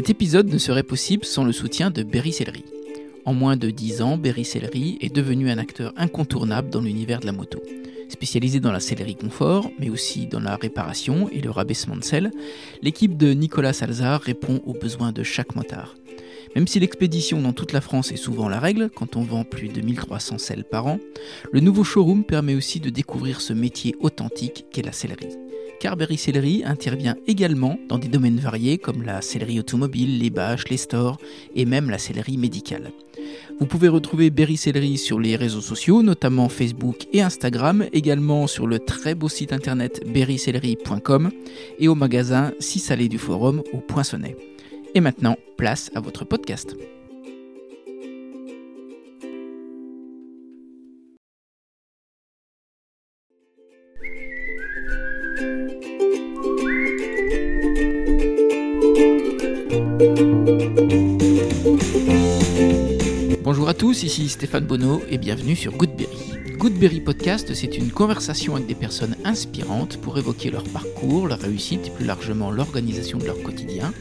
Cet 0.00 0.08
épisode 0.08 0.48
ne 0.50 0.56
serait 0.56 0.82
possible 0.82 1.26
sans 1.26 1.44
le 1.44 1.52
soutien 1.52 1.90
de 1.90 2.02
Berry 2.02 2.32
Sellerie. 2.32 2.64
En 3.26 3.34
moins 3.34 3.58
de 3.58 3.68
10 3.68 4.00
ans, 4.00 4.16
Berry 4.16 4.46
Sellerie 4.46 4.96
est 5.02 5.14
devenu 5.14 5.50
un 5.50 5.58
acteur 5.58 5.92
incontournable 5.98 6.70
dans 6.70 6.80
l'univers 6.80 7.20
de 7.20 7.26
la 7.26 7.32
moto. 7.32 7.62
Spécialisé 8.08 8.60
dans 8.60 8.72
la 8.72 8.80
sellerie 8.80 9.14
confort, 9.14 9.70
mais 9.78 9.90
aussi 9.90 10.26
dans 10.26 10.40
la 10.40 10.56
réparation 10.56 11.28
et 11.28 11.42
le 11.42 11.50
rabaissement 11.50 11.96
de 11.96 12.02
selle, 12.02 12.30
l'équipe 12.80 13.18
de 13.18 13.34
Nicolas 13.34 13.74
Salzar 13.74 14.22
répond 14.22 14.62
aux 14.64 14.72
besoins 14.72 15.12
de 15.12 15.22
chaque 15.22 15.54
motard. 15.54 15.94
Même 16.56 16.66
si 16.66 16.80
l'expédition 16.80 17.42
dans 17.42 17.52
toute 17.52 17.74
la 17.74 17.82
France 17.82 18.10
est 18.10 18.16
souvent 18.16 18.48
la 18.48 18.58
règle, 18.58 18.88
quand 18.88 19.16
on 19.16 19.22
vend 19.22 19.44
plus 19.44 19.68
de 19.68 19.82
1300 19.82 20.38
selles 20.38 20.64
par 20.64 20.86
an, 20.86 20.98
le 21.52 21.60
nouveau 21.60 21.84
showroom 21.84 22.24
permet 22.24 22.54
aussi 22.54 22.80
de 22.80 22.88
découvrir 22.88 23.42
ce 23.42 23.52
métier 23.52 23.94
authentique 24.00 24.64
qu'est 24.72 24.80
la 24.80 24.92
sellerie. 24.92 25.36
Car 25.80 25.96
Berry 25.96 26.18
Sellerie 26.18 26.62
intervient 26.64 27.16
également 27.26 27.78
dans 27.88 27.98
des 27.98 28.08
domaines 28.08 28.38
variés 28.38 28.76
comme 28.76 29.02
la 29.02 29.22
sellerie 29.22 29.58
automobile, 29.58 30.18
les 30.18 30.28
bâches, 30.28 30.68
les 30.68 30.76
stores 30.76 31.16
et 31.56 31.64
même 31.64 31.88
la 31.88 31.96
sellerie 31.96 32.36
médicale. 32.36 32.92
Vous 33.58 33.66
pouvez 33.66 33.88
retrouver 33.88 34.28
Berry 34.28 34.58
Sellerie 34.58 34.98
sur 34.98 35.18
les 35.18 35.36
réseaux 35.36 35.62
sociaux, 35.62 36.02
notamment 36.02 36.50
Facebook 36.50 37.06
et 37.14 37.22
Instagram, 37.22 37.86
également 37.94 38.46
sur 38.46 38.66
le 38.66 38.78
très 38.78 39.14
beau 39.14 39.30
site 39.30 39.54
internet 39.54 40.02
berrysellerie.com 40.06 41.30
et 41.78 41.88
au 41.88 41.94
magasin 41.94 42.52
6 42.60 42.90
allées 42.90 43.08
du 43.08 43.18
Forum 43.18 43.62
au 43.72 43.78
Poinçonnet. 43.78 44.36
Et 44.94 45.00
maintenant, 45.00 45.36
place 45.56 45.90
à 45.94 46.00
votre 46.00 46.26
podcast. 46.26 46.76
Bonjour 63.52 63.68
à 63.68 63.74
tous, 63.74 64.04
ici 64.04 64.28
Stéphane 64.28 64.64
Bonneau 64.64 65.02
et 65.10 65.18
bienvenue 65.18 65.56
sur 65.56 65.72
Goodberry. 65.72 66.34
Goodberry 66.56 67.00
Podcast, 67.00 67.52
c'est 67.52 67.76
une 67.76 67.90
conversation 67.90 68.54
avec 68.54 68.68
des 68.68 68.76
personnes 68.76 69.16
inspirantes 69.24 69.96
pour 69.96 70.16
évoquer 70.18 70.52
leur 70.52 70.62
parcours, 70.62 71.26
leur 71.26 71.40
réussite 71.40 71.88
et 71.88 71.90
plus 71.90 72.04
largement 72.04 72.52
l'organisation 72.52 73.18
de 73.18 73.24
leur 73.24 73.42
quotidien. 73.42 73.92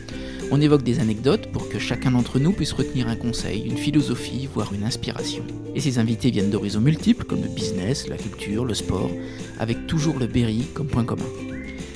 On 0.52 0.62
évoque 0.62 0.84
des 0.84 1.00
anecdotes 1.00 1.52
pour 1.52 1.68
que 1.68 1.80
chacun 1.80 2.12
d'entre 2.12 2.38
nous 2.38 2.52
puisse 2.52 2.74
retenir 2.74 3.08
un 3.08 3.16
conseil, 3.16 3.64
une 3.66 3.78
philosophie, 3.78 4.48
voire 4.54 4.72
une 4.72 4.84
inspiration. 4.84 5.44
Et 5.74 5.82
ces 5.82 5.98
invités 5.98 6.30
viennent 6.30 6.52
d'horizons 6.52 6.82
multiples 6.82 7.26
comme 7.26 7.42
le 7.42 7.48
business, 7.50 8.08
la 8.08 8.18
culture, 8.18 8.66
le 8.66 8.76
sport, 8.76 9.10
avec 9.58 9.88
toujours 9.88 10.20
le 10.20 10.28
Berry 10.28 10.68
comme 10.76 10.90
point 10.90 11.06
commun. 11.06 11.26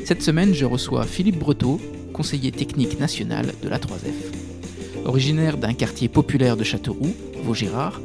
Cette 0.05 0.23
semaine, 0.23 0.55
je 0.55 0.65
reçois 0.65 1.05
Philippe 1.05 1.37
Breteau, 1.37 1.79
conseiller 2.13 2.51
technique 2.51 2.99
national 2.99 3.53
de 3.61 3.69
la 3.69 3.77
3F. 3.77 5.05
Originaire 5.05 5.57
d'un 5.57 5.73
quartier 5.73 6.07
populaire 6.07 6.57
de 6.57 6.63
Châteauroux, 6.63 7.13
Vaugirard, 7.43 7.99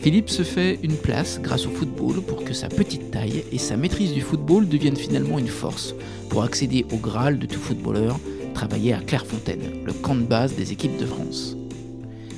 Philippe 0.00 0.30
se 0.30 0.42
fait 0.42 0.78
une 0.82 0.96
place 0.96 1.38
grâce 1.42 1.66
au 1.66 1.70
football 1.70 2.22
pour 2.22 2.42
que 2.42 2.54
sa 2.54 2.68
petite 2.68 3.10
taille 3.10 3.44
et 3.52 3.58
sa 3.58 3.76
maîtrise 3.76 4.14
du 4.14 4.22
football 4.22 4.66
deviennent 4.66 4.96
finalement 4.96 5.38
une 5.38 5.48
force 5.48 5.94
pour 6.30 6.42
accéder 6.42 6.86
au 6.90 6.96
Graal 6.96 7.38
de 7.38 7.46
tout 7.46 7.60
footballeur, 7.60 8.18
travailler 8.54 8.94
à 8.94 9.00
Clairefontaine, 9.00 9.84
le 9.84 9.92
camp 9.92 10.14
de 10.14 10.22
base 10.22 10.54
des 10.54 10.72
équipes 10.72 10.96
de 10.96 11.04
France. 11.04 11.56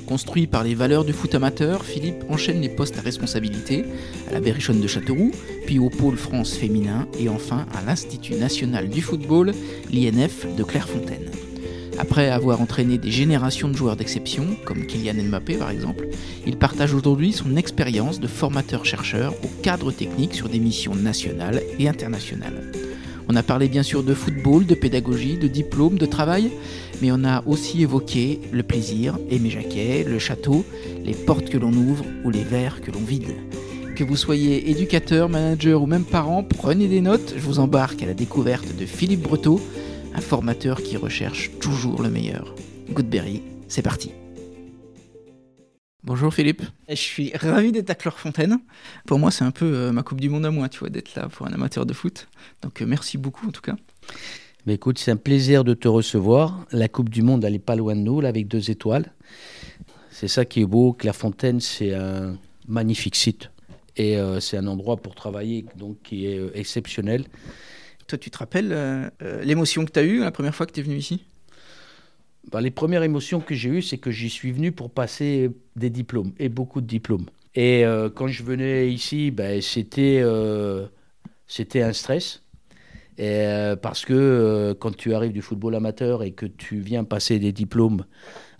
Construit 0.05 0.47
par 0.47 0.65
les 0.65 0.75
valeurs 0.75 1.05
du 1.05 1.13
foot 1.13 1.33
amateur, 1.33 1.85
Philippe 1.85 2.25
enchaîne 2.29 2.59
les 2.59 2.67
postes 2.67 2.97
à 2.97 3.01
responsabilité 3.01 3.85
à 4.29 4.33
la 4.33 4.41
Berrichonne 4.41 4.81
de 4.81 4.87
Châteauroux, 4.87 5.31
puis 5.65 5.79
au 5.79 5.89
pôle 5.89 6.17
France 6.17 6.53
féminin 6.53 7.07
et 7.17 7.29
enfin 7.29 7.65
à 7.73 7.81
l'Institut 7.85 8.35
national 8.35 8.89
du 8.89 9.01
football, 9.01 9.53
l'INF 9.89 10.45
de 10.57 10.63
Clairefontaine. 10.63 11.31
Après 11.99 12.29
avoir 12.29 12.59
entraîné 12.59 12.97
des 12.97 13.11
générations 13.11 13.69
de 13.69 13.75
joueurs 13.75 13.95
d'exception, 13.95 14.45
comme 14.65 14.85
Kylian 14.85 15.23
Mbappé 15.25 15.57
par 15.57 15.69
exemple, 15.69 16.07
il 16.47 16.57
partage 16.57 16.93
aujourd'hui 16.93 17.31
son 17.31 17.55
expérience 17.55 18.19
de 18.19 18.27
formateur-chercheur 18.27 19.33
au 19.43 19.47
cadre 19.61 19.91
technique 19.91 20.33
sur 20.33 20.49
des 20.49 20.59
missions 20.59 20.95
nationales 20.95 21.61
et 21.79 21.87
internationales. 21.87 22.71
On 23.29 23.35
a 23.35 23.43
parlé 23.43 23.67
bien 23.69 23.83
sûr 23.83 24.03
de 24.03 24.13
football, 24.13 24.65
de 24.65 24.75
pédagogie, 24.75 25.37
de 25.37 25.47
diplôme, 25.47 25.97
de 25.97 26.05
travail, 26.05 26.51
mais 27.01 27.11
on 27.11 27.23
a 27.23 27.43
aussi 27.45 27.81
évoqué 27.81 28.41
le 28.51 28.63
plaisir, 28.63 29.17
Aimé 29.29 29.49
Jacquet, 29.49 30.03
le 30.07 30.19
château, 30.19 30.65
les 31.03 31.13
portes 31.13 31.49
que 31.49 31.57
l'on 31.57 31.71
ouvre 31.71 32.05
ou 32.25 32.31
les 32.31 32.43
verres 32.43 32.81
que 32.81 32.91
l'on 32.91 32.99
vide. 32.99 33.35
Que 33.95 34.03
vous 34.03 34.17
soyez 34.17 34.71
éducateur, 34.71 35.29
manager 35.29 35.81
ou 35.81 35.85
même 35.85 36.03
parent, 36.03 36.43
prenez 36.43 36.87
des 36.87 37.01
notes, 37.01 37.35
je 37.37 37.41
vous 37.41 37.59
embarque 37.59 38.01
à 38.01 38.07
la 38.07 38.13
découverte 38.13 38.75
de 38.75 38.85
Philippe 38.85 39.21
Breteau, 39.21 39.61
un 40.13 40.21
formateur 40.21 40.81
qui 40.81 40.97
recherche 40.97 41.51
toujours 41.59 42.01
le 42.01 42.09
meilleur. 42.09 42.53
Goodberry, 42.91 43.41
c'est 43.67 43.81
parti. 43.81 44.11
Bonjour 46.03 46.33
Philippe. 46.33 46.61
Je 46.89 46.95
suis 46.95 47.31
ravi 47.35 47.71
d'être 47.71 47.89
à 47.89 47.95
Clairefontaine. 47.95 48.59
Pour 49.07 49.19
moi, 49.19 49.31
c'est 49.31 49.45
un 49.45 49.51
peu 49.51 49.65
euh, 49.65 49.91
ma 49.91 50.03
Coupe 50.03 50.19
du 50.19 50.29
Monde 50.29 50.45
à 50.45 50.51
moi, 50.51 50.67
tu 50.69 50.79
vois, 50.79 50.89
d'être 50.89 51.15
là 51.15 51.29
pour 51.29 51.47
un 51.47 51.53
amateur 51.53 51.85
de 51.85 51.93
foot. 51.93 52.27
Donc 52.61 52.81
euh, 52.81 52.85
merci 52.85 53.17
beaucoup 53.17 53.47
en 53.47 53.51
tout 53.51 53.61
cas. 53.61 53.75
Mais 54.65 54.75
écoute, 54.75 54.99
c'est 54.99 55.11
un 55.11 55.17
plaisir 55.17 55.63
de 55.63 55.73
te 55.73 55.87
recevoir. 55.87 56.65
La 56.71 56.87
Coupe 56.87 57.09
du 57.09 57.21
Monde, 57.21 57.43
elle 57.45 57.53
n'est 57.53 57.59
pas 57.59 57.75
loin 57.75 57.95
de 57.95 58.01
nous, 58.01 58.21
là, 58.21 58.29
avec 58.29 58.47
deux 58.47 58.69
étoiles. 58.69 59.13
C'est 60.11 60.27
ça 60.27 60.45
qui 60.45 60.61
est 60.61 60.65
beau. 60.65 60.93
Clairefontaine, 60.93 61.59
c'est 61.59 61.93
un 61.93 62.37
magnifique 62.67 63.15
site. 63.15 63.49
Et 63.95 64.17
euh, 64.17 64.39
c'est 64.39 64.57
un 64.57 64.67
endroit 64.67 64.97
pour 64.97 65.15
travailler 65.15 65.65
donc, 65.75 65.97
qui 66.03 66.27
est 66.27 66.39
exceptionnel. 66.53 67.25
Toi, 68.07 68.17
tu 68.17 68.29
te 68.29 68.37
rappelles 68.37 69.11
l'émotion 69.43 69.85
que 69.85 69.91
tu 69.91 69.99
as 69.99 70.03
eue 70.03 70.19
la 70.19 70.31
première 70.31 70.55
fois 70.55 70.65
que 70.65 70.71
tu 70.71 70.79
es 70.79 70.83
venu 70.83 70.95
ici? 70.95 71.23
Ben, 72.51 72.59
les 72.59 72.71
premières 72.71 73.03
émotions 73.03 73.39
que 73.39 73.55
j'ai 73.55 73.69
eues, 73.69 73.81
c'est 73.81 73.97
que 73.97 74.11
j'y 74.11 74.29
suis 74.29 74.51
venu 74.51 74.71
pour 74.71 74.91
passer 74.91 75.51
des 75.75 75.89
diplômes, 75.89 76.33
et 76.39 76.49
beaucoup 76.49 76.81
de 76.81 76.87
diplômes. 76.87 77.25
Et 77.55 77.85
euh, 77.85 78.09
quand 78.09 78.27
je 78.27 78.43
venais 78.43 78.91
ici, 78.91 79.31
ben, 79.31 79.61
c'était, 79.61 80.19
euh, 80.21 80.87
c'était 81.47 81.81
un 81.81 81.93
stress. 81.93 82.41
Euh, 83.19 83.75
parce 83.75 84.05
que 84.05 84.75
quand 84.79 84.95
tu 84.95 85.13
arrives 85.13 85.33
du 85.33 85.43
football 85.43 85.75
amateur 85.75 86.23
et 86.23 86.31
que 86.31 86.47
tu 86.47 86.79
viens 86.79 87.03
passer 87.03 87.37
des 87.37 87.51
diplômes 87.51 88.05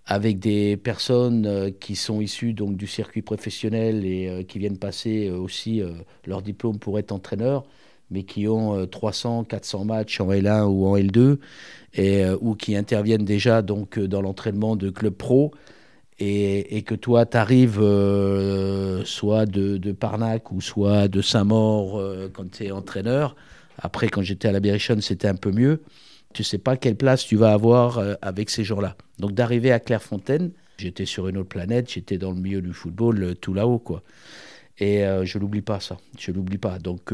avec 0.05 0.37
des 0.37 0.77
personnes 0.77 1.73
qui 1.79 1.95
sont 1.95 2.21
issues 2.21 2.53
donc, 2.53 2.77
du 2.77 2.85
circuit 2.85 3.23
professionnel 3.23 4.05
et 4.05 4.45
qui 4.47 4.59
viennent 4.59 4.77
passer 4.77 5.29
aussi 5.31 5.81
leur 6.27 6.43
diplôme 6.43 6.77
pour 6.77 6.99
être 6.99 7.11
entraîneur, 7.11 7.65
mais 8.11 8.23
qui 8.23 8.47
ont 8.47 8.85
300, 8.85 9.45
400 9.45 9.85
matchs 9.85 10.21
en 10.21 10.27
L1 10.29 10.63
ou 10.65 10.85
en 10.85 10.97
L2, 10.97 11.37
et, 11.93 12.23
euh, 12.23 12.37
ou 12.41 12.55
qui 12.55 12.75
interviennent 12.75 13.25
déjà 13.25 13.61
donc 13.61 13.97
euh, 13.97 14.07
dans 14.07 14.21
l'entraînement 14.21 14.75
de 14.75 14.89
club 14.89 15.13
pro, 15.13 15.51
et, 16.19 16.77
et 16.77 16.81
que 16.83 16.95
toi, 16.95 17.25
tu 17.25 17.37
arrives 17.37 17.79
euh, 17.81 19.03
soit 19.05 19.45
de, 19.45 19.91
Parnac 19.91 20.51
ou 20.51 20.61
soit 20.61 21.07
de 21.07 21.21
Saint-Maur 21.21 22.01
quand 22.33 22.51
tu 22.51 22.65
es 22.65 22.71
entraîneur. 22.71 23.35
Après, 23.79 24.07
quand 24.09 24.21
j'étais 24.21 24.47
à 24.47 24.51
la 24.51 24.59
Berrichonne, 24.59 25.01
c'était 25.01 25.27
un 25.27 25.35
peu 25.35 25.51
mieux. 25.51 25.81
Tu 26.33 26.43
sais 26.43 26.59
pas 26.59 26.77
quelle 26.77 26.95
place 26.95 27.25
tu 27.25 27.35
vas 27.35 27.51
avoir 27.51 28.01
avec 28.21 28.49
ces 28.51 28.63
gens-là. 28.63 28.95
Donc 29.19 29.33
d'arriver 29.33 29.71
à 29.71 29.79
Clairefontaine, 29.79 30.51
j'étais 30.77 31.05
sur 31.05 31.27
une 31.27 31.37
autre 31.37 31.49
planète, 31.49 31.91
j'étais 31.91 32.19
dans 32.19 32.31
le 32.31 32.39
milieu 32.39 32.61
du 32.61 32.73
football, 32.73 33.35
tout 33.41 33.53
là-haut, 33.53 33.79
quoi. 33.79 34.03
Et 34.77 35.03
je 35.23 35.37
l'oublie 35.39 35.61
pas, 35.61 35.79
ça. 35.79 35.97
Je 36.19 36.31
l'oublie 36.31 36.59
pas. 36.59 36.77
Donc, 36.77 37.11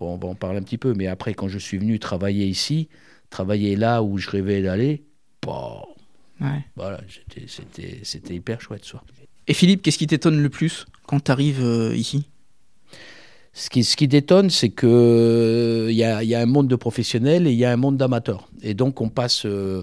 bon, 0.00 0.14
on 0.14 0.16
va 0.16 0.28
en 0.28 0.34
parler 0.34 0.58
un 0.58 0.62
petit 0.62 0.78
peu. 0.78 0.94
Mais 0.94 1.06
après, 1.06 1.34
quand 1.34 1.48
je 1.48 1.58
suis 1.58 1.78
venu 1.78 1.98
travailler 1.98 2.46
ici, 2.46 2.88
travailler 3.28 3.76
là 3.76 4.02
où 4.02 4.18
je 4.18 4.30
rêvais 4.30 4.62
d'aller, 4.62 5.04
bon, 5.42 5.82
voilà, 6.74 7.00
c'était 8.02 8.34
hyper 8.34 8.60
chouette. 8.60 8.84
Ça. 8.84 9.02
Et 9.46 9.54
Philippe, 9.54 9.82
qu'est-ce 9.82 9.98
qui 9.98 10.06
t'étonne 10.06 10.42
le 10.42 10.48
plus 10.48 10.86
quand 11.06 11.20
tu 11.22 11.30
arrives 11.30 11.62
euh, 11.62 11.94
ici? 11.94 12.26
Ce 13.52 13.68
qui, 13.68 13.84
ce 13.84 13.96
qui 13.96 14.08
détonne, 14.08 14.48
c'est 14.48 14.70
qu'il 14.70 14.88
il 14.88 15.96
y, 15.96 16.04
a, 16.04 16.22
y, 16.22 16.34
a, 16.34 16.40
un 16.40 16.46
monde 16.46 16.68
de 16.68 16.76
professionnels 16.76 17.46
et 17.46 17.52
il 17.52 17.58
y 17.58 17.64
a 17.64 17.72
un 17.72 17.76
monde 17.76 17.96
d'amateurs. 17.96 18.48
Et 18.62 18.74
donc, 18.74 19.00
on 19.00 19.08
passe, 19.08 19.44
euh, 19.44 19.82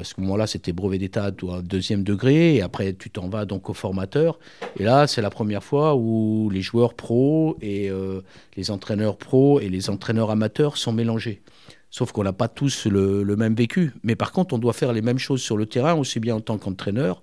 à 0.00 0.04
ce 0.04 0.14
moment-là, 0.20 0.46
c'était 0.46 0.72
brevet 0.72 0.98
d'état 0.98 1.26
à 1.26 1.30
deuxième 1.30 2.02
degré, 2.02 2.56
et 2.56 2.62
après, 2.62 2.94
tu 2.94 3.10
t'en 3.10 3.28
vas 3.28 3.44
donc 3.44 3.70
au 3.70 3.74
formateur. 3.74 4.38
Et 4.78 4.84
là, 4.84 5.06
c'est 5.06 5.22
la 5.22 5.30
première 5.30 5.64
fois 5.64 5.94
où 5.94 6.50
les 6.50 6.62
joueurs 6.62 6.94
pros 6.94 7.56
et 7.60 7.90
euh, 7.90 8.20
les 8.56 8.70
entraîneurs 8.70 9.16
pros 9.16 9.60
et 9.60 9.68
les 9.68 9.90
entraîneurs 9.90 10.30
amateurs 10.30 10.76
sont 10.76 10.92
mélangés. 10.92 11.42
Sauf 11.90 12.12
qu'on 12.12 12.24
n'a 12.24 12.32
pas 12.32 12.48
tous 12.48 12.86
le, 12.86 13.24
même 13.36 13.54
vécu. 13.54 13.92
Mais 14.02 14.16
par 14.16 14.32
contre, 14.32 14.54
on 14.54 14.58
doit 14.58 14.72
faire 14.72 14.92
les 14.92 15.02
mêmes 15.02 15.18
choses 15.18 15.40
sur 15.40 15.56
le 15.56 15.66
terrain, 15.66 15.94
aussi 15.94 16.20
bien 16.20 16.36
en 16.36 16.40
tant 16.40 16.58
qu'entraîneur 16.58 17.22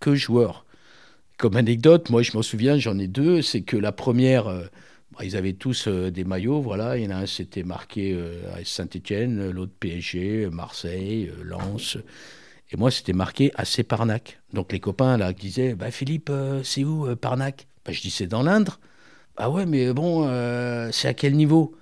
que 0.00 0.14
joueur. 0.14 0.64
Comme 1.36 1.56
anecdote, 1.56 2.10
moi 2.10 2.22
je 2.22 2.32
m'en 2.34 2.42
souviens, 2.42 2.78
j'en 2.78 2.98
ai 2.98 3.08
deux. 3.08 3.42
C'est 3.42 3.62
que 3.62 3.76
la 3.76 3.92
première, 3.92 4.46
euh, 4.46 4.64
ils 5.22 5.36
avaient 5.36 5.52
tous 5.52 5.86
euh, 5.88 6.10
des 6.10 6.24
maillots, 6.24 6.60
voilà. 6.60 6.96
Il 6.98 7.04
y 7.04 7.06
en 7.06 7.10
a 7.10 7.16
un, 7.20 7.26
c'était 7.26 7.62
marqué 7.62 8.12
euh, 8.14 8.42
à 8.54 8.64
Saint-Etienne, 8.64 9.50
l'autre 9.50 9.72
PSG, 9.78 10.48
Marseille, 10.50 11.30
Lens. 11.42 11.98
Et 12.70 12.76
moi, 12.76 12.90
c'était 12.90 13.12
marqué 13.12 13.52
à 13.56 13.64
Parnac. 13.84 14.40
Donc 14.52 14.72
les 14.72 14.80
copains 14.80 15.16
là 15.16 15.32
disaient 15.32 15.74
bah, 15.74 15.90
Philippe, 15.90 16.30
c'est 16.64 16.84
où 16.84 17.14
Parnac? 17.16 17.66
Bah, 17.84 17.92
Je 17.92 18.00
dis 18.00 18.10
c'est 18.10 18.26
dans 18.26 18.42
l'Indre. 18.42 18.80
Ah 19.36 19.50
ouais, 19.50 19.66
mais 19.66 19.92
bon, 19.92 20.24
c'est 20.92 21.08
à 21.08 21.14
quel 21.14 21.34
niveau? 21.36 21.76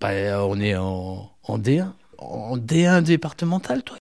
Bah, 0.00 0.44
On 0.46 0.60
est 0.60 0.76
en, 0.76 1.30
en 1.42 1.58
D1 1.58 1.92
En 2.18 2.56
D1 2.58 3.02
départemental, 3.02 3.82
toi? 3.82 3.98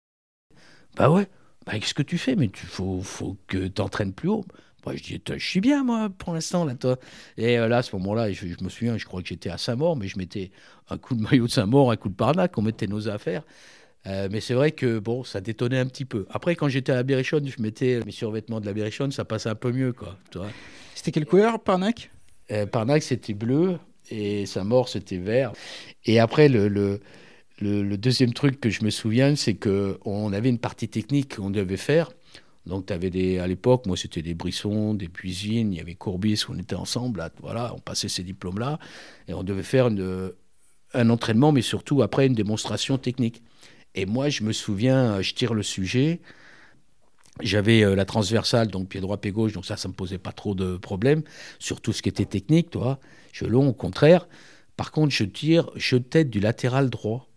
Bah 0.97 1.11
ouais. 1.11 1.29
bah, 1.67 1.79
qu'est-ce 1.79 1.95
que 1.95 2.03
tu 2.03 2.19
fais? 2.19 2.37
Mais 2.37 2.47
il 2.47 2.57
faut, 2.57 3.01
faut 3.03 3.37
que 3.47 3.69
tu 3.69 3.81
entraînes 3.83 4.13
plus 4.13 4.29
haut. 4.29 4.45
Moi, 4.85 4.97
je 4.97 5.03
dis, 5.03 5.23
je 5.27 5.45
suis 5.45 5.61
bien, 5.61 5.85
moi, 5.85 6.09
pour 6.11 6.35
l'instant, 6.35 6.65
là, 6.65 6.75
toi. 6.75 6.99
Et 7.37 7.57
là, 7.57 7.79
à 7.79 7.83
ce 7.83 7.95
moment-là, 7.97 8.33
je, 8.33 8.47
me 8.63 8.69
souviens, 8.69 8.97
je 8.97 9.05
crois 9.05 9.23
que 9.23 9.29
j'étais 9.29 9.51
à 9.51 9.59
Saint-Maur, 9.59 9.97
mais 9.97 10.09
je 10.09 10.19
mettais 10.19 10.51
un 10.89 10.99
coup 10.99 11.15
de 11.15 11.23
maillot 11.23 11.47
de 11.47 11.53
Saint-Maur, 11.53 11.91
un 11.91 11.97
coup 11.97 12.09
de 12.09 12.15
Parnac, 12.15 12.57
on 12.59 12.63
mettait 12.63 12.87
nos 12.87 13.09
affaires. 13.09 13.43
mais 14.07 14.41
c'est 14.41 14.55
vrai 14.55 14.73
que 14.73 14.99
bon, 14.99 15.25
ça 15.25 15.41
détonnait 15.41 15.79
un 15.79 15.87
petit 15.87 16.05
peu. 16.05 16.27
Après, 16.31 16.57
quand 16.57 16.69
j'étais 16.69 16.93
à 16.93 16.97
la 16.97 17.03
Berrichonne, 17.03 17.47
je 17.49 17.61
mettais 17.63 18.01
mes 18.05 18.13
survêtements 18.13 18.61
de 18.61 18.67
la 18.67 18.73
Berrichonne, 18.73 19.13
ça 19.13 19.25
passait 19.25 19.49
un 19.49 19.55
peu 19.55 19.73
mieux, 19.73 19.93
quoi. 19.93 20.17
C'était 20.95 21.13
quelle 21.13 21.27
couleur, 21.27 21.61
Parnac? 21.61 22.11
Parnac, 22.73 23.03
c'était 23.03 23.35
bleu 23.35 23.79
et 24.11 24.47
Saint-Maur, 24.47 24.89
c'était 24.89 25.19
vert. 25.19 25.53
Et 26.05 26.19
après, 26.19 26.49
le, 26.49 26.69
le, 26.69 27.01
le, 27.61 27.97
deuxième 27.97 28.33
truc 28.33 28.61
que 28.61 28.71
je 28.71 28.85
me 28.85 28.91
souviens, 28.91 29.37
c'est 29.37 29.55
qu'on 29.55 30.33
avait 30.33 30.49
une 30.49 30.59
partie 30.59 30.89
technique 30.89 31.37
qu'on 31.37 31.51
devait 31.51 31.77
faire. 31.77 32.11
Donc, 32.71 32.87
tu 32.87 32.93
avais 32.93 33.11
des, 33.11 33.39
à 33.39 33.47
l'époque, 33.47 33.85
moi, 33.87 33.97
c'était 33.97 34.23
des 34.23 34.35
Brissons, 34.35 34.95
des 34.95 35.09
Puisines, 35.09 35.73
il 35.73 35.77
y 35.77 35.81
avait 35.81 35.97
Courbis, 35.97 36.45
on 36.49 36.57
était 36.57 36.77
ensemble, 36.77 37.29
voilà, 37.43 37.75
on 37.75 37.81
passait 37.81 38.09
ces 38.09 38.23
diplômes-là, 38.23 38.79
et 39.27 39.35
on 39.35 39.43
devait 39.43 39.65
faire 39.65 39.91
un 40.95 41.11
entraînement, 41.11 41.51
mais 41.51 41.63
surtout 41.63 42.01
après 42.01 42.27
une 42.27 42.35
démonstration 42.35 42.97
technique. 42.97 43.43
Et 43.97 44.07
moi, 44.07 44.29
je 44.29 44.45
me 44.45 44.53
souviens, 44.53 45.21
je 45.21 45.35
tire 45.35 45.53
le 45.53 45.65
sujet, 45.65 46.21
j'avais 47.43 47.83
euh, 47.83 47.95
la 47.95 48.05
transversale, 48.05 48.69
donc 48.69 48.89
pied 48.89 49.01
droit, 49.01 49.17
pied 49.17 49.33
gauche, 49.33 49.53
donc 49.53 49.67
ça, 49.67 49.77
ça 49.77 49.89
me 49.89 49.95
posait 49.95 50.19
pas 50.19 50.33
trop 50.33 50.55
de 50.55 50.77
problèmes 50.77 51.23
sur 51.59 51.81
tout 51.81 51.93
ce 51.93 52.03
qui 52.03 52.09
était 52.09 52.25
technique, 52.25 52.71
toi. 52.71 53.01
Je 53.33 53.47
long, 53.47 53.69
au 53.69 53.73
contraire. 53.73 54.29
Par 54.77 54.93
contre, 54.93 55.13
je 55.13 55.25
tire 55.25 55.71
je 55.75 55.97
tête 55.97 56.31
du 56.31 56.41
latéral 56.41 56.91
droit. 56.91 57.30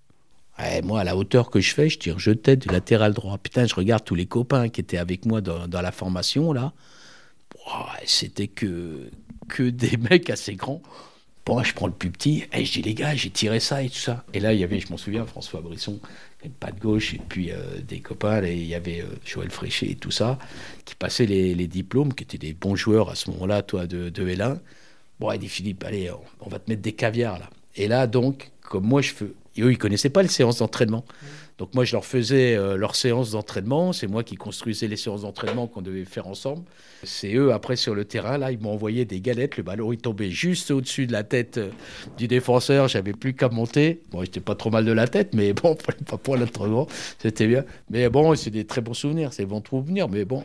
Moi, 0.84 1.02
à 1.02 1.04
la 1.04 1.18
hauteur 1.18 1.50
que 1.50 1.60
je 1.60 1.74
fais, 1.74 1.90
je 1.90 1.98
tire 1.98 2.20
je 2.20 2.32
tête 2.32 2.60
du 2.60 2.70
latéral 2.70 3.14
droit. 3.14 3.38
Putain, 3.38 3.66
je 3.66 3.76
regarde 3.76 4.04
tous 4.04 4.16
les 4.16 4.26
copains 4.26 4.70
qui 4.70 4.82
étaient 4.82 4.98
avec 4.98 5.26
moi 5.26 5.42
dans, 5.42 5.82
la 5.82 5.92
formation, 5.92 6.54
là. 6.54 6.74
C'était 8.06 8.48
que, 8.48 9.10
que 9.48 9.64
des 9.70 9.98
mecs 9.98 10.30
assez 10.30 10.56
grands. 10.56 10.82
Bon, 11.46 11.62
je 11.62 11.74
prends 11.74 11.88
le 11.88 11.94
plus 11.94 12.10
petit, 12.10 12.46
et 12.54 12.64
je 12.64 12.72
dis, 12.72 12.82
les 12.82 12.94
gars, 12.94 13.16
j'ai 13.16 13.30
tiré 13.30 13.60
ça 13.60 13.84
et 13.84 13.90
tout 13.90 13.98
ça. 13.98 14.24
Et 14.34 14.40
là, 14.40 14.54
il 14.54 14.60
y 14.60 14.64
avait, 14.64 14.80
je 14.80 14.90
m'en 14.90 14.96
souviens, 14.98 15.26
François 15.26 15.60
Brisson, 15.60 16.00
pas 16.60 16.72
de 16.72 16.80
gauche, 16.80 17.14
et 17.14 17.22
puis 17.28 17.52
euh, 17.52 17.82
des 17.86 18.00
copains, 18.00 18.42
et 18.44 18.56
il 18.56 18.66
y 18.66 18.76
avait 18.76 19.02
euh, 19.02 19.08
Joël 19.26 19.50
Fréchet 19.50 19.90
et 19.90 19.96
tout 19.96 20.12
ça, 20.12 20.40
qui 20.86 20.96
passaient 20.96 21.26
les, 21.26 21.68
diplômes, 21.68 22.14
qui 22.14 22.24
étaient 22.24 22.38
des 22.38 22.54
bons 22.54 22.78
joueurs 22.78 23.10
à 23.10 23.16
ce 23.16 23.30
moment-là, 23.32 23.62
toi, 23.62 23.88
de, 23.88 24.10
de 24.10 24.26
L1. 24.26 24.60
Bon, 25.20 25.32
il 25.34 25.40
dit 25.40 25.50
Philippe, 25.50 25.84
allez, 25.84 26.10
on, 26.40 26.50
va 26.50 26.60
te 26.60 26.70
mettre 26.70 26.82
des 26.82 26.94
caviars 26.94 27.40
là. 27.40 27.50
Et 27.76 27.88
là, 27.88 28.08
donc, 28.08 28.52
comme 28.62 28.86
moi, 28.86 29.02
je 29.02 29.14
fais. 29.56 29.62
eux, 29.62 29.72
ils 29.72 29.78
connaissaient 29.78 30.10
pas 30.10 30.22
les 30.22 30.28
séances 30.28 30.60
d'entraînement. 30.60 31.06
Donc 31.58 31.76
moi, 31.76 31.86
je 31.86 31.94
leur 31.94 32.06
faisais 32.06 32.56
euh, 32.56 32.78
leurs 32.78 32.96
séances 32.96 33.32
d'entraînement. 33.32 33.94
C'est 33.94 34.08
moi 34.08 34.24
qui 34.24 34.36
construisais 34.36 34.88
les 34.88 34.96
séances 34.96 35.22
d'entraînement 35.22 35.68
qu'on 35.68 35.82
devait 35.82 36.06
faire 36.06 36.28
ensemble. 36.28 36.64
C'est 37.04 37.36
eux, 37.36 37.54
après, 37.54 37.76
sur 37.76 37.94
le 37.94 38.06
terrain, 38.06 38.38
là, 38.38 38.52
ils 38.52 38.60
m'ont 38.60 38.72
envoyé 38.72 39.06
des 39.06 39.22
galettes. 39.22 39.58
Le 39.58 39.64
ballon, 39.64 39.94
il 39.94 40.00
tombait 40.00 40.32
juste 40.32 40.72
au-dessus 40.72 41.06
de 41.06 41.12
la 41.12 41.24
tête 41.24 41.58
euh, 41.60 41.70
du 42.18 42.28
défenseur. 42.28 42.88
J'avais 42.88 43.14
plus 43.14 43.36
qu'à 43.36 43.50
monter. 43.50 44.02
Bon, 44.12 44.22
j'étais 44.24 44.40
pas 44.40 44.56
trop 44.56 44.72
mal 44.72 44.86
de 44.86 44.92
la 44.92 45.08
tête, 45.08 45.34
mais 45.34 45.54
bon, 45.54 45.76
pas 46.08 46.18
pour 46.18 46.38
l'entraînement. 46.38 46.88
C'était 47.20 47.48
bien. 47.48 47.66
Mais 47.90 48.10
bon, 48.10 48.36
c'est 48.36 48.50
des 48.50 48.66
très 48.66 48.82
bons 48.82 48.96
souvenirs. 48.96 49.32
C'est 49.32 49.46
bons 49.46 49.64
souvenirs. 49.68 50.10
Mais 50.10 50.26
bon, 50.26 50.44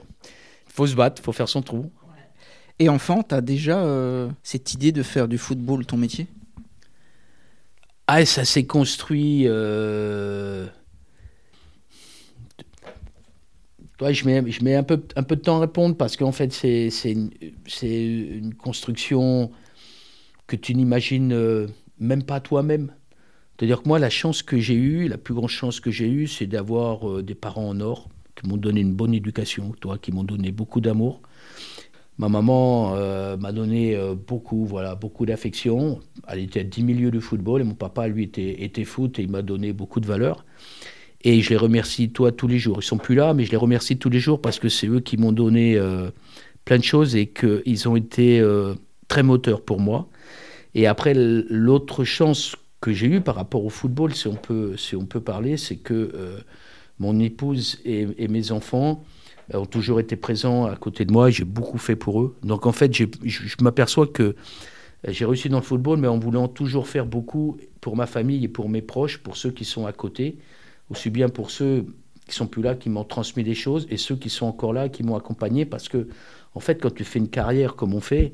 faut 0.67 0.87
se 0.87 0.95
battre, 0.95 1.23
faut 1.23 1.33
faire 1.33 1.49
son 1.49 1.63
trou. 1.63 1.91
Et 2.79 2.89
enfant, 2.89 3.23
tu 3.23 3.35
as 3.35 3.41
déjà 3.41 3.81
euh, 3.81 4.29
cette 4.43 4.73
idée 4.75 4.93
de 4.93 5.03
faire 5.03 5.27
du 5.27 5.39
football 5.39 5.85
ton 5.85 5.97
métier? 5.97 6.29
Ah, 8.11 8.25
ça 8.25 8.47
s'est 8.47 8.65
construit. 8.65 9.43
Euh... 9.47 10.67
je 14.01 14.25
mets, 14.65 14.75
un, 14.75 14.83
peu, 14.83 15.03
un 15.15 15.23
peu 15.23 15.37
de 15.37 15.43
temps 15.43 15.59
à 15.59 15.61
répondre 15.61 15.95
parce 15.95 16.17
qu'en 16.17 16.33
fait, 16.33 16.51
c'est 16.51 16.89
une, 17.05 17.31
une, 17.83 18.55
construction 18.55 19.51
que 20.47 20.57
tu 20.57 20.75
n'imagines 20.75 21.35
euh, 21.35 21.67
même 21.99 22.23
pas 22.23 22.41
toi-même. 22.41 22.95
C'est-à-dire 23.59 23.83
que 23.83 23.89
moi, 23.89 23.99
la 23.99 24.09
chance 24.09 24.43
que 24.43 24.59
j'ai 24.59 24.75
eue, 24.75 25.07
la 25.09 25.19
plus 25.19 25.35
grande 25.35 25.51
chance 25.51 25.79
que 25.79 25.91
j'ai 25.91 26.09
eue, 26.09 26.29
c'est 26.29 26.47
d'avoir 26.47 27.11
euh, 27.11 27.23
des 27.23 27.35
parents 27.35 27.69
en 27.69 27.79
or 27.81 28.09
qui 28.35 28.49
m'ont 28.49 28.57
donné 28.57 28.81
une 28.81 28.95
bonne 28.95 29.13
éducation, 29.13 29.75
toi, 29.83 29.99
qui 29.99 30.13
m'ont 30.13 30.25
donné 30.25 30.51
beaucoup 30.51 30.81
d'amour. 30.81 31.21
Ma 32.19 32.29
maman 32.29 32.95
euh, 32.97 33.37
m'a 33.37 33.53
donné 33.53 33.95
euh, 33.95 34.15
beaucoup, 34.15 34.67
voilà, 34.67 34.97
beaucoup 34.97 35.25
d'affection. 35.25 36.01
Elle 36.27 36.41
était 36.41 36.61
à 36.61 36.65
10 36.65 36.83
milieux 36.83 37.11
de 37.13 37.21
football 37.21 37.61
et 37.61 37.65
mon 37.65 37.75
papa, 37.75 38.09
lui, 38.09 38.25
était, 38.25 38.65
était 38.65 38.85
foot 38.85 39.21
et 39.21 39.23
il 39.23 39.31
m'a 39.31 39.43
donné 39.43 39.73
beaucoup 39.73 40.01
de 40.01 40.07
valeur. 40.07 40.45
Et 41.23 41.41
je 41.43 41.51
les 41.51 41.57
remercie, 41.57 42.11
toi, 42.11 42.33
tous 42.33 42.49
les 42.49 42.59
jours. 42.59 42.79
Ils 42.81 42.85
sont 42.85 42.99
plus 42.99 43.15
là, 43.15 43.35
mais 43.35 43.45
je 43.45 43.53
les 43.53 43.57
remercie 43.57 43.99
tous 43.99 44.11
les 44.11 44.19
jours 44.19 44.41
parce 44.41 44.59
que 44.59 44.69
c'est 44.69 44.89
eux 44.89 44.99
qui 44.99 45.17
m'ont 45.17 45.31
donné 45.31 45.77
euh, 45.77 46.11
plein 46.65 46.79
de 46.79 46.85
choses 46.85 47.15
et 47.15 47.27
qu'ils 47.27 47.89
ont 47.89 47.95
été 47.95 48.45
très 49.07 49.23
moteurs 49.23 49.63
pour 49.63 49.81
moi. 49.81 50.09
Et 50.75 50.87
après, 50.87 51.15
l'autre 51.15 52.03
chance 52.03 52.57
que 52.81 52.93
j'ai 52.93 53.07
eue 53.07 53.21
par 53.21 53.37
rapport 53.37 53.65
au 53.65 53.71
football, 53.71 54.15
si 54.15 54.27
on 54.27 54.35
peut, 54.35 54.77
si 54.77 54.97
on 54.97 55.07
peut 55.07 55.21
parler, 55.21 55.57
c'est 55.57 55.77
que 55.77 56.13
mon 56.99 57.19
épouse 57.19 57.81
et 57.85 58.29
mes 58.29 58.53
enfants 58.53 59.03
ont 59.55 59.67
toujours 59.67 60.01
été 60.01 60.17
présents 60.17 60.67
à 60.67 60.77
côté 60.77 61.05
de 61.05 61.13
moi 61.13 61.29
et 61.29 61.33
j'ai 61.33 61.45
beaucoup 61.45 61.79
fait 61.79 61.97
pour 61.97 62.21
eux. 62.21 62.37
Donc 62.43 62.67
en 62.67 62.73
fait, 62.73 62.95
je, 62.95 63.07
m'aperçois 63.61 64.07
que 64.07 64.23
euh, 64.23 64.35
j'ai 65.09 65.25
réussi 65.25 65.49
dans 65.49 65.59
le 65.59 65.65
football, 65.65 65.99
mais 65.99 66.09
en 66.09 66.19
voulant 66.19 66.49
toujours 66.49 66.87
faire 66.87 67.07
beaucoup 67.07 67.57
pour 67.81 67.97
ma 67.97 68.07
famille 68.07 68.45
et 68.45 68.49
pour 68.49 68.69
mes 68.69 68.83
proches, 68.83 69.19
pour 69.19 69.37
ceux 69.37 69.51
qui 69.51 69.65
sont 69.65 69.87
à 69.87 69.93
côté, 69.93 70.39
aussi 70.91 71.11
bien 71.11 71.29
pour 71.29 71.51
ceux 71.51 71.87
qui 72.27 72.35
sont 72.35 72.47
plus 72.47 72.63
là, 72.63 72.75
qui 72.75 72.91
m'ont 72.91 73.05
transmis 73.05 73.43
des 73.43 73.55
choses, 73.55 73.87
et 73.91 73.97
ceux 73.97 74.17
qui 74.17 74.29
sont 74.29 74.47
encore 74.47 74.73
là, 74.73 74.89
qui 74.89 75.03
m'ont 75.03 75.17
accompagné, 75.17 75.65
parce 75.65 75.89
que 75.89 76.09
en 76.55 76.61
fait, 76.61 76.77
quand 76.77 76.93
tu 76.93 77.05
fais 77.05 77.19
une 77.19 77.29
carrière 77.29 77.75
comme 77.75 77.95
on 77.95 78.01
fait, 78.01 78.33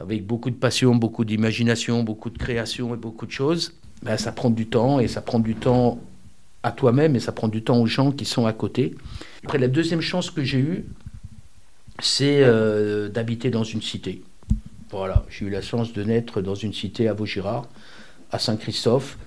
avec 0.00 0.26
beaucoup 0.26 0.50
de 0.50 0.56
passion, 0.56 0.94
beaucoup 0.94 1.24
d'imagination, 1.24 2.04
beaucoup 2.04 2.30
de 2.30 2.38
création 2.38 2.94
et 2.94 2.96
beaucoup 2.96 3.26
de 3.26 3.32
choses, 3.32 3.74
ben, 4.02 4.16
ça 4.16 4.30
prend 4.30 4.50
du 4.50 4.66
temps, 4.66 5.00
et 5.00 5.08
ça 5.08 5.22
prend 5.22 5.38
du 5.38 5.54
temps 5.54 5.98
à 6.62 6.72
toi-même, 6.72 7.16
et 7.16 7.20
ça 7.20 7.32
prend 7.32 7.48
du 7.48 7.62
temps 7.62 7.78
aux 7.80 7.86
gens 7.86 8.12
qui 8.12 8.24
sont 8.24 8.46
à 8.46 8.52
côté. 8.52 8.94
Après, 9.44 9.58
la 9.58 9.68
deuxième 9.68 10.00
chance 10.00 10.30
que 10.30 10.44
j'ai 10.44 10.58
eue, 10.58 10.84
c'est 12.00 12.42
euh, 12.42 13.08
d'habiter 13.08 13.50
dans 13.50 13.64
une 13.64 13.82
cité. 13.82 14.22
Voilà, 14.90 15.24
j'ai 15.28 15.46
eu 15.46 15.50
la 15.50 15.62
chance 15.62 15.92
de 15.92 16.04
naître 16.04 16.40
dans 16.40 16.54
une 16.54 16.72
cité 16.72 17.08
à 17.08 17.14
Vaugirard, 17.14 17.66
à 18.30 18.38
Saint-Christophe. 18.38 19.18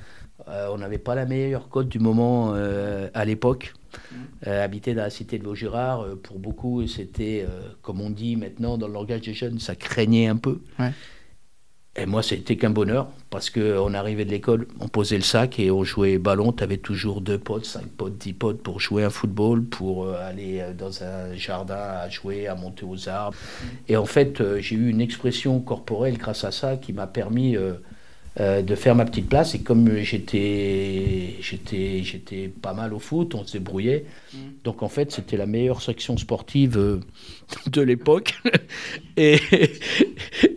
Euh, 0.47 0.69
on 0.71 0.77
n'avait 0.77 0.99
pas 0.99 1.15
la 1.15 1.25
meilleure 1.25 1.69
côte 1.69 1.89
du 1.89 1.99
moment 1.99 2.53
euh, 2.53 3.09
à 3.13 3.25
l'époque. 3.25 3.73
habiter 4.45 4.93
dans 4.93 5.01
la 5.01 5.09
cité 5.09 5.39
de 5.39 5.43
Vaugirard, 5.43 6.05
pour 6.21 6.37
beaucoup, 6.37 6.85
c'était, 6.87 7.47
comme 7.81 7.99
on 7.99 8.11
dit 8.11 8.35
maintenant 8.35 8.77
dans 8.77 8.87
le 8.87 8.93
langage 8.93 9.21
des 9.21 9.33
jeunes, 9.33 9.59
ça 9.59 9.75
craignait 9.75 10.27
un 10.27 10.37
peu. 10.37 10.59
Et 11.97 12.05
moi, 12.05 12.21
c'était 12.21 12.57
qu'un 12.57 12.71
bonheur, 12.71 13.07
parce 13.29 13.49
qu'on 13.49 13.93
arrivait 13.93 14.25
de 14.25 14.31
l'école, 14.31 14.67
on 14.81 14.89
posait 14.89 15.15
le 15.15 15.23
sac 15.23 15.59
et 15.59 15.71
on 15.71 15.85
jouait 15.85 16.17
ballon. 16.17 16.51
Tu 16.51 16.61
avais 16.61 16.77
toujours 16.77 17.21
deux 17.21 17.37
potes, 17.37 17.65
cinq 17.65 17.85
potes, 17.85 18.17
dix 18.17 18.33
potes 18.33 18.61
pour 18.61 18.81
jouer 18.81 19.05
un 19.05 19.09
football, 19.09 19.63
pour 19.63 20.03
euh, 20.03 20.17
aller 20.19 20.59
euh, 20.59 20.73
dans 20.73 21.03
un 21.03 21.33
jardin 21.35 21.75
à 21.75 22.09
jouer, 22.09 22.47
à 22.47 22.55
monter 22.55 22.85
aux 22.85 23.07
arbres. 23.07 23.37
Et 23.87 23.95
en 23.95 24.05
fait, 24.05 24.41
euh, 24.41 24.59
j'ai 24.59 24.75
eu 24.75 24.89
une 24.89 24.99
expression 24.99 25.61
corporelle 25.61 26.17
grâce 26.17 26.43
à 26.43 26.51
ça 26.51 26.75
qui 26.75 26.91
m'a 26.91 27.07
permis 27.07 27.55
euh, 28.37 28.61
de 28.61 28.75
faire 28.75 28.95
ma 28.95 29.05
petite 29.05 29.29
place. 29.29 29.55
Et 29.55 29.59
comme 29.61 29.97
j'étais, 29.99 31.35
j'étais, 31.39 32.03
j'étais 32.03 32.49
pas 32.49 32.73
mal 32.73 32.93
au 32.93 32.99
foot, 32.99 33.33
on 33.33 33.45
se 33.45 33.53
débrouillait. 33.53 34.03
Mm. 34.33 34.37
Donc 34.65 34.83
en 34.83 34.89
fait, 34.89 35.13
c'était 35.13 35.37
la 35.37 35.45
meilleure 35.45 35.81
section 35.81 36.17
sportive 36.17 36.77
euh, 36.77 36.99
de 37.67 37.81
l'époque. 37.81 38.35
et, 39.17 39.39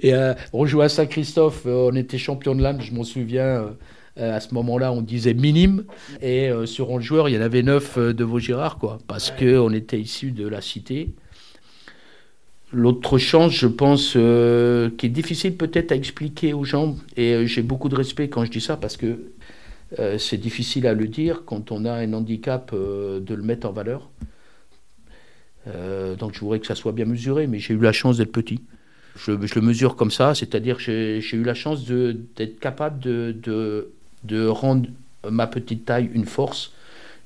et 0.03 0.13
euh, 0.13 0.35
on 0.53 0.67
jouait 0.67 0.87
à 0.87 0.89
Saint-Christophe, 0.89 1.67
on 1.67 1.95
était 1.95 2.19
champion 2.19 2.57
de 2.57 2.63
l'âme, 2.63 2.81
je 2.81 2.93
m'en 2.93 3.05
souviens. 3.05 3.77
à 4.17 4.41
ce 4.41 4.53
moment-là, 4.55 4.93
on 4.93 5.01
disait 5.01 5.35
minime. 5.35 5.85
Et 6.21 6.51
sur 6.65 6.91
11 6.91 7.01
joueurs, 7.01 7.29
il 7.29 7.37
y 7.37 7.39
en 7.39 7.43
avait 7.43 7.63
9 7.63 7.99
de 7.99 8.25
Vaugirard, 8.25 8.79
quoi. 8.79 8.99
Parce 9.07 9.31
qu'on 9.31 9.73
était 9.73 10.01
issus 10.01 10.33
de 10.33 10.49
la 10.49 10.61
cité. 10.61 11.15
L'autre 12.73 13.17
chance, 13.17 13.53
je 13.53 13.67
pense, 13.67 14.13
euh, 14.17 14.91
qui 14.99 15.07
est 15.07 15.11
difficile 15.11 15.57
peut-être 15.57 15.91
à 15.91 15.95
expliquer 15.95 16.53
aux 16.53 16.65
gens, 16.65 16.97
et 17.17 17.33
euh, 17.33 17.47
j'ai 17.47 17.63
beaucoup 17.63 17.89
de 17.89 17.95
respect 17.95 18.29
quand 18.29 18.45
je 18.45 18.51
dis 18.51 18.61
ça, 18.61 18.77
parce 18.77 18.99
que 18.99 19.33
euh, 19.99 20.19
c'est 20.19 20.37
difficile 20.37 20.87
à 20.87 20.93
le 20.93 21.09
dire 21.09 21.45
quand 21.47 21.73
on 21.73 21.87
a 21.87 21.93
un 21.93 22.13
handicap 22.13 22.75
de 22.75 23.35
le 23.35 23.43
mettre 23.43 23.67
en 23.67 23.73
valeur. 23.73 24.11
donc 26.19 26.35
je 26.35 26.41
voudrais 26.41 26.61
que 26.61 26.67
ça 26.67 26.75
soit 26.75 26.93
bien 26.93 27.07
mesuré, 27.07 27.47
mais 27.47 27.59
j'ai 27.59 27.73
eu 27.73 27.81
la 27.81 27.93
chance 27.93 28.19
d'être 28.19 28.33
petit. 28.33 28.61
Je, 29.17 29.33
le 29.33 29.61
mesure 29.63 29.97
comme 29.97 30.11
ça, 30.11 30.35
c'est-à-dire 30.35 30.79
j'ai 30.79 31.21
eu 31.33 31.43
la 31.43 31.55
chance 31.55 31.87
d'être 31.87 32.61
capable 32.61 33.01
de, 33.01 33.35
de, 33.43 33.93
de 34.25 34.47
rendre 34.47 34.89
ma 35.29 35.47
petite 35.47 35.87
taille 35.87 36.11
une 36.13 36.27
force. 36.27 36.73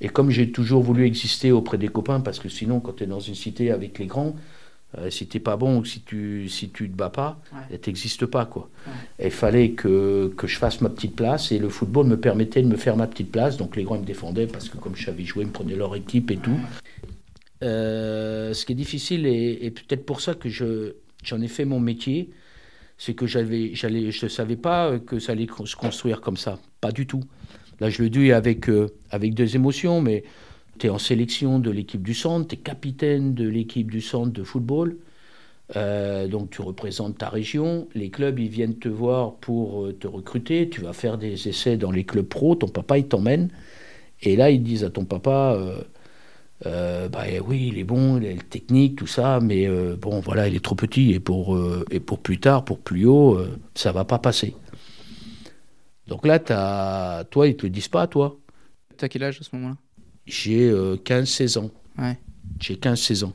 Et 0.01 0.09
comme 0.09 0.31
j'ai 0.31 0.51
toujours 0.51 0.83
voulu 0.83 1.05
exister 1.05 1.51
auprès 1.53 1.79
des 1.79 1.89
copains, 1.89 2.21
parce 2.21 2.39
que 2.39 2.49
sinon, 2.49 2.81
quand 2.81 2.95
tu 2.95 3.05
es 3.05 3.07
dans 3.07 3.21
une 3.21 3.37
cité 3.37 3.71
avec 3.71 3.99
les 3.99 4.07
grands, 4.07 4.35
euh, 4.99 5.09
si 5.09 5.27
t'es 5.27 5.41
pas 5.41 5.57
bon 5.57 5.79
ou 5.79 5.85
si 5.85 6.03
tu 6.03 6.49
si 6.49 6.69
tu 6.69 6.91
te 6.91 6.95
bats 6.95 7.11
pas, 7.11 7.41
ouais. 7.71 7.79
t'existes 7.79 8.27
pas 8.27 8.45
quoi. 8.45 8.69
Il 9.23 9.31
fallait 9.31 9.71
que, 9.71 10.33
que, 10.37 10.47
je 10.47 10.59
fasse 10.59 10.81
ma 10.81 10.91
petite 10.91 11.17
place 11.17 11.51
et 11.51 11.59
le 11.59 11.69
football 11.69 12.07
me 12.07 12.19
permettait 12.19 12.63
de 12.63 12.69
me 12.69 12.77
faire 12.77 12.97
ma 12.97 13.07
petite 13.07 13.31
place. 13.31 13.57
Donc 13.57 13.77
les 13.77 13.85
grands 13.85 13.99
me 13.99 14.05
défendaient 14.05 14.47
parce 14.47 14.69
que 14.69 14.77
comme 14.77 14.95
je 14.95 15.07
savais 15.07 15.25
jouer, 15.25 15.45
ils 15.45 15.49
me 15.49 15.53
prenaient 15.53 15.77
leur 15.77 15.97
équipe 15.97 16.31
et 16.31 16.37
tout. 16.37 16.59
Euh, 17.63 18.53
ce 18.53 18.67
qui 18.67 18.73
est 18.73 18.77
difficile, 18.77 19.27
et, 19.27 19.71
peut-être 19.71 20.05
pour 20.05 20.21
ça 20.21 20.35
que 20.35 20.49
je, 20.49 20.95
j'en 21.23 21.41
ai 21.41 21.49
fait 21.49 21.65
mon 21.65 21.81
métier, 21.81 22.31
c'est 22.99 23.15
que 23.15 23.27
j'avais, 23.27 23.75
j'allais, 23.75 24.11
je 24.11 24.27
ne 24.27 24.31
savais 24.31 24.57
pas 24.57 24.99
que 24.99 25.19
ça 25.19 25.33
allait 25.33 25.47
se 25.65 25.77
construire 25.77 26.21
comme 26.21 26.37
ça. 26.37 26.59
Pas 26.81 26.93
du 26.93 27.07
tout. 27.07 27.23
Là, 27.81 27.89
je 27.89 28.03
le 28.03 28.11
dis 28.11 28.33
avec, 28.33 28.69
euh, 28.69 28.89
avec 29.11 29.35
deux 29.35 29.57
émotions, 29.57 30.01
mais 30.01 30.25
tu 30.79 30.87
es 30.87 30.91
en 30.91 30.99
sélection 30.99 31.59
de 31.59 31.71
l'équipe 31.71 32.03
du 32.03 32.15
centre, 32.15 32.49
tu 32.49 32.55
es 32.55 32.59
capitaine 32.59 33.35
de 33.35 33.49
l'équipe 33.49 33.91
du 33.91 34.01
centre 34.01 34.33
de 34.33 34.43
football. 34.43 34.97
Euh, 35.77 36.29
donc 36.29 36.51
tu 36.51 36.61
représentes 36.61 37.19
ta 37.19 37.29
région, 37.29 37.89
les 37.95 38.11
clubs 38.11 38.39
ils 38.39 38.49
viennent 38.49 38.79
te 38.79 38.89
voir 38.89 39.37
pour 39.37 39.89
te 39.99 40.07
recruter, 40.07 40.69
tu 40.69 40.83
vas 40.83 40.93
faire 40.93 41.17
des 41.17 41.49
essais 41.49 41.79
dans 41.79 41.91
les 41.91 42.05
clubs 42.05 42.27
pro, 42.27 42.55
ton 42.57 42.69
papa 42.69 42.99
il 42.99 43.07
t'emmène, 43.07 43.49
et 44.21 44.37
là 44.37 44.51
ils 44.51 44.63
disent 44.63 44.85
à 44.85 44.91
ton 44.91 45.07
papa, 45.07 45.57
euh, 46.67 47.09
bah, 47.09 47.25
oui, 47.45 47.71
il 47.73 47.79
est 47.79 47.85
bon, 47.85 48.19
il 48.19 48.27
a 48.27 48.33
le 48.33 48.39
technique, 48.39 48.97
tout 48.97 49.07
ça, 49.07 49.41
mais 49.41 49.67
euh, 49.67 49.97
bon, 49.97 50.21
voilà, 50.21 50.49
il 50.49 50.55
est 50.55 50.65
trop 50.65 50.75
petit 50.75 51.13
et 51.13 51.21
pour, 51.21 51.57
euh, 51.57 51.85
plus 52.23 52.39
tard, 52.39 52.65
pour 52.65 52.79
plus 52.79 53.07
haut, 53.07 53.41
ça 53.75 53.93
va 53.93 54.05
pas 54.05 54.19
passer. 54.19 54.55
Donc 56.07 56.27
là, 56.27 56.39
toi, 56.39 57.49
ils 57.49 57.57
te 57.57 57.65
le 57.65 57.71
disent 57.71 57.89
pas, 57.89 58.07
toi. 58.07 58.37
T'as 58.97 59.09
quel 59.09 59.25
âge 59.25 59.41
à 59.41 59.45
ce 59.45 59.51
moment-là? 59.57 59.77
J'ai 60.27 60.73
15-16 60.73 61.59
ans. 61.59 61.71
Ouais. 61.99 62.19
J'ai 62.61 62.77
15-16 62.77 63.25
ans. 63.25 63.33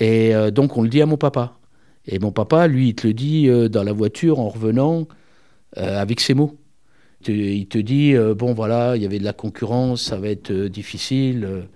Et 0.00 0.32
donc, 0.52 0.76
on 0.76 0.82
le 0.82 0.88
dit 0.88 1.02
à 1.02 1.06
mon 1.06 1.16
papa. 1.16 1.58
Et 2.06 2.18
mon 2.18 2.32
papa, 2.32 2.66
lui, 2.66 2.88
il 2.88 2.94
te 2.94 3.06
le 3.06 3.14
dit 3.14 3.48
dans 3.70 3.82
la 3.82 3.92
voiture 3.92 4.40
en 4.40 4.48
revenant 4.48 5.06
avec 5.76 6.20
ses 6.20 6.34
mots. 6.34 6.56
Il 7.26 7.66
te 7.68 7.78
dit, 7.78 8.14
bon, 8.36 8.54
voilà, 8.54 8.96
il 8.96 9.02
y 9.02 9.06
avait 9.06 9.18
de 9.18 9.24
la 9.24 9.32
concurrence, 9.32 10.02
ça 10.02 10.16
va 10.16 10.28
être 10.28 10.52
difficile 10.52 11.66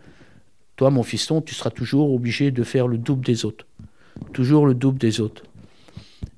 toi, 0.79 0.91
mon 0.91 1.03
fiston, 1.03 1.43
tu 1.43 1.57
seras 1.57 1.71
toujours 1.71 2.15
obligé 2.15 2.53
de 2.53 2.63
faire 2.63 2.87
le 2.87 2.99
double 2.99 3.27
des 3.27 3.45
autres. 3.45 3.67
Toujours 4.33 4.65
le 4.65 4.75
double 4.75 4.99
des 4.99 5.21
autres. 5.21 5.43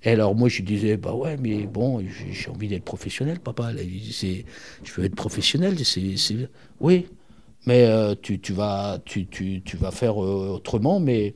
Et 0.02 0.12
alors 0.12 0.34
moi, 0.34 0.48
je 0.48 0.62
disais, 0.62 0.96
bah 0.96 1.12
ouais, 1.12 1.36
mais 1.36 1.66
bon, 1.66 2.02
j'ai 2.32 2.48
envie 2.48 2.66
d'être 2.66 2.84
professionnel, 2.84 3.38
papa. 3.38 3.70
je 3.74 4.92
veux 4.94 5.04
être 5.04 5.14
professionnel. 5.14 5.76
C'est, 5.84 6.48
oui, 6.80 7.06
mais 7.66 7.86
euh, 7.86 8.14
tu, 8.20 8.40
tu, 8.40 8.52
vas, 8.52 8.98
tu, 9.04 9.26
tu, 9.26 9.62
tu 9.62 9.76
vas 9.76 9.90
faire 9.90 10.22
euh, 10.22 10.54
autrement, 10.54 11.00
mais 11.00 11.34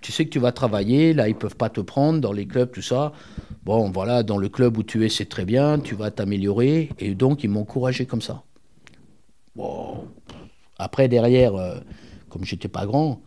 tu 0.00 0.12
sais 0.12 0.24
que 0.24 0.30
tu 0.30 0.38
vas 0.38 0.52
travailler, 0.52 1.14
là, 1.14 1.28
ils 1.28 1.34
peuvent 1.34 1.56
pas 1.56 1.70
te 1.70 1.80
prendre 1.80 2.20
dans 2.20 2.32
les 2.32 2.46
clubs, 2.46 2.70
tout 2.70 2.82
ça. 2.82 3.12
Bon, 3.64 3.90
voilà, 3.90 4.22
dans 4.22 4.36
le 4.36 4.48
club 4.48 4.76
où 4.76 4.82
tu 4.82 5.04
es, 5.04 5.08
c'est 5.08 5.24
très 5.24 5.44
bien, 5.44 5.78
tu 5.78 5.94
vas 5.94 6.10
t'améliorer. 6.10 6.90
Et 6.98 7.14
donc, 7.14 7.42
ils 7.42 7.48
m'ont 7.48 7.60
encouragé 7.60 8.04
comme 8.04 8.20
ça. 8.20 8.42
Bon, 9.56 10.06
après, 10.78 11.08
derrière, 11.08 11.54
euh, 11.54 11.78
comme 12.28 12.44
j'étais 12.44 12.68
pas 12.68 12.84
grand, 12.84 13.20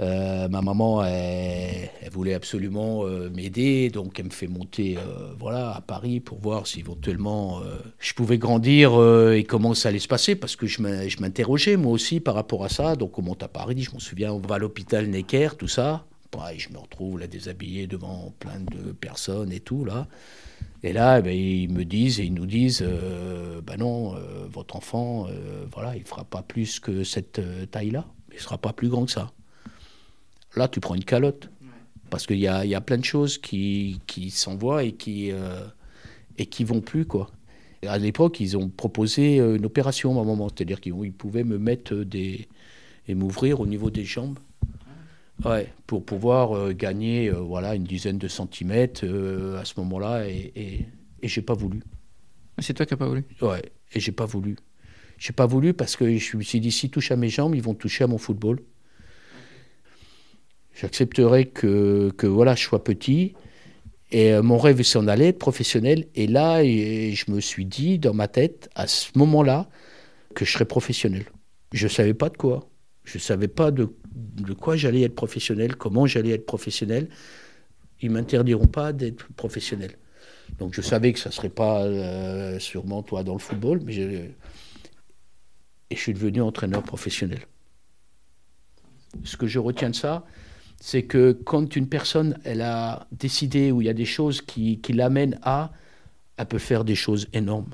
euh, 0.00 0.48
ma 0.48 0.62
maman, 0.62 1.04
elle, 1.04 1.90
voulait 2.10 2.34
absolument 2.34 3.04
euh, 3.04 3.30
m'aider, 3.30 3.90
donc 3.90 4.18
elle 4.18 4.26
me 4.26 4.30
fait 4.30 4.46
monter 4.46 4.98
voilà, 5.38 5.74
à 5.74 5.80
Paris 5.80 6.20
pour 6.20 6.38
voir 6.38 6.66
si 6.66 6.80
éventuellement 6.80 7.60
je 7.98 8.12
pouvais 8.14 8.38
grandir 8.38 8.92
et 9.32 9.44
comment 9.44 9.74
ça 9.74 9.88
allait 9.88 9.98
se 9.98 10.08
passer, 10.08 10.34
parce 10.34 10.56
que 10.56 10.66
je 10.66 10.82
m'interrogeais 11.20 11.76
moi 11.76 11.92
aussi 11.92 12.20
par 12.20 12.34
rapport 12.34 12.64
à 12.64 12.68
ça. 12.68 12.96
Donc 12.96 13.18
on 13.18 13.22
monte 13.22 13.42
à 13.42 13.48
Paris, 13.48 13.82
je 13.82 13.92
m'en 13.92 13.98
souviens, 13.98 14.32
on 14.32 14.38
va 14.38 14.56
à 14.56 14.58
l'hôpital 14.58 15.06
Necker, 15.06 15.50
tout 15.58 15.68
ça. 15.68 16.04
je 16.56 16.68
me 16.70 16.78
retrouve 16.78 17.18
là 17.18 17.26
déshabillé 17.26 17.86
devant 17.86 18.32
plein 18.38 18.60
de 18.60 18.92
personnes 18.92 19.52
et 19.52 19.60
tout 19.60 19.84
là. 19.84 20.06
Et 20.84 20.92
là, 20.92 21.20
eh 21.20 21.22
ben, 21.22 21.32
ils 21.32 21.70
me 21.70 21.84
disent 21.84 22.18
et 22.18 22.24
ils 22.24 22.34
nous 22.34 22.46
disent, 22.46 22.84
ben 23.64 23.76
non, 23.78 24.14
euh, 24.16 24.46
votre 24.50 24.76
enfant, 24.76 25.26
euh, 25.28 25.64
voilà, 25.72 25.96
il 25.96 26.04
fera 26.04 26.24
pas 26.24 26.42
plus 26.42 26.80
que 26.80 27.04
cette 27.04 27.40
taille-là, 27.70 28.06
il 28.32 28.40
sera 28.40 28.58
pas 28.58 28.72
plus 28.72 28.88
grand 28.88 29.06
que 29.06 29.12
ça. 29.12 29.30
Là, 30.56 30.68
tu 30.68 30.80
prends 30.80 30.94
une 30.94 31.04
calotte, 31.04 31.50
parce 32.10 32.26
qu'il 32.26 32.38
y 32.38 32.48
a, 32.48 32.64
y 32.64 32.74
a, 32.74 32.80
plein 32.80 32.98
de 32.98 33.04
choses 33.04 33.38
qui, 33.38 34.00
qui 34.06 34.30
s'envoient 34.30 34.84
et 34.84 34.92
qui 34.92 35.32
et 36.38 36.46
qui 36.46 36.64
vont 36.64 36.80
plus 36.80 37.04
quoi. 37.04 37.30
À 37.86 37.98
l'époque, 37.98 38.40
ils 38.40 38.56
ont 38.56 38.68
proposé 38.68 39.36
une 39.36 39.64
opération 39.64 40.18
à 40.18 40.22
un 40.22 40.24
moment, 40.24 40.48
c'est-à-dire 40.48 40.80
qu'ils 40.80 41.12
pouvaient 41.12 41.44
me 41.44 41.58
mettre 41.58 41.94
des 41.94 42.48
et 43.08 43.14
m'ouvrir 43.14 43.60
au 43.60 43.66
niveau 43.66 43.90
des 43.90 44.04
jambes 44.04 44.38
Ouais, 45.44 45.72
pour 45.86 46.04
pouvoir 46.04 46.56
euh, 46.56 46.72
gagner 46.72 47.28
euh, 47.28 47.40
voilà, 47.40 47.74
une 47.74 47.82
dizaine 47.82 48.18
de 48.18 48.28
centimètres 48.28 49.04
euh, 49.04 49.58
à 49.58 49.64
ce 49.64 49.74
moment-là, 49.78 50.28
et, 50.28 50.52
et, 50.54 50.86
et 51.20 51.28
j'ai 51.28 51.42
pas 51.42 51.54
voulu. 51.54 51.82
C'est 52.60 52.74
toi 52.74 52.86
qui 52.86 52.92
n'as 52.92 52.98
pas 52.98 53.08
voulu 53.08 53.24
Ouais, 53.40 53.62
et 53.92 53.98
j'ai 53.98 54.12
pas 54.12 54.26
voulu. 54.26 54.56
J'ai 55.18 55.32
pas 55.32 55.46
voulu 55.46 55.74
parce 55.74 55.96
que 55.96 56.16
je 56.16 56.36
me 56.36 56.42
suis 56.42 56.60
dit, 56.60 56.70
s'ils 56.70 56.90
touchent 56.90 57.10
à 57.10 57.16
mes 57.16 57.28
jambes, 57.28 57.56
ils 57.56 57.62
vont 57.62 57.74
toucher 57.74 58.04
à 58.04 58.06
mon 58.06 58.18
football. 58.18 58.60
J'accepterai 60.74 61.46
que, 61.46 62.10
que 62.16 62.26
voilà, 62.26 62.54
je 62.54 62.62
sois 62.62 62.82
petit. 62.82 63.34
Et 64.10 64.38
mon 64.40 64.58
rêve, 64.58 64.82
c'est 64.82 64.98
en 64.98 65.08
aller, 65.08 65.26
être 65.26 65.38
professionnel. 65.38 66.06
Et 66.14 66.26
là, 66.26 66.62
je 66.62 67.30
me 67.30 67.40
suis 67.40 67.64
dit 67.64 67.98
dans 67.98 68.14
ma 68.14 68.28
tête, 68.28 68.68
à 68.74 68.86
ce 68.86 69.10
moment-là, 69.16 69.68
que 70.34 70.44
je 70.44 70.52
serais 70.52 70.64
professionnel. 70.64 71.24
Je 71.72 71.84
ne 71.84 71.90
savais 71.90 72.14
pas 72.14 72.28
de 72.28 72.36
quoi. 72.36 72.68
Je 73.04 73.18
ne 73.18 73.22
savais 73.22 73.48
pas 73.48 73.70
de 73.70 73.88
de 74.14 74.52
quoi 74.52 74.76
j'allais 74.76 75.02
être 75.02 75.14
professionnel, 75.14 75.76
comment 75.76 76.06
j'allais 76.06 76.30
être 76.30 76.46
professionnel. 76.46 77.08
Ils 78.00 78.10
m'interdiront 78.10 78.66
pas 78.66 78.92
d'être 78.92 79.28
professionnel. 79.34 79.96
Donc 80.58 80.74
je 80.74 80.80
savais 80.80 81.12
que 81.12 81.18
ça 81.18 81.30
ne 81.30 81.34
serait 81.34 81.48
pas 81.48 81.82
euh, 81.84 82.58
sûrement 82.58 83.02
toi 83.02 83.22
dans 83.22 83.32
le 83.32 83.38
football, 83.38 83.80
mais 83.84 83.94
et 83.94 84.34
je 85.90 86.00
suis 86.00 86.14
devenu 86.14 86.40
entraîneur 86.40 86.82
professionnel. 86.82 87.40
Ce 89.24 89.36
que 89.36 89.46
je 89.46 89.58
retiens 89.58 89.90
de 89.90 89.94
ça, 89.94 90.24
c'est 90.84 91.04
que 91.04 91.30
quand 91.30 91.76
une 91.76 91.86
personne 91.86 92.36
elle 92.42 92.60
a 92.60 93.06
décidé 93.12 93.70
ou 93.70 93.82
il 93.82 93.84
y 93.84 93.88
a 93.88 93.94
des 93.94 94.04
choses 94.04 94.42
qui, 94.42 94.80
qui 94.80 94.92
l'amènent 94.92 95.38
à, 95.42 95.70
elle 96.36 96.46
peut 96.46 96.58
faire 96.58 96.84
des 96.84 96.96
choses 96.96 97.28
énormes, 97.32 97.72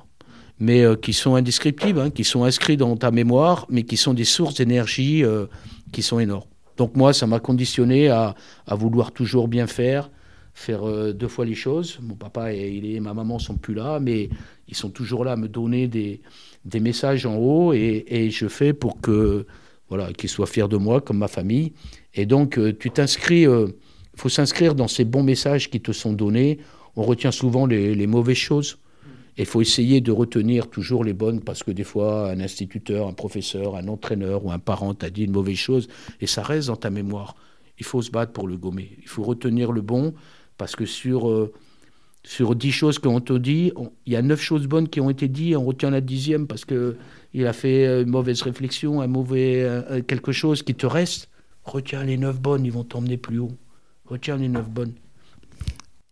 mais 0.59 0.83
euh, 0.83 0.95
qui 0.95 1.15
sont 1.15 1.35
indescriptibles, 1.35 2.01
hein, 2.01 2.11
qui 2.11 2.23
sont 2.23 2.45
inscrites 2.45 2.81
dans 2.81 2.95
ta 2.99 3.11
mémoire, 3.11 3.65
mais 3.71 3.85
qui 3.85 3.97
sont 3.97 4.13
des 4.13 4.27
sources 4.27 4.57
d'énergie. 4.57 5.25
Euh, 5.25 5.47
qui 5.91 6.03
sont 6.03 6.19
énormes. 6.19 6.45
Donc 6.77 6.97
moi, 6.97 7.15
ça 7.15 7.27
m'a 7.27 7.41
conditionné 7.41 8.09
à, 8.11 8.35
à, 8.67 8.75
vouloir 8.75 9.13
toujours 9.13 9.49
bien 9.49 9.67
faire, 9.67 10.11
faire 10.53 10.87
euh, 10.87 11.15
deux 11.15 11.29
fois 11.29 11.47
les 11.47 11.55
choses. 11.55 11.99
Mon 12.03 12.15
papa 12.15 12.53
et, 12.53 12.69
il 12.69 12.85
et 12.85 13.01
ma 13.01 13.15
maman 13.15 13.39
sont 13.39 13.57
plus 13.57 13.73
là, 13.73 14.01
mais 14.01 14.29
ils 14.69 14.77
sont 14.77 14.91
toujours 14.91 15.25
là 15.25 15.33
à 15.33 15.37
me 15.37 15.49
donner 15.49 15.89
des, 15.89 16.21
des 16.67 16.81
messages 16.81 17.25
en 17.25 17.37
haut 17.37 17.73
et, 17.73 18.05
et, 18.07 18.31
je 18.31 18.49
fais 18.49 18.75
pour 18.75 19.01
que 19.01 19.47
voilà 19.89 20.13
qu'ils 20.13 20.29
soient 20.29 20.47
fiers 20.47 20.69
de 20.69 20.77
moi 20.77 21.01
comme 21.01 21.19
ma 21.19 21.29
famille. 21.29 21.73
Et 22.15 22.27
donc 22.27 22.59
euh, 22.59 22.77
tu 22.77 22.91
t'inscris, 22.91 23.43
il 23.43 23.49
euh, 23.49 23.69
faut 24.17 24.29
s'inscrire 24.29 24.75
dans 24.75 24.89
ces 24.89 25.05
bons 25.05 25.23
messages 25.23 25.71
qui 25.71 25.81
te 25.81 25.93
sont 25.93 26.13
donnés. 26.13 26.59
On 26.97 27.03
retient 27.03 27.31
souvent 27.31 27.67
les, 27.67 28.07
mauvaises 28.07 28.37
choses. 28.37 28.79
Il 29.37 29.47
faut 29.47 29.61
essayer 29.61 30.01
de 30.01 30.11
retenir 30.11 30.69
toujours 30.69 31.05
les 31.05 31.13
bonnes 31.13 31.41
parce 31.41 31.63
que 31.63 31.71
des 31.71 31.85
fois, 31.85 32.29
un 32.31 32.41
instituteur, 32.41 33.07
un 33.07 33.13
professeur, 33.13 33.77
un 33.77 33.87
entraîneur 33.87 34.45
ou 34.45 34.51
un 34.51 34.59
parent 34.59 34.95
t'a 34.95 35.11
dit 35.11 35.25
une 35.25 35.31
mauvaise 35.31 35.57
chose 35.57 35.89
et 36.21 36.27
ça 36.27 36.43
reste 36.43 36.69
dans 36.69 36.77
ta 36.77 36.91
mémoire. 36.91 37.37
Il 37.79 37.85
faut 37.85 38.03
se 38.03 38.11
battre 38.11 38.33
pour 38.33 38.49
le 38.49 38.57
gommer. 38.57 38.91
Il 39.01 39.07
faut 39.07 39.23
retenir 39.23 39.71
le 39.71 39.81
bon 39.81 40.13
parce 40.57 40.75
que 40.75 40.87
sur, 40.87 41.29
euh, 41.29 41.53
sur 42.25 42.57
dix 42.57 42.73
choses 42.73 42.99
qu'on 42.99 43.21
te 43.21 43.35
dit, 43.35 43.71
il 44.07 44.13
y 44.13 44.17
a 44.17 44.23
neuf 44.23 44.41
choses 44.41 44.67
bonnes 44.67 44.89
qui 44.89 45.01
ont 45.01 45.11
été 45.11 45.29
dites, 45.29 45.57
on 45.57 45.65
retient 45.65 45.91
la 45.91 46.01
dixième 46.01 46.49
parce 46.49 46.65
qu'il 46.65 47.47
a 47.47 47.53
fait 47.53 48.03
une 48.03 48.11
mauvaise 48.11 48.43
réflexion, 48.43 49.03
un 49.03 49.07
mauvais 49.07 49.65
quelque 50.09 50.33
chose 50.33 50.65
qui 50.65 50.75
te 50.75 50.87
reste. 50.87 51.29
Retiens 51.69 52.03
les 52.03 52.17
neuf 52.17 52.41
bonnes, 52.41 52.65
ils 52.65 52.73
vont 52.73 52.83
t'emmener 52.83 53.19
plus 53.19 53.39
haut. 53.39 53.53
Retiens 54.07 54.39
les 54.39 54.49
neuf 54.49 54.67
bonnes. 54.71 54.95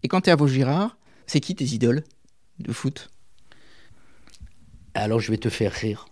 Et 0.03 0.09
quand 0.09 0.21
tu 0.21 0.29
es 0.29 0.33
à 0.33 0.37
Vaugirard, 0.37 0.99
c'est 1.27 1.41
qui 1.41 1.55
tes 1.55 1.65
idoles 1.65 2.05
de 2.59 2.73
foot? 2.73 3.11
Alors 4.93 5.19
je 5.19 5.31
vais 5.31 5.39
te 5.39 5.49
faire 5.49 5.73
rire. 5.73 6.09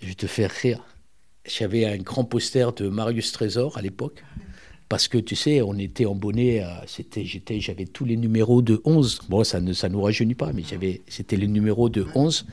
Je 0.00 0.06
vais 0.06 0.14
te 0.14 0.28
faire 0.28 0.52
rire. 0.52 0.80
J'avais 1.44 1.84
un 1.84 1.96
grand 1.96 2.24
poster 2.24 2.72
de 2.72 2.88
Marius 2.88 3.32
Trésor 3.32 3.76
à 3.76 3.82
l'époque. 3.82 4.22
Parce 4.88 5.08
que 5.08 5.18
tu 5.18 5.34
sais, 5.34 5.60
on 5.60 5.76
était 5.76 6.06
en 6.06 6.14
bonnet, 6.14 6.64
c'était, 6.86 7.24
j'étais, 7.24 7.58
j'avais 7.58 7.86
tous 7.86 8.04
les 8.04 8.16
numéros 8.16 8.62
de 8.62 8.80
11. 8.84 9.22
Bon, 9.30 9.42
ça 9.42 9.60
ne 9.60 9.72
ça 9.72 9.88
nous 9.88 10.00
rajeunit 10.00 10.34
pas, 10.34 10.52
mais 10.52 10.62
j'avais, 10.62 11.00
c'était 11.08 11.36
les 11.36 11.48
numéros 11.48 11.88
de 11.88 12.06
11. 12.14 12.46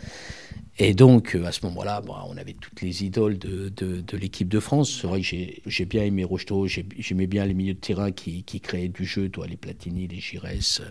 Et 0.81 0.93
donc, 0.93 1.36
à 1.36 1.51
ce 1.51 1.65
moment-là, 1.65 2.01
on 2.07 2.38
avait 2.38 2.53
toutes 2.53 2.81
les 2.81 3.03
idoles 3.03 3.38
de, 3.38 4.15
l'équipe 4.15 4.48
de 4.48 4.62
France. 4.62 5.00
C'est 5.01 5.07
vrai 5.07 5.19
que 5.19 5.27
j'ai, 5.65 5.86
bien 5.86 6.05
aimé 6.05 6.24
Rocheteau, 6.24 6.67
j'aimais 6.67 7.27
bien 7.27 7.45
les 7.45 7.53
milieux 7.53 7.74
de 7.74 7.79
terrain 7.79 8.12
qui, 8.12 8.43
créaient 8.62 8.88
du 8.88 9.03
jeu, 9.03 9.27
toi, 9.27 9.45
les 9.45 9.57
Platini, 9.57 10.07
les 10.07 10.21
Giresse, 10.21 10.81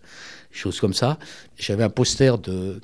choses 0.50 0.78
comme 0.78 0.92
ça. 0.92 1.18
J'avais 1.56 1.84
un 1.84 1.88
poster 1.88 2.36
de, 2.36 2.82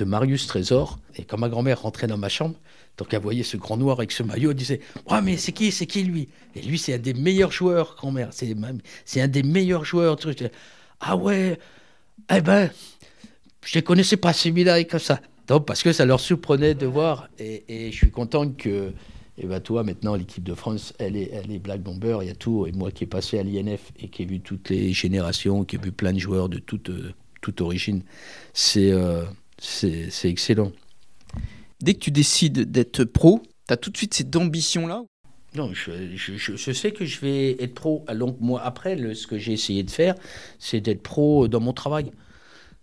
Marius 0.00 0.46
Trésor. 0.46 0.98
Et 1.16 1.24
quand 1.24 1.36
ma 1.36 1.50
grand-mère 1.50 1.82
rentrait 1.82 2.06
dans 2.06 2.16
ma 2.16 2.30
chambre, 2.30 2.56
donc 2.96 3.12
elle 3.12 3.20
voyait 3.20 3.42
ce 3.42 3.58
grand 3.58 3.76
noir 3.76 3.98
avec 3.98 4.10
ce 4.10 4.22
maillot, 4.22 4.52
elle 4.52 4.56
disait 4.56 4.80
Ouais, 5.10 5.20
mais 5.20 5.36
c'est 5.36 5.52
qui 5.52 5.70
C'est 5.70 5.86
qui 5.86 6.04
lui? 6.04 6.30
Et 6.54 6.62
lui, 6.62 6.78
c'est 6.78 6.94
un 6.94 6.98
des 6.98 7.12
meilleurs 7.12 7.52
joueurs, 7.52 7.96
grand-mère. 7.98 8.30
C'est, 8.30 9.20
un 9.20 9.28
des 9.28 9.42
meilleurs 9.42 9.84
joueurs. 9.84 10.16
Ah 11.00 11.16
ouais 11.16 11.58
Eh 12.34 12.40
ben, 12.40 12.70
je 13.62 13.78
ne 13.78 13.82
connaissais 13.82 14.16
pas 14.16 14.32
celui-là 14.32 14.82
comme 14.84 15.00
ça. 15.00 15.20
Donc, 15.48 15.66
parce 15.66 15.82
que 15.82 15.92
ça 15.92 16.04
leur 16.04 16.20
surprenait 16.20 16.74
de 16.74 16.86
voir. 16.86 17.28
Et, 17.38 17.90
je 17.90 17.96
suis 17.96 18.10
content 18.10 18.50
que, 18.50 18.92
Et 19.38 19.46
ben 19.46 19.60
toi, 19.60 19.84
maintenant, 19.84 20.14
l'équipe 20.14 20.42
de 20.42 20.54
France, 20.54 20.92
elle 20.98 21.16
est, 21.16 21.30
elle 21.32 21.52
est 21.52 21.58
Black 21.58 21.82
Bomber, 21.82 22.18
il 22.22 22.28
y 22.28 22.30
a 22.30 22.34
tout. 22.34 22.66
Et 22.66 22.72
moi 22.72 22.90
qui 22.90 23.04
ai 23.04 23.06
passé 23.06 23.38
à 23.38 23.42
l'INF 23.42 23.92
et 24.00 24.08
qui 24.08 24.22
ai 24.22 24.26
vu 24.26 24.40
toutes 24.40 24.70
les 24.70 24.92
générations, 24.92 25.64
qui 25.64 25.76
ai 25.76 25.78
vu 25.78 25.92
plein 25.92 26.12
de 26.12 26.18
joueurs 26.18 26.48
de 26.48 26.58
toute, 26.58 26.90
toute 27.40 27.60
origine, 27.60 28.02
c'est 28.52 28.92
c'est 29.58 30.28
excellent. 30.28 30.72
Dès 31.80 31.94
que 31.94 32.00
tu 32.00 32.10
décides 32.10 32.70
d'être 32.70 33.04
pro, 33.04 33.42
tu 33.68 33.74
as 33.74 33.76
tout 33.76 33.90
de 33.90 33.96
suite 33.96 34.14
cette 34.14 34.34
ambition-là? 34.34 35.04
Non, 35.54 35.72
je, 35.72 35.90
je, 36.14 36.72
sais 36.72 36.92
que 36.92 37.06
je 37.06 37.20
vais 37.20 37.56
être 37.62 37.74
pro. 37.74 38.04
Donc, 38.14 38.36
moi, 38.40 38.60
après, 38.62 38.96
ce 39.14 39.26
que 39.26 39.38
j'ai 39.38 39.52
essayé 39.52 39.82
de 39.82 39.90
faire, 39.90 40.14
c'est 40.58 40.80
d'être 40.80 41.02
pro 41.02 41.48
dans 41.48 41.60
mon 41.60 41.72
travail. 41.72 42.12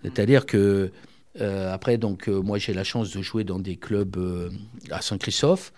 C'est-à-dire 0.02 0.46
que, 0.46 0.92
euh, 1.40 1.74
après, 1.74 1.98
donc, 1.98 2.30
euh, 2.30 2.42
moi, 2.42 2.58
j'ai 2.58 2.74
la 2.74 2.84
chance 2.84 3.12
de 3.12 3.22
jouer 3.22 3.44
dans 3.44 3.60
des 3.60 3.76
clubs 3.76 4.18
euh, 4.18 4.50
à 4.92 5.02
Saint-Christophe, 5.02 5.74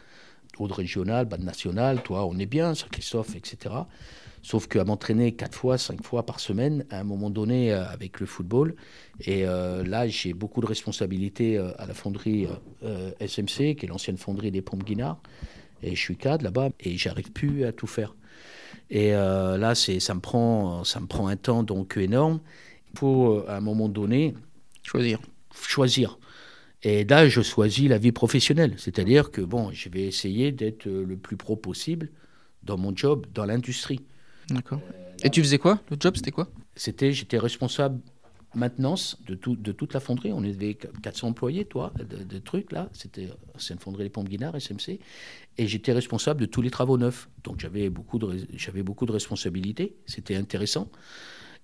haut 0.58 0.68
régional, 0.68 1.26
bas 1.26 1.38
national, 1.38 2.02
toi, 2.04 2.26
on 2.26 2.38
est 2.38 2.46
bien, 2.46 2.76
Saint-Christophe, 2.76 3.36
etc. 3.36 3.76
Sauf 4.42 4.68
qu'à 4.68 4.84
m'entraîner 4.84 5.34
quatre 5.34 5.58
fois, 5.58 5.78
cinq 5.78 6.04
fois 6.04 6.26
par 6.26 6.40
semaine, 6.40 6.86
à 6.92 7.00
un 7.00 7.04
moment 7.04 7.30
donné, 7.30 7.74
avec 7.74 8.20
le 8.20 8.28
football, 8.28 8.76
et 9.22 9.44
là, 9.44 10.08
j'ai 10.08 10.34
beaucoup 10.34 10.62
de 10.62 10.68
responsabilités 10.68 11.58
à 11.58 11.88
la 11.88 11.96
fonderie 11.96 12.48
SMC, 13.20 13.76
qui 13.76 13.86
est 13.86 13.88
l'ancienne 13.88 14.18
fonderie 14.18 14.52
des 14.52 14.62
pompes 14.62 14.84
Guinard. 14.84 15.20
Et 15.82 15.96
je 15.96 16.00
suis 16.00 16.16
cadre 16.16 16.44
là-bas 16.44 16.70
et 16.80 16.96
j'arrive 16.96 17.32
plus 17.32 17.66
à 17.66 17.72
tout 17.72 17.88
faire. 17.88 18.16
Et 18.92 19.14
là, 19.14 19.74
c'est, 19.74 20.00
ça, 20.00 20.14
me 20.14 20.20
prend, 20.20 20.84
ça 20.84 21.00
me 21.00 21.08
prend 21.08 21.28
un 21.28 21.38
temps 21.38 21.64
donc 21.64 21.98
énorme. 21.98 22.40
Euh, 23.04 23.44
à 23.48 23.58
un 23.58 23.62
moment 23.62 23.90
donné, 23.90 24.34
choisir. 24.84 25.20
Choisir. 25.62 26.20
Et 26.84 27.04
là, 27.04 27.28
je 27.28 27.42
choisis 27.42 27.90
la 27.90 27.98
vie 27.98 28.12
professionnelle. 28.12 28.76
C'est-à-dire 28.78 29.32
que, 29.32 29.42
bon, 29.42 29.72
je 29.72 29.90
vais 29.90 30.04
essayer 30.04 30.52
d'être 30.52 30.86
le 30.86 31.18
plus 31.18 31.38
pro 31.38 31.56
possible 31.56 32.10
dans 32.64 32.78
mon 32.78 32.96
job, 32.96 33.26
dans 33.34 33.46
l'industrie. 33.46 34.02
D'accord. 34.50 34.82
Et 35.24 35.30
tu 35.30 35.42
faisais 35.42 35.58
quoi? 35.58 35.82
Le 35.90 35.98
job, 36.00 36.16
c'était 36.16 36.32
quoi? 36.32 36.50
C'était, 36.76 37.12
j'étais 37.12 37.38
responsable 37.38 38.00
maintenance 38.56 39.18
de, 39.28 39.36
tout, 39.36 39.56
de 39.56 39.72
toute 39.72 39.94
la 39.94 40.00
fonderie. 40.00 40.32
On 40.32 40.44
avait 40.44 40.76
400 40.76 41.30
employés, 41.30 41.66
toi, 41.66 41.94
de, 41.98 42.40
trucs 42.40 42.72
là. 42.72 42.90
C'était 42.94 43.30
une 43.70 43.80
fonderie 43.80 44.04
des 44.04 44.10
pompes 44.10 44.30
Guinard, 44.30 44.60
SMC. 44.60 45.00
Et 45.58 45.68
j'étais 45.68 45.94
responsable 45.94 46.42
de 46.42 46.46
tous 46.46 46.62
les 46.62 46.72
travaux 46.72 46.98
neufs. 46.98 47.30
Donc 47.44 47.60
j'avais 47.60 47.90
beaucoup 47.90 48.20
de, 48.20 48.82
beaucoup 48.82 49.06
de 49.06 49.12
responsabilités. 49.12 49.96
C'était 50.06 50.36
intéressant. 50.36 50.90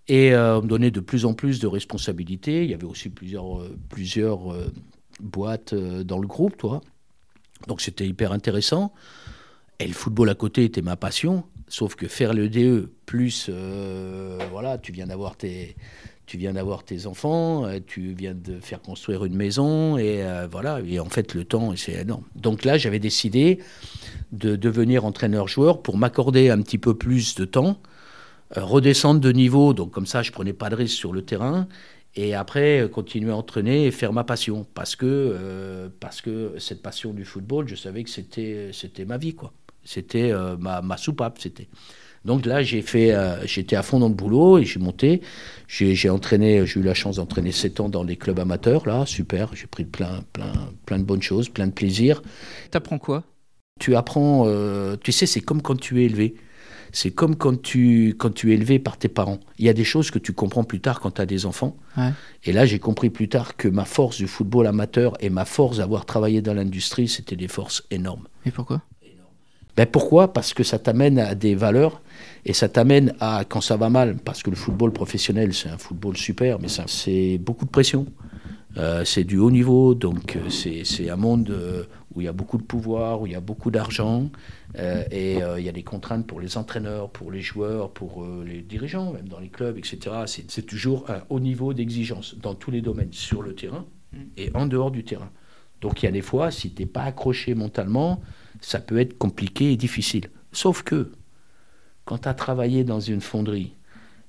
Et 0.08 0.34
euh, 0.34 0.60
on 0.60 0.62
me 0.64 0.68
donnait 0.68 0.92
de 0.92 1.00
plus 1.00 1.26
en 1.26 1.34
plus 1.34 1.60
de 1.60 1.68
responsabilités. 1.68 2.64
Il 2.64 2.70
y 2.70 2.74
avait 2.74 2.86
aussi 2.86 3.10
plusieurs, 3.10 3.62
euh, 3.62 3.78
plusieurs 3.90 4.52
euh, 4.52 4.72
boîtes 5.20 5.74
dans 5.76 6.20
le 6.20 6.28
groupe, 6.28 6.58
toi. 6.58 6.82
Donc 7.68 7.82
c'était 7.82 8.08
hyper 8.08 8.32
intéressant. 8.32 8.94
Et 9.80 9.88
le 9.88 9.94
football 9.94 10.30
à 10.30 10.36
côté 10.36 10.64
était 10.64 10.82
ma 10.82 10.96
passion. 10.96 11.44
Sauf 11.68 11.96
que 11.96 12.08
faire 12.08 12.34
le 12.34 12.50
DE, 12.50 12.92
plus, 13.06 13.50
voilà, 14.52 14.78
tu 14.78 14.92
viens 14.92 15.08
d'avoir 15.08 15.38
tes, 15.38 15.78
tu 16.26 16.38
viens 16.38 16.54
d'avoir 16.54 16.84
tes 16.84 17.06
enfants, 17.06 17.66
tu 17.88 18.14
viens 18.14 18.34
de 18.34 18.60
faire 18.60 18.82
construire 18.82 19.24
une 19.24 19.36
maison, 19.36 19.98
et 19.98 20.22
voilà, 20.52 20.82
et 20.86 21.00
en 21.00 21.06
fait 21.06 21.34
le 21.34 21.46
temps, 21.46 21.74
c'est 21.78 21.94
énorme. 21.94 22.26
Donc 22.36 22.66
là, 22.66 22.78
j'avais 22.78 23.00
décidé 23.00 23.60
de 24.34 24.58
devenir 24.58 25.06
entraîneur-joueur 25.06 25.82
pour 25.82 25.98
m'accorder 25.98 26.50
un 26.50 26.62
petit 26.62 26.78
peu 26.78 26.94
plus 26.94 27.36
de 27.36 27.46
temps, 27.46 27.80
redescendre 28.56 29.20
de 29.20 29.32
niveau, 29.32 29.74
donc 29.74 29.92
comme 29.92 30.06
ça, 30.06 30.24
je 30.24 30.32
prenais 30.32 30.54
pas 30.54 30.70
de 30.70 30.76
risque 30.76 30.98
sur 30.98 31.14
le 31.14 31.24
terrain, 31.24 31.68
et 32.16 32.34
après 32.36 32.90
continuer 32.92 33.32
à 33.32 33.36
entraîner 33.36 33.86
et 33.86 33.92
faire 33.92 34.14
ma 34.14 34.24
passion, 34.24 34.66
parce 34.74 34.96
que, 34.96 35.90
parce 36.00 36.22
que 36.22 36.56
cette 36.58 36.82
passion 36.82 37.14
du 37.14 37.26
football, 37.26 37.68
je 37.68 37.76
savais 37.76 38.04
que 38.04 38.10
c'était, 38.10 38.72
c'était 38.74 39.06
ma 39.06 39.18
vie, 39.18 39.34
quoi. 39.34 39.54
C'était 39.84 40.34
ma, 40.60 40.82
ma 40.82 40.98
soupape, 40.98 41.40
c'était. 41.40 41.68
Donc 42.26 42.46
là, 42.46 42.62
j'ai 42.62 42.82
fait, 42.82 43.14
euh, 43.14 43.46
j'étais 43.46 43.76
à 43.76 43.82
fond 43.82 44.00
dans 44.00 44.08
le 44.08 44.14
boulot 44.14 44.60
et 44.60 44.66
j'ai 44.66 44.80
monté. 44.80 45.22
J'ai 45.68 46.10
entraîné, 46.10 46.66
j'ai 46.66 46.80
eu 46.80 46.84
la 46.84 46.94
chance 46.94 47.16
d'entraîner 47.16 47.52
7 47.52 47.80
ans 47.80 47.90
dans 47.90 48.04
les 48.04 48.16
clubs 48.16 48.40
amateurs, 48.40 48.88
là, 48.88 49.06
super. 49.06 49.56
J'ai 49.56 49.68
pris 49.68 49.86
plein, 49.86 50.22
plein, 50.34 50.54
plein 50.86 51.00
de 51.00 51.04
bonnes 51.04 51.22
choses, 51.22 51.50
plein 51.50 51.68
de 51.68 51.72
plaisir. 51.72 52.22
T'apprends 52.70 53.00
quoi? 53.00 53.24
Tu 53.80 53.96
apprends, 53.96 54.44
euh, 54.46 54.96
tu 55.02 55.12
sais, 55.12 55.26
c'est 55.26 55.42
comme 55.42 55.62
quand 55.62 55.80
tu 55.80 56.02
es 56.02 56.06
élevé. 56.06 56.36
C'est 56.92 57.12
comme 57.12 57.36
quand 57.36 57.62
tu, 57.62 58.16
quand 58.18 58.34
tu 58.34 58.52
es 58.52 58.56
élevé 58.56 58.80
par 58.80 58.98
tes 58.98 59.08
parents. 59.08 59.40
Il 59.58 59.66
y 59.66 59.70
a 59.70 59.74
des 59.74 59.84
choses 59.84 60.12
que 60.12 60.20
tu 60.20 60.34
comprends 60.34 60.64
plus 60.64 60.82
tard 60.82 61.00
quand 61.00 61.12
tu 61.12 61.22
as 61.22 61.26
des 61.26 61.46
enfants. 61.46 61.78
Et 62.44 62.54
là, 62.54 62.66
j'ai 62.66 62.80
compris 62.80 63.10
plus 63.10 63.30
tard 63.30 63.56
que 63.56 63.68
ma 63.68 63.86
force 63.86 64.18
du 64.18 64.28
football 64.28 64.68
amateur 64.68 65.14
et 65.20 65.30
ma 65.30 65.46
force 65.46 65.78
d'avoir 65.78 66.06
travaillé 66.06 66.42
dans 66.42 66.54
l'industrie, 66.54 67.08
c'était 67.08 67.36
des 67.36 67.48
forces 67.48 67.84
énormes. 67.92 68.28
Et 68.46 68.52
pourquoi? 68.52 68.82
Ben 69.78 69.86
pourquoi? 69.86 70.34
Parce 70.34 70.54
que 70.54 70.64
ça 70.64 70.80
t'amène 70.80 71.18
à 71.18 71.34
des 71.34 71.56
valeurs 71.56 72.02
et 72.46 72.54
ça 72.54 72.68
t'amène 72.68 73.14
à, 73.20 73.46
quand 73.48 73.62
ça 73.62 73.78
va 73.78 73.90
mal, 73.90 74.18
parce 74.18 74.44
que 74.44 74.50
le 74.50 74.56
football 74.56 74.92
professionnel, 74.92 75.54
c'est 75.54 75.70
un 75.70 75.78
football 75.78 76.18
super, 76.18 76.60
mais 76.60 76.68
c'est 76.88 77.38
beaucoup 77.38 77.66
de 77.66 77.70
pression. 77.70 78.06
Euh, 78.78 79.04
c'est 79.06 79.24
du 79.24 79.38
haut 79.38 79.52
niveau, 79.52 79.96
donc 79.96 80.38
euh, 80.38 80.50
c'est 80.50 81.10
un 81.10 81.16
monde 81.18 81.50
euh, 81.50 81.84
où 82.14 82.22
il 82.22 82.26
y 82.26 82.28
a 82.28 82.34
beaucoup 82.34 82.58
de 82.58 82.64
pouvoir, 82.64 83.22
où 83.22 83.28
il 83.28 83.34
y 83.34 83.36
a 83.36 83.42
beaucoup 83.42 83.70
d'argent, 83.70 84.30
et 84.78 85.34
il 85.36 85.64
y 85.64 85.70
a 85.70 85.72
des 85.72 85.84
contraintes 85.84 86.26
pour 86.26 86.40
les 86.40 86.58
entraîneurs, 86.58 87.10
pour 87.10 87.32
les 87.32 87.42
joueurs, 87.42 87.92
pour 87.92 88.26
les 88.46 88.62
dirigeants, 88.62 89.14
même 89.14 89.28
dans 89.28 89.40
les 89.40 89.50
clubs, 89.50 89.78
etc. 89.78 90.00
C'est 90.26 90.66
toujours 90.66 91.10
un 91.10 91.24
haut 91.30 91.40
niveau 91.40 91.74
d'exigence 91.74 92.36
dans 92.38 92.56
tous 92.56 92.72
les 92.72 92.82
domaines, 92.82 93.14
sur 93.14 93.42
le 93.42 93.56
terrain 93.56 93.86
et 94.38 94.52
en 94.54 94.66
dehors 94.66 94.92
du 94.92 95.04
terrain. 95.04 95.32
Donc 95.82 96.02
il 96.02 96.06
y 96.06 96.10
a 96.10 96.12
des 96.12 96.22
fois, 96.22 96.52
si 96.52 96.72
tu 96.72 96.82
n'es 96.82 96.88
pas 96.88 97.04
accroché 97.04 97.56
mentalement, 97.56 98.22
ça 98.62 98.80
peut 98.80 99.00
être 99.00 99.18
compliqué 99.18 99.72
et 99.72 99.78
difficile. 99.78 100.30
Sauf 100.52 100.84
que, 100.84 101.12
quand 102.06 102.20
tu 102.20 102.30
as 102.30 102.34
travaillé 102.34 102.84
dans 102.84 103.00
une 103.00 103.22
fonderie 103.22 103.74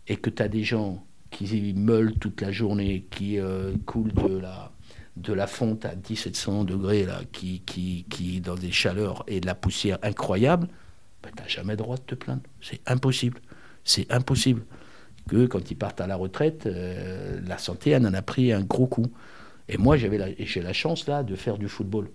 et 0.08 0.16
que 0.16 0.30
tu 0.30 0.42
as 0.42 0.48
des 0.48 0.64
gens 0.64 1.04
qui 1.30 1.72
meulent 1.74 2.14
toute 2.14 2.40
la 2.40 2.52
journée, 2.52 3.06
qui 3.10 3.38
euh, 3.38 3.74
coulent 3.86 4.12
de 4.12 4.38
la, 4.38 4.72
de 5.16 5.32
la 5.32 5.46
fonte 5.46 5.84
à 5.84 5.94
1700 5.94 6.64
degrés, 6.64 7.04
là, 7.04 7.20
qui, 7.32 7.60
qui, 7.60 8.06
qui, 8.08 8.40
dans 8.40 8.54
des 8.54 8.72
chaleurs 8.72 9.24
et 9.26 9.40
de 9.40 9.46
la 9.46 9.54
poussière 9.54 9.98
incroyable, 10.02 10.68
ben, 11.22 11.30
tu 11.36 11.42
n'as 11.42 11.48
jamais 11.48 11.76
droit 11.76 11.96
de 11.96 12.02
te 12.02 12.14
plaindre. 12.14 12.42
C'est 12.60 12.80
impossible. 12.86 13.40
C'est 13.84 14.10
impossible. 14.10 14.64
Que 15.28 15.46
quand 15.46 15.70
ils 15.70 15.76
partent 15.76 16.00
à 16.00 16.06
la 16.06 16.16
retraite, 16.16 16.66
euh, 16.66 17.40
la 17.46 17.58
santé, 17.58 17.90
elle 17.90 18.06
en 18.06 18.14
a 18.14 18.22
pris 18.22 18.52
un 18.52 18.62
gros 18.62 18.86
coup. 18.86 19.06
Et 19.68 19.76
moi, 19.76 19.96
j'avais 19.96 20.34
j'ai 20.38 20.62
la 20.62 20.72
chance 20.72 21.06
là 21.06 21.22
de 21.22 21.36
faire 21.36 21.58
du 21.58 21.68
football. 21.68 22.08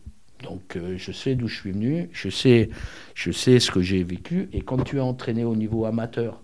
Donc 0.43 0.75
euh, 0.75 0.97
je 0.97 1.11
sais 1.11 1.35
d'où 1.35 1.47
je 1.47 1.55
suis 1.55 1.71
venu, 1.71 2.09
je 2.11 2.29
sais, 2.29 2.69
je 3.15 3.31
sais 3.31 3.59
ce 3.59 3.71
que 3.71 3.81
j'ai 3.81 4.03
vécu. 4.03 4.49
Et 4.53 4.61
quand 4.61 4.83
tu 4.83 4.97
es 4.97 4.99
entraîné 4.99 5.43
au 5.43 5.55
niveau 5.55 5.85
amateur, 5.85 6.41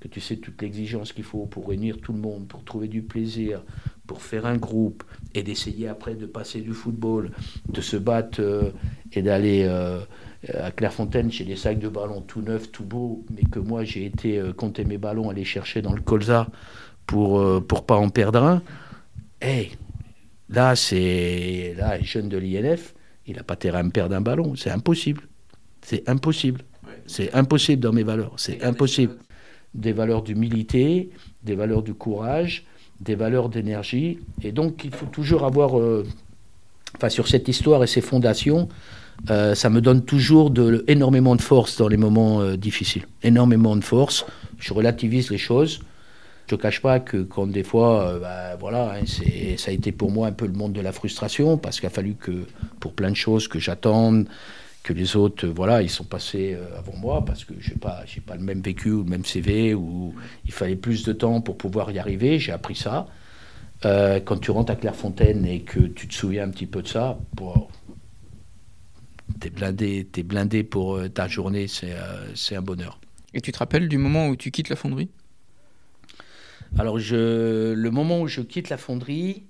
que 0.00 0.08
tu 0.08 0.20
sais 0.20 0.36
toute 0.36 0.60
l'exigence 0.62 1.12
qu'il 1.12 1.24
faut 1.24 1.46
pour 1.46 1.68
réunir 1.68 2.00
tout 2.00 2.12
le 2.12 2.20
monde, 2.20 2.46
pour 2.48 2.64
trouver 2.64 2.88
du 2.88 3.02
plaisir, 3.02 3.62
pour 4.06 4.22
faire 4.22 4.46
un 4.46 4.56
groupe, 4.56 5.04
et 5.38 5.42
d'essayer 5.42 5.88
après 5.88 6.14
de 6.14 6.26
passer 6.26 6.60
du 6.60 6.72
football, 6.72 7.30
de 7.68 7.80
se 7.80 7.96
battre 7.96 8.40
euh, 8.40 8.70
et 9.12 9.22
d'aller 9.22 9.64
euh, 9.66 10.00
à 10.54 10.70
Clairefontaine 10.70 11.32
chez 11.32 11.44
des 11.44 11.56
sacs 11.56 11.78
de 11.78 11.88
ballons 11.88 12.20
tout 12.20 12.42
neufs, 12.42 12.70
tout 12.70 12.84
beaux, 12.84 13.24
mais 13.30 13.42
que 13.50 13.58
moi 13.58 13.84
j'ai 13.84 14.04
été 14.04 14.40
compter 14.56 14.84
mes 14.84 14.98
ballons, 14.98 15.30
aller 15.30 15.44
chercher 15.44 15.82
dans 15.82 15.92
le 15.92 16.00
colza 16.00 16.48
pour 17.06 17.64
pour 17.66 17.86
pas 17.86 17.96
en 17.96 18.08
perdre 18.08 18.42
un. 18.42 18.62
Hey, 19.40 19.72
là 20.48 20.76
c'est 20.76 21.74
là 21.76 22.00
jeune 22.00 22.28
de 22.28 22.38
l'INF, 22.38 22.94
il 23.28 23.36
n'a 23.36 23.42
pas 23.42 23.56
terrain 23.56 23.80
à 23.80 23.82
me 23.82 23.90
perdre 23.90 24.16
un 24.16 24.20
ballon. 24.20 24.54
C'est 24.56 24.70
impossible. 24.70 25.22
C'est 25.82 26.08
impossible. 26.08 26.62
C'est 27.06 27.34
impossible 27.34 27.82
dans 27.82 27.92
mes 27.92 28.02
valeurs. 28.02 28.32
C'est 28.36 28.62
impossible. 28.64 29.16
Des 29.74 29.92
valeurs 29.92 30.22
d'humilité, 30.22 31.10
des 31.42 31.54
valeurs 31.54 31.82
du 31.82 31.94
courage, 31.94 32.64
des 33.00 33.14
valeurs 33.14 33.48
d'énergie. 33.48 34.18
Et 34.42 34.52
donc, 34.52 34.84
il 34.84 34.90
faut 34.92 35.06
toujours 35.06 35.44
avoir. 35.44 35.78
Euh, 35.78 36.06
enfin, 36.96 37.08
sur 37.08 37.28
cette 37.28 37.48
histoire 37.48 37.82
et 37.82 37.86
ses 37.86 38.00
fondations, 38.00 38.68
euh, 39.30 39.54
ça 39.54 39.70
me 39.70 39.80
donne 39.80 40.04
toujours 40.04 40.50
de, 40.50 40.84
énormément 40.88 41.36
de 41.36 41.42
force 41.42 41.76
dans 41.76 41.88
les 41.88 41.96
moments 41.96 42.40
euh, 42.40 42.56
difficiles. 42.56 43.06
Énormément 43.22 43.76
de 43.76 43.84
force. 43.84 44.26
Je 44.58 44.72
relativise 44.72 45.30
les 45.30 45.38
choses. 45.38 45.80
Je 46.48 46.54
ne 46.54 46.60
cache 46.60 46.80
pas 46.80 46.98
que 46.98 47.18
quand 47.18 47.46
des 47.46 47.62
fois, 47.62 48.18
bah, 48.22 48.56
voilà, 48.58 48.94
hein, 48.94 49.04
ça 49.58 49.70
a 49.70 49.74
été 49.74 49.92
pour 49.92 50.10
moi 50.10 50.28
un 50.28 50.32
peu 50.32 50.46
le 50.46 50.54
monde 50.54 50.72
de 50.72 50.80
la 50.80 50.92
frustration, 50.92 51.58
parce 51.58 51.78
qu'il 51.78 51.86
a 51.86 51.90
fallu 51.90 52.14
que, 52.14 52.46
pour 52.80 52.94
plein 52.94 53.10
de 53.10 53.16
choses, 53.16 53.48
que 53.48 53.58
j'attende, 53.58 54.26
que 54.88 54.94
les 54.94 55.16
autres, 55.16 55.46
euh, 55.46 55.52
voilà, 55.54 55.82
ils 55.82 55.90
sont 55.90 56.04
passés 56.04 56.54
euh, 56.54 56.78
avant 56.78 56.96
moi, 56.96 57.22
parce 57.22 57.44
que 57.44 57.52
je 57.60 57.70
n'ai 57.70 57.76
pas, 57.76 58.04
pas 58.26 58.36
le 58.36 58.42
même 58.42 58.62
vécu 58.62 58.90
ou 58.90 59.04
le 59.04 59.10
même 59.10 59.24
CV, 59.24 59.74
où 59.74 60.14
il 60.46 60.52
fallait 60.52 60.76
plus 60.76 61.04
de 61.04 61.12
temps 61.12 61.42
pour 61.42 61.58
pouvoir 61.58 61.90
y 61.90 61.98
arriver, 61.98 62.38
j'ai 62.38 62.52
appris 62.52 62.74
ça. 62.74 63.06
quand 63.82 64.38
tu 64.40 64.50
rentres 64.50 64.72
à 64.72 64.76
Clairefontaine 64.76 65.44
et 65.44 65.60
que 65.60 65.80
tu 65.80 66.08
te 66.08 66.14
souviens 66.14 66.44
un 66.44 66.50
petit 66.50 66.64
peu 66.64 66.80
de 66.80 66.88
ça, 66.88 67.18
tu 69.40 69.46
es 69.46 69.50
blindé, 69.50 70.08
es 70.16 70.22
blindé 70.22 70.64
pour 70.64 70.98
ta 71.12 71.28
journée, 71.28 71.66
c'est 71.68 72.56
un 72.56 72.62
bonheur. 72.62 72.98
Et 73.34 73.42
tu 73.42 73.52
te 73.52 73.58
rappelles 73.58 73.88
du 73.88 73.98
moment 73.98 74.28
où 74.28 74.36
tu 74.36 74.50
quittes 74.50 74.70
la 74.70 74.76
fonderie? 74.76 75.10
Alors, 76.78 76.98
je, 76.98 77.74
le 77.74 77.90
moment 77.90 78.22
où 78.22 78.26
je 78.26 78.40
quitte 78.40 78.70
la 78.70 78.78
fonderie. 78.78 79.42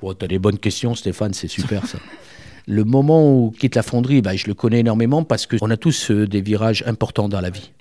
Bon, 0.00 0.14
tu 0.14 0.24
as 0.24 0.28
des 0.28 0.38
bonnes 0.38 0.58
questions, 0.58 0.94
Stéphane, 0.94 1.34
c'est 1.34 1.48
super 1.48 1.86
ça. 1.86 1.98
Le 2.66 2.84
moment 2.84 3.28
où 3.28 3.50
quitte 3.50 3.74
la 3.74 3.82
fonderie, 3.82 4.22
bah, 4.22 4.36
je 4.36 4.46
le 4.46 4.54
connais 4.54 4.80
énormément 4.80 5.24
parce 5.24 5.46
qu'on 5.46 5.70
a 5.70 5.76
tous 5.76 6.10
euh, 6.10 6.26
des 6.26 6.40
virages 6.40 6.84
importants 6.86 7.28
dans 7.28 7.40
la 7.40 7.50
vie. 7.50 7.72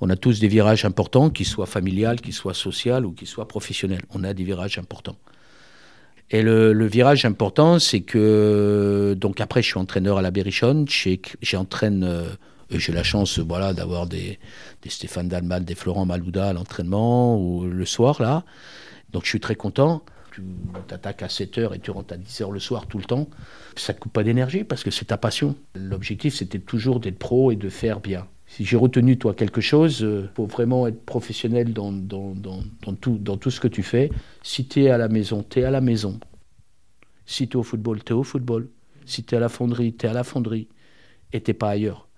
On 0.00 0.10
a 0.10 0.16
tous 0.16 0.40
des 0.40 0.48
virages 0.48 0.84
importants, 0.84 1.30
qu'ils 1.30 1.46
soient 1.46 1.66
familiales, 1.66 2.20
qu'ils 2.20 2.32
soient 2.32 2.54
sociaux 2.54 3.02
ou 3.02 3.12
qu'ils 3.12 3.28
soient 3.28 3.46
professionnels. 3.46 4.02
On 4.10 4.24
a 4.24 4.32
des 4.32 4.44
virages 4.44 4.78
importants. 4.78 5.16
Et 6.30 6.42
le, 6.42 6.86
virage 6.86 7.24
important, 7.24 7.78
c'est 7.78 8.00
que 8.00 9.14
donc 9.18 9.40
après, 9.40 9.62
je 9.62 9.68
suis 9.68 9.78
entraîneur 9.78 10.18
à 10.18 10.22
la 10.22 10.30
Berrichonne. 10.30 10.86
J'entraîne, 11.42 12.04
euh, 12.04 12.28
j'ai 12.70 12.92
la 12.92 13.02
chance, 13.02 13.40
voilà, 13.40 13.74
d'avoir 13.74 14.06
des, 14.06 14.38
des, 14.82 14.90
Stéphane 14.90 15.28
Dalmal, 15.28 15.64
des 15.64 15.74
Florent 15.74 16.06
Malouda 16.06 16.48
à 16.48 16.52
l'entraînement 16.52 17.36
ou 17.36 17.64
le 17.64 17.84
soir 17.84 18.22
là. 18.22 18.44
Donc 19.12 19.24
je 19.24 19.28
suis 19.28 19.40
très 19.40 19.56
content 19.56 20.02
tu 20.30 20.42
t'attaques 20.86 21.22
à 21.22 21.28
7 21.28 21.58
heures 21.58 21.74
et 21.74 21.78
tu 21.78 21.90
rentres 21.90 22.14
à 22.14 22.16
10 22.16 22.40
heures 22.40 22.52
le 22.52 22.60
soir 22.60 22.86
tout 22.86 22.98
le 22.98 23.04
temps, 23.04 23.28
ça 23.76 23.92
ne 23.92 23.98
coupe 23.98 24.12
pas 24.12 24.24
d'énergie 24.24 24.64
parce 24.64 24.82
que 24.82 24.90
c'est 24.90 25.06
ta 25.06 25.16
passion. 25.16 25.56
L'objectif, 25.74 26.34
c'était 26.34 26.58
toujours 26.58 27.00
d'être 27.00 27.18
pro 27.18 27.50
et 27.50 27.56
de 27.56 27.68
faire 27.68 28.00
bien. 28.00 28.26
Si 28.46 28.64
j'ai 28.64 28.76
retenu, 28.76 29.16
toi, 29.16 29.32
quelque 29.32 29.60
chose, 29.60 30.00
il 30.00 30.06
euh, 30.06 30.28
faut 30.34 30.46
vraiment 30.46 30.88
être 30.88 31.04
professionnel 31.04 31.72
dans 31.72 31.92
tout 33.36 33.50
ce 33.50 33.60
que 33.60 33.68
tu 33.68 33.84
fais. 33.84 34.10
Si 34.42 34.66
tu 34.66 34.82
es 34.82 34.90
à 34.90 34.98
la 34.98 35.08
maison, 35.08 35.44
tu 35.48 35.60
es 35.60 35.64
à 35.64 35.70
la 35.70 35.80
maison. 35.80 36.18
Si 37.26 37.46
tu 37.46 37.56
es 37.56 37.60
au 37.60 37.62
football, 37.62 38.02
tu 38.02 38.12
es 38.12 38.16
au 38.16 38.24
football. 38.24 38.68
Si 39.06 39.22
tu 39.22 39.34
es 39.34 39.38
à 39.38 39.40
la 39.40 39.48
fonderie, 39.48 39.94
tu 39.94 40.06
es 40.06 40.08
à 40.08 40.12
la 40.12 40.24
fonderie. 40.24 40.68
Et 41.32 41.40
tu 41.40 41.54
pas 41.54 41.70
ailleurs. 41.70 42.08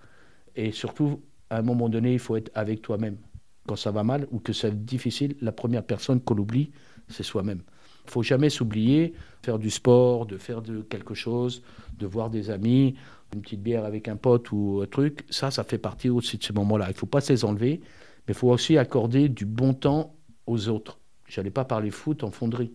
Et 0.56 0.72
surtout, 0.72 1.20
à 1.50 1.58
un 1.58 1.62
moment 1.62 1.90
donné, 1.90 2.14
il 2.14 2.18
faut 2.18 2.36
être 2.36 2.50
avec 2.54 2.80
toi-même. 2.80 3.18
Quand 3.66 3.76
ça 3.76 3.90
va 3.90 4.02
mal 4.02 4.26
ou 4.30 4.38
que 4.38 4.54
c'est 4.54 4.84
difficile, 4.84 5.36
la 5.42 5.52
première 5.52 5.84
personne 5.84 6.20
qu'on 6.20 6.38
oublie, 6.38 6.70
c'est 7.08 7.22
soi-même. 7.22 7.60
Il 8.06 8.10
faut 8.10 8.22
jamais 8.22 8.50
s'oublier, 8.50 9.14
faire 9.42 9.58
du 9.58 9.70
sport, 9.70 10.26
de 10.26 10.36
faire 10.36 10.62
quelque 10.88 11.14
chose, 11.14 11.62
de 11.98 12.06
voir 12.06 12.30
des 12.30 12.50
amis, 12.50 12.94
une 13.34 13.42
petite 13.42 13.62
bière 13.62 13.84
avec 13.84 14.08
un 14.08 14.16
pote 14.16 14.52
ou 14.52 14.80
un 14.82 14.86
truc, 14.86 15.24
ça, 15.30 15.50
ça 15.50 15.64
fait 15.64 15.78
partie 15.78 16.10
aussi 16.10 16.38
de 16.38 16.44
ces 16.44 16.52
moments-là. 16.52 16.86
Il 16.88 16.92
ne 16.92 16.98
faut 16.98 17.06
pas 17.06 17.20
se 17.20 17.32
les 17.32 17.44
enlever, 17.44 17.80
mais 18.26 18.32
il 18.32 18.34
faut 18.34 18.50
aussi 18.50 18.76
accorder 18.76 19.28
du 19.28 19.46
bon 19.46 19.74
temps 19.74 20.14
aux 20.46 20.68
autres. 20.68 20.98
Je 21.28 21.40
n'allais 21.40 21.50
pas 21.50 21.64
parler 21.64 21.90
foot 21.90 22.24
en 22.24 22.30
fonderie. 22.30 22.72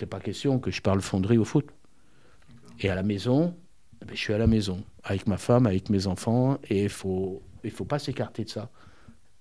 Il 0.00 0.06
pas 0.06 0.20
question 0.20 0.58
que 0.58 0.70
je 0.70 0.80
parle 0.80 1.00
fonderie 1.00 1.38
au 1.38 1.44
foot. 1.44 1.66
Et 2.80 2.88
à 2.88 2.94
la 2.94 3.02
maison, 3.02 3.54
eh 4.00 4.04
ben, 4.04 4.14
je 4.14 4.20
suis 4.20 4.32
à 4.32 4.38
la 4.38 4.46
maison, 4.46 4.82
avec 5.04 5.26
ma 5.26 5.36
femme, 5.36 5.66
avec 5.66 5.90
mes 5.90 6.06
enfants, 6.06 6.58
et 6.68 6.84
il 6.84 6.88
faut, 6.88 7.42
il 7.62 7.70
faut 7.70 7.84
pas 7.84 7.98
s'écarter 7.98 8.44
de 8.44 8.50
ça 8.50 8.70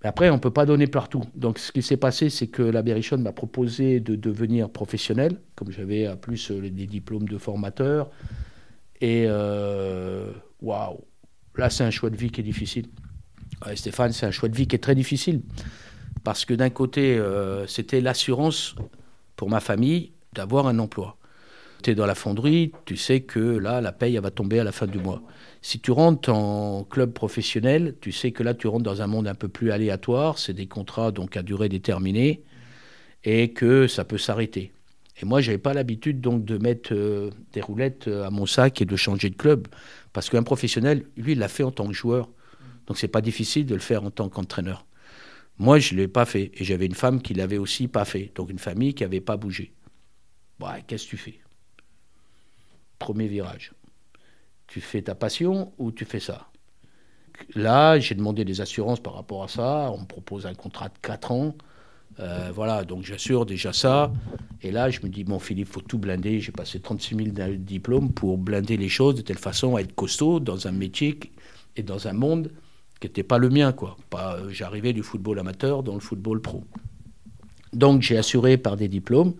après, 0.03 0.29
on 0.29 0.35
ne 0.35 0.39
peut 0.39 0.51
pas 0.51 0.65
donner 0.65 0.87
partout. 0.87 1.23
Donc, 1.35 1.59
ce 1.59 1.71
qui 1.71 1.81
s'est 1.81 1.97
passé, 1.97 2.29
c'est 2.29 2.47
que 2.47 2.63
la 2.63 2.81
Berrichonne 2.81 3.21
m'a 3.21 3.31
proposé 3.31 3.99
de 3.99 4.15
devenir 4.15 4.69
professionnel, 4.69 5.39
comme 5.55 5.71
j'avais 5.71 6.07
à 6.07 6.15
plus 6.15 6.49
euh, 6.49 6.59
des 6.61 6.87
diplômes 6.87 7.27
de 7.27 7.37
formateur. 7.37 8.09
Et 8.99 9.25
euh, 9.27 10.31
waouh, 10.61 11.01
là, 11.55 11.69
c'est 11.69 11.83
un 11.83 11.91
choix 11.91 12.09
de 12.09 12.17
vie 12.17 12.31
qui 12.31 12.41
est 12.41 12.43
difficile. 12.43 12.87
Stéphane, 13.75 14.11
c'est 14.11 14.25
un 14.25 14.31
choix 14.31 14.49
de 14.49 14.55
vie 14.55 14.67
qui 14.67 14.75
est 14.75 14.79
très 14.79 14.95
difficile. 14.95 15.41
Parce 16.23 16.45
que 16.45 16.53
d'un 16.53 16.69
côté, 16.69 17.17
euh, 17.17 17.67
c'était 17.67 18.01
l'assurance 18.01 18.75
pour 19.35 19.49
ma 19.49 19.59
famille 19.59 20.11
d'avoir 20.33 20.67
un 20.67 20.79
emploi. 20.79 21.17
Tu 21.81 21.95
dans 21.95 22.05
la 22.05 22.15
fonderie, 22.15 22.71
tu 22.85 22.97
sais 22.97 23.21
que 23.21 23.39
là, 23.39 23.81
la 23.81 23.91
paye, 23.91 24.15
elle 24.15 24.21
va 24.21 24.31
tomber 24.31 24.59
à 24.59 24.63
la 24.63 24.71
fin 24.71 24.87
du 24.87 24.99
mois. 24.99 25.21
Si 25.61 25.79
tu 25.79 25.91
rentres 25.91 26.29
en 26.29 26.83
club 26.83 27.13
professionnel, 27.13 27.95
tu 28.01 28.11
sais 28.11 28.31
que 28.31 28.43
là, 28.43 28.53
tu 28.53 28.67
rentres 28.67 28.83
dans 28.83 29.01
un 29.01 29.07
monde 29.07 29.27
un 29.27 29.35
peu 29.35 29.47
plus 29.47 29.71
aléatoire. 29.71 30.37
C'est 30.37 30.53
des 30.53 30.67
contrats 30.67 31.11
donc 31.11 31.37
à 31.37 31.43
durée 31.43 31.69
déterminée 31.69 32.43
et 33.23 33.53
que 33.53 33.87
ça 33.87 34.05
peut 34.05 34.17
s'arrêter. 34.17 34.71
Et 35.21 35.25
moi, 35.25 35.41
je 35.41 35.47
n'avais 35.47 35.61
pas 35.61 35.73
l'habitude 35.73 36.19
donc 36.19 36.45
de 36.45 36.57
mettre 36.57 36.93
euh, 36.93 37.29
des 37.53 37.61
roulettes 37.61 38.07
euh, 38.07 38.25
à 38.25 38.31
mon 38.31 38.45
sac 38.45 38.81
et 38.81 38.85
de 38.85 38.95
changer 38.95 39.29
de 39.29 39.35
club. 39.35 39.67
Parce 40.13 40.29
qu'un 40.29 40.43
professionnel, 40.43 41.05
lui, 41.15 41.33
il 41.33 41.39
l'a 41.39 41.47
fait 41.47 41.63
en 41.63 41.71
tant 41.71 41.87
que 41.87 41.93
joueur. 41.93 42.29
Donc, 42.87 42.97
c'est 42.97 43.07
pas 43.07 43.21
difficile 43.21 43.65
de 43.65 43.75
le 43.75 43.81
faire 43.81 44.03
en 44.03 44.09
tant 44.09 44.29
qu'entraîneur. 44.29 44.85
Moi, 45.57 45.77
je 45.79 45.93
ne 45.93 45.99
l'ai 45.99 46.07
pas 46.07 46.25
fait. 46.25 46.51
Et 46.55 46.63
j'avais 46.63 46.87
une 46.87 46.95
femme 46.95 47.21
qui 47.21 47.33
l'avait 47.35 47.59
aussi 47.59 47.87
pas 47.87 48.05
fait. 48.05 48.31
Donc, 48.35 48.49
une 48.49 48.59
famille 48.59 48.93
qui 48.95 49.03
n'avait 49.03 49.21
pas 49.21 49.37
bougé. 49.37 49.73
Ouais, 50.59 50.83
qu'est-ce 50.87 51.05
que 51.05 51.09
tu 51.11 51.17
fais? 51.17 51.39
Premier 53.01 53.27
virage 53.27 53.73
tu 54.71 54.79
fais 54.79 55.01
ta 55.01 55.15
passion 55.15 55.73
ou 55.77 55.91
tu 55.91 56.05
fais 56.05 56.21
ça 56.21 56.47
Là, 57.55 57.99
j'ai 57.99 58.15
demandé 58.15 58.45
des 58.45 58.61
assurances 58.61 59.01
par 59.01 59.15
rapport 59.15 59.43
à 59.43 59.49
ça. 59.49 59.91
On 59.91 59.99
me 60.01 60.05
propose 60.05 60.45
un 60.45 60.53
contrat 60.53 60.87
de 60.87 60.93
4 61.01 61.31
ans. 61.31 61.55
Euh, 62.19 62.51
voilà, 62.53 62.85
donc 62.85 63.03
j'assure 63.03 63.45
déjà 63.45 63.73
ça. 63.73 64.13
Et 64.61 64.71
là, 64.71 64.89
je 64.89 65.01
me 65.01 65.09
dis, 65.09 65.25
bon, 65.25 65.39
Philippe, 65.39 65.67
faut 65.67 65.81
tout 65.81 65.97
blinder. 65.97 66.39
J'ai 66.39 66.53
passé 66.53 66.79
36 66.79 67.33
000 67.33 67.55
diplômes 67.57 68.13
pour 68.13 68.37
blinder 68.37 68.77
les 68.77 68.87
choses 68.87 69.15
de 69.15 69.21
telle 69.21 69.39
façon 69.39 69.75
à 69.75 69.81
être 69.81 69.93
costaud 69.93 70.39
dans 70.39 70.67
un 70.67 70.71
métier 70.71 71.19
et 71.75 71.83
dans 71.83 72.07
un 72.07 72.13
monde 72.13 72.51
qui 73.01 73.07
n'était 73.07 73.23
pas 73.23 73.39
le 73.39 73.49
mien, 73.49 73.73
quoi. 73.73 73.97
Pas, 74.09 74.35
euh, 74.35 74.49
j'arrivais 74.51 74.93
du 74.93 75.03
football 75.03 75.39
amateur 75.39 75.83
dans 75.83 75.95
le 75.95 75.99
football 75.99 76.41
pro. 76.41 76.63
Donc, 77.73 78.03
j'ai 78.03 78.17
assuré 78.17 78.57
par 78.57 78.77
des 78.77 78.87
diplômes. 78.87 79.33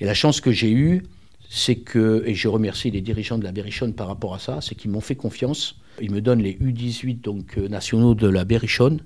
Et 0.00 0.04
la 0.04 0.14
chance 0.14 0.40
que 0.40 0.50
j'ai 0.50 0.72
eue, 0.72 1.04
c'est 1.48 1.76
que, 1.76 2.22
et 2.26 2.34
je 2.34 2.46
remercie 2.48 2.90
les 2.90 3.00
dirigeants 3.00 3.38
de 3.38 3.44
la 3.44 3.52
Berrichonne 3.52 3.94
par 3.94 4.08
rapport 4.08 4.34
à 4.34 4.38
ça, 4.38 4.60
c'est 4.60 4.74
qu'ils 4.74 4.90
m'ont 4.90 5.00
fait 5.00 5.16
confiance. 5.16 5.80
Ils 6.00 6.12
me 6.12 6.20
donnent 6.20 6.42
les 6.42 6.54
U18 6.54 7.22
donc, 7.22 7.56
euh, 7.58 7.68
nationaux 7.68 8.14
de 8.14 8.28
la 8.28 8.44
Berrichonne. 8.44 9.00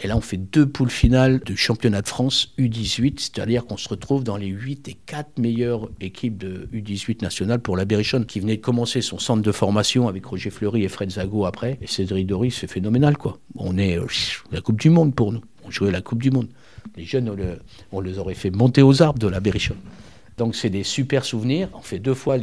Et 0.00 0.06
là, 0.06 0.16
on 0.16 0.20
fait 0.20 0.36
deux 0.36 0.64
poules 0.64 0.90
finales 0.90 1.40
du 1.40 1.56
championnat 1.56 2.02
de 2.02 2.06
France 2.06 2.54
U18, 2.56 3.18
c'est-à-dire 3.18 3.66
qu'on 3.66 3.76
se 3.76 3.88
retrouve 3.88 4.22
dans 4.22 4.36
les 4.36 4.46
8 4.46 4.86
et 4.86 4.96
4 5.06 5.38
meilleures 5.40 5.90
équipes 6.00 6.38
de 6.38 6.68
U18 6.72 7.20
nationales 7.20 7.58
pour 7.58 7.76
la 7.76 7.84
Berrichonne, 7.84 8.24
qui 8.24 8.38
venait 8.38 8.58
de 8.58 8.62
commencer 8.62 9.02
son 9.02 9.18
centre 9.18 9.42
de 9.42 9.50
formation 9.50 10.06
avec 10.06 10.24
Roger 10.24 10.50
Fleury 10.50 10.84
et 10.84 10.88
Fred 10.88 11.10
Zago 11.10 11.46
après. 11.46 11.78
Et 11.82 11.88
Cédric 11.88 12.28
Doris, 12.28 12.58
c'est 12.60 12.70
phénoménal, 12.70 13.18
quoi. 13.18 13.40
On 13.56 13.76
est 13.76 13.98
euh, 13.98 14.06
la 14.52 14.60
Coupe 14.60 14.80
du 14.80 14.90
Monde 14.90 15.16
pour 15.16 15.32
nous. 15.32 15.42
On 15.64 15.70
jouait 15.72 15.90
la 15.90 16.00
Coupe 16.00 16.22
du 16.22 16.30
Monde. 16.30 16.48
Les 16.96 17.04
jeunes, 17.04 17.28
on, 17.28 17.96
on 17.96 18.00
les 18.00 18.20
aurait 18.20 18.34
fait 18.34 18.50
monter 18.50 18.82
aux 18.82 19.02
arbres 19.02 19.18
de 19.18 19.26
la 19.26 19.40
Berrichonne. 19.40 19.78
Donc 20.38 20.54
c'est 20.54 20.70
des 20.70 20.84
super 20.84 21.24
souvenirs. 21.24 21.68
On 21.74 21.82
fait 21.82 21.98
deux 21.98 22.14
fois 22.14 22.36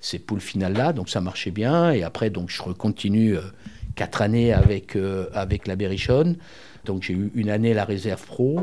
ces 0.00 0.18
poules 0.18 0.40
finales-là, 0.40 0.92
donc 0.92 1.08
ça 1.08 1.20
marchait 1.20 1.52
bien. 1.52 1.92
Et 1.92 2.02
après, 2.02 2.30
donc 2.30 2.50
je 2.50 2.60
continue 2.72 3.36
euh, 3.36 3.42
quatre 3.94 4.22
années 4.22 4.52
avec, 4.52 4.96
euh, 4.96 5.26
avec 5.32 5.66
la 5.68 5.76
Berrichonne. 5.76 6.36
Donc 6.84 7.04
j'ai 7.04 7.14
eu 7.14 7.30
une 7.34 7.48
année 7.48 7.74
la 7.74 7.84
réserve 7.84 8.24
pro. 8.26 8.60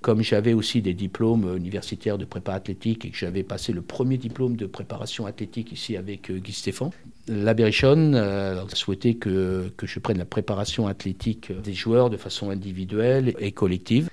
Comme 0.00 0.22
j'avais 0.22 0.52
aussi 0.52 0.82
des 0.82 0.92
diplômes 0.92 1.56
universitaires 1.56 2.18
de 2.18 2.26
prépa 2.26 2.52
athlétique 2.52 3.06
et 3.06 3.10
que 3.10 3.16
j'avais 3.16 3.42
passé 3.42 3.72
le 3.72 3.80
premier 3.80 4.18
diplôme 4.18 4.56
de 4.56 4.66
préparation 4.66 5.24
athlétique 5.24 5.72
ici 5.72 5.96
avec 5.96 6.30
euh, 6.30 6.38
Guy 6.38 6.52
Stéphane, 6.52 6.90
la 7.28 7.54
Berrichonne 7.54 8.14
a 8.14 8.64
souhaité 8.74 9.14
que, 9.14 9.70
que 9.78 9.86
je 9.86 9.98
prenne 9.98 10.18
la 10.18 10.26
préparation 10.26 10.86
athlétique 10.86 11.52
des 11.62 11.72
joueurs 11.72 12.10
de 12.10 12.18
façon 12.18 12.50
individuelle 12.50 13.34
et 13.38 13.52
collective. 13.52 14.10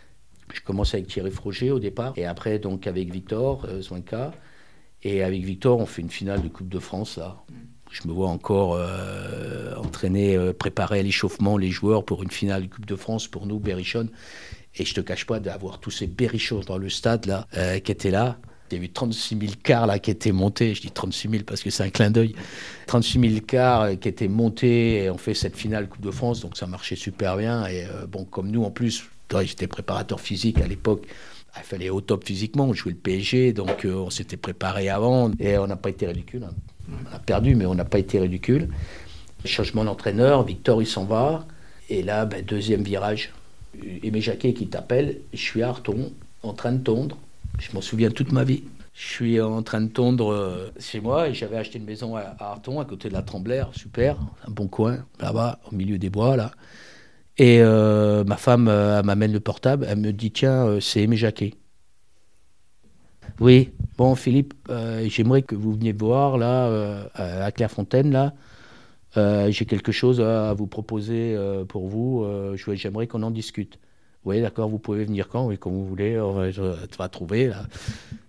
Je 0.53 0.61
commençais 0.61 0.97
avec 0.97 1.07
Thierry 1.07 1.31
Froger 1.31 1.71
au 1.71 1.79
départ, 1.79 2.13
et 2.17 2.25
après 2.25 2.59
donc 2.59 2.87
avec 2.87 3.11
Victor 3.11 3.65
euh, 3.67 3.81
Et 5.03 5.23
avec 5.23 5.43
Victor, 5.43 5.79
on 5.79 5.85
fait 5.85 6.01
une 6.01 6.09
finale 6.09 6.41
de 6.41 6.47
Coupe 6.49 6.69
de 6.69 6.79
France 6.79 7.17
là. 7.17 7.37
Je 7.91 8.07
me 8.07 8.13
vois 8.13 8.29
encore 8.29 8.75
euh, 8.75 9.75
entraîner, 9.75 10.37
euh, 10.37 10.53
préparer 10.53 11.03
l'échauffement 11.03 11.57
les 11.57 11.71
joueurs 11.71 12.05
pour 12.05 12.23
une 12.23 12.31
finale 12.31 12.63
de 12.63 12.67
Coupe 12.67 12.85
de 12.85 12.95
France 12.95 13.27
pour 13.27 13.45
nous, 13.45 13.59
Berrichon. 13.59 14.07
Et 14.77 14.85
je 14.85 14.93
te 14.93 15.01
cache 15.01 15.25
pas 15.25 15.41
d'avoir 15.41 15.79
tous 15.79 15.91
ces 15.91 16.07
Berrichons 16.07 16.61
dans 16.61 16.77
le 16.77 16.89
stade 16.89 17.25
là, 17.25 17.47
euh, 17.57 17.79
qui 17.79 17.91
étaient 17.91 18.11
là. 18.11 18.37
Il 18.71 18.77
y 18.77 18.81
a 18.81 18.83
eu 18.85 18.89
36 18.89 19.37
000 19.37 19.51
cars 19.61 19.85
là, 19.87 19.99
qui 19.99 20.09
étaient 20.09 20.31
montés. 20.31 20.73
Je 20.73 20.79
dis 20.79 20.91
36 20.91 21.29
000 21.29 21.43
parce 21.45 21.61
que 21.61 21.69
c'est 21.69 21.83
un 21.83 21.89
clin 21.89 22.11
d'œil. 22.11 22.33
36 22.87 23.19
000 23.19 23.41
cars 23.45 23.99
qui 23.99 24.07
étaient 24.07 24.29
montés 24.29 25.03
et 25.03 25.09
on 25.09 25.17
fait 25.17 25.33
cette 25.33 25.57
finale 25.57 25.89
Coupe 25.89 26.05
de 26.05 26.11
France. 26.11 26.39
Donc 26.39 26.55
ça 26.55 26.67
marchait 26.67 26.95
super 26.95 27.35
bien. 27.35 27.67
Et 27.67 27.85
bon, 28.07 28.23
comme 28.23 28.49
nous 28.49 28.63
en 28.63 28.71
plus, 28.71 29.03
J'étais 29.43 29.67
préparateur 29.67 30.19
physique 30.19 30.59
à 30.59 30.67
l'époque. 30.67 31.07
Il 31.57 31.63
fallait 31.63 31.89
au 31.89 32.01
top 32.01 32.25
physiquement. 32.25 32.65
On 32.65 32.73
jouait 32.73 32.93
le 32.93 32.97
PSG, 32.97 33.53
donc 33.53 33.85
euh, 33.85 33.93
on 33.95 34.09
s'était 34.09 34.37
préparé 34.37 34.89
avant. 34.89 35.31
Et 35.39 35.57
on 35.57 35.67
n'a 35.67 35.75
pas 35.75 35.89
été 35.89 36.07
ridicule. 36.07 36.43
Hein. 36.43 36.53
On 36.89 37.15
a 37.15 37.19
perdu, 37.19 37.55
mais 37.55 37.65
on 37.65 37.75
n'a 37.75 37.85
pas 37.85 37.99
été 37.99 38.19
ridicule. 38.19 38.69
Changement 39.45 39.83
d'entraîneur, 39.83 40.43
Victor 40.43 40.81
il 40.81 40.85
s'en 40.85 41.05
va. 41.05 41.45
Et 41.89 42.03
là, 42.03 42.25
ben, 42.25 42.43
deuxième 42.45 42.83
virage. 42.83 43.33
Aimé 44.03 44.21
Jacquet 44.21 44.53
qui 44.53 44.67
t'appelle. 44.67 45.17
Je 45.33 45.39
suis 45.39 45.63
à 45.63 45.69
Arton, 45.69 46.11
en 46.43 46.53
train 46.53 46.71
de 46.71 46.83
tondre. 46.83 47.17
Je 47.59 47.73
m'en 47.73 47.81
souviens 47.81 48.11
toute 48.11 48.31
ma 48.31 48.43
vie. 48.43 48.63
Je 48.93 49.07
suis 49.07 49.41
en 49.41 49.63
train 49.63 49.81
de 49.81 49.87
tondre 49.87 50.31
euh, 50.31 50.71
chez 50.79 50.99
moi 50.99 51.29
et 51.29 51.33
j'avais 51.33 51.57
acheté 51.57 51.79
une 51.79 51.85
maison 51.85 52.15
à 52.15 52.35
Arton, 52.39 52.79
à 52.79 52.85
côté 52.85 53.07
de 53.07 53.13
la 53.13 53.21
Tremblère, 53.21 53.69
super, 53.73 54.17
un 54.47 54.51
bon 54.51 54.67
coin, 54.67 55.05
là-bas, 55.19 55.59
au 55.71 55.75
milieu 55.75 55.97
des 55.97 56.09
bois, 56.09 56.35
là. 56.35 56.51
Et 57.37 57.59
euh, 57.61 58.23
ma 58.23 58.37
femme 58.37 58.67
euh, 58.67 59.01
m'amène 59.03 59.31
le 59.31 59.39
portable, 59.39 59.85
elle 59.89 59.99
me 59.99 60.11
dit 60.11 60.31
Tiens, 60.31 60.67
euh, 60.67 60.79
c'est 60.79 61.01
Aimé 61.01 61.15
Jacquet. 61.15 61.53
Oui, 63.39 63.71
bon, 63.97 64.13
Philippe, 64.15 64.53
j'aimerais 65.05 65.41
que 65.41 65.55
vous 65.55 65.73
veniez 65.73 65.93
voir 65.93 66.37
là, 66.37 67.07
à 67.15 67.51
Clairefontaine, 67.51 68.11
là. 68.11 68.33
J'ai 69.49 69.65
quelque 69.65 69.91
chose 69.91 70.21
à 70.21 70.53
vous 70.53 70.67
proposer 70.67 71.35
pour 71.67 71.87
vous. 71.87 72.23
J'aimerais 72.55 73.07
qu'on 73.07 73.23
en 73.23 73.31
discute. 73.31 73.79
Oui, 74.25 74.41
d'accord, 74.41 74.69
vous 74.69 74.77
pouvez 74.77 75.05
venir 75.05 75.27
quand 75.27 75.47
Oui, 75.47 75.57
quand 75.57 75.71
vous 75.71 75.87
voulez, 75.87 76.19
on 76.19 76.33
va, 76.33 77.09
trouver. 77.09 77.47
Là. 77.47 77.65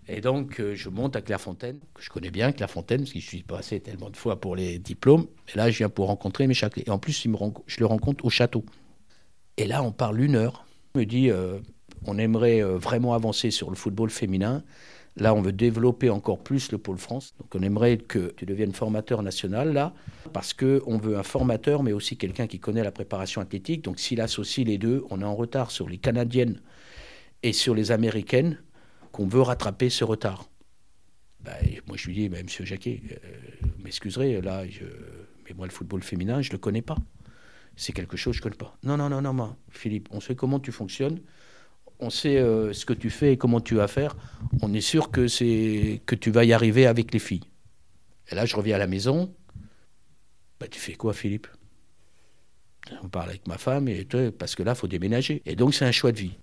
Et 0.09 0.23
donc, 0.23 0.63
je 0.73 0.89
monte 0.89 1.15
à 1.15 1.21
Clairefontaine, 1.21 1.79
que 1.93 2.03
je 2.03 2.09
connais 2.09 2.31
bien, 2.31 2.53
Clairefontaine, 2.53 3.01
parce 3.01 3.13
que 3.13 3.21
je 3.21 3.27
suis 3.27 3.43
passé 3.43 3.81
tellement 3.81 4.09
de 4.09 4.17
fois 4.17 4.41
pour 4.41 4.57
les 4.57 4.79
diplômes. 4.79 5.27
Et 5.53 5.59
là, 5.59 5.71
je 5.71 5.77
viens 5.77 5.91
pour 5.91 6.07
rencontrer 6.07 6.47
mes 6.47 6.55
châteaux. 6.55 6.81
Et 6.87 6.91
en 6.91 6.99
plus, 6.99 7.27
je 7.67 7.81
le 7.81 7.87
rencontre 7.87 8.25
au 8.25 8.31
château. 8.31 8.65
Et 9.57 9.67
là, 9.67 9.83
on 9.83 9.93
parle 9.93 10.21
une 10.21 10.37
heure. 10.37 10.67
Il 10.95 11.01
me 11.01 11.07
dit, 11.07 11.31
euh, 11.31 11.59
on 12.07 12.19
aimerait 12.19 12.63
euh, 12.63 12.79
vraiment 12.79 13.15
avancer 13.15 13.51
sur 13.51 13.71
le 13.71 13.77
football 13.77 14.11
féminin. 14.11 14.63
Là, 15.17 15.35
on 15.35 15.43
veut 15.43 15.53
développer 15.53 16.09
encore 16.09 16.43
plus 16.43 16.73
le 16.73 16.79
pôle 16.79 16.97
France. 16.97 17.35
Donc, 17.39 17.55
on 17.55 17.63
aimerait 17.63 17.99
que 17.99 18.33
tu 18.37 18.47
deviennes 18.47 18.73
formateur 18.73 19.23
national, 19.23 19.75
là, 19.75 19.93
parce 20.33 20.55
qu'on 20.55 20.97
veut 20.97 21.19
un 21.19 21.23
formateur, 21.23 21.83
mais 21.83 21.93
aussi 21.93 22.17
quelqu'un 22.17 22.47
qui 22.47 22.59
connaît 22.59 22.83
la 22.83 22.93
préparation 22.93 23.43
athlétique. 23.43 23.83
Donc, 23.83 24.01
s'il 24.01 24.23
associe 24.23 24.67
les 24.67 24.79
deux, 24.79 25.05
on 25.11 25.21
est 25.21 25.25
en 25.25 25.35
retard 25.35 25.71
sur 25.71 25.87
les 25.87 25.99
Canadiennes 25.99 26.61
et 27.43 27.53
sur 27.53 27.75
les 27.75 27.93
Américaines, 27.93 28.59
qu'on 29.13 29.27
veut 29.27 29.43
rattraper 29.43 29.91
ce 29.91 30.05
retard. 30.05 30.49
Ben, 31.41 31.53
moi, 31.87 31.99
je 31.99 32.07
lui 32.07 32.15
dis, 32.15 32.29
ben, 32.31 32.45
monsieur 32.45 32.65
Jacquet, 32.65 33.03
euh, 33.11 33.67
m'excuserez, 33.85 34.41
là, 34.41 34.63
mais 35.45 35.55
moi, 35.55 35.67
le 35.67 35.73
football 35.73 36.03
féminin, 36.03 36.41
je 36.41 36.49
ne 36.49 36.53
le 36.53 36.59
connais 36.59 36.83
pas. 36.83 36.97
C'est 37.77 37.93
quelque 37.93 38.17
chose 38.17 38.39
que 38.39 38.49
je 38.49 38.55
ne 38.55 38.59
pas. 38.59 38.77
Non, 38.83 38.97
non, 38.97 39.09
non, 39.09 39.23
non, 39.23 39.33
non, 39.33 39.57
Philippe, 39.71 40.09
on 40.11 40.21
sait 40.21 40.35
comment 40.35 40.61
tu 40.61 40.73
fonctionnes 40.73 41.21
on 42.03 42.11
sait 42.11 42.37
euh, 42.37 42.73
ce 42.73 42.85
que 42.85 42.93
tu 42.93 43.11
fais 43.11 43.33
et 43.33 43.37
comment 43.37 43.61
tu 43.61 43.77
vas 43.77 43.87
faire, 43.87 44.17
on 44.61 44.75
est 44.75 44.81
sûr 44.81 45.11
que, 45.11 45.29
c'est, 45.29 46.03
que 46.05 46.17
tu 46.17 46.31
vas 46.31 46.45
y 46.45 46.53
arriver 46.53 46.87
avec 46.87 47.13
les 47.15 47.21
filles. 47.21 47.45
Et 48.29 48.35
là, 48.35 48.45
je 48.45 48.57
reviens 48.57 48.75
à 48.75 48.79
la 48.79 48.89
maison. 48.89 49.33
Bah, 50.59 50.67
tu 50.69 50.81
fais 50.81 50.95
quoi, 50.95 51.13
Philippe? 51.13 51.47
On 53.03 53.09
parle 53.09 53.31
avec 53.31 53.47
ma 53.47 53.57
femme, 53.57 53.89
et, 53.89 54.05
parce 54.37 54.57
que 54.57 54.65
là, 54.65 54.73
il 54.73 54.79
faut 54.79 54.89
déménager. 54.89 55.43
Et 55.47 55.55
donc, 55.55 55.75
c'est 55.75 55.85
un 55.85 55.93
choix 55.93 56.11
de 56.11 56.19
vie. 56.19 56.35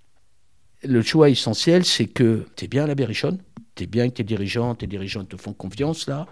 Le 0.82 1.02
choix 1.02 1.28
essentiel, 1.28 1.84
c'est 1.84 2.06
que 2.06 2.46
tu 2.56 2.64
es 2.64 2.68
bien 2.68 2.84
à 2.84 2.86
la 2.86 2.94
Berrichonne, 2.94 3.38
tu 3.74 3.84
es 3.84 3.86
bien 3.86 4.08
que 4.08 4.14
tes 4.14 4.24
dirigeants, 4.24 4.74
tes 4.74 4.86
dirigeants 4.86 5.26
te 5.26 5.36
font 5.36 5.52
confiance 5.52 6.08
là. 6.08 6.26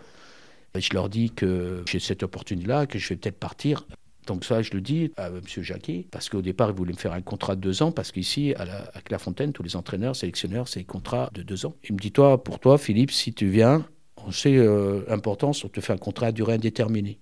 Et 0.74 0.80
je 0.80 0.94
leur 0.94 1.10
dis 1.10 1.30
que 1.30 1.82
j'ai 1.86 2.00
cette 2.00 2.22
opportunité-là, 2.22 2.86
que 2.86 2.98
je 2.98 3.08
vais 3.10 3.16
peut-être 3.16 3.38
partir. 3.38 3.86
Donc 4.28 4.44
ça, 4.44 4.60
je 4.60 4.72
le 4.72 4.82
dis 4.82 5.10
à 5.16 5.28
M. 5.28 5.40
Jacquet, 5.62 6.06
parce 6.10 6.28
qu'au 6.28 6.42
départ, 6.42 6.68
il 6.68 6.76
voulait 6.76 6.92
me 6.92 6.98
faire 6.98 7.14
un 7.14 7.22
contrat 7.22 7.56
de 7.56 7.60
deux 7.60 7.82
ans, 7.82 7.92
parce 7.92 8.12
qu'ici, 8.12 8.54
à, 8.56 8.66
la, 8.66 8.90
à 8.94 9.00
Clairefontaine, 9.00 9.52
tous 9.52 9.62
les 9.62 9.74
entraîneurs, 9.74 10.14
sélectionneurs, 10.14 10.68
c'est 10.68 10.84
contrat 10.84 11.30
de 11.32 11.42
deux 11.42 11.64
ans. 11.64 11.74
Il 11.88 11.94
me 11.94 11.98
dit, 11.98 12.12
toi, 12.12 12.44
pour 12.44 12.60
toi, 12.60 12.76
Philippe, 12.76 13.10
si 13.10 13.32
tu 13.32 13.48
viens, 13.48 13.86
on 14.26 14.30
sait 14.30 14.56
euh, 14.56 15.02
l'importance, 15.08 15.64
on 15.64 15.68
te 15.68 15.80
fait 15.80 15.94
un 15.94 15.98
contrat 15.98 16.26
à 16.26 16.32
durée 16.32 16.54
indéterminée. 16.54 17.18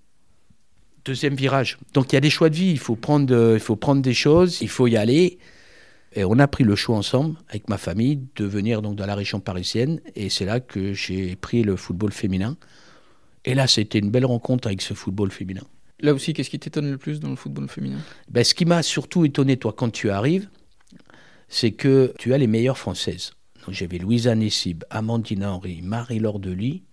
Deuxième 1.05 1.35
virage. 1.35 1.77
Donc 1.93 2.11
il 2.11 2.15
y 2.15 2.17
a 2.17 2.21
des 2.21 2.29
choix 2.29 2.49
de 2.49 2.55
vie, 2.55 2.71
il 2.71 2.79
faut 2.79 2.97
prendre, 2.97 3.33
euh, 3.33 3.53
il 3.53 3.61
faut 3.61 3.77
prendre 3.77 4.01
des 4.01 4.13
choses, 4.13 4.61
il 4.61 4.67
faut 4.67 4.87
y 4.87 4.97
aller. 4.97 5.37
Et 6.13 6.25
on 6.25 6.37
a 6.39 6.47
pris 6.47 6.65
le 6.65 6.75
choix 6.75 6.97
ensemble, 6.97 7.37
avec 7.47 7.69
ma 7.69 7.77
famille, 7.77 8.27
de 8.35 8.43
venir 8.43 8.81
donc 8.81 8.97
dans 8.97 9.05
la 9.05 9.15
région 9.15 9.39
parisienne. 9.39 10.01
Et 10.15 10.29
c'est 10.29 10.43
là 10.43 10.59
que 10.59 10.91
j'ai 10.91 11.37
pris 11.37 11.63
le 11.63 11.77
football 11.77 12.11
féminin. 12.11 12.57
Et 13.45 13.53
là, 13.53 13.67
c'était 13.67 13.99
une 13.99 14.09
belle 14.09 14.25
rencontre 14.25 14.67
avec 14.67 14.81
ce 14.81 14.93
football 14.93 15.31
féminin. 15.31 15.63
Là 15.99 16.13
aussi, 16.13 16.33
qu'est-ce 16.33 16.49
qui 16.49 16.59
t'étonne 16.59 16.91
le 16.91 16.97
plus 16.97 17.19
dans 17.19 17.29
le 17.29 17.35
football 17.35 17.67
féminin? 17.67 17.97
Ben, 18.29 18.43
Ce 18.43 18.53
qui 18.53 18.65
m'a 18.65 18.83
surtout 18.83 19.25
étonné, 19.25 19.57
toi, 19.57 19.73
quand 19.75 19.89
tu 19.89 20.09
arrives, 20.09 20.49
c'est 21.47 21.71
que 21.71 22.13
tu 22.19 22.33
as 22.33 22.37
les 22.37 22.47
meilleures 22.47 22.77
françaises. 22.77 23.31
J'avais 23.69 23.97
Louisa 23.97 24.33
Nessib, 24.35 24.83
Amandine 24.89 25.43
Henry, 25.43 25.81
Marie-Laure 25.81 26.39
Delis, 26.39 26.83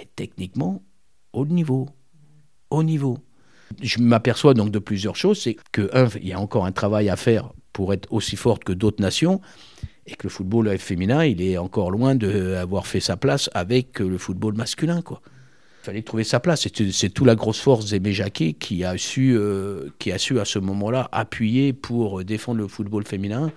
et 0.00 0.08
techniquement, 0.16 0.82
haut 1.32 1.44
niveau. 1.44 1.88
Haut 2.70 2.82
niveau. 2.82 3.18
Je 3.82 3.98
m'aperçois 3.98 4.54
donc 4.54 4.70
de 4.70 4.78
plusieurs 4.78 5.16
choses. 5.16 5.42
C'est 5.42 5.56
que, 5.72 5.90
il 6.20 6.28
y 6.28 6.32
a 6.32 6.40
encore 6.40 6.64
un 6.64 6.72
travail 6.72 7.08
à 7.08 7.16
faire 7.16 7.52
pour 7.72 7.92
être 7.92 8.10
aussi 8.12 8.36
forte 8.36 8.64
que 8.64 8.72
d'autres 8.72 9.02
nations, 9.02 9.40
et 10.06 10.14
que 10.14 10.26
le 10.26 10.30
football 10.30 10.78
féminin, 10.78 11.24
il 11.24 11.42
est 11.42 11.58
encore 11.58 11.90
loin 11.90 12.14
d'avoir 12.14 12.86
fait 12.86 13.00
sa 13.00 13.16
place 13.16 13.50
avec 13.54 13.98
le 13.98 14.18
football 14.18 14.54
masculin, 14.54 15.02
quoi 15.02 15.20
fallait 15.88 16.02
trouver 16.02 16.24
sa 16.24 16.38
place. 16.38 16.68
C'est 16.92 17.08
toute 17.08 17.26
la 17.26 17.34
grosse 17.34 17.60
force 17.60 17.86
d'Aimé 17.88 18.12
Jacquet 18.12 18.52
qui 18.52 18.84
a 18.84 18.98
su, 18.98 19.34
euh, 19.34 19.88
qui 19.98 20.12
a 20.12 20.18
su 20.18 20.38
à 20.38 20.44
ce 20.44 20.58
moment-là 20.58 21.08
appuyer 21.12 21.72
pour 21.72 22.22
défendre 22.24 22.58
le 22.58 22.68
football 22.68 23.06
féminin 23.06 23.50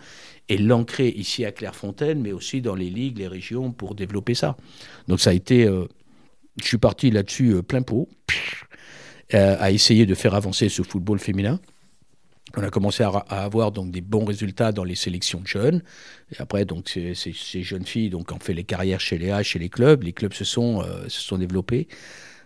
et 0.48 0.58
l'ancrer 0.58 1.10
ici 1.10 1.44
à 1.44 1.52
Clairefontaine, 1.52 2.22
mais 2.22 2.32
aussi 2.32 2.62
dans 2.62 2.76
les 2.76 2.90
ligues, 2.90 3.18
les 3.18 3.28
régions 3.28 3.74
pour 3.74 3.96
développer 3.96 4.34
ça. 4.34 4.56
Donc 5.10 5.20
ça 5.20 5.32
a 5.32 5.34
été, 5.34 5.66
euh, 5.66 5.88
je 6.62 6.68
suis 6.68 6.78
parti 6.78 7.12
là-dessus 7.12 7.50
euh, 7.56 7.62
plein 7.62 7.82
pot, 7.82 8.08
à 9.34 9.72
essayer 9.72 10.06
de 10.06 10.16
faire 10.16 10.34
avancer 10.34 10.70
ce 10.70 10.84
football 10.84 11.20
féminin. 11.20 11.60
On 12.58 12.64
a 12.64 12.70
commencé 12.70 13.04
à, 13.04 13.10
avoir 13.30 13.72
donc 13.72 13.92
des 13.92 14.02
bons 14.02 14.26
résultats 14.26 14.72
dans 14.72 14.84
les 14.84 14.96
sélections 14.96 15.40
de 15.40 15.48
jeunes. 15.48 15.82
Et 16.32 16.42
après, 16.42 16.66
donc 16.66 16.90
ces, 16.90 17.14
jeunes 17.64 17.86
filles 17.86 18.10
donc 18.10 18.32
ont 18.32 18.40
fait 18.40 18.54
les 18.54 18.64
carrières 18.64 19.00
chez 19.00 19.18
les 19.18 19.30
H, 19.30 19.44
chez 19.44 19.60
les 19.60 19.70
clubs. 19.70 20.04
Les 20.04 20.12
clubs 20.12 20.34
se 20.34 20.44
sont 20.44 20.82
euh, 20.82 21.08
se 21.08 21.22
sont 21.22 21.38
développés. 21.38 21.88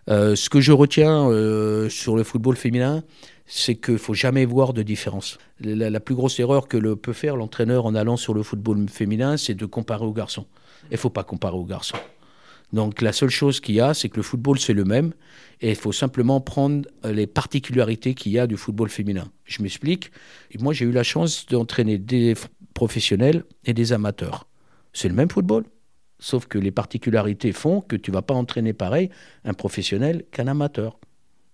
Euh, 0.07 0.35
ce 0.35 0.49
que 0.49 0.61
je 0.61 0.71
retiens 0.71 1.27
euh, 1.29 1.89
sur 1.89 2.15
le 2.15 2.23
football 2.23 2.55
féminin, 2.55 3.03
c'est 3.47 3.75
qu'il 3.75 3.97
faut 3.97 4.13
jamais 4.13 4.45
voir 4.45 4.73
de 4.73 4.83
différence. 4.83 5.39
La, 5.59 5.89
la, 5.89 5.99
plus 5.99 6.13
grosse 6.13 6.39
erreur 6.39 6.67
que 6.67 6.77
le 6.77 6.95
peut 6.95 7.13
faire 7.13 7.35
l'entraîneur 7.35 7.87
en 7.87 7.95
allant 7.95 8.17
sur 8.17 8.35
le 8.35 8.43
football 8.43 8.87
féminin, 8.87 9.37
c'est 9.37 9.55
de 9.55 9.65
comparer 9.65 10.05
aux 10.05 10.13
garçons. 10.13 10.45
Il 10.91 10.97
faut 10.97 11.09
pas 11.09 11.23
comparer 11.23 11.55
aux 11.55 11.65
garçons. 11.65 11.97
Donc 12.73 13.01
la 13.01 13.13
seule 13.13 13.29
chose 13.29 13.59
qu'il 13.59 13.75
y 13.75 13.79
a, 13.79 13.93
c'est 13.93 14.09
que 14.09 14.17
le 14.17 14.23
football, 14.23 14.59
c'est 14.59 14.73
le 14.73 14.83
même, 14.83 15.13
et 15.61 15.69
il 15.69 15.75
faut 15.75 15.91
simplement 15.91 16.41
prendre 16.41 16.87
les 17.03 17.27
particularités 17.27 18.13
qu'il 18.13 18.31
y 18.31 18.39
a 18.39 18.47
du 18.47 18.57
football 18.57 18.89
féminin. 18.89 19.31
Je 19.45 19.61
m'explique. 19.61 20.11
Moi, 20.59 20.73
j'ai 20.73 20.85
eu 20.85 20.91
la 20.91 21.03
chance 21.03 21.45
d'entraîner 21.45 21.97
des 21.97 22.35
professionnels 22.73 23.43
et 23.63 23.73
des 23.73 23.93
amateurs. 23.93 24.47
C'est 24.93 25.07
le 25.07 25.15
même 25.15 25.29
football, 25.29 25.65
sauf 26.19 26.47
que 26.47 26.57
les 26.57 26.71
particularités 26.71 27.51
font 27.51 27.81
que 27.81 27.95
tu 27.95 28.11
vas 28.11 28.21
pas 28.21 28.33
entraîner 28.33 28.73
pareil 28.73 29.09
un 29.43 29.53
professionnel 29.53 30.25
qu'un 30.31 30.47
amateur. 30.47 30.99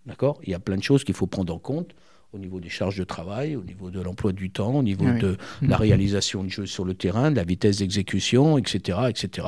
D'accord? 0.06 0.40
Il 0.44 0.50
y 0.50 0.56
a 0.56 0.60
plein 0.60 0.78
de 0.78 0.84
choses 0.84 1.04
qu'il 1.04 1.16
faut 1.16 1.28
prendre 1.28 1.54
en 1.54 1.60
compte 1.60 1.94
au 2.34 2.38
niveau 2.38 2.60
des 2.60 2.70
charges 2.70 2.98
de 2.98 3.04
travail, 3.04 3.56
au 3.56 3.64
niveau 3.64 3.90
de 3.90 4.00
l'emploi 4.00 4.32
du 4.32 4.50
temps, 4.50 4.76
au 4.76 4.84
niveau 4.84 5.12
de 5.12 5.38
la 5.62 5.78
réalisation 5.78 6.44
de 6.44 6.50
jeux 6.50 6.66
sur 6.66 6.86
le 6.86 6.94
terrain, 6.94 7.30
de 7.30 7.36
la 7.36 7.44
vitesse 7.44 7.80
d'exécution, 7.80 8.58
etc., 8.58 9.00
etc. 9.10 9.48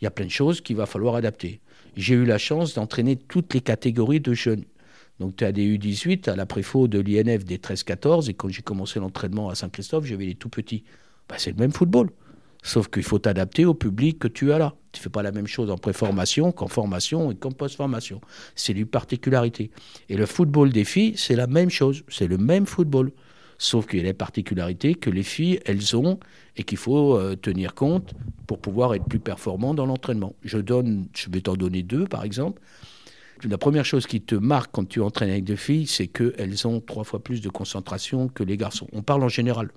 Il 0.00 0.04
y 0.04 0.06
a 0.06 0.10
plein 0.10 0.26
de 0.26 0.30
choses 0.30 0.60
qu'il 0.60 0.76
va 0.76 0.86
falloir 0.86 1.16
adapter. 1.16 1.60
J'ai 1.96 2.14
eu 2.14 2.24
la 2.24 2.38
chance 2.38 2.74
d'entraîner 2.74 3.16
toutes 3.16 3.54
les 3.54 3.60
catégories 3.60 4.20
de 4.20 4.34
jeunes. 4.34 4.64
Donc 5.18 5.36
tu 5.36 5.44
as 5.44 5.52
des 5.52 5.78
U18 5.78 6.30
à 6.30 6.36
la 6.36 6.46
préfaux 6.46 6.88
de 6.88 7.00
l'INF 7.00 7.44
des 7.44 7.58
13-14, 7.58 8.30
et 8.30 8.34
quand 8.34 8.48
j'ai 8.48 8.62
commencé 8.62 9.00
l'entraînement 9.00 9.48
à 9.48 9.54
Saint-Christophe, 9.54 10.04
j'avais 10.06 10.26
les 10.26 10.34
tout 10.34 10.48
petits. 10.48 10.84
Bah, 11.28 11.36
c'est 11.38 11.50
le 11.50 11.56
même 11.56 11.72
football. 11.72 12.10
Sauf 12.62 12.88
qu'il 12.88 13.02
faut 13.02 13.18
t'adapter 13.18 13.64
au 13.64 13.74
public 13.74 14.20
que 14.20 14.28
tu 14.28 14.52
as 14.52 14.58
là. 14.58 14.74
Tu 14.92 15.00
ne 15.00 15.02
fais 15.02 15.10
pas 15.10 15.22
la 15.22 15.32
même 15.32 15.48
chose 15.48 15.68
en 15.70 15.78
préformation 15.78 16.52
qu'en 16.52 16.68
formation 16.68 17.32
et 17.32 17.34
qu'en 17.34 17.50
post-formation. 17.50 18.20
C'est 18.54 18.72
une 18.72 18.86
particularité. 18.86 19.70
Et 20.08 20.16
le 20.16 20.26
football 20.26 20.70
des 20.70 20.84
filles, 20.84 21.14
c'est 21.16 21.34
la 21.34 21.48
même 21.48 21.70
chose. 21.70 22.04
C'est 22.08 22.28
le 22.28 22.38
même 22.38 22.66
football. 22.66 23.10
Sauf 23.58 23.86
qu'il 23.86 23.98
y 23.98 24.02
a 24.02 24.04
des 24.04 24.12
particularités 24.12 24.94
que 24.94 25.10
les 25.10 25.22
filles, 25.22 25.60
elles 25.66 25.96
ont 25.96 26.20
et 26.56 26.62
qu'il 26.62 26.78
faut 26.78 27.16
euh, 27.16 27.36
tenir 27.36 27.74
compte 27.74 28.14
pour 28.46 28.60
pouvoir 28.60 28.94
être 28.94 29.04
plus 29.04 29.20
performant 29.20 29.74
dans 29.74 29.86
l'entraînement. 29.86 30.34
Je, 30.42 30.58
donne, 30.58 31.06
je 31.14 31.30
vais 31.30 31.40
t'en 31.40 31.54
donner 31.54 31.82
deux, 31.82 32.04
par 32.06 32.22
exemple. 32.24 32.60
La 33.44 33.58
première 33.58 33.84
chose 33.84 34.06
qui 34.06 34.20
te 34.20 34.36
marque 34.36 34.70
quand 34.72 34.88
tu 34.88 35.00
entraînes 35.00 35.30
avec 35.30 35.44
des 35.44 35.56
filles, 35.56 35.88
c'est 35.88 36.06
qu'elles 36.06 36.66
ont 36.66 36.80
trois 36.80 37.02
fois 37.02 37.22
plus 37.22 37.40
de 37.40 37.48
concentration 37.48 38.28
que 38.28 38.44
les 38.44 38.56
garçons. 38.56 38.86
On 38.92 39.02
parle 39.02 39.24
en 39.24 39.28
général. 39.28 39.70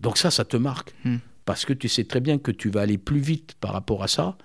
Donc 0.00 0.18
ça, 0.18 0.32
ça 0.32 0.44
te 0.44 0.56
marque. 0.56 0.92
Hmm 1.04 1.18
parce 1.48 1.64
que 1.64 1.72
tu 1.72 1.88
sais 1.88 2.04
très 2.04 2.20
bien 2.20 2.36
que 2.36 2.50
tu 2.50 2.68
vas 2.68 2.82
aller 2.82 2.98
plus 2.98 3.20
vite 3.20 3.54
par 3.58 3.72
rapport 3.72 4.02
à 4.02 4.06
ça, 4.06 4.36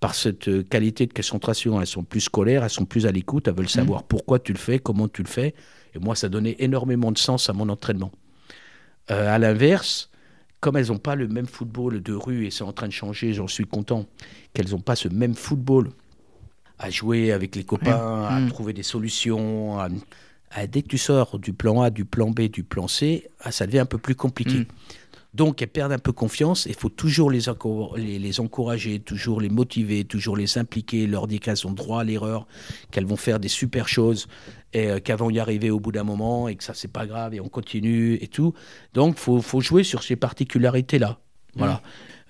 par 0.00 0.16
cette 0.16 0.48
euh, 0.48 0.64
qualité 0.64 1.06
de 1.06 1.12
concentration. 1.12 1.80
Elles 1.80 1.86
sont 1.86 2.02
plus 2.02 2.22
scolaires, 2.22 2.64
elles 2.64 2.70
sont 2.70 2.84
plus 2.84 3.06
à 3.06 3.12
l'écoute, 3.12 3.46
elles 3.46 3.54
veulent 3.54 3.66
mmh. 3.66 3.68
savoir 3.68 4.02
pourquoi 4.02 4.40
tu 4.40 4.52
le 4.52 4.58
fais, 4.58 4.80
comment 4.80 5.06
tu 5.06 5.22
le 5.22 5.28
fais. 5.28 5.54
Et 5.94 6.00
moi, 6.00 6.16
ça 6.16 6.28
donnait 6.28 6.56
énormément 6.58 7.12
de 7.12 7.18
sens 7.18 7.48
à 7.48 7.52
mon 7.52 7.68
entraînement. 7.68 8.10
Euh, 9.12 9.32
à 9.32 9.38
l'inverse, 9.38 10.10
comme 10.58 10.76
elles 10.76 10.88
n'ont 10.88 10.98
pas 10.98 11.14
le 11.14 11.28
même 11.28 11.46
football 11.46 12.02
de 12.02 12.12
rue, 12.12 12.46
et 12.46 12.50
c'est 12.50 12.64
en 12.64 12.72
train 12.72 12.88
de 12.88 12.92
changer, 12.92 13.34
j'en 13.34 13.46
suis 13.46 13.64
content, 13.64 14.06
qu'elles 14.52 14.70
n'ont 14.70 14.80
pas 14.80 14.96
ce 14.96 15.06
même 15.06 15.36
football 15.36 15.90
à 16.80 16.90
jouer 16.90 17.30
avec 17.30 17.54
les 17.54 17.62
copains, 17.62 18.24
à 18.26 18.40
mmh. 18.40 18.48
trouver 18.48 18.72
des 18.72 18.82
solutions. 18.82 19.78
dès 20.72 20.82
que 20.82 20.88
tu 20.88 20.98
sors 20.98 21.38
du 21.38 21.52
plan 21.52 21.82
A, 21.82 21.90
du 21.90 22.04
plan 22.04 22.32
B, 22.32 22.48
du 22.48 22.64
plan 22.64 22.88
C, 22.88 23.30
ah, 23.42 23.52
ça 23.52 23.64
devient 23.64 23.78
un 23.78 23.86
peu 23.86 23.98
plus 23.98 24.16
compliqué. 24.16 24.66
Donc, 25.34 25.60
elles 25.60 25.68
perdent 25.68 25.92
un 25.92 25.98
peu 25.98 26.12
confiance. 26.12 26.64
Il 26.66 26.74
faut 26.74 26.88
toujours 26.88 27.30
les, 27.30 27.40
les, 28.18 28.40
encourager, 28.40 28.98
toujours 28.98 29.40
les 29.40 29.50
motiver, 29.50 30.04
toujours 30.04 30.36
les 30.36 30.56
impliquer, 30.56 31.06
leur 31.06 31.26
dire 31.26 31.40
qu'elles 31.40 31.66
ont 31.66 31.72
droit 31.72 32.00
à 32.00 32.04
l'erreur, 32.04 32.46
qu'elles 32.90 33.04
vont 33.04 33.16
faire 33.16 33.38
des 33.38 33.48
super 33.48 33.88
choses 33.88 34.26
et 34.72 34.88
euh, 34.88 35.00
qu'elles 35.00 35.18
vont 35.18 35.30
y 35.30 35.38
arriver 35.38 35.70
au 35.70 35.80
bout 35.80 35.92
d'un 35.92 36.04
moment 36.04 36.48
et 36.48 36.56
que 36.56 36.64
ça, 36.64 36.72
c'est 36.72 36.92
pas 36.92 37.06
grave 37.06 37.34
et 37.34 37.40
on 37.40 37.48
continue 37.48 38.14
et 38.14 38.28
tout. 38.28 38.54
Donc, 38.94 39.16
il 39.18 39.42
faut, 39.42 39.60
jouer 39.60 39.84
sur 39.84 40.02
ces 40.02 40.16
particularités-là. 40.16 41.18
Voilà. 41.56 41.74
Mmh. 41.74 41.80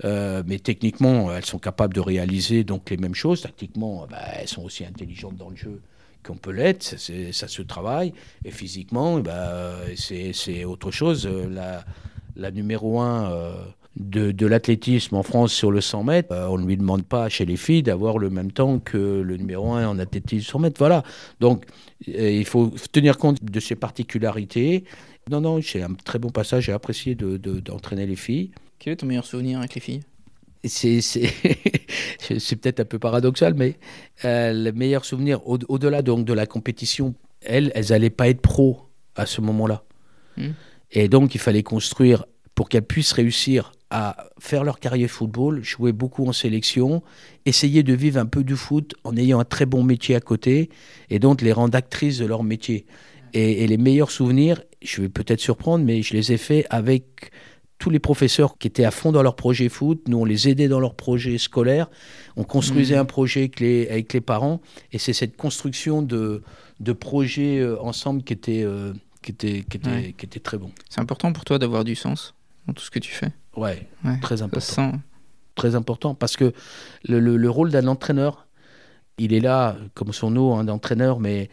Euh, 0.04 0.42
mais 0.46 0.58
techniquement, 0.58 1.32
elles 1.32 1.44
sont 1.44 1.58
capables 1.58 1.94
de 1.94 2.00
réaliser 2.00 2.64
donc 2.64 2.90
les 2.90 2.96
mêmes 2.96 3.14
choses. 3.14 3.42
Tactiquement, 3.42 4.06
bah, 4.10 4.18
elles 4.40 4.48
sont 4.48 4.62
aussi 4.62 4.84
intelligentes 4.84 5.36
dans 5.36 5.50
le 5.50 5.56
jeu 5.56 5.82
qu'on 6.24 6.36
peut 6.36 6.50
l'être, 6.50 6.82
ça 6.82 7.48
se 7.48 7.62
travaille. 7.62 8.12
Et 8.44 8.50
physiquement, 8.50 9.20
bah, 9.20 9.76
c'est 9.96 10.64
autre 10.64 10.90
chose. 10.90 11.26
La, 11.26 11.84
la 12.38 12.50
numéro 12.50 13.00
un 13.00 13.30
euh, 13.30 13.52
de, 13.96 14.30
de 14.30 14.46
l'athlétisme 14.46 15.16
en 15.16 15.22
France 15.22 15.52
sur 15.52 15.70
le 15.70 15.80
100 15.80 16.04
mètres, 16.04 16.32
euh, 16.32 16.46
on 16.48 16.58
ne 16.58 16.66
lui 16.66 16.76
demande 16.76 17.04
pas 17.04 17.28
chez 17.28 17.44
les 17.44 17.56
filles 17.56 17.82
d'avoir 17.82 18.18
le 18.18 18.30
même 18.30 18.52
temps 18.52 18.78
que 18.78 18.96
le 19.20 19.36
numéro 19.36 19.72
un 19.72 19.86
en 19.88 19.98
athlétisme 19.98 20.48
100 20.50 20.58
mètres. 20.60 20.78
Voilà. 20.78 21.02
Donc, 21.40 21.66
euh, 22.08 22.30
il 22.30 22.44
faut 22.44 22.72
tenir 22.92 23.18
compte 23.18 23.42
de 23.44 23.60
ses 23.60 23.74
particularités. 23.74 24.84
Non, 25.30 25.40
non, 25.40 25.60
c'est 25.60 25.82
un 25.82 25.92
très 25.94 26.18
bon 26.18 26.30
passage. 26.30 26.64
J'ai 26.64 26.72
apprécié 26.72 27.14
d'entraîner 27.14 28.04
de, 28.04 28.10
les 28.10 28.16
filles. 28.16 28.52
Quel 28.78 28.92
est 28.94 28.96
ton 28.96 29.06
meilleur 29.06 29.26
souvenir 29.26 29.58
avec 29.58 29.74
les 29.74 29.80
filles? 29.80 30.00
C'est 30.64 32.56
peut-être 32.56 32.80
un 32.80 32.84
peu 32.84 32.98
paradoxal, 32.98 33.54
mais 33.54 33.76
euh, 34.24 34.52
le 34.52 34.72
meilleur 34.72 35.04
souvenir, 35.04 35.46
au- 35.48 35.58
au-delà 35.68 36.02
donc 36.02 36.24
de 36.24 36.32
la 36.32 36.46
compétition, 36.46 37.14
elles, 37.42 37.70
elles 37.74 37.86
n'allaient 37.90 38.10
pas 38.10 38.28
être 38.28 38.40
pro 38.40 38.80
à 39.14 39.24
ce 39.26 39.40
moment-là. 39.40 39.82
Hmm. 40.36 40.50
Et 40.92 41.08
donc, 41.08 41.34
il 41.34 41.38
fallait 41.40 41.62
construire 41.62 42.24
pour 42.54 42.68
qu'elles 42.68 42.82
puissent 42.86 43.12
réussir 43.12 43.72
à 43.90 44.28
faire 44.38 44.64
leur 44.64 44.80
carrière 44.80 45.08
football, 45.08 45.62
jouer 45.62 45.92
beaucoup 45.92 46.26
en 46.26 46.32
sélection, 46.32 47.02
essayer 47.46 47.82
de 47.82 47.94
vivre 47.94 48.18
un 48.18 48.26
peu 48.26 48.44
du 48.44 48.56
foot 48.56 48.94
en 49.04 49.16
ayant 49.16 49.40
un 49.40 49.44
très 49.44 49.64
bon 49.64 49.82
métier 49.82 50.14
à 50.14 50.20
côté, 50.20 50.68
et 51.08 51.18
donc 51.18 51.40
les 51.40 51.52
rendre 51.52 51.76
actrices 51.76 52.18
de 52.18 52.26
leur 52.26 52.42
métier. 52.42 52.84
Et, 53.32 53.64
et 53.64 53.66
les 53.66 53.76
meilleurs 53.78 54.10
souvenirs, 54.10 54.62
je 54.82 55.00
vais 55.02 55.08
peut-être 55.08 55.40
surprendre, 55.40 55.84
mais 55.84 56.02
je 56.02 56.14
les 56.14 56.32
ai 56.32 56.36
faits 56.36 56.66
avec 56.68 57.30
tous 57.78 57.90
les 57.90 57.98
professeurs 58.00 58.58
qui 58.58 58.66
étaient 58.66 58.84
à 58.84 58.90
fond 58.90 59.12
dans 59.12 59.22
leur 59.22 59.36
projet 59.36 59.68
foot. 59.68 60.02
Nous, 60.08 60.18
on 60.18 60.24
les 60.24 60.48
aidait 60.48 60.68
dans 60.68 60.80
leur 60.80 60.94
projet 60.94 61.38
scolaire. 61.38 61.88
On 62.36 62.42
construisait 62.44 62.96
Mhm. 62.96 63.00
un 63.02 63.04
projet 63.04 63.40
avec 63.40 63.60
les, 63.60 63.88
avec 63.88 64.12
les 64.12 64.20
parents. 64.20 64.60
Et 64.92 64.98
c'est 64.98 65.12
cette 65.12 65.36
construction 65.36 66.02
de, 66.02 66.42
de 66.80 66.92
projets 66.92 67.58
euh, 67.60 67.80
ensemble 67.80 68.24
qui 68.24 68.32
était, 68.32 68.64
euh, 68.64 68.92
qui, 69.22 69.32
était, 69.32 69.64
qui, 69.68 69.76
était, 69.78 69.90
Ouais. 69.90 70.14
qui 70.16 70.26
était 70.26 70.40
très 70.40 70.58
bon. 70.58 70.70
C'est 70.88 71.00
important 71.00 71.32
pour 71.32 71.44
toi 71.44 71.58
d'avoir 71.58 71.84
du 71.84 71.94
sens 71.94 72.34
dans 72.66 72.72
tout 72.74 72.82
ce 72.82 72.90
que 72.90 72.98
tu 72.98 73.12
fais 73.12 73.32
Ouais, 73.56 73.86
Ouais. 74.04 74.18
très 74.20 74.42
important. 74.42 74.60
sent. 74.92 74.92
Très 75.54 75.74
important. 75.74 76.14
Parce 76.14 76.36
que 76.36 76.52
le, 77.08 77.18
le- 77.20 77.36
le 77.36 77.50
rôle 77.50 77.70
d'un 77.70 77.86
entraîneur, 77.88 78.46
il 79.18 79.32
est 79.32 79.40
là, 79.40 79.76
comme 79.94 80.12
son 80.12 80.30
nom 80.30 80.56
hein, 80.58 80.64
d'entraîneur, 80.64 81.18
mais 81.18 81.50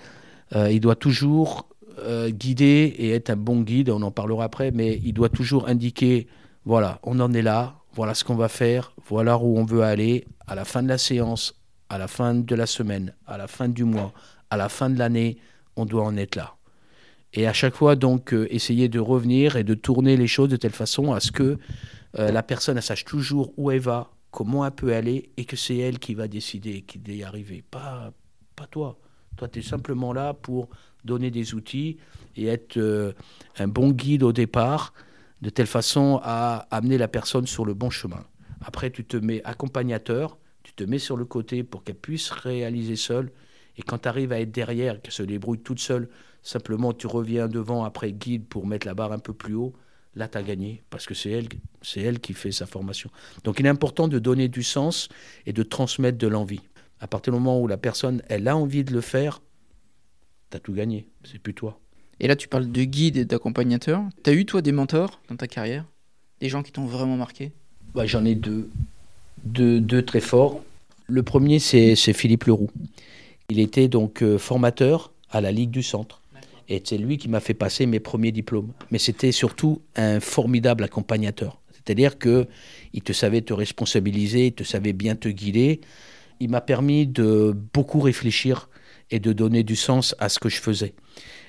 euh, 0.55 0.71
il 0.71 0.79
doit 0.79 0.95
toujours 0.95 1.67
euh, 1.99 2.29
guider 2.29 2.93
et 2.97 3.11
être 3.11 3.31
un 3.31 3.35
bon 3.35 3.61
guide. 3.61 3.89
On 3.89 4.01
en 4.03 4.11
parlera 4.11 4.43
après, 4.43 4.69
mais 4.71 4.99
il 5.03 5.13
doit 5.13 5.29
toujours 5.29 5.67
indiquer 5.67 6.27
voilà, 6.65 6.99
on 7.03 7.19
en 7.19 7.31
est 7.33 7.41
là, 7.43 7.75
voilà 7.93 8.13
ce 8.15 8.23
qu'on 8.23 8.35
va 8.35 8.47
faire, 8.49 8.93
voilà 9.07 9.37
où 9.37 9.57
on 9.57 9.65
veut 9.65 9.83
aller 9.83 10.25
à 10.47 10.55
la 10.55 10.65
fin 10.65 10.81
de 10.83 10.87
la 10.89 10.97
séance, 10.97 11.53
à 11.89 11.97
la 11.97 12.07
fin 12.07 12.33
de 12.35 12.55
la 12.55 12.65
semaine, 12.65 13.13
à 13.27 13.37
la 13.37 13.47
fin 13.47 13.69
du 13.69 13.83
mois, 13.83 14.13
à 14.49 14.57
la 14.57 14.67
fin 14.69 14.89
de 14.89 14.97
l'année, 14.99 15.37
on 15.75 15.85
doit 15.85 16.03
en 16.03 16.17
être 16.17 16.35
là. 16.35 16.55
Et 17.35 17.47
à 17.47 17.53
chaque 17.53 17.75
fois, 17.75 17.95
donc, 17.95 18.33
euh, 18.33 18.47
essayer 18.49 18.87
de 18.87 18.99
revenir 18.99 19.57
et 19.57 19.63
de 19.63 19.73
tourner 19.73 20.15
les 20.15 20.27
choses 20.27 20.49
de 20.49 20.55
telle 20.55 20.71
façon 20.71 21.11
à 21.11 21.19
ce 21.19 21.31
que 21.31 21.57
euh, 22.17 22.31
la 22.31 22.43
personne 22.43 22.79
sache 22.79 23.03
toujours 23.03 23.53
où 23.57 23.71
elle 23.71 23.81
va, 23.81 24.11
comment 24.31 24.65
elle 24.65 24.71
peut 24.71 24.93
aller, 24.93 25.29
et 25.35 25.43
que 25.43 25.57
c'est 25.57 25.77
elle 25.77 25.99
qui 25.99 26.13
va 26.13 26.29
décider, 26.29 26.81
qui 26.81 26.97
d'y 26.97 27.23
arriver, 27.23 27.63
pas, 27.69 28.13
pas 28.55 28.67
toi. 28.67 28.97
Toi, 29.35 29.49
tu 29.49 29.59
es 29.59 29.61
simplement 29.61 30.13
là 30.13 30.33
pour 30.33 30.69
donner 31.03 31.29
des 31.29 31.53
outils 31.53 31.97
et 32.37 32.47
être 32.47 32.77
euh, 32.77 33.11
un 33.57 33.67
bon 33.67 33.91
guide 33.91 34.23
au 34.23 34.31
départ, 34.31 34.93
de 35.41 35.49
telle 35.49 35.67
façon 35.67 36.21
à 36.23 36.67
amener 36.71 36.97
la 36.97 37.09
personne 37.09 37.45
sur 37.45 37.65
le 37.65 37.73
bon 37.73 37.89
chemin. 37.89 38.23
Après, 38.61 38.89
tu 38.89 39.03
te 39.03 39.17
mets 39.17 39.41
accompagnateur, 39.43 40.37
tu 40.63 40.73
te 40.73 40.85
mets 40.85 40.99
sur 40.99 41.17
le 41.17 41.25
côté 41.25 41.63
pour 41.63 41.83
qu'elle 41.83 41.95
puisse 41.97 42.31
réaliser 42.31 42.95
seule. 42.95 43.31
Et 43.77 43.81
quand 43.81 43.99
tu 43.99 44.07
arrives 44.07 44.31
à 44.31 44.39
être 44.39 44.51
derrière, 44.51 45.01
qu'elle 45.01 45.13
se 45.13 45.21
débrouille 45.21 45.59
toute 45.59 45.79
seule, 45.79 46.09
simplement 46.45 46.93
tu 46.93 47.07
reviens 47.07 47.49
devant 47.49 47.83
après 47.83 48.13
guide 48.13 48.45
pour 48.45 48.65
mettre 48.65 48.87
la 48.87 48.93
barre 48.93 49.11
un 49.11 49.19
peu 49.19 49.33
plus 49.33 49.55
haut, 49.55 49.73
là 50.15 50.29
tu 50.29 50.37
as 50.37 50.43
gagné, 50.43 50.83
parce 50.89 51.05
que 51.05 51.13
c'est 51.13 51.31
elle, 51.31 51.49
c'est 51.81 52.01
elle 52.01 52.19
qui 52.19 52.33
fait 52.33 52.53
sa 52.53 52.65
formation. 52.65 53.09
Donc 53.43 53.59
il 53.59 53.65
est 53.65 53.69
important 53.69 54.07
de 54.07 54.19
donner 54.19 54.47
du 54.47 54.63
sens 54.63 55.09
et 55.45 55.51
de 55.51 55.63
transmettre 55.63 56.17
de 56.17 56.27
l'envie. 56.27 56.61
À 57.01 57.07
partir 57.07 57.33
du 57.33 57.39
moment 57.39 57.59
où 57.59 57.67
la 57.67 57.77
personne, 57.77 58.21
elle 58.29 58.47
a 58.47 58.55
envie 58.55 58.83
de 58.85 58.93
le 58.93 59.01
faire, 59.01 59.41
tu 60.51 60.57
as 60.57 60.59
tout 60.59 60.71
gagné, 60.71 61.09
c'est 61.23 61.39
plus 61.39 61.53
toi. 61.53 61.79
Et 62.21 62.27
là, 62.29 62.37
tu 62.37 62.47
parles 62.47 62.71
de 62.71 62.83
guide 62.85 63.17
et 63.17 63.25
d'accompagnateur. 63.25 64.01
T'as 64.23 64.31
eu, 64.31 64.45
toi, 64.45 64.61
des 64.61 64.71
mentors 64.71 65.19
dans 65.27 65.35
ta 65.35 65.47
carrière? 65.47 65.83
Des 66.39 66.47
gens 66.47 66.63
qui 66.63 66.71
t'ont 66.71 66.85
vraiment 66.85 67.17
marqué? 67.17 67.51
Bah, 67.93 68.05
J'en 68.05 68.23
ai 68.23 68.35
deux. 68.35 68.69
deux, 69.43 69.81
deux 69.81 70.01
très 70.01 70.21
forts. 70.21 70.63
Le 71.07 71.23
premier, 71.23 71.59
c'est 71.59 71.95
c'est 71.97 72.13
Philippe 72.13 72.45
Leroux. 72.45 72.69
Il 73.49 73.59
était 73.59 73.89
donc 73.89 74.23
euh, 74.23 74.37
formateur 74.37 75.11
à 75.29 75.41
la 75.41 75.51
Ligue 75.51 75.71
du 75.71 75.83
Centre. 75.83 76.21
Et 76.69 76.81
c'est 76.83 76.97
lui 76.97 77.17
qui 77.17 77.29
m'a 77.29 77.39
fait 77.39 77.53
passer 77.53 77.85
mes 77.85 77.99
premiers 77.99 78.31
diplômes. 78.31 78.71
Mais 78.91 78.97
c'était 78.97 79.31
surtout 79.31 79.81
un 79.95 80.19
formidable 80.19 80.83
accompagnateur. 80.83 81.61
C'est-à-dire 81.71 82.17
que 82.17 82.47
il 82.93 83.01
te 83.01 83.13
savait 83.13 83.41
te 83.41 83.53
responsabiliser, 83.53 84.47
il 84.47 84.53
te 84.53 84.63
savait 84.63 84.93
bien 84.93 85.15
te 85.15 85.29
guider. 85.29 85.81
Il 86.39 86.49
m'a 86.49 86.61
permis 86.61 87.05
de 87.05 87.55
beaucoup 87.73 87.99
réfléchir 87.99 88.69
et 89.11 89.19
de 89.19 89.33
donner 89.33 89.63
du 89.63 89.75
sens 89.75 90.15
à 90.19 90.29
ce 90.29 90.39
que 90.39 90.49
je 90.49 90.59
faisais. 90.59 90.95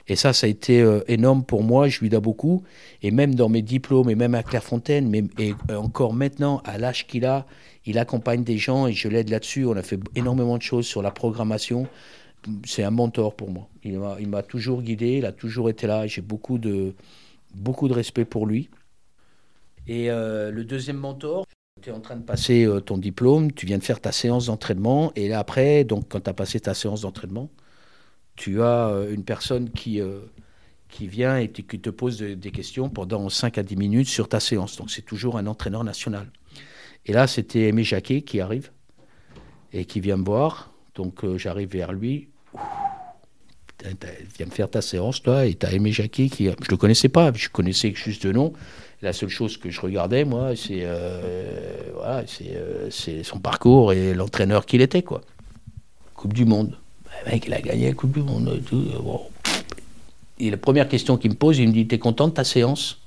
Et 0.09 0.15
ça, 0.15 0.33
ça 0.33 0.47
a 0.47 0.51
été 0.51 0.81
euh, 0.81 1.01
énorme 1.09 1.45
pour 1.45 1.65
moi, 1.65 1.89
je 1.89 2.01
lui 2.01 2.09
dois 2.09 2.21
beaucoup. 2.21 2.63
Et 3.03 3.11
même 3.11 3.35
dans 3.35 3.49
mes 3.49 3.63
diplômes, 3.63 4.09
et 4.09 4.15
même 4.15 4.35
à 4.35 4.43
Clairefontaine, 4.43 5.13
et 5.39 5.55
euh, 5.71 5.77
encore 5.77 6.13
maintenant, 6.13 6.61
à 6.65 6.79
l'âge 6.79 7.07
qu'il 7.07 7.25
a, 7.25 7.47
il 7.87 7.99
accompagne 7.99 8.45
des 8.45 8.59
gens 8.59 8.87
et 8.87 8.93
je 8.93 9.09
l'aide 9.09 9.31
là-dessus. 9.31 9.65
On 9.67 9.77
a 9.77 9.83
fait 9.83 9.99
énormément 10.15 10.59
de 10.59 10.63
choses 10.63 10.87
sur 10.87 11.03
la 11.03 11.11
programmation. 11.11 11.89
C'est 12.65 12.83
un 12.85 12.91
mentor 12.91 13.35
pour 13.35 13.51
moi. 13.51 13.69
Il 13.83 13.99
m'a, 14.29 14.43
toujours 14.43 14.83
guidé, 14.83 15.19
il 15.19 15.27
a 15.27 15.33
toujours 15.33 15.69
été 15.69 15.87
là. 15.87 16.07
J'ai 16.07 16.23
beaucoup 16.23 16.59
de, 16.59 16.95
beaucoup 17.55 17.89
de 17.89 17.93
respect 17.95 18.25
pour 18.25 18.47
lui. 18.47 18.69
Et 19.87 20.11
euh, 20.11 20.51
le 20.51 20.65
deuxième 20.65 20.97
mentor, 20.97 21.47
tu 21.81 21.91
es 21.91 21.93
en 21.93 22.01
train 22.01 22.17
de 22.17 22.23
passer 22.23 22.65
euh, 22.65 22.81
ton 22.81 22.99
diplôme, 22.99 23.53
tu 23.53 23.67
viens 23.67 23.79
de 23.79 23.85
faire 23.85 24.01
ta 24.01 24.13
séance 24.13 24.47
d'entraînement. 24.47 25.13
Et 25.17 25.33
après, 25.33 25.85
donc, 25.85 26.09
quand 26.09 26.21
tu 26.21 26.31
as 26.31 26.35
passé 26.35 26.61
ta 26.61 26.75
séance 26.75 27.03
d'entraînement, 27.03 27.51
tu 28.37 28.63
as 28.63 28.89
euh, 28.89 29.13
une 29.15 29.25
personne 29.25 29.71
qui, 29.71 30.01
qui 30.89 31.07
vient 31.09 31.39
et 31.39 31.49
qui 31.49 31.81
te 31.81 31.91
pose 31.91 32.19
de- 32.19 32.35
des 32.35 32.51
questions 32.51 32.89
pendant 32.91 33.29
5 33.29 33.59
à 33.59 33.63
10 33.63 33.77
minutes 33.77 34.09
sur 34.09 34.29
ta 34.29 34.41
séance. 34.41 34.77
Donc 34.77 34.91
c'est 34.91 35.03
toujours 35.03 35.39
un 35.39 35.47
entraîneur 35.47 35.85
national. 35.85 36.31
Et 37.07 37.13
là, 37.13 37.27
c'était 37.27 37.69
Aimé 37.69 37.85
Jacquet 37.85 38.23
qui 38.23 38.41
arrive 38.41 38.73
et 39.73 39.85
qui 39.85 40.01
vient 40.01 40.17
me 40.17 40.25
voir. 40.25 40.73
Donc 40.95 41.25
j'arrive 41.37 41.71
vers 41.71 41.93
lui. 41.93 42.29
T'as- 43.79 43.89
viens 44.37 44.47
de 44.47 44.53
faire 44.53 44.71
ta 44.71 44.81
séance, 44.81 45.23
toi, 45.23 45.47
et 45.47 45.55
tu 45.55 45.67
as 45.67 45.73
Aimé 45.73 45.93
Jacquet 45.93 46.29
qui... 46.29 46.47
Je 46.47 46.71
le 46.71 46.77
connaissais 46.77 47.09
pas, 47.09 47.31
je 47.35 47.49
connaissais 47.49 47.93
juste 47.95 48.27
de 48.27 48.33
nom. 48.33 48.53
La 49.03 49.13
seule 49.13 49.29
chose 49.29 49.59
que 49.59 49.71
je 49.71 49.81
regardais, 49.81 50.25
moi, 50.25 50.57
c'est 50.57 50.81
euh, 50.83 51.93
voilà, 51.95 52.25
euh, 52.43 52.91
son 53.23 53.39
parcours 53.39 53.93
et 53.93 54.15
l'entraîneur 54.15 54.65
qu'il 54.65 54.81
était, 54.81 55.03
quoi. 55.03 55.21
Coupe 56.15 56.33
du 56.33 56.47
Monde. 56.47 56.77
Le 57.27 57.33
mec, 57.33 57.45
il 57.47 57.53
a 57.53 57.61
gagné 57.61 57.89
la 57.89 57.95
Coupe 57.95 58.13
du 58.13 58.23
Monde. 58.23 58.63
Tout. 58.67 58.83
Bon. 59.03 59.21
et 60.39 60.51
la 60.51 60.57
première 60.57 60.89
question 60.89 61.19
qu'il 61.19 61.31
me 61.31 61.37
pose, 61.37 61.59
il 61.59 61.69
me 61.69 61.73
dit 61.73 61.87
T'es 61.87 61.99
content 61.99 62.29
de 62.29 62.33
ta 62.33 62.45
séance? 62.45 62.99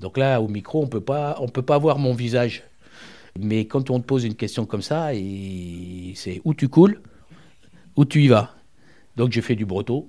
Donc 0.00 0.18
là, 0.18 0.40
au 0.42 0.48
micro, 0.48 0.82
on 0.82 0.86
peut 0.86 1.00
pas, 1.00 1.36
on 1.40 1.48
peut 1.48 1.62
pas 1.62 1.78
voir 1.78 1.98
mon 1.98 2.12
visage. 2.12 2.62
Mais 3.38 3.66
quand 3.66 3.90
on 3.90 4.00
te 4.00 4.06
pose 4.06 4.24
une 4.24 4.36
question 4.36 4.66
comme 4.66 4.82
ça, 4.82 5.10
c'est 5.12 6.40
où 6.44 6.54
tu 6.54 6.68
coules, 6.68 7.00
où 7.96 8.04
tu 8.04 8.22
y 8.22 8.28
vas. 8.28 8.54
Donc 9.16 9.32
j'ai 9.32 9.42
fait 9.42 9.56
du 9.56 9.66
breton. 9.66 10.06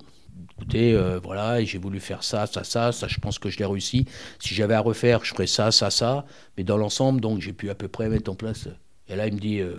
Écoutez, 0.52 0.94
euh, 0.94 1.18
voilà, 1.22 1.62
j'ai 1.62 1.78
voulu 1.78 2.00
faire 2.00 2.22
ça, 2.22 2.46
ça, 2.46 2.64
ça, 2.64 2.92
ça, 2.92 3.08
je 3.08 3.18
pense 3.18 3.38
que 3.38 3.50
je 3.50 3.58
l'ai 3.58 3.66
réussi. 3.66 4.06
Si 4.38 4.54
j'avais 4.54 4.74
à 4.74 4.80
refaire, 4.80 5.24
je 5.24 5.32
ferais 5.34 5.46
ça, 5.46 5.70
ça, 5.70 5.90
ça. 5.90 6.24
Mais 6.56 6.64
dans 6.64 6.78
l'ensemble, 6.78 7.20
donc 7.20 7.40
j'ai 7.40 7.52
pu 7.52 7.68
à 7.68 7.74
peu 7.74 7.88
près 7.88 8.08
mettre 8.08 8.30
en 8.30 8.34
place. 8.34 8.68
Et 9.08 9.16
là, 9.16 9.26
il 9.26 9.34
me 9.34 9.38
dit 9.38 9.60
euh, 9.60 9.76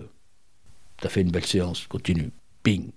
T'as 0.99 1.09
fait 1.09 1.21
une 1.21 1.31
belle 1.31 1.45
séance, 1.45 1.85
continue. 1.87 2.31
Ping. 2.63 2.89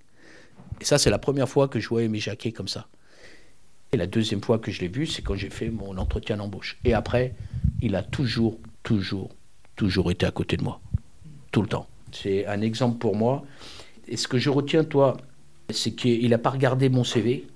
Et 0.80 0.84
ça, 0.84 0.98
c'est 0.98 1.10
la 1.10 1.18
première 1.18 1.48
fois 1.48 1.68
que 1.68 1.80
je 1.80 1.88
voyais 1.88 2.08
mes 2.08 2.18
jaquets 2.18 2.52
comme 2.52 2.68
ça. 2.68 2.88
Et 3.92 3.96
la 3.96 4.06
deuxième 4.06 4.42
fois 4.42 4.58
que 4.58 4.70
je 4.70 4.80
l'ai 4.80 4.88
vu, 4.88 5.06
c'est 5.06 5.22
quand 5.22 5.34
j'ai 5.34 5.50
fait 5.50 5.68
mon 5.68 5.98
entretien 5.98 6.36
d'embauche. 6.36 6.78
Et 6.84 6.94
après, 6.94 7.34
il 7.82 7.94
a 7.96 8.02
toujours, 8.02 8.58
toujours, 8.82 9.30
toujours 9.80 10.10
été 10.10 10.26
à 10.26 10.30
côté 10.30 10.58
de 10.58 10.62
moi. 10.62 10.78
Tout 11.52 11.62
le 11.62 11.68
temps. 11.68 11.86
C'est 12.12 12.44
un 12.44 12.60
exemple 12.60 12.98
pour 12.98 13.16
moi. 13.16 13.42
Et 14.08 14.18
ce 14.18 14.28
que 14.28 14.36
je 14.36 14.50
retiens, 14.50 14.84
toi, 14.84 15.16
c'est 15.70 15.92
qu'il 15.92 16.28
n'a 16.28 16.36
pas 16.36 16.50
regardé 16.50 16.90
mon 16.90 17.02
CV. 17.02 17.46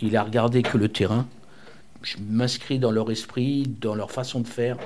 Il 0.00 0.16
a 0.16 0.22
regardé 0.22 0.62
que 0.62 0.78
le 0.78 0.88
terrain. 0.88 1.26
Je 2.02 2.16
m'inscris 2.30 2.78
dans 2.78 2.92
leur 2.92 3.10
esprit, 3.10 3.64
dans 3.80 3.96
leur 3.96 4.12
façon 4.12 4.38
de 4.38 4.46
faire. 4.46 4.76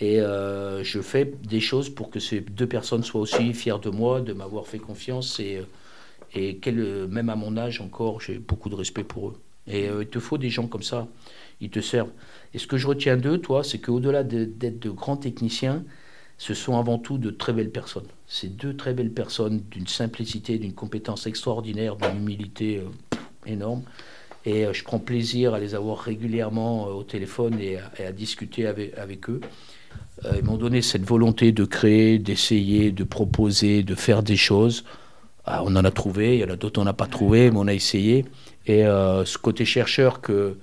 Et 0.00 0.22
euh, 0.22 0.82
je 0.82 1.02
fais 1.02 1.30
des 1.42 1.60
choses 1.60 1.90
pour 1.90 2.08
que 2.08 2.18
ces 2.18 2.40
deux 2.40 2.66
personnes 2.66 3.04
soient 3.04 3.20
aussi 3.20 3.52
fières 3.52 3.78
de 3.78 3.90
moi, 3.90 4.22
de 4.22 4.32
m'avoir 4.32 4.66
fait 4.66 4.78
confiance. 4.78 5.38
Et, 5.38 5.58
euh, 5.58 5.64
et 6.34 6.58
euh, 6.66 7.06
même 7.08 7.28
à 7.28 7.36
mon 7.36 7.58
âge 7.58 7.82
encore, 7.82 8.22
j'ai 8.22 8.38
beaucoup 8.38 8.70
de 8.70 8.74
respect 8.74 9.04
pour 9.04 9.28
eux. 9.28 9.36
Et 9.66 9.88
euh, 9.88 10.02
il 10.02 10.08
te 10.08 10.18
faut 10.18 10.38
des 10.38 10.50
gens 10.50 10.66
comme 10.66 10.82
ça. 10.82 11.08
Ils 11.60 11.70
te 11.70 11.80
servent. 11.80 12.10
Et 12.52 12.58
ce 12.58 12.66
que 12.66 12.76
je 12.76 12.86
retiens 12.86 13.16
d'eux, 13.16 13.38
toi, 13.38 13.64
c'est 13.64 13.78
qu'au-delà 13.78 14.22
de- 14.22 14.44
d'être 14.44 14.80
de 14.80 14.90
grands 14.90 15.16
techniciens, 15.16 15.84
ce 16.36 16.52
sont 16.52 16.78
avant 16.78 16.98
tout 16.98 17.16
de 17.16 17.30
très 17.30 17.52
belles 17.52 17.70
personnes. 17.70 18.06
C'est 18.26 18.54
deux 18.54 18.76
très 18.76 18.92
belles 18.92 19.12
personnes 19.12 19.62
d'une 19.70 19.86
simplicité, 19.86 20.58
d'une 20.58 20.74
compétence 20.74 21.26
extraordinaire, 21.26 21.96
d'une 21.96 22.16
humilité 22.16 22.78
euh, 22.78 23.18
énorme. 23.46 23.82
Et 24.46 24.66
je 24.74 24.84
prends 24.84 24.98
plaisir 24.98 25.54
à 25.54 25.58
les 25.58 25.74
avoir 25.74 25.98
régulièrement 25.98 26.88
au 26.88 27.02
téléphone 27.02 27.58
et 27.58 27.78
à, 27.78 28.12
discuter 28.12 28.66
avec 28.66 29.30
eux. 29.30 29.40
ils 30.36 30.44
m'ont 30.44 30.58
donné 30.58 30.82
cette 30.82 31.04
volonté 31.04 31.50
de 31.50 31.64
créer, 31.64 32.18
d'essayer, 32.18 32.92
de 32.92 33.04
proposer, 33.04 33.82
de 33.82 33.94
faire 33.94 34.22
des 34.22 34.36
choses. 34.36 34.84
Ah, 35.46 35.62
on 35.64 35.76
en 35.76 35.84
a 35.84 35.90
trouvé, 35.90 36.36
il 36.36 36.40
y 36.40 36.44
en 36.44 36.48
a 36.48 36.56
d'autres 36.56 36.80
on 36.80 36.84
n'a 36.84 36.94
pas 36.94 37.06
trouvé, 37.06 37.50
mais 37.50 37.58
on 37.58 37.66
a 37.66 37.74
essayé. 37.74 38.24
Et 38.66 38.82
ce 38.82 39.38
côté 39.38 39.64
chercheur 39.64 40.20
que, 40.20 40.58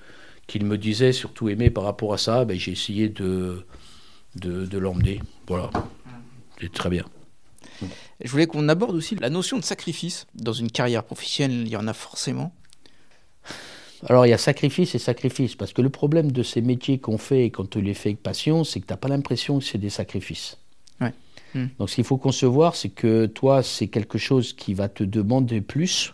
qu'il 0.47 0.65
me 0.65 0.77
disait, 0.77 1.13
surtout 1.13 1.49
aimé 1.49 1.69
par 1.69 1.83
rapport 1.83 2.13
à 2.13 2.17
ça, 2.17 2.45
ben, 2.45 2.57
j'ai 2.57 2.71
essayé 2.71 3.07
de, 3.09 3.65
de, 4.35 4.65
de 4.65 4.77
l'emmener. 4.79 5.21
Voilà, 5.47 5.69
c'est 6.59 6.71
très 6.71 6.89
bien. 6.89 7.05
Je 8.23 8.29
voulais 8.31 8.47
qu'on 8.47 8.67
aborde 8.69 8.95
aussi 8.95 9.15
la 9.15 9.29
notion 9.29 9.57
de 9.57 9.63
sacrifice. 9.63 10.25
Dans 10.35 10.53
une 10.53 10.71
carrière 10.71 11.03
professionnelle, 11.03 11.63
il 11.65 11.69
y 11.69 11.75
en 11.75 11.87
a 11.87 11.93
forcément. 11.93 12.53
Alors 14.07 14.25
il 14.25 14.29
y 14.29 14.33
a 14.33 14.37
sacrifice 14.37 14.95
et 14.95 14.99
sacrifice, 14.99 15.55
parce 15.55 15.73
que 15.73 15.81
le 15.81 15.89
problème 15.89 16.31
de 16.31 16.41
ces 16.41 16.61
métiers 16.61 16.97
qu'on 16.99 17.19
fait 17.19 17.45
et 17.45 17.51
quand 17.51 17.75
on 17.75 17.81
les 17.81 17.93
fait 17.93 18.09
avec 18.09 18.23
passion, 18.23 18.63
c'est 18.63 18.79
que 18.79 18.87
tu 18.87 18.93
n'as 18.93 18.97
pas 18.97 19.09
l'impression 19.09 19.59
que 19.59 19.65
c'est 19.65 19.77
des 19.77 19.91
sacrifices. 19.91 20.57
Hmm. 21.55 21.67
Donc 21.79 21.89
ce 21.89 21.95
qu'il 21.95 22.03
faut 22.03 22.17
concevoir, 22.17 22.75
c'est 22.75 22.89
que 22.89 23.25
toi, 23.25 23.63
c'est 23.63 23.87
quelque 23.87 24.17
chose 24.17 24.53
qui 24.53 24.73
va 24.73 24.89
te 24.89 25.03
demander 25.03 25.61
plus, 25.61 26.13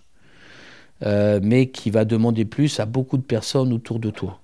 euh, 1.04 1.40
mais 1.44 1.70
qui 1.70 1.92
va 1.92 2.06
demander 2.06 2.46
plus 2.46 2.80
à 2.80 2.86
beaucoup 2.86 3.18
de 3.18 3.24
personnes 3.24 3.74
autour 3.74 4.00
de 4.00 4.10
toi. 4.10 4.42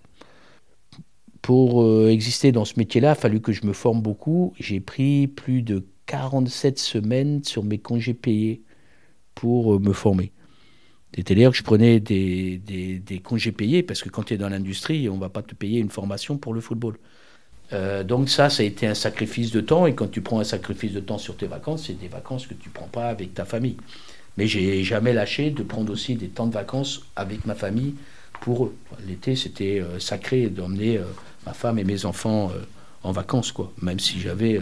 Pour 1.41 1.83
euh, 1.83 2.09
exister 2.09 2.51
dans 2.51 2.65
ce 2.65 2.75
métier-là, 2.77 3.09
il 3.09 3.11
a 3.11 3.15
fallu 3.15 3.41
que 3.41 3.51
je 3.51 3.65
me 3.65 3.73
forme 3.73 4.01
beaucoup. 4.01 4.53
J'ai 4.59 4.79
pris 4.79 5.27
plus 5.27 5.61
de 5.61 5.85
47 6.05 6.79
semaines 6.79 7.43
sur 7.43 7.63
mes 7.63 7.79
congés 7.79 8.13
payés 8.13 8.61
pour 9.35 9.75
euh, 9.75 9.79
me 9.79 9.93
former. 9.93 10.31
C'est-à-dire 11.15 11.51
que 11.51 11.57
je 11.57 11.63
prenais 11.63 11.99
des, 11.99 12.57
des, 12.57 13.19
congés 13.19 13.51
payés 13.51 13.83
parce 13.83 14.01
que 14.01 14.09
quand 14.09 14.23
tu 14.23 14.33
es 14.33 14.37
dans 14.37 14.49
l'industrie, 14.49 15.07
on 15.09 15.15
ne 15.15 15.19
va 15.19 15.29
pas 15.29 15.43
te 15.43 15.53
payer 15.53 15.79
une 15.79 15.89
formation 15.89 16.37
pour 16.37 16.53
le 16.53 16.61
football. 16.61 16.97
Euh, 17.73 18.03
donc 18.03 18.29
ça, 18.29 18.49
ça 18.49 18.63
a 18.63 18.65
été 18.65 18.87
un 18.87 18.93
sacrifice 18.93 19.51
de 19.51 19.61
temps. 19.61 19.87
Et 19.87 19.95
quand 19.95 20.09
tu 20.09 20.21
prends 20.21 20.39
un 20.39 20.43
sacrifice 20.43 20.93
de 20.93 20.99
temps 20.99 21.17
sur 21.17 21.35
tes 21.35 21.47
vacances, 21.47 21.85
c'est 21.87 21.99
des 21.99 22.07
vacances 22.07 22.47
que 22.47 22.53
tu 22.53 22.69
prends 22.69 22.87
pas 22.87 23.07
avec 23.07 23.33
ta 23.33 23.45
famille. 23.45 23.77
Mais 24.37 24.47
j'ai 24.47 24.83
jamais 24.83 25.13
lâché 25.13 25.51
de 25.51 25.63
prendre 25.63 25.91
aussi 25.91 26.15
des 26.15 26.27
temps 26.27 26.47
de 26.47 26.53
vacances 26.53 27.03
avec 27.15 27.45
ma 27.45 27.55
famille 27.55 27.95
pour 28.41 28.65
eux. 28.65 28.75
L'été, 29.07 29.35
c'était 29.35 29.79
euh, 29.79 29.99
sacré 29.99 30.47
d'emmener 30.47 30.99
ma 31.45 31.53
femme 31.53 31.77
et 31.79 31.83
mes 31.83 32.05
enfants 32.05 32.51
en 33.03 33.11
vacances, 33.11 33.51
quoi. 33.51 33.71
Même 33.81 33.99
si 33.99 34.19
j'avais 34.19 34.61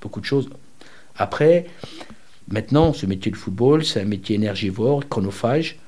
beaucoup 0.00 0.20
de 0.20 0.24
choses 0.24 0.48
après, 1.20 1.66
maintenant, 2.48 2.94
ce 2.94 3.04
métier 3.04 3.30
de 3.30 3.36
football, 3.36 3.84
c'est 3.84 4.00
un 4.00 4.06
métier 4.06 4.36
énergivore, 4.36 5.06
chronophage. 5.06 5.78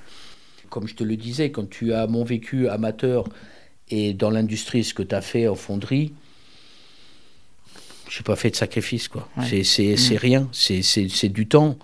Comme 0.69 0.87
je 0.87 0.95
te 0.95 1.05
le 1.05 1.17
disais, 1.17 1.51
quand 1.51 1.69
tu 1.71 1.95
as 1.95 2.07
mon 2.07 2.23
vécu 2.23 2.69
amateur 2.69 3.25
et 3.89 4.13
dans 4.13 4.29
l'industrie, 4.29 4.85
ce 4.85 4.93
que 4.93 5.03
tu 5.03 5.15
as 5.15 5.23
fait 5.23 5.49
en 5.49 5.55
fonderie, 5.55 6.13
je 8.13 8.19
n'ai 8.19 8.25
pas 8.25 8.37
fait 8.37 8.51
de 8.51 8.57
sacrifice. 8.57 9.09
quoi. 9.09 9.27
C'est 9.47 9.63
mm. 9.63 10.17
rien, 10.17 10.49
c'est 10.53 11.29
du 11.31 11.49
temps. 11.49 11.77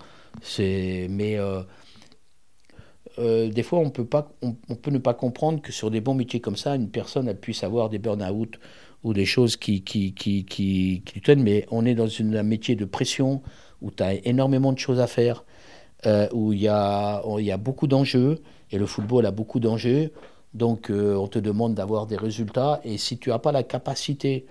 Mais 0.59 1.39
euh, 1.39 1.61
euh, 3.17 3.49
des 3.49 3.63
fois, 3.63 3.79
on 3.79 3.89
peut, 3.89 4.05
pas, 4.05 4.31
on, 4.43 4.53
peut 4.53 4.91
ne 4.91 4.99
pas 4.99 5.15
comprendre 5.15 5.59
que 5.59 5.71
sur 5.71 5.89
des 5.89 6.01
bons 6.01 6.13
métiers 6.13 6.39
comme 6.39 6.55
ça, 6.55 6.75
une 6.75 6.91
personne 6.91 7.33
puisse 7.33 7.63
avoir 7.63 7.89
des 7.89 7.97
burn-out 7.97 8.59
ou 9.03 9.13
des 9.13 9.25
choses 9.25 9.57
qui, 9.57 9.83
qui, 9.83 10.13
qui, 10.13 10.45
qui, 10.45 11.01
qui 11.03 11.35
mais 11.37 11.65
on 11.71 11.83
est 11.85 11.95
dans 11.95 12.07
une, 12.07 12.35
un 12.35 12.43
métier 12.43 12.75
de 12.75 12.85
pression 12.85 13.41
où 13.81 13.89
tu 13.89 14.03
as 14.03 14.13
énormément 14.27 14.71
de 14.71 14.77
choses 14.77 14.99
à 14.99 15.07
faire, 15.07 15.45
euh, 16.05 16.27
où 16.31 16.53
il 16.53 16.59
y 16.59 16.67
a, 16.67 17.23
il 17.39 17.45
y 17.45 17.51
a 17.51 17.57
beaucoup 17.57 17.87
d'enjeux, 17.87 18.37
et 18.71 18.77
le 18.77 18.85
football 18.85 19.25
a 19.25 19.31
beaucoup 19.31 19.59
d'enjeux, 19.59 20.11
donc 20.53 20.91
euh, 20.91 21.15
on 21.15 21.27
te 21.27 21.39
demande 21.39 21.73
d'avoir 21.73 22.05
des 22.05 22.17
résultats, 22.17 22.81
et 22.83 22.99
si 22.99 23.17
tu 23.17 23.29
n'as 23.29 23.39
pas 23.39 23.51
la 23.51 23.63
capacité 23.63 24.45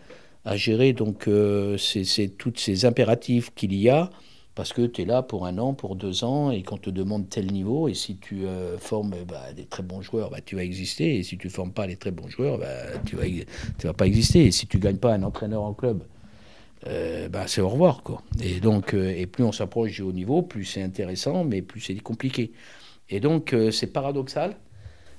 à 0.48 0.56
gérer 0.56 0.94
donc 0.94 1.28
euh, 1.28 1.76
c'est 1.76 2.38
toutes 2.38 2.58
ces 2.58 2.86
impératifs 2.86 3.52
qu'il 3.54 3.74
y 3.74 3.90
a, 3.90 4.08
parce 4.54 4.72
que 4.72 4.86
tu 4.86 5.02
es 5.02 5.04
là 5.04 5.22
pour 5.22 5.44
un 5.44 5.58
an, 5.58 5.74
pour 5.74 5.94
deux 5.94 6.24
ans, 6.24 6.50
et 6.50 6.62
qu'on 6.62 6.78
te 6.78 6.88
demande 6.88 7.28
tel 7.28 7.52
niveau, 7.52 7.86
et 7.86 7.92
si 7.92 8.16
tu 8.16 8.46
euh, 8.46 8.78
formes 8.78 9.14
bah, 9.28 9.52
des 9.54 9.66
très 9.66 9.82
bons 9.82 10.00
joueurs, 10.00 10.30
bah, 10.30 10.40
tu 10.40 10.56
vas 10.56 10.64
exister, 10.64 11.18
et 11.18 11.22
si 11.22 11.36
tu 11.36 11.50
formes 11.50 11.72
pas 11.72 11.86
les 11.86 11.96
très 11.96 12.12
bons 12.12 12.28
joueurs, 12.28 12.56
bah, 12.56 12.98
tu 13.04 13.16
vas, 13.16 13.24
vas 13.84 13.92
pas 13.92 14.06
exister, 14.06 14.46
et 14.46 14.50
si 14.50 14.66
tu 14.66 14.78
ne 14.78 14.82
gagnes 14.82 14.96
pas 14.96 15.12
un 15.12 15.22
entraîneur 15.22 15.62
en 15.62 15.74
club, 15.74 16.02
euh, 16.86 17.28
c'est 17.46 17.60
au 17.60 17.68
revoir. 17.68 18.02
Quoi. 18.02 18.22
Et, 18.42 18.60
donc, 18.60 18.94
euh, 18.94 19.14
et 19.14 19.26
plus 19.26 19.44
on 19.44 19.52
s'approche 19.52 19.92
du 19.92 20.02
haut 20.02 20.12
niveau, 20.12 20.40
plus 20.40 20.64
c'est 20.64 20.82
intéressant, 20.82 21.44
mais 21.44 21.60
plus 21.60 21.82
c'est 21.82 21.94
compliqué. 22.00 22.52
Et 23.10 23.20
donc, 23.20 23.54
c'est 23.70 23.86
paradoxal, 23.86 24.56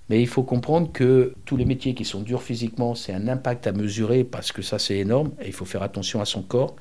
mais 0.10 0.22
il 0.22 0.28
faut 0.28 0.44
comprendre 0.44 0.92
que 0.92 1.34
tous 1.46 1.56
les 1.56 1.66
métiers 1.66 1.94
qui 1.94 2.04
sont 2.04 2.22
durs 2.22 2.42
physiquement, 2.42 2.96
c'est 2.96 3.14
un 3.14 3.28
impact 3.28 3.68
à 3.68 3.72
mesurer, 3.72 4.24
parce 4.24 4.52
que 4.52 4.62
ça, 4.62 4.80
c'est 4.80 4.98
énorme, 4.98 5.32
et 5.42 5.48
il 5.48 5.54
faut 5.54 5.66
faire 5.66 5.84
attention 5.84 6.20
à 6.20 6.26
son 6.26 6.42
corps. 6.42 6.76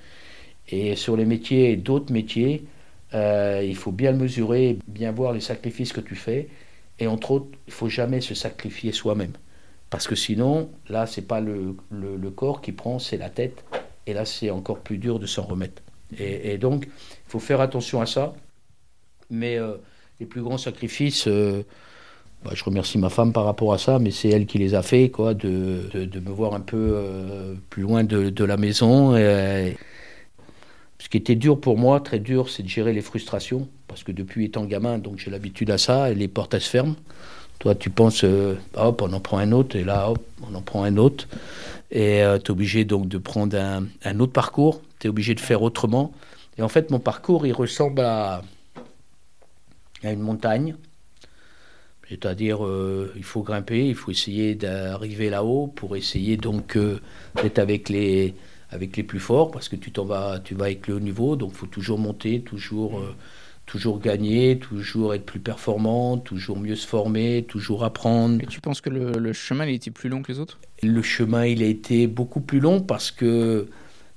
Et 0.69 0.97
sur 0.97 1.17
les 1.17 1.27
métiers, 1.27 1.77
d'autres 1.77 2.13
métiers, 2.13 2.65
euh, 3.15 3.63
il 3.65 3.77
faut 3.77 3.93
bien 3.93 4.13
le 4.13 4.19
mesurer, 4.19 4.79
bien 4.87 5.13
voir 5.13 5.33
les 5.33 5.41
sacrifices 5.41 5.93
que 5.93 6.01
tu 6.01 6.15
fais. 6.15 6.49
Et 6.99 7.07
entre 7.07 7.31
autres, 7.33 7.49
il 7.67 7.73
faut 7.73 7.89
jamais 7.89 8.21
se 8.21 8.35
sacrifier 8.35 8.93
soi-même. 8.93 9.33
Parce 9.91 10.07
que 10.07 10.15
sinon, 10.15 10.71
là, 10.89 11.07
c'est 11.07 11.23
pas 11.23 11.41
le, 11.41 11.77
le, 11.91 12.31
corps 12.31 12.61
qui 12.61 12.73
prend, 12.73 12.99
c'est 12.99 13.17
la 13.17 13.31
tête. 13.31 13.65
Et 14.07 14.13
là, 14.13 14.25
c'est 14.25 14.51
encore 14.51 14.81
plus 14.81 14.99
dur 14.99 15.19
de 15.19 15.27
s'en 15.27 15.43
remettre. 15.43 15.83
Et, 16.19 16.59
donc, 16.59 16.87
il 16.87 17.31
faut 17.31 17.39
faire 17.39 17.61
attention 17.61 18.01
à 18.01 18.07
ça. 18.07 18.35
Mais 19.31 19.59
euh, 19.59 19.77
les 20.21 20.27
plus 20.27 20.43
grands 20.43 20.59
sacrifices, 20.59 21.27
euh, 21.29 21.63
bah, 22.45 22.53
je 22.55 22.65
remercie 22.65 22.99
ma 22.99 23.11
femme 23.11 23.33
par 23.33 23.45
rapport 23.45 23.73
à 23.73 23.79
ça, 23.79 23.99
mais 23.99 24.11
c'est 24.11 24.29
elle 24.29 24.47
qui 24.47 24.59
les 24.59 24.75
a 24.75 24.83
fait, 24.83 25.11
quoi, 25.11 25.35
de, 25.35 25.91
de, 25.93 26.21
me 26.21 26.31
voir 26.31 26.55
un 26.55 26.61
peu 26.61 27.57
plus 27.69 27.83
loin 27.83 28.05
de, 28.05 28.45
la 28.45 28.57
maison. 28.57 29.15
Ce 30.99 31.09
qui 31.09 31.17
était 31.17 31.37
dur 31.37 31.61
pour 31.61 31.79
moi, 31.79 32.01
très 32.01 32.19
dur, 32.19 32.51
c'est 32.51 32.63
de 32.63 32.69
gérer 32.69 32.93
les 32.93 33.01
frustrations, 33.01 33.69
parce 33.87 34.03
que 34.03 34.13
depuis 34.13 34.45
étant 34.45 34.65
gamin, 34.65 34.99
donc 34.99 35.19
j'ai 35.19 35.31
l'habitude 35.31 35.71
à 35.71 35.79
ça, 35.79 36.11
les 36.11 36.29
portes 36.29 36.55
elles 36.55 36.61
se 36.61 36.71
ferment. 36.71 36.97
Toi, 37.61 37.75
tu 37.75 37.91
penses, 37.91 38.25
euh, 38.25 38.57
hop, 38.75 39.03
on 39.03 39.13
en 39.13 39.21
prend 39.21 39.39
un 39.39 39.53
autre, 39.53 39.77
et 39.77 39.85
là, 39.85 40.11
hop, 40.11 40.23
on 40.43 40.55
en 40.55 40.63
prend 40.63 40.85
un 40.85 40.97
autre. 40.97 41.27
Et 41.91 42.23
euh, 42.23 42.39
tu 42.39 42.47
es 42.47 42.51
obligé 42.51 42.85
donc 42.85 43.09
de 43.09 43.19
prendre 43.19 43.57
un, 43.57 44.21
autre 44.21 44.33
parcours, 44.33 44.83
tu 44.99 45.07
es 45.07 45.11
obligé 45.11 45.35
de 45.35 45.41
faire 45.41 45.63
autrement. 45.63 46.13
Et 46.59 46.63
en 46.63 46.69
fait, 46.69 46.91
mon 46.91 46.99
parcours, 46.99 47.47
il 47.47 47.53
ressemble 47.53 48.01
à 48.01 48.43
une 50.03 50.21
montagne. 50.21 50.77
C'est-à-dire, 52.09 52.65
euh, 52.65 53.13
il 53.17 53.25
faut 53.25 53.43
grimper, 53.43 53.87
il 53.87 53.95
faut 53.95 54.11
essayer 54.11 54.55
d'arriver 54.55 55.29
là-haut 55.31 55.67
pour 55.67 55.97
essayer 55.97 56.37
donc 56.37 56.79
d'être 57.37 57.59
avec 57.59 57.89
les, 57.89 58.35
avec 58.71 58.97
les 58.97 59.03
plus 59.03 59.21
forts 59.21 59.51
parce 59.51 59.69
que 59.69 59.77
tu 59.77 59.91
t'en 59.91 60.05
vas, 60.05 60.41
tu 60.43 60.55
vas 60.55 60.67
avec 60.67 60.87
le 60.89 60.95
haut 60.95 61.01
niveau, 61.01 61.37
donc 61.37 61.51
il 61.55 61.57
faut 61.57 61.67
toujours 61.67 61.99
monter, 61.99 62.41
toujours, 62.41 62.99
euh, 62.99 63.15
toujours 63.67 64.01
gagner, 64.01 64.59
toujours 64.59 65.15
être 65.15 65.25
plus 65.25 65.41
performant, 65.41 66.19
toujours 66.19 66.59
mieux 66.59 66.77
se 66.77 66.87
former, 66.87 67.45
toujours 67.49 67.85
apprendre. 67.85 68.43
Et 68.43 68.47
tu 68.47 68.61
penses 68.61 68.81
que 68.81 68.91
le, 68.91 69.33
chemin 69.33 69.67
il 69.67 69.75
était 69.75 69.91
plus 69.91 70.09
long 70.09 70.23
que 70.23 70.33
les 70.33 70.39
autres? 70.39 70.59
Le 70.83 71.03
chemin 71.03 71.47
il 71.47 71.63
a 71.63 71.67
été 71.67 72.07
beaucoup 72.07 72.41
plus 72.41 72.61
long 72.61 72.81
parce 72.81 73.11
que 73.11 73.67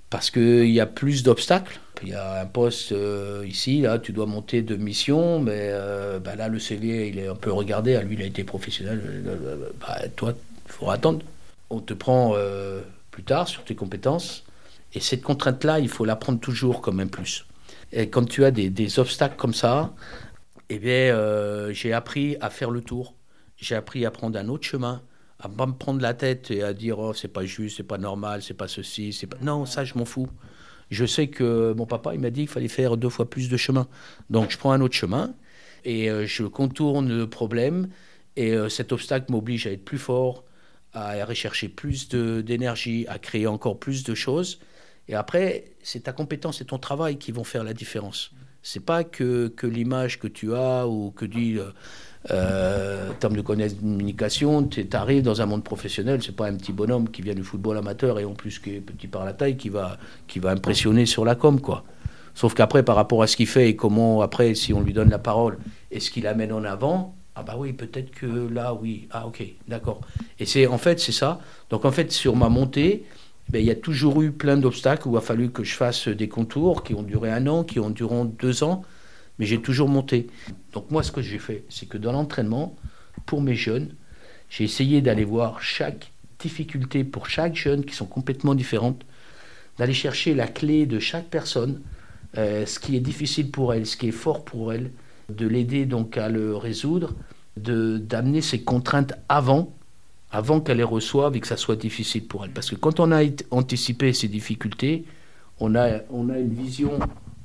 parce 0.10 0.30
qu'il 0.30 0.70
y 0.70 0.82
a 0.82 0.86
plus 0.86 1.24
d'obstacles. 1.24 1.80
Il 2.04 2.10
y 2.10 2.14
a 2.14 2.42
un 2.42 2.46
poste 2.46 2.92
euh, 2.92 3.46
ici, 3.48 3.82
là, 3.82 4.00
tu 4.00 4.12
dois 4.12 4.26
monter 4.26 4.62
de 4.62 4.76
mission, 4.76 5.40
mais 5.40 5.70
euh, 5.72 6.20
bah 6.20 6.36
là, 6.36 6.48
le 6.48 6.60
CV, 6.60 7.10
il 7.10 7.20
est 7.20 7.28
un 7.28 7.36
peu 7.36 7.52
regardé. 7.52 7.96
À 7.96 8.02
lui, 8.02 8.16
il 8.16 8.22
a 8.22 8.26
été 8.26 8.44
professionnel. 8.44 9.02
Bah, 9.80 10.00
toi, 10.16 10.34
il 10.66 10.72
faudra 10.72 10.96
attendre. 10.96 11.22
On 11.70 11.80
te 11.80 11.94
prend 11.94 12.36
plus 13.12 13.24
tard 13.24 13.48
sur 13.48 13.64
tes 13.64 13.76
compétences. 13.76 14.44
Et 14.94 15.00
cette 15.00 15.22
contrainte-là, 15.22 15.80
il 15.80 15.90
faut 15.90 16.06
la 16.06 16.16
prendre 16.16 16.40
toujours 16.40 16.82
comme 16.82 17.00
un 17.00 17.08
plus. 17.08 17.46
Et 17.94 18.10
quand 18.10 18.26
tu 18.26 18.44
as 18.46 18.52
des, 18.52 19.00
obstacles 19.00 19.36
comme 19.36 19.54
ça, 19.54 19.94
eh 20.70 20.80
bien, 20.80 20.92
euh, 20.92 21.74
j'ai 21.74 21.94
appris 21.94 22.38
à 22.42 22.50
faire 22.50 22.72
le 22.72 22.82
tour. 22.82 23.14
J'ai 23.58 23.76
appris 23.76 24.06
à 24.06 24.12
prendre 24.12 24.40
un 24.40 24.48
autre 24.48 24.66
chemin, 24.66 25.02
à 25.40 25.50
pas 25.50 25.66
me 25.66 25.74
prendre 25.74 26.02
la 26.02 26.14
tête 26.14 26.50
et 26.52 26.64
à 26.64 26.74
dire 26.74 26.98
oh 26.98 27.14
c'est 27.14 27.28
pas 27.28 27.46
juste, 27.46 27.78
c'est 27.78 27.84
pas 27.84 28.00
normal, 28.00 28.42
c'est 28.42 28.56
pas 28.56 28.68
ceci, 28.68 29.14
c'est 29.14 29.28
pas 29.28 29.38
non 29.42 29.68
ça 29.68 29.84
je 29.84 29.96
m'en 29.96 30.06
fous. 30.06 30.28
Je 30.92 31.06
sais 31.06 31.28
que 31.28 31.74
mon 31.74 31.86
papa 31.86 32.14
il 32.14 32.20
m'a 32.20 32.30
dit 32.30 32.42
qu'il 32.42 32.50
fallait 32.50 32.68
faire 32.68 32.98
deux 32.98 33.10
fois 33.10 33.30
plus 33.30 33.50
de 33.50 33.58
chemin, 33.58 33.88
donc 34.30 34.52
je 34.52 34.58
prends 34.58 34.74
un 34.74 34.82
autre 34.82 34.96
chemin 34.96 35.34
et 35.86 36.12
euh, 36.12 36.28
je 36.28 36.44
contourne 36.44 37.10
le 37.10 37.28
problème 37.30 37.90
et 38.36 38.52
euh, 38.52 38.70
cet 38.70 38.92
obstacle 38.92 39.32
m'oblige 39.32 39.68
à 39.68 39.72
être 39.72 39.86
plus 39.86 39.98
fort, 39.98 40.44
à 40.94 41.24
rechercher 41.26 41.70
plus 41.70 42.10
d'énergie, 42.10 43.06
à 43.08 43.18
créer 43.20 43.48
encore 43.48 43.80
plus 43.80 44.04
de 44.04 44.14
choses. 44.14 44.60
Et 45.08 45.16
après, 45.16 45.72
c'est 45.82 46.02
ta 46.02 46.14
compétence 46.14 46.62
et 46.62 46.66
ton 46.66 46.78
travail 46.78 47.18
qui 47.18 47.32
vont 47.32 47.46
faire 47.46 47.64
la 47.64 47.74
différence. 47.74 48.32
C'est 48.64 48.86
pas 48.86 49.04
que, 49.04 49.48
que 49.48 49.68
l'image 49.68 50.20
que 50.20 50.28
tu 50.28 50.54
as 50.54 50.88
ou 50.88 51.12
que 51.12 51.26
dit 51.26 51.58
euh, 51.58 51.72
euh 52.32 53.12
en 53.12 53.14
termes 53.16 53.36
de 53.36 53.42
communication, 53.42 54.64
tu 54.64 54.88
arrives 54.94 55.24
dans 55.24 55.42
un 55.42 55.46
monde 55.46 55.64
professionnel, 55.64 56.22
c'est 56.24 56.36
pas 56.36 56.48
un 56.48 56.56
petit 56.56 56.72
bonhomme 56.72 57.10
qui 57.10 57.22
vient 57.22 57.34
du 57.34 57.44
football 57.44 57.78
amateur 57.78 58.20
et 58.20 58.26
en 58.26 58.34
plus 58.34 58.60
qui 58.60 58.76
est 58.76 58.82
petit 58.82 59.08
par 59.08 59.26
la 59.26 59.34
taille 59.34 59.58
qui 59.58 59.70
va, 59.70 59.98
qui 60.28 60.40
va 60.40 60.52
impressionner 60.52 61.06
sur 61.06 61.26
la 61.26 61.36
com, 61.36 61.60
quoi. 61.60 61.84
Sauf 62.34 62.54
qu'après, 62.54 62.84
par 62.84 62.96
rapport 62.96 63.22
à 63.24 63.28
ce 63.28 63.36
qu'il 63.36 63.48
fait 63.48 63.70
et 63.70 63.76
comment, 63.76 64.22
après, 64.22 64.56
si 64.56 64.74
on 64.74 64.82
lui 64.82 64.94
donne 64.94 65.10
la 65.10 65.20
parole 65.20 65.58
et 65.92 66.00
ce 66.00 66.12
qu'il 66.12 66.28
amène 66.28 66.54
en 66.54 66.64
avant, 66.64 67.16
Ah 67.36 67.44
bah 67.44 67.56
oui, 67.58 67.74
peut-être 67.74 68.12
que 68.12 68.26
là, 68.26 68.74
oui. 68.74 69.08
Ah 69.12 69.26
ok, 69.26 69.44
d'accord. 69.68 70.02
Et 70.40 70.46
c'est 70.46 70.68
en 70.68 70.78
fait, 70.78 71.00
c'est 71.00 71.14
ça. 71.14 71.40
Donc 71.70 71.86
en 71.86 71.92
fait, 71.92 72.12
sur 72.12 72.36
ma 72.36 72.50
montée, 72.50 73.06
ben, 73.52 73.60
il 73.60 73.66
y 73.66 73.72
a 73.72 73.76
toujours 73.76 74.22
eu 74.22 74.32
plein 74.32 74.56
d'obstacles 74.56 75.10
où 75.10 75.14
il 75.14 75.18
a 75.18 75.22
fallu 75.22 75.52
que 75.52 75.64
je 75.64 75.76
fasse 75.76 76.08
des 76.08 76.30
contours 76.30 76.84
qui 76.84 76.94
ont 76.94 77.04
duré 77.04 77.32
un 77.32 77.48
an, 77.48 77.66
qui 77.66 77.80
ont 77.80 77.90
duré 77.90 78.16
deux 78.40 78.64
ans, 78.64 78.84
mais 79.40 79.46
j'ai 79.46 79.62
toujours 79.62 79.90
monté. 79.90 80.28
Donc 80.72 80.90
moi, 80.90 81.04
ce 81.04 81.12
que 81.12 81.22
j'ai 81.22 81.38
fait, 81.38 81.66
c'est 81.68 81.86
que 81.86 81.98
dans 81.98 82.14
l'entraînement, 82.14 82.78
pour 83.26 83.42
mes 83.42 83.56
jeunes, 83.56 83.94
j'ai 84.50 84.64
essayé 84.64 85.02
d'aller 85.02 85.26
voir 85.26 85.62
chaque 85.62 86.14
difficulté 86.40 87.04
pour 87.04 87.28
chaque 87.28 87.56
jeune 87.56 87.84
qui 87.84 87.94
sont 87.94 88.06
complètement 88.06 88.56
différentes, 88.56 89.04
d'aller 89.78 89.94
chercher 89.94 90.34
la 90.34 90.48
clé 90.48 90.86
de 90.86 91.00
chaque 91.00 91.28
personne, 91.28 91.82
euh, 92.38 92.66
ce 92.66 92.80
qui 92.80 92.96
est 92.96 93.02
difficile 93.02 93.52
pour 93.52 93.74
elle, 93.74 93.86
ce 93.86 93.98
qui 93.98 94.08
est 94.08 94.14
fort 94.14 94.46
pour 94.46 94.72
elle, 94.72 94.92
de 95.30 95.46
l'aider 95.46 95.86
donc 95.86 96.18
à 96.18 96.30
le 96.30 96.56
résoudre, 96.56 97.14
de 97.58 97.98
d'amener 97.98 98.42
ses 98.42 98.62
contraintes 98.62 99.14
avant, 99.28 99.76
avant 100.32 100.62
qu'elle 100.62 100.78
les 100.78 100.84
reçoive 100.84 101.36
et 101.36 101.40
que 101.40 101.48
ça 101.48 101.58
soit 101.58 101.76
difficile 101.76 102.26
pour 102.26 102.46
elle. 102.46 102.52
Parce 102.52 102.70
que 102.70 102.76
quand 102.76 103.00
on 103.00 103.12
a 103.12 103.22
anticipé 103.52 104.14
ces 104.14 104.28
difficultés, 104.28 105.06
on 105.60 105.76
a, 105.76 106.00
on 106.10 106.30
a 106.30 106.40
une 106.40 106.54
vision 106.54 107.00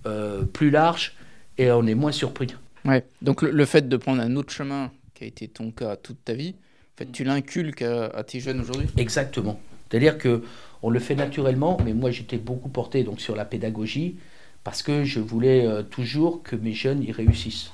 euh, 0.07 0.45
plus 0.45 0.71
large 0.71 1.17
et 1.59 1.71
on 1.71 1.87
est 1.87 1.95
moins 1.95 2.13
surpris. 2.13 2.49
Ouais. 2.85 3.05
Donc 3.23 3.43
le, 3.43 3.65
fait 3.65 3.89
de 3.89 3.97
prendre 3.97 4.23
un 4.23 4.37
autre 4.37 4.53
chemin, 4.53 4.93
qui 5.15 5.25
a 5.25 5.27
été 5.27 5.49
ton 5.49 5.71
cas 5.71 5.97
toute 5.97 6.25
ta 6.25 6.35
vie, 6.35 6.55
en 6.95 6.99
fait, 6.99 7.13
tu 7.13 7.25
l'inculques 7.25 7.83
à, 7.83 8.23
tes 8.23 8.41
jeunes 8.41 8.61
aujourd'hui? 8.61 8.89
Exactement. 8.97 9.61
C'est-à-dire 9.89 10.17
que 10.19 10.43
on 10.83 10.91
le 10.91 10.99
fait 10.99 11.15
naturellement, 11.15 11.79
mais 11.85 11.93
moi 11.93 12.11
j'étais 12.11 12.37
beaucoup 12.37 12.69
porté 12.69 13.03
donc 13.03 13.21
sur 13.21 13.35
la 13.35 13.45
pédagogie 13.45 14.17
parce 14.63 14.83
que 14.83 15.05
je 15.05 15.21
voulais 15.21 15.67
euh, 15.67 15.83
toujours 15.83 16.43
que 16.43 16.57
mes 16.57 16.73
jeunes 16.73 17.03
y 17.03 17.13
réussissent 17.13 17.71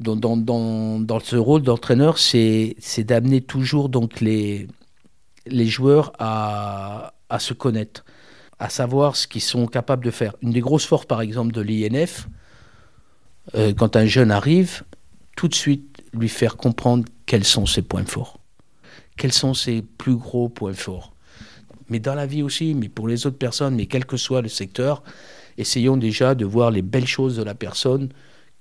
dans, 0.00 0.36
dans, 0.36 1.20
ce 1.20 1.36
rôle 1.36 1.62
d'entraîneur, 1.62 2.18
c'est 2.18 3.04
d'amener 3.04 3.42
toujours 3.42 3.88
donc 3.88 4.20
les, 4.20 4.66
joueurs 5.46 6.12
à, 6.18 7.12
à, 7.28 7.38
se 7.38 7.52
connaître, 7.52 8.04
à 8.58 8.70
savoir 8.70 9.14
ce 9.16 9.26
qu'ils 9.26 9.42
sont 9.42 9.66
capables 9.66 10.04
de 10.04 10.10
faire. 10.10 10.34
Une 10.42 10.50
des 10.50 10.60
grosses 10.60 10.86
forces, 10.86 11.06
par 11.06 11.20
exemple, 11.20 11.52
de 11.52 11.60
l'INF, 11.60 12.28
euh, 13.54 13.72
quand 13.74 13.96
un 13.96 14.06
jeune 14.06 14.30
arrive, 14.30 14.82
tout 15.36 15.48
de 15.48 15.54
suite 15.54 16.02
lui 16.12 16.28
faire 16.28 16.56
comprendre 16.56 17.04
quels 17.26 17.44
sont 17.44 17.66
ses 17.66 17.82
points 17.82 18.04
forts, 18.04 18.38
quels 19.16 19.32
sont 19.32 19.54
ses 19.54 19.82
plus 19.82 20.16
gros 20.16 20.48
points 20.48 20.72
forts. 20.72 21.12
Mais 21.88 21.98
dans 21.98 22.14
la 22.14 22.26
vie 22.26 22.42
aussi, 22.42 22.74
mais 22.74 22.88
pour 22.88 23.06
les 23.06 23.26
autres 23.26 23.38
personnes, 23.38 23.74
mais 23.74 23.86
quel 23.86 24.06
que 24.06 24.16
soit 24.16 24.42
le 24.42 24.48
secteur, 24.48 25.02
essayons 25.58 25.96
déjà 25.96 26.34
de 26.34 26.44
voir 26.44 26.70
les 26.70 26.82
belles 26.82 27.06
choses 27.06 27.36
de 27.36 27.42
la 27.42 27.54
personne, 27.54 28.10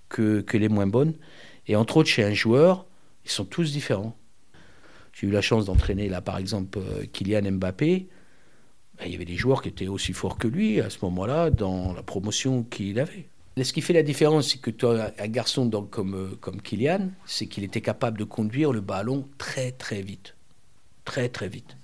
que, 0.10 0.44
les 0.54 0.70
moins 0.70 0.88
bonnes. 0.88 1.14
Et 1.68 1.76
entre 1.76 1.98
autres, 1.98 2.10
chez 2.10 2.24
un 2.24 2.34
joueur, 2.34 2.86
ils 3.26 3.32
sont 3.32 3.46
tous 3.46 3.72
différents. 3.72 4.18
J'ai 5.14 5.28
eu 5.28 5.32
la 5.32 5.42
chance 5.42 5.66
d'entraîner 5.66 6.10
là, 6.10 6.22
par 6.22 6.38
exemple, 6.38 6.80
euh, 6.80 7.06
Kylian 7.12 7.52
Mbappé. 7.52 8.08
Ben, 8.98 9.06
il 9.06 9.12
y 9.12 9.16
avait 9.16 9.26
des 9.26 9.36
joueurs 9.36 9.62
qui 9.62 9.70
étaient 9.70 9.88
aussi 9.88 10.14
forts 10.14 10.38
que 10.38 10.48
lui 10.48 10.82
à 10.82 10.90
ce 10.90 10.98
moment-là 11.04 11.50
dans 11.50 11.94
la 11.94 12.04
promotion 12.04 12.64
qu'il 12.64 13.00
avait. 13.00 13.28
Et 13.58 13.64
ce 13.64 13.74
qui 13.74 13.82
fait 13.82 13.94
la 13.94 14.04
différence, 14.04 14.52
c'est 14.52 14.62
que 14.62 14.72
toi, 14.72 15.12
un 15.18 15.28
garçon 15.28 15.70
comme, 15.70 16.16
euh, 16.16 16.38
comme 16.40 16.62
Kylian, 16.62 17.10
c'est 17.26 17.48
qu'il 17.48 17.64
était 17.64 17.82
capable 17.82 18.18
de 18.18 18.24
conduire 18.24 18.72
le 18.72 18.82
ballon 18.82 19.28
très 19.38 19.72
très 19.72 20.02
vite. 20.02 20.36
Très 21.04 21.30
très 21.30 21.50
vite. 21.50 21.76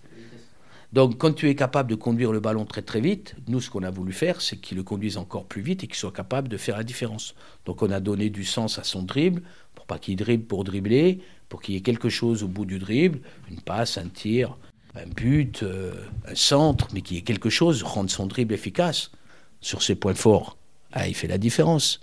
Donc, 0.96 1.18
quand 1.18 1.34
tu 1.34 1.50
es 1.50 1.56
capable 1.56 1.90
de 1.90 1.96
conduire 1.96 2.32
le 2.32 2.40
ballon 2.40 2.64
très 2.64 2.82
très 2.82 3.02
vite, 3.02 3.36
nous, 3.50 3.60
ce 3.60 3.70
qu'on 3.70 3.84
a 3.84 3.90
voulu 3.90 4.14
faire, 4.14 4.40
c'est 4.40 4.56
qu'il 4.56 4.78
le 4.78 4.84
conduise 4.84 5.18
encore 5.18 5.44
plus 5.44 5.62
vite 5.62 5.84
et 5.84 5.88
qu'il 5.88 5.98
soit 5.98 6.14
capable 6.14 6.48
de 6.48 6.56
faire 6.56 6.78
la 6.78 6.86
différence. 6.86 7.36
Donc, 7.66 7.82
on 7.82 7.92
a 7.92 8.00
donné 8.00 8.30
du 8.30 8.46
sens 8.46 8.80
à 8.80 8.86
son 8.86 9.04
dribble, 9.04 9.42
pour 9.74 9.86
pas 9.88 10.00
qu'il 10.00 10.16
dribble 10.16 10.46
pour 10.46 10.64
dribbler, 10.64 11.20
pour 11.50 11.62
qu'il 11.62 11.74
y 11.74 11.78
ait 11.78 11.82
quelque 11.82 12.08
chose 12.08 12.44
au 12.44 12.48
bout 12.48 12.64
du 12.64 12.80
dribble, 12.80 13.20
une 13.52 13.60
passe, 13.60 13.98
un 13.98 14.08
tir, 14.08 14.58
un 14.96 15.06
but, 15.06 15.64
euh, 15.64 15.92
un 16.30 16.36
centre, 16.36 16.88
mais 16.94 17.02
qu'il 17.02 17.18
y 17.18 17.20
ait 17.20 17.24
quelque 17.24 17.50
chose, 17.50 17.84
rendre 17.84 18.10
son 18.10 18.26
dribble 18.26 18.54
efficace. 18.54 19.12
Sur 19.60 19.84
ses 19.84 19.96
points 19.96 20.14
forts, 20.14 20.56
ah, 20.94 21.10
il 21.10 21.14
fait 21.14 21.28
la 21.28 21.38
différence. 21.38 22.00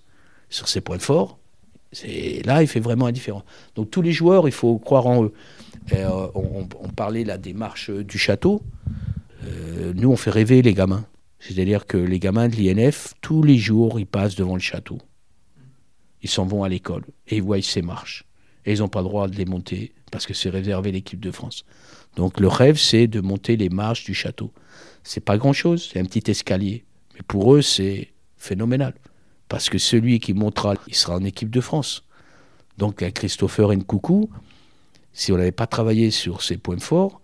Sur 0.50 0.68
ses 0.68 0.82
points 0.82 0.98
forts, 0.98 1.38
là, 2.44 2.60
il 2.60 2.68
fait 2.68 2.80
vraiment 2.80 3.06
la 3.06 3.12
différence. 3.12 3.44
Donc, 3.74 3.90
tous 3.90 4.02
les 4.02 4.12
joueurs, 4.12 4.46
il 4.48 4.52
faut 4.52 4.78
croire 4.78 5.06
en 5.06 5.24
eux. 5.24 5.32
Euh, 5.92 6.28
on, 6.34 6.88
parlait 6.88 7.24
la 7.24 7.38
démarche 7.38 7.90
du 7.90 8.18
château. 8.18 8.62
Euh, 9.44 9.92
nous, 9.94 10.10
on 10.10 10.16
fait 10.16 10.30
rêver 10.30 10.62
les 10.62 10.74
gamins. 10.74 11.04
C'est-à-dire 11.38 11.86
que 11.86 11.96
les 11.96 12.20
gamins 12.20 12.48
de 12.48 12.56
l'INF, 12.56 13.14
tous 13.20 13.42
les 13.42 13.58
jours, 13.58 13.98
ils 13.98 14.06
passent 14.06 14.36
devant 14.36 14.54
le 14.54 14.60
château. 14.60 14.98
Ils 16.22 16.30
s'en 16.30 16.44
vont 16.44 16.62
à 16.62 16.68
l'école 16.68 17.04
et 17.26 17.36
ils 17.36 17.42
voient 17.42 17.60
ces 17.60 17.82
marches. 17.82 18.24
Et 18.64 18.74
ils 18.74 18.78
n'ont 18.78 18.88
pas 18.88 19.00
le 19.00 19.08
droit 19.08 19.26
de 19.26 19.36
les 19.36 19.44
monter 19.44 19.92
parce 20.12 20.26
que 20.26 20.34
c'est 20.34 20.50
réservé 20.50 20.90
à 20.90 20.92
l'équipe 20.92 21.18
de 21.18 21.32
France. 21.32 21.64
Donc 22.14 22.38
le 22.38 22.46
rêve, 22.46 22.76
c'est 22.78 23.08
de 23.08 23.20
monter 23.20 23.56
les 23.56 23.70
marches 23.70 24.04
du 24.04 24.14
château. 24.14 24.52
C'est 25.02 25.24
pas 25.24 25.36
grand-chose, 25.36 25.90
c'est 25.92 25.98
un 25.98 26.04
petit 26.04 26.30
escalier. 26.30 26.84
Mais 27.14 27.22
pour 27.26 27.54
eux, 27.54 27.62
c'est 27.62 28.12
phénoménal. 28.36 28.94
Parce 29.48 29.68
que 29.68 29.78
celui 29.78 30.20
qui 30.20 30.32
montera, 30.32 30.74
il 30.86 30.94
sera 30.94 31.16
en 31.16 31.24
équipe 31.24 31.50
de 31.50 31.60
France. 31.60 32.04
Donc 32.78 33.02
un 33.02 33.10
Christopher 33.10 33.72
Nkoukou, 33.72 34.30
si 35.12 35.32
on 35.32 35.36
n'avait 35.36 35.52
pas 35.52 35.66
travaillé 35.66 36.10
sur 36.10 36.42
ses 36.42 36.56
points 36.56 36.78
forts, 36.78 37.20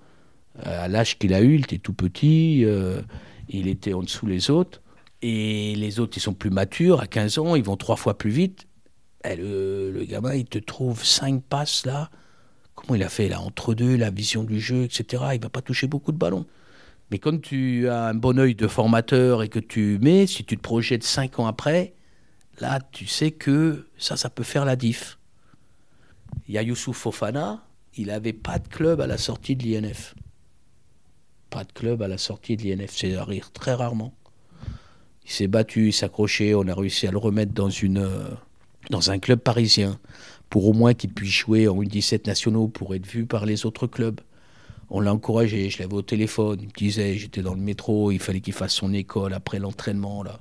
euh, 0.66 0.84
à 0.84 0.88
l'âge 0.88 1.18
qu'il 1.18 1.34
a 1.34 1.40
eu, 1.40 1.54
il 1.54 1.62
était 1.62 1.78
tout 1.78 1.92
petit, 1.92 2.64
euh, 2.64 3.00
il 3.48 3.68
était 3.68 3.94
en 3.94 4.02
dessous 4.02 4.26
les 4.26 4.50
autres, 4.50 4.80
et 5.22 5.74
les 5.74 6.00
autres, 6.00 6.16
ils 6.16 6.20
sont 6.20 6.34
plus 6.34 6.50
matures, 6.50 7.00
à 7.00 7.06
15 7.06 7.38
ans, 7.38 7.56
ils 7.56 7.64
vont 7.64 7.76
trois 7.76 7.96
fois 7.96 8.16
plus 8.16 8.30
vite. 8.30 8.66
Et 9.24 9.34
le, 9.34 10.04
gamin, 10.08 10.34
il 10.34 10.44
te 10.44 10.58
trouve 10.58 11.04
cinq 11.04 11.42
passes 11.42 11.84
là. 11.86 12.10
Comment 12.74 12.94
il 12.94 13.02
a 13.02 13.08
fait 13.08 13.28
là 13.28 13.40
Entre 13.40 13.74
deux, 13.74 13.96
la 13.96 14.10
vision 14.10 14.44
du 14.44 14.60
jeu, 14.60 14.84
etc. 14.84 15.24
Il 15.34 15.40
va 15.40 15.48
pas 15.48 15.60
toucher 15.60 15.88
beaucoup 15.88 16.12
de 16.12 16.18
ballons. 16.18 16.46
Mais 17.10 17.18
quand 17.18 17.40
tu 17.40 17.88
as 17.88 18.04
un 18.04 18.14
bon 18.14 18.38
œil 18.38 18.54
de 18.54 18.68
formateur 18.68 19.42
et 19.42 19.48
que 19.48 19.58
tu 19.58 19.98
mets, 20.00 20.26
si 20.26 20.44
tu 20.44 20.56
te 20.56 20.62
projettes 20.62 21.02
cinq 21.02 21.40
ans 21.40 21.46
après, 21.46 21.94
là, 22.60 22.78
tu 22.92 23.06
sais 23.06 23.32
que 23.32 23.86
ça, 23.96 24.16
ça 24.16 24.30
peut 24.30 24.44
faire 24.44 24.64
la 24.64 24.76
diff. 24.76 25.18
Il 26.46 26.54
y 26.54 26.58
a 26.58 26.74
Fofana, 26.74 27.64
il 27.98 28.06
n'avait 28.06 28.32
pas 28.32 28.58
de 28.58 28.68
club 28.68 29.00
à 29.00 29.06
la 29.06 29.18
sortie 29.18 29.56
de 29.56 29.64
l'INF. 29.64 30.14
Pas 31.50 31.64
de 31.64 31.72
club 31.72 32.00
à 32.02 32.08
la 32.08 32.18
sortie 32.18 32.56
de 32.56 32.62
l'INF, 32.62 32.96
c'est 32.96 33.16
à 33.16 33.24
rire 33.24 33.50
très 33.52 33.74
rarement. 33.74 34.14
Il 35.24 35.30
s'est 35.30 35.48
battu, 35.48 35.88
il 35.88 35.92
s'accrochait, 35.92 36.54
on 36.54 36.66
a 36.68 36.74
réussi 36.74 37.06
à 37.06 37.10
le 37.10 37.18
remettre 37.18 37.52
dans, 37.52 37.68
une, 37.68 37.98
euh, 37.98 38.30
dans 38.90 39.10
un 39.10 39.18
club 39.18 39.40
parisien 39.40 39.98
pour 40.48 40.66
au 40.66 40.72
moins 40.72 40.94
qu'il 40.94 41.12
puisse 41.12 41.32
jouer 41.32 41.68
en 41.68 41.76
U17 41.76 42.26
nationaux 42.26 42.68
pour 42.68 42.94
être 42.94 43.06
vu 43.06 43.26
par 43.26 43.44
les 43.44 43.66
autres 43.66 43.86
clubs. 43.86 44.20
On 44.90 45.00
l'a 45.00 45.12
encouragé, 45.12 45.68
je 45.68 45.82
l'avais 45.82 45.94
au 45.94 46.02
téléphone, 46.02 46.58
il 46.62 46.68
me 46.68 46.72
disait, 46.72 47.18
j'étais 47.18 47.42
dans 47.42 47.52
le 47.52 47.60
métro, 47.60 48.10
il 48.10 48.18
fallait 48.18 48.40
qu'il 48.40 48.54
fasse 48.54 48.72
son 48.72 48.94
école 48.94 49.34
après 49.34 49.58
l'entraînement 49.58 50.22
là. 50.22 50.40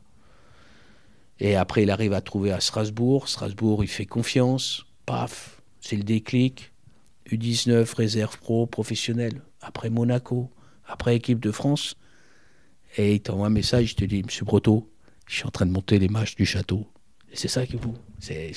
Et 1.40 1.56
après, 1.56 1.84
il 1.84 1.92
arrive 1.92 2.14
à 2.14 2.22
trouver 2.22 2.52
à 2.52 2.60
Strasbourg. 2.60 3.28
Strasbourg, 3.30 3.84
il 3.84 3.88
fait 3.88 4.08
confiance. 4.08 4.86
Paf, 5.06 5.62
c'est 5.82 5.96
le 5.96 6.04
déclic. 6.04 6.72
U19, 7.32 7.94
réserve 7.96 8.38
pro, 8.40 8.66
professionnel. 8.66 9.42
Après 9.62 9.90
Monaco, 9.90 10.50
après 10.86 11.16
équipe 11.16 11.40
de 11.40 11.52
France. 11.52 11.96
Et 12.98 13.16
il 13.16 13.22
t'envoie 13.22 13.48
un 13.48 13.52
message, 13.52 13.92
il 13.92 13.96
te 13.96 14.06
dit, 14.06 14.24
Monsieur 14.24 14.46
Broto, 14.46 14.90
je 15.28 15.36
suis 15.36 15.46
en 15.46 15.52
train 15.52 15.66
de 15.66 15.72
monter 15.72 16.00
les 16.00 16.08
matchs 16.08 16.36
du 16.36 16.46
château. 16.46 16.88
Et 17.32 17.36
c'est 17.36 17.50
ça 17.50 17.66
qu'il 17.66 17.80
faut. 17.80 17.94
C'est, 18.20 18.54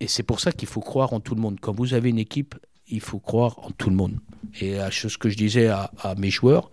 et 0.00 0.06
c'est 0.08 0.22
pour 0.22 0.40
ça 0.40 0.52
qu'il 0.52 0.68
faut 0.68 0.80
croire 0.80 1.12
en 1.12 1.20
tout 1.20 1.34
le 1.34 1.40
monde. 1.40 1.58
Quand 1.60 1.74
vous 1.74 1.94
avez 1.94 2.08
une 2.08 2.18
équipe, 2.18 2.54
il 2.88 3.00
faut 3.00 3.18
croire 3.18 3.58
en 3.64 3.70
tout 3.70 3.90
le 3.90 3.96
monde. 3.96 4.18
Et 4.60 4.74
la 4.76 4.90
chose 4.90 5.16
que 5.16 5.28
je 5.28 5.36
disais 5.36 5.68
à, 5.68 5.90
mes 6.16 6.30
joueurs, 6.30 6.70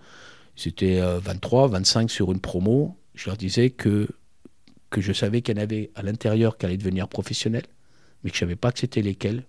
c'était 0.56 1.02
23, 1.02 1.66
euh, 1.66 1.68
25 1.68 2.10
sur 2.10 2.32
une 2.32 2.40
promo, 2.40 2.98
je 3.16 3.28
leur 3.28 3.38
disais 3.38 3.72
que, 3.72 4.08
que 4.90 5.02
je 5.02 5.12
savais 5.12 5.42
qu'il 5.42 5.58
y 5.58 5.60
en 5.60 5.64
avait 5.64 5.92
à 5.96 6.04
l'intérieur 6.04 6.58
qui 6.58 6.66
allaient 6.66 6.78
devenir 6.78 7.10
professionnels, 7.10 7.66
mais 8.24 8.30
que 8.30 8.38
je 8.38 8.44
ne 8.44 8.48
savais 8.48 8.56
pas 8.56 8.72
que 8.72 8.80
c'était 8.80 9.02
lesquels 9.02 9.44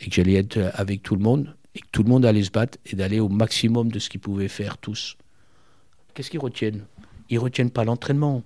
et 0.00 0.08
que 0.08 0.14
j'allais 0.14 0.34
être 0.34 0.58
avec 0.74 1.02
tout 1.02 1.16
le 1.16 1.22
monde 1.22 1.54
et 1.74 1.80
que 1.80 1.86
tout 1.92 2.02
le 2.02 2.08
monde 2.08 2.24
allait 2.24 2.42
se 2.42 2.50
battre 2.50 2.78
et 2.86 2.96
d'aller 2.96 3.20
au 3.20 3.28
maximum 3.28 3.90
de 3.90 3.98
ce 3.98 4.08
qu'ils 4.08 4.20
pouvaient 4.20 4.48
faire 4.48 4.78
tous. 4.78 5.16
Qu'est-ce 6.14 6.30
qu'ils 6.30 6.40
retiennent? 6.40 6.84
Ils 7.30 7.38
retiennent 7.38 7.70
pas 7.70 7.84
l'entraînement. 7.84 8.42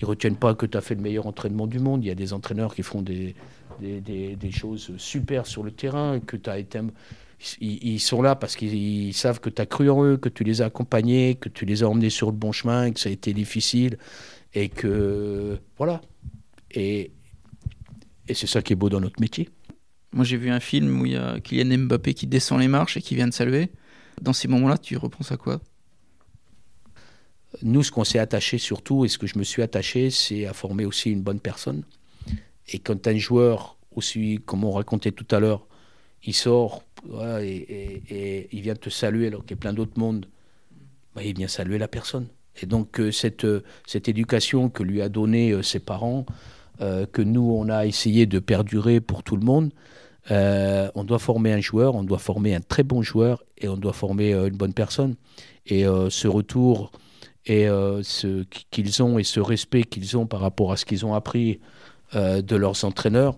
Ils 0.00 0.04
retiennent 0.04 0.36
pas 0.36 0.54
que 0.54 0.66
tu 0.66 0.76
as 0.76 0.80
fait 0.80 0.94
le 0.94 1.00
meilleur 1.00 1.26
entraînement 1.26 1.66
du 1.66 1.78
monde. 1.78 2.04
Il 2.04 2.08
y 2.08 2.10
a 2.10 2.14
des 2.14 2.32
entraîneurs 2.32 2.74
qui 2.74 2.82
font 2.82 3.02
des, 3.02 3.34
des, 3.80 4.00
des, 4.36 4.50
choses 4.50 4.92
super 4.96 5.46
sur 5.46 5.62
le 5.62 5.70
terrain, 5.70 6.20
que 6.20 6.36
tu 6.36 6.48
as 6.48 6.58
été... 6.58 6.80
Ils, 7.60 8.00
sont 8.00 8.20
là 8.20 8.36
parce 8.36 8.54
qu'ils 8.54 9.14
savent 9.14 9.40
que 9.40 9.48
tu 9.48 9.62
as 9.62 9.66
cru 9.66 9.88
en 9.88 10.04
eux, 10.04 10.16
que 10.18 10.28
tu 10.28 10.44
les 10.44 10.60
as 10.60 10.66
accompagnés, 10.66 11.36
que 11.36 11.48
tu 11.48 11.64
les 11.64 11.82
as 11.82 11.88
emmenés 11.88 12.10
sur 12.10 12.30
le 12.30 12.36
bon 12.36 12.52
chemin, 12.52 12.90
que 12.90 13.00
ça 13.00 13.08
a 13.08 13.12
été 13.12 13.32
difficile 13.32 13.96
et 14.54 14.68
que... 14.68 15.58
Voilà. 15.78 16.02
Et, 16.70 17.10
et 18.28 18.34
c'est 18.34 18.46
ça 18.46 18.60
qui 18.62 18.74
est 18.74 18.76
beau 18.76 18.90
dans 18.90 19.00
notre 19.00 19.20
métier. 19.20 19.48
Moi, 20.12 20.24
j'ai 20.24 20.36
vu 20.36 20.50
un 20.50 20.60
film 20.60 21.00
où 21.00 21.06
il 21.06 21.12
y 21.12 21.16
a 21.16 21.38
Kylian 21.40 21.78
Mbappé 21.84 22.14
qui 22.14 22.26
descend 22.26 22.60
les 22.60 22.68
marches 22.68 22.96
et 22.96 23.02
qui 23.02 23.14
vient 23.14 23.28
de 23.28 23.32
saluer. 23.32 23.70
Dans 24.20 24.32
ces 24.32 24.48
moments-là, 24.48 24.76
tu 24.78 24.96
repenses 24.96 25.32
à 25.32 25.36
quoi? 25.36 25.60
Nous, 27.62 27.82
ce 27.82 27.90
qu'on 27.90 28.04
s'est 28.04 28.18
attaché 28.18 28.58
surtout, 28.58 29.04
et 29.04 29.08
ce 29.08 29.18
que 29.18 29.26
je 29.26 29.38
me 29.38 29.44
suis 29.44 29.62
attaché, 29.62 30.10
c'est 30.10 30.46
à 30.46 30.52
former 30.52 30.84
aussi 30.84 31.10
une 31.10 31.22
bonne 31.22 31.40
personne. 31.40 31.84
Et 32.68 32.78
quand 32.78 33.06
un 33.06 33.16
joueur 33.16 33.76
aussi, 33.94 34.40
comme 34.44 34.64
on 34.64 34.70
racontait 34.70 35.12
tout 35.12 35.26
à 35.34 35.40
l'heure, 35.40 35.66
il 36.24 36.34
sort 36.34 36.84
et, 37.40 38.48
il 38.52 38.60
vient 38.60 38.74
te 38.74 38.90
saluer 38.90 39.28
alors 39.28 39.42
qu'il 39.42 39.52
y 39.52 39.58
a 39.58 39.60
plein 39.60 39.72
d'autres 39.72 39.98
mondes. 39.98 40.26
Bah, 41.14 41.22
il 41.24 41.36
vient 41.36 41.48
saluer 41.48 41.78
la 41.78 41.88
personne. 41.88 42.28
Et 42.62 42.66
donc 42.66 43.00
euh, 43.00 43.10
cette, 43.10 43.44
euh, 43.44 43.64
cette 43.86 44.08
éducation 44.08 44.68
que 44.68 44.82
lui 44.82 45.02
a 45.02 45.08
donnée 45.08 45.52
euh, 45.52 45.62
ses 45.62 45.80
parents, 45.80 46.26
que 47.12 47.20
nous 47.20 47.42
on 47.42 47.68
a 47.68 47.84
essayé 47.84 48.24
de 48.24 48.38
perdurer 48.38 49.02
pour 49.02 49.22
tout 49.22 49.36
le 49.36 49.44
monde, 49.44 49.70
on 50.28 51.04
doit 51.04 51.18
former 51.18 51.52
un 51.52 51.60
joueur, 51.60 51.94
on 51.94 52.04
doit 52.04 52.18
former 52.18 52.54
un 52.54 52.60
très 52.60 52.82
bon 52.82 53.02
joueur 53.02 53.42
et 53.58 53.68
on 53.68 53.76
doit 53.76 53.92
former 53.92 54.32
une 54.32 54.56
bonne 54.56 54.74
personne. 54.74 55.16
Et 55.66 55.84
ce 55.84 56.28
retour 56.28 56.92
et 57.46 57.66
ce 57.66 58.44
qu'ils 58.70 59.02
ont 59.02 59.18
et 59.18 59.24
ce 59.24 59.40
respect 59.40 59.84
qu'ils 59.84 60.16
ont 60.16 60.26
par 60.26 60.40
rapport 60.40 60.72
à 60.72 60.76
ce 60.76 60.84
qu'ils 60.84 61.06
ont 61.06 61.14
appris 61.14 61.60
de 62.14 62.56
leurs 62.56 62.84
entraîneurs, 62.84 63.36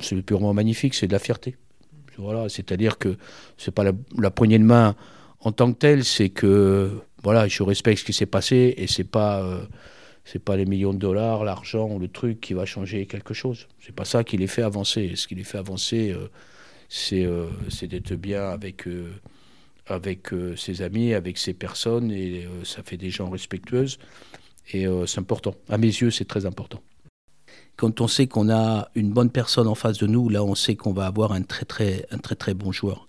c'est 0.00 0.20
purement 0.22 0.54
magnifique, 0.54 0.94
c'est 0.94 1.06
de 1.06 1.12
la 1.12 1.18
fierté. 1.18 1.56
Voilà, 2.18 2.48
c'est-à-dire 2.48 2.98
que 2.98 3.16
c'est 3.58 3.72
pas 3.72 3.82
la, 3.82 3.92
la, 4.16 4.30
poignée 4.30 4.58
de 4.58 4.64
main 4.64 4.94
en 5.40 5.52
tant 5.52 5.72
que 5.72 5.78
telle, 5.78 6.04
c'est 6.04 6.30
que 6.30 7.00
voilà, 7.22 7.48
je 7.48 7.62
respecte 7.62 8.00
ce 8.00 8.04
qui 8.04 8.12
s'est 8.12 8.26
passé 8.26 8.74
et 8.76 8.86
c'est 8.86 9.04
pas 9.04 9.42
euh, 9.42 9.64
c'est 10.24 10.38
pas 10.38 10.56
les 10.56 10.64
millions 10.64 10.94
de 10.94 10.98
dollars, 10.98 11.44
l'argent 11.44 11.88
ou 11.88 11.98
le 11.98 12.08
truc 12.08 12.40
qui 12.40 12.54
va 12.54 12.64
changer 12.64 13.06
quelque 13.06 13.34
chose. 13.34 13.68
C'est 13.80 13.94
pas 13.94 14.04
ça 14.04 14.24
qui 14.24 14.36
les 14.36 14.46
fait 14.46 14.62
avancer. 14.62 15.12
Ce 15.16 15.26
qui 15.26 15.34
les 15.34 15.44
fait 15.44 15.58
avancer, 15.58 16.12
euh, 16.12 16.28
euh, 17.12 17.50
c'est 17.68 17.86
d'être 17.86 18.14
bien 18.14 18.48
avec 18.48 18.88
avec 19.86 20.30
ses 20.56 20.80
amis, 20.80 21.12
avec 21.12 21.36
ses 21.36 21.52
personnes 21.52 22.10
et 22.10 22.48
ça 22.64 22.82
fait 22.82 22.96
des 22.96 23.10
gens 23.10 23.28
respectueuses 23.28 23.98
et 24.72 24.86
c'est 25.06 25.18
important. 25.18 25.54
À 25.68 25.76
mes 25.76 25.88
yeux, 25.88 26.10
c'est 26.10 26.24
très 26.24 26.46
important. 26.46 26.80
Quand 27.76 28.00
on 28.00 28.08
sait 28.08 28.26
qu'on 28.26 28.50
a 28.50 28.88
une 28.94 29.10
bonne 29.10 29.30
personne 29.30 29.66
en 29.66 29.74
face 29.74 29.98
de 29.98 30.06
nous, 30.06 30.28
là, 30.28 30.44
on 30.44 30.54
sait 30.54 30.76
qu'on 30.76 30.92
va 30.92 31.06
avoir 31.06 31.32
un 31.32 31.42
très 31.42 31.64
très 31.64 32.06
un 32.10 32.18
très 32.18 32.36
très 32.36 32.54
bon 32.54 32.72
joueur. 32.72 33.08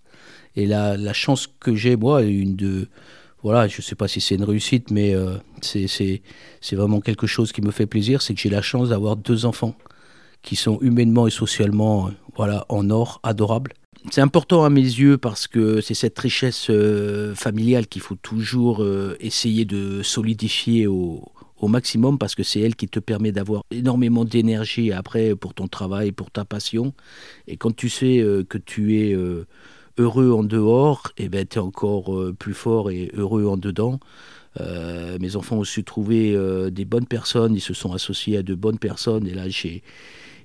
Et 0.56 0.66
la, 0.66 0.98
la 0.98 1.14
chance 1.14 1.48
que 1.48 1.76
j'ai, 1.76 1.96
moi, 1.96 2.24
une 2.24 2.56
de 2.56 2.88
voilà, 3.46 3.68
je 3.68 3.78
ne 3.78 3.84
sais 3.84 3.94
pas 3.94 4.08
si 4.08 4.22
c'est 4.22 4.34
une 4.34 4.44
réussite, 4.44 4.90
mais 4.90 5.14
euh, 5.14 5.38
c'est 5.62 6.20
vraiment 6.72 7.00
quelque 7.00 7.28
chose 7.28 7.52
qui 7.52 7.62
me 7.62 7.70
fait 7.70 7.86
plaisir, 7.86 8.24
c'est 8.24 8.34
que 8.34 8.40
j'ai 8.40 8.50
la 8.50 8.64
chance 8.64 8.90
d'avoir 8.90 9.16
deux 9.16 9.46
enfants 9.46 9.76
qui 10.42 10.56
sont 10.56 10.80
humainement 10.82 11.28
et 11.28 11.30
socialement 11.30 12.08
euh, 12.08 12.12
voilà, 12.36 12.66
en 12.70 12.90
or, 12.90 13.20
adorables. 13.22 13.74
C'est 14.10 14.22
important 14.22 14.64
à 14.64 14.72
mes 14.72 14.82
yeux 14.82 15.20
parce 15.20 15.46
que 15.46 15.80
c'est 15.80 15.94
cette 15.94 16.18
richesse 16.18 16.72
euh, 16.72 17.36
familiale 17.36 17.86
qu'il 17.86 18.02
faut 18.02 18.16
toujours 18.16 18.84
essayer 19.20 19.64
de 19.64 20.02
solidifier 20.02 20.88
au, 20.88 21.32
au 21.60 21.68
maximum 21.68 22.18
parce 22.18 22.34
que 22.34 22.42
c'est 22.42 22.62
elle 22.62 22.76
qui 22.76 22.88
te 22.88 23.00
permet 23.00 23.32
d'avoir 23.32 23.62
énormément 23.70 24.26
d'énergie 24.26 24.92
après 24.92 25.36
pour 25.36 25.54
ton 25.54 25.68
travail, 25.68 26.12
pour 26.12 26.32
ta 26.32 26.46
passion. 26.46 26.94
Et 27.48 27.58
quand 27.58 27.76
tu 27.76 27.90
sais 27.90 28.26
que 28.50 28.58
tu 28.58 28.98
es 28.98 29.16
heureux 29.98 30.32
en 30.32 30.44
dehors, 30.44 31.12
et 31.18 31.26
eh 31.26 31.30
ben, 31.30 31.46
tu 31.46 31.58
es 31.58 31.62
encore 31.62 32.14
euh, 32.16 32.34
plus 32.38 32.54
fort 32.54 32.92
et 32.92 33.12
heureux 33.14 33.46
en 33.46 33.58
dedans. 33.58 34.00
Euh, 34.60 35.18
mes 35.20 35.36
enfants 35.36 35.58
ont 35.58 35.64
su 35.64 35.84
trouver 35.84 36.34
euh, 36.36 36.70
des 36.70 36.86
bonnes 36.86 37.08
personnes, 37.08 37.56
ils 37.56 37.62
se 37.62 37.74
sont 37.74 37.94
associés 37.94 38.38
à 38.38 38.44
de 38.44 38.56
bonnes 38.56 38.80
personnes, 38.80 39.28
et 39.28 39.34
là 39.34 39.50
j'ai 39.50 39.84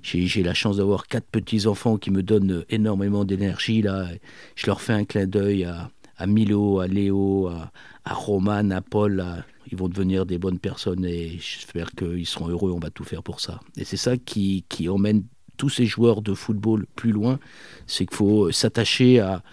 j'ai 0.03 0.41
la 0.41 0.55
chance 0.55 0.77
d'avoir 0.77 1.05
quatre 1.05 1.27
petits 1.27 1.67
enfants 1.67 1.97
qui 1.97 2.09
me 2.09 2.23
donnent 2.23 2.65
énormément 2.69 3.23
d'énergie 3.23 3.83
là. 3.83 4.07
Je 4.55 4.65
leur 4.65 4.81
fais 4.81 4.93
un 4.93 5.05
clin 5.05 5.27
d'œil 5.27 5.63
à, 5.65 5.91
à, 6.17 6.25
Milo, 6.25 6.79
à 6.79 6.87
Léo, 6.87 7.49
à, 7.49 7.71
à 8.03 8.13
Roman, 8.15 8.71
à 8.71 8.81
Paul. 8.81 9.23
Ils 9.71 9.77
vont 9.77 9.89
devenir 9.89 10.25
des 10.25 10.39
bonnes 10.39 10.57
personnes 10.57 11.05
et 11.05 11.37
j'espère 11.39 11.91
qu'ils 11.91 12.25
seront 12.25 12.47
heureux. 12.47 12.71
On 12.71 12.79
va 12.79 12.89
tout 12.89 13.03
faire 13.03 13.21
pour 13.21 13.41
ça. 13.41 13.59
Et 13.77 13.85
c'est 13.85 13.95
ça 13.95 14.17
qui, 14.17 14.65
qui 14.69 14.89
emmène 14.89 15.23
tous 15.61 15.69
ces 15.69 15.85
joueurs 15.85 16.23
de 16.23 16.33
football 16.33 16.87
plus 16.95 17.11
loin, 17.11 17.39
c'est 17.85 18.07
qu'il 18.07 18.17
faut 18.17 18.51
s'attacher 18.51 19.19
à, 19.19 19.43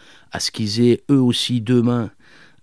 ce 0.40 0.50
qu'ils 0.50 0.80
aient 0.80 1.02
eux 1.10 1.20
aussi 1.20 1.60
demain 1.60 2.10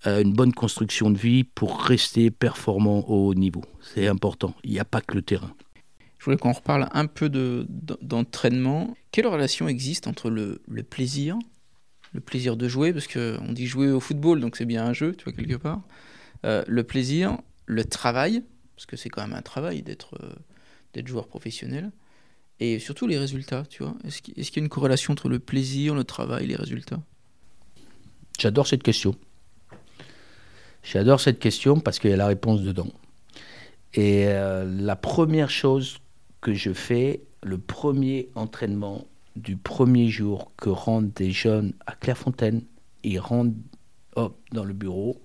euh, 0.07 0.23
une 0.23 0.33
bonne 0.33 0.51
construction 0.51 1.11
de 1.11 1.17
vie 1.19 1.43
pour 1.43 1.79
rester 1.79 2.31
performants 2.31 3.07
au 3.07 3.27
haut 3.27 3.35
niveau. 3.35 3.61
C'est 3.93 4.07
important. 4.07 4.55
Il 4.63 4.71
n'y 4.71 4.79
a 4.79 4.83
pas 4.83 4.99
que 4.99 5.13
le 5.13 5.21
terrain. 5.21 5.53
Je 6.17 6.25
voulais 6.25 6.37
qu'on 6.37 6.53
reparle 6.53 6.89
un 6.91 7.05
peu 7.05 7.29
d'entraînement. 7.29 8.97
Quelle 9.11 9.27
relation 9.27 9.67
existe 9.67 10.07
entre 10.07 10.31
le, 10.31 10.59
plaisir, 10.81 11.37
le 12.13 12.21
plaisir 12.21 12.57
de 12.57 12.67
jouer, 12.67 12.93
parce 12.93 13.07
qu'on 13.07 13.51
dit 13.51 13.67
jouer 13.67 13.91
au 13.91 13.99
football, 13.99 14.39
donc 14.39 14.55
c'est 14.55 14.65
bien 14.65 14.83
un 14.83 14.93
jeu, 14.93 15.13
tu 15.15 15.25
vois, 15.25 15.33
quelque 15.33 15.57
part. 15.57 15.83
Euh, 16.47 16.63
le 16.67 16.83
plaisir, 16.83 17.37
le 17.67 17.83
travail, 17.85 18.43
parce 18.75 18.87
que 18.87 18.97
c'est 18.97 19.09
quand 19.09 19.21
même 19.21 19.37
un 19.37 19.43
travail 19.43 19.83
d'être 19.83 20.15
euh, 20.23 20.33
d'être 20.95 21.07
joueur 21.07 21.27
professionnel, 21.27 21.91
et 22.59 22.79
surtout 22.79 23.07
les 23.07 23.17
résultats, 23.17 23.63
tu 23.69 23.83
vois. 23.83 23.95
Est-ce 24.05 24.21
qu'il 24.21 24.37
y 24.37 24.59
a 24.59 24.61
une 24.61 24.69
corrélation 24.69 25.11
entre 25.11 25.29
le 25.29 25.39
plaisir, 25.39 25.93
le 25.93 26.03
travail 26.03 26.47
les 26.47 26.55
résultats? 26.55 27.01
J'adore 28.39 28.67
cette 28.67 28.83
question. 28.83 29.15
J'adore 30.83 31.19
cette 31.19 31.39
question 31.39 31.79
parce 31.79 31.99
qu'il 31.99 32.11
y 32.11 32.13
a 32.13 32.17
la 32.17 32.27
réponse 32.27 32.61
dedans. 32.61 32.91
Et 33.93 34.27
euh, 34.27 34.65
la 34.65 34.95
première 34.95 35.49
chose 35.49 35.99
que 36.41 36.53
je 36.53 36.73
fais, 36.73 37.21
le 37.43 37.57
premier 37.57 38.29
entraînement 38.35 39.07
du 39.35 39.57
premier 39.57 40.09
jour 40.09 40.51
que 40.57 40.69
rentrent 40.69 41.13
des 41.13 41.31
jeunes 41.31 41.73
à 41.85 41.93
Clairefontaine, 41.93 42.61
ils 43.03 43.19
rentrent 43.19 43.55
hop, 44.15 44.37
dans 44.51 44.63
le 44.63 44.73
bureau, 44.73 45.21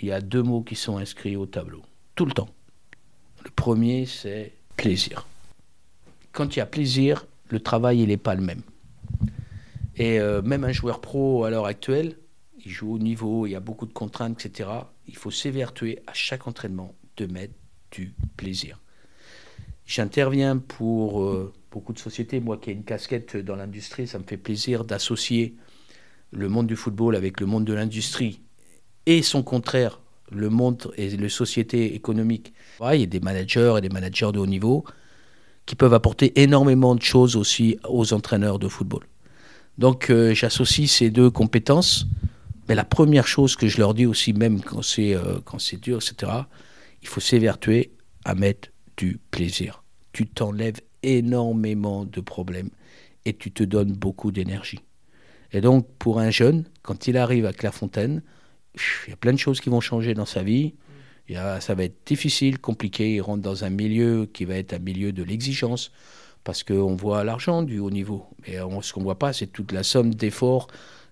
il 0.00 0.08
y 0.08 0.12
a 0.12 0.20
deux 0.20 0.42
mots 0.42 0.62
qui 0.62 0.76
sont 0.76 0.98
inscrits 0.98 1.36
au 1.36 1.46
tableau, 1.46 1.82
tout 2.14 2.24
le 2.24 2.32
temps. 2.32 2.48
Le 3.44 3.50
premier, 3.50 4.06
c'est 4.06 4.52
plaisir 4.76 5.26
quand 6.32 6.56
il 6.56 6.58
y 6.58 6.62
a 6.62 6.66
plaisir, 6.66 7.26
le 7.48 7.60
travail, 7.60 8.00
il 8.00 8.08
n'est 8.08 8.16
pas 8.16 8.34
le 8.34 8.42
même. 8.42 8.62
Et 9.96 10.20
euh, 10.20 10.42
même 10.42 10.64
un 10.64 10.72
joueur 10.72 11.00
pro 11.00 11.44
à 11.44 11.50
l'heure 11.50 11.66
actuelle, 11.66 12.16
il 12.64 12.70
joue 12.70 12.94
au 12.94 12.98
niveau, 12.98 13.46
il 13.46 13.50
y 13.50 13.54
a 13.54 13.60
beaucoup 13.60 13.86
de 13.86 13.92
contraintes, 13.92 14.44
etc. 14.44 14.68
Il 15.06 15.16
faut 15.16 15.30
s'évertuer 15.30 16.00
à 16.06 16.12
chaque 16.14 16.46
entraînement 16.46 16.94
de 17.16 17.26
mettre 17.26 17.54
du 17.90 18.14
plaisir. 18.36 18.78
J'interviens 19.86 20.58
pour 20.58 21.22
euh, 21.22 21.52
beaucoup 21.70 21.92
de 21.92 21.98
sociétés. 21.98 22.38
Moi 22.40 22.58
qui 22.58 22.70
ai 22.70 22.72
une 22.72 22.84
casquette 22.84 23.36
dans 23.36 23.56
l'industrie, 23.56 24.06
ça 24.06 24.18
me 24.18 24.24
fait 24.24 24.36
plaisir 24.36 24.84
d'associer 24.84 25.56
le 26.30 26.48
monde 26.48 26.66
du 26.66 26.76
football 26.76 27.16
avec 27.16 27.40
le 27.40 27.46
monde 27.46 27.64
de 27.64 27.72
l'industrie 27.72 28.40
et 29.06 29.22
son 29.22 29.42
contraire, 29.42 30.00
le 30.30 30.48
monde 30.48 30.92
et 30.96 31.08
les 31.08 31.28
sociétés 31.28 31.94
économiques. 31.94 32.52
il 32.92 33.00
y 33.00 33.02
a 33.02 33.06
des 33.06 33.20
managers 33.20 33.74
et 33.78 33.80
des 33.80 33.88
managers 33.88 34.30
de 34.32 34.38
haut 34.38 34.46
niveau 34.46 34.84
qui 35.70 35.76
peuvent 35.76 35.94
apporter 35.94 36.42
énormément 36.42 36.96
de 36.96 37.02
choses 37.02 37.36
aussi 37.36 37.78
aux 37.88 38.12
entraîneurs 38.12 38.58
de 38.58 38.66
football. 38.66 39.06
Donc 39.78 40.10
euh, 40.10 40.34
j'associe 40.34 40.90
ces 40.90 41.10
deux 41.10 41.30
compétences, 41.30 42.08
mais 42.68 42.74
la 42.74 42.82
première 42.82 43.28
chose 43.28 43.54
que 43.54 43.68
je 43.68 43.78
leur 43.78 43.94
dis 43.94 44.04
aussi, 44.04 44.32
même 44.32 44.62
quand 44.62 44.82
c'est 44.82 45.14
euh, 45.14 45.38
dur, 45.80 45.98
etc., 45.98 46.32
il 47.02 47.06
faut 47.06 47.20
s'évertuer 47.20 47.92
à 48.24 48.34
mettre 48.34 48.70
du 48.96 49.20
plaisir. 49.30 49.84
Tu 50.12 50.26
t'enlèves 50.26 50.80
énormément 51.04 52.04
de 52.04 52.20
problèmes 52.20 52.70
et 53.24 53.32
tu 53.32 53.52
te 53.52 53.62
donnes 53.62 53.92
beaucoup 53.92 54.32
d'énergie. 54.32 54.80
Et 55.52 55.60
donc 55.60 55.86
pour 56.00 56.18
un 56.18 56.30
jeune, 56.30 56.64
quand 56.82 57.06
il 57.06 57.16
arrive 57.16 57.46
à 57.46 57.52
Clairefontaine, 57.52 58.22
il 58.74 59.10
y 59.10 59.12
a 59.12 59.16
plein 59.16 59.34
de 59.34 59.38
choses 59.38 59.60
qui 59.60 59.68
vont 59.68 59.80
changer 59.80 60.14
dans 60.14 60.26
sa 60.26 60.42
vie 60.42 60.74
ça 61.34 61.74
va 61.74 61.84
être 61.84 62.06
difficile, 62.06 62.58
compliqué. 62.58 63.14
Il 63.14 63.20
rentre 63.20 63.42
dans 63.42 63.64
un 63.64 63.70
milieu 63.70 64.28
qui 64.32 64.44
va 64.44 64.56
être 64.56 64.72
un 64.72 64.78
milieu 64.78 65.12
de 65.12 65.22
l'exigence 65.22 65.92
parce 66.44 66.62
qu'on 66.62 66.96
voit 66.96 67.24
l'argent 67.24 67.62
du 67.62 67.78
haut 67.78 67.90
niveau. 67.90 68.26
Mais 68.46 68.56
ce 68.82 68.92
qu'on 68.92 69.00
ne 69.00 69.04
voit 69.04 69.18
pas, 69.18 69.32
c'est 69.32 69.46
toute 69.46 69.72
la 69.72 69.82
somme 69.82 70.14
d'efforts 70.14 70.68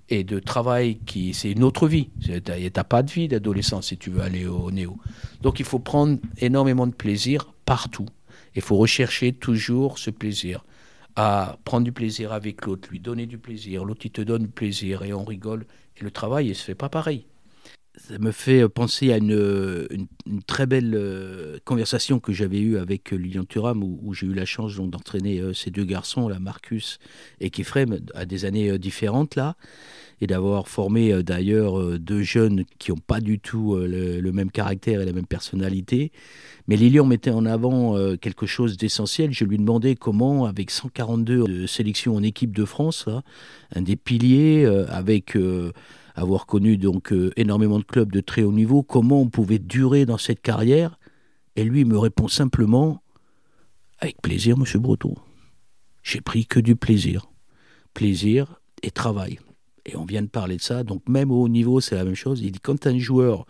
et 0.09 0.25
de 0.25 0.39
travail 0.39 0.99
qui 1.07 1.35
c'est 1.35 1.51
une 1.51 1.63
autre 1.63 1.87
vie. 1.87 2.11
Tu 2.25 2.33
n'as 2.33 2.85
pas 2.85 3.03
de 3.03 3.11
vie 3.11 3.29
d'adolescent 3.29 3.83
si 3.83 3.99
tu 3.99 4.11
veux 4.11 4.23
aller 4.23 4.47
au 4.47 4.71
néo. 4.71 4.97
Donc 5.43 5.61
il 5.61 5.67
faut 5.67 5.79
prendre 5.79 6.19
énormément 6.39 6.87
de 6.87 6.95
plaisir 6.95 7.53
partout. 7.65 8.07
Il 8.55 8.63
faut 8.63 8.77
rechercher 8.77 9.33
toujours 9.33 9.99
ce 9.99 10.11
plaisir 10.11 10.65
à 11.15 11.59
prendre 11.65 11.85
du 11.85 11.93
plaisir 11.93 12.33
avec 12.33 12.65
l'autre, 12.65 12.89
lui 12.91 13.01
donner 13.01 13.27
du 13.27 13.39
plaisir, 13.39 13.85
l'autre 13.85 14.03
il 14.05 14.11
te 14.11 14.21
donne 14.23 14.49
plaisir 14.49 15.03
et 15.03 15.13
on 15.13 15.25
rigole. 15.25 15.67
Et 15.97 16.05
le 16.05 16.11
travail, 16.11 16.49
il 16.49 16.55
se 16.55 16.63
fait 16.63 16.75
pas 16.77 16.89
pareil 16.89 17.27
ça 17.99 18.19
me 18.19 18.31
fait 18.31 18.69
penser 18.69 19.13
à 19.13 19.19
une, 19.19 20.07
très 20.47 20.67
belle 20.67 20.95
euh, 20.95 21.59
conversation 21.65 22.21
que 22.21 22.33
j'avais 22.33 22.61
eue 22.61 22.79
avec 22.79 23.11
Lilian 23.11 23.45
Thuram, 23.45 23.83
où, 23.83 24.15
j'ai 24.15 24.27
eu 24.27 24.35
la 24.35 24.45
chance 24.45 24.77
d'entraîner 24.77 25.41
euh, 25.41 25.53
ces 25.53 25.71
deux 25.71 25.85
garçons, 25.85 26.29
là, 26.29 26.39
Marcus 26.39 26.99
et 27.41 27.51
Kefrem, 27.51 27.99
à 28.15 28.25
des 28.25 28.45
années 28.45 28.71
euh, 28.71 28.79
différentes, 28.79 29.37
là, 29.37 29.57
et 30.21 30.27
d'avoir 30.27 30.69
formé 30.69 31.23
d'ailleurs 31.23 31.97
deux 32.01 32.23
jeunes 32.23 32.65
qui 32.81 32.91
n'ont 32.91 32.99
pas 32.99 33.21
du 33.21 33.39
tout 33.39 33.77
le, 33.77 34.33
même 34.33 34.51
caractère 34.51 35.01
et 35.01 35.05
la 35.05 35.13
même 35.13 35.27
personnalité. 35.27 36.11
Mais 36.67 36.75
Lilian 36.75 37.07
mettait 37.07 37.31
en 37.31 37.47
avant 37.47 37.97
quelque 38.17 38.45
chose 38.45 38.77
d'essentiel. 38.77 39.33
Je 39.33 39.45
lui 39.45 39.59
demandais 39.59 39.95
comment, 39.95 40.47
avec 40.47 40.73
142 40.73 41.69
sélections 41.69 42.17
en 42.17 42.25
équipe 42.25 42.51
de 42.57 42.65
France, 42.65 43.09
un 43.77 43.83
des 43.83 43.95
piliers, 43.95 44.67
avec 44.89 45.37
avoir 46.21 46.47
connu 46.47 46.77
donc 46.77 47.13
euh, 47.13 47.33
énormément 47.37 47.79
de 47.79 47.85
clubs 47.85 48.13
de 48.13 48.21
très 48.21 48.43
haut 48.43 48.53
niveau, 48.53 48.83
comment 48.83 49.21
on 49.21 49.29
pouvait 49.29 49.59
durer 49.59 50.07
dans 50.07 50.19
cette 50.19 50.41
carrière? 50.41 50.99
Et 51.57 51.65
lui 51.65 51.85
me 51.85 51.99
répond 51.99 52.29
simplement 52.29 53.03
avec 53.99 54.21
plaisir, 54.23 54.57
Monsieur 54.57 54.79
Breton. 54.79 55.15
j'ai 56.03 56.21
pris 56.21 56.47
que 56.47 56.61
du 56.61 56.77
plaisir. 56.77 57.27
Plaisir 57.95 58.61
et 58.83 58.91
travail. 58.91 59.39
Et 59.87 59.97
on 59.97 60.05
vient 60.05 60.23
de 60.23 60.29
parler 60.29 60.57
de 60.57 60.63
ça, 60.63 60.85
donc 60.85 61.09
même 61.09 61.31
au 61.31 61.43
haut 61.43 61.49
niveau, 61.49 61.81
c'est 61.81 61.97
la 61.97 62.05
même 62.05 62.15
chose. 62.15 62.41
Il 62.43 62.53
dit 62.53 62.61
quand 62.61 62.87
un 62.87 62.99
joueur 62.99 63.47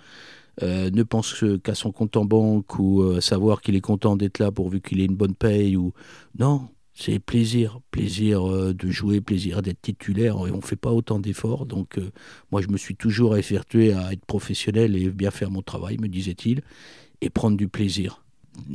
euh, 0.62 0.90
ne 0.90 1.02
pense 1.02 1.44
qu'à 1.62 1.74
son 1.74 1.92
compte 1.92 2.16
en 2.16 2.24
banque 2.24 2.78
ou 2.78 3.02
à 3.16 3.20
savoir 3.20 3.60
qu'il 3.60 3.76
est 3.76 3.80
content 3.80 4.16
d'être 4.16 4.38
là 4.38 4.50
pourvu 4.50 4.80
qu'il 4.80 5.00
ait 5.00 5.06
une 5.06 5.16
bonne 5.16 5.34
paye 5.34 5.76
ou 5.76 5.92
non, 6.38 6.68
c'est 6.98 7.20
plaisir, 7.20 7.78
plaisir 7.92 8.50
euh, 8.50 8.74
de 8.74 8.90
jouer, 8.90 9.20
plaisir 9.20 9.62
d'être 9.62 9.80
titulaire, 9.80 10.34
et 10.48 10.50
on 10.50 10.56
ne 10.56 10.60
fait 10.60 10.76
pas 10.76 10.90
autant 10.90 11.20
d'efforts. 11.20 11.64
Donc 11.64 11.96
euh, 11.96 12.10
moi, 12.50 12.60
je 12.60 12.66
me 12.68 12.76
suis 12.76 12.96
toujours 12.96 13.36
effectué 13.36 13.92
à 13.92 14.12
être 14.12 14.24
professionnel 14.24 14.96
et 14.96 15.08
bien 15.10 15.30
faire 15.30 15.52
mon 15.52 15.62
travail, 15.62 15.96
me 15.98 16.08
disait-il, 16.08 16.62
et 17.20 17.30
prendre 17.30 17.56
du 17.56 17.68
plaisir. 17.68 18.24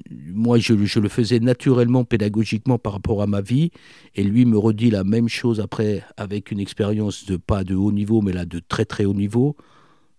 Moi, 0.09 0.57
je, 0.59 0.73
le 0.73 1.09
faisais 1.09 1.41
naturellement, 1.41 2.05
pédagogiquement 2.05 2.79
par 2.79 2.93
rapport 2.93 3.21
à 3.21 3.27
ma 3.27 3.41
vie, 3.41 3.71
et 4.15 4.23
lui 4.23 4.45
me 4.45 4.57
redit 4.57 4.89
la 4.89 5.03
même 5.03 5.27
chose 5.27 5.59
après 5.59 6.05
avec 6.15 6.49
une 6.51 6.61
expérience 6.61 7.25
de 7.25 7.35
pas 7.35 7.65
de 7.65 7.75
haut 7.75 7.91
niveau, 7.91 8.21
mais 8.21 8.31
là 8.31 8.45
de 8.45 8.59
très 8.59 8.85
très 8.85 9.03
haut 9.03 9.13
niveau. 9.13 9.57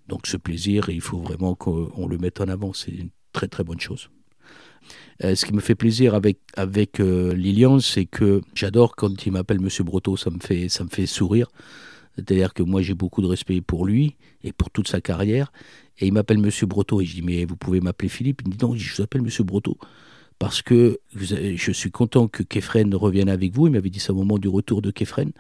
Donc 0.09 0.27
ce 0.27 0.37
plaisir, 0.37 0.91
il 0.91 1.01
faut 1.01 1.21
vraiment 1.21 1.55
qu'on 1.55 2.07
le 2.07 2.19
mette 2.19 2.43
en 2.43 2.49
avant, 2.49 2.75
c'est 2.75 2.93
une 2.93 3.09
très 3.33 3.49
très 3.49 3.65
bonne 3.65 3.81
chose. 3.81 4.11
Euh, 5.23 5.35
ce 5.35 5.47
qui 5.47 5.53
me 5.53 5.61
fait 5.61 5.75
plaisir 5.75 6.15
avec, 6.15 6.39
avec 6.57 7.01
euh, 7.01 7.33
Lilian, 7.35 7.79
c'est 7.81 8.05
que 8.05 8.41
j'adore 8.55 8.97
quand 8.97 9.27
il 9.27 9.33
m'appelle 9.33 9.61
Monsieur 9.61 9.85
Brotto, 9.85 10.17
ça 10.17 10.31
me 10.31 10.39
fait, 10.41 10.69
ça 10.69 10.85
me 10.85 10.89
fait 10.89 11.07
sourire. 11.07 11.49
C'est-à-dire 12.17 12.55
que 12.55 12.63
moi 12.63 12.83
j'ai 12.83 12.95
beaucoup 12.95 13.23
de 13.23 13.27
respect 13.27 13.61
pour 13.61 13.87
lui 13.87 14.17
et 14.43 14.53
pour 14.53 14.71
toute 14.71 14.89
sa 14.89 15.01
carrière. 15.01 15.53
Et 15.99 16.07
il 16.07 16.13
m'appelle 16.13 16.39
Monsieur 16.39 16.67
Brotto 16.67 17.01
et 17.01 17.05
je 17.05 17.15
dis 17.15 17.23
mais 17.23 17.45
vous 17.45 17.57
pouvez 17.57 17.81
m'appeler 17.81 18.09
Philippe? 18.09 18.43
Il 18.45 18.51
me 18.51 18.55
dit 18.55 18.65
non, 18.65 18.75
je 18.77 18.95
vous 18.95 19.03
appelle 19.03 19.23
Monsieur 19.23 19.45
Brotto 19.45 19.79
parce 20.39 20.63
que 20.63 20.99
je 21.15 21.73
suis 21.73 21.91
content 21.91 22.29
que 22.29 22.43
Kefren 22.43 22.95
revienne 22.95 23.29
avec 23.29 23.55
vous. 23.55 23.67
Il 23.67 23.73
m'avait 23.73 23.91
dit 23.91 24.01
ça 24.01 24.13
au 24.13 24.17
moment 24.17 24.39
du 24.39 24.49
retour 24.49 24.83
de 24.83 24.91
Kefren. 24.91 25.31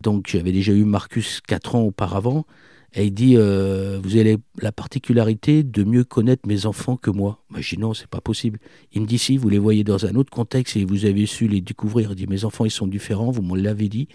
Donc 0.00 0.28
j'avais 0.28 0.52
déjà 0.52 0.72
eu 0.72 0.84
Marcus 0.84 1.40
quatre 1.46 1.74
ans 1.74 1.82
auparavant. 1.82 2.46
Et 2.94 3.06
il 3.06 3.12
dit 3.12 3.34
euh, 3.36 4.00
Vous 4.02 4.16
avez 4.16 4.38
la 4.60 4.72
particularité 4.72 5.62
de 5.62 5.84
mieux 5.84 6.04
connaître 6.04 6.46
mes 6.46 6.66
enfants 6.66 6.96
que 6.96 7.10
moi. 7.10 7.44
Moi, 7.50 7.60
je 7.60 7.74
dis 7.74 7.80
Non, 7.80 7.94
c'est 7.94 8.06
pas 8.06 8.20
possible. 8.20 8.58
Il 8.92 9.02
me 9.02 9.06
dit 9.06 9.18
Si, 9.18 9.36
vous 9.36 9.48
les 9.48 9.58
voyez 9.58 9.84
dans 9.84 10.06
un 10.06 10.14
autre 10.14 10.30
contexte 10.30 10.76
et 10.76 10.84
vous 10.84 11.04
avez 11.04 11.26
su 11.26 11.48
les 11.48 11.60
découvrir. 11.60 12.10
Il 12.12 12.16
dit 12.16 12.26
Mes 12.26 12.44
enfants, 12.44 12.64
ils 12.64 12.70
sont 12.70 12.86
différents, 12.86 13.30
vous 13.30 13.42
m'en 13.42 13.54
l'avez 13.54 13.88
dit. 13.88 14.08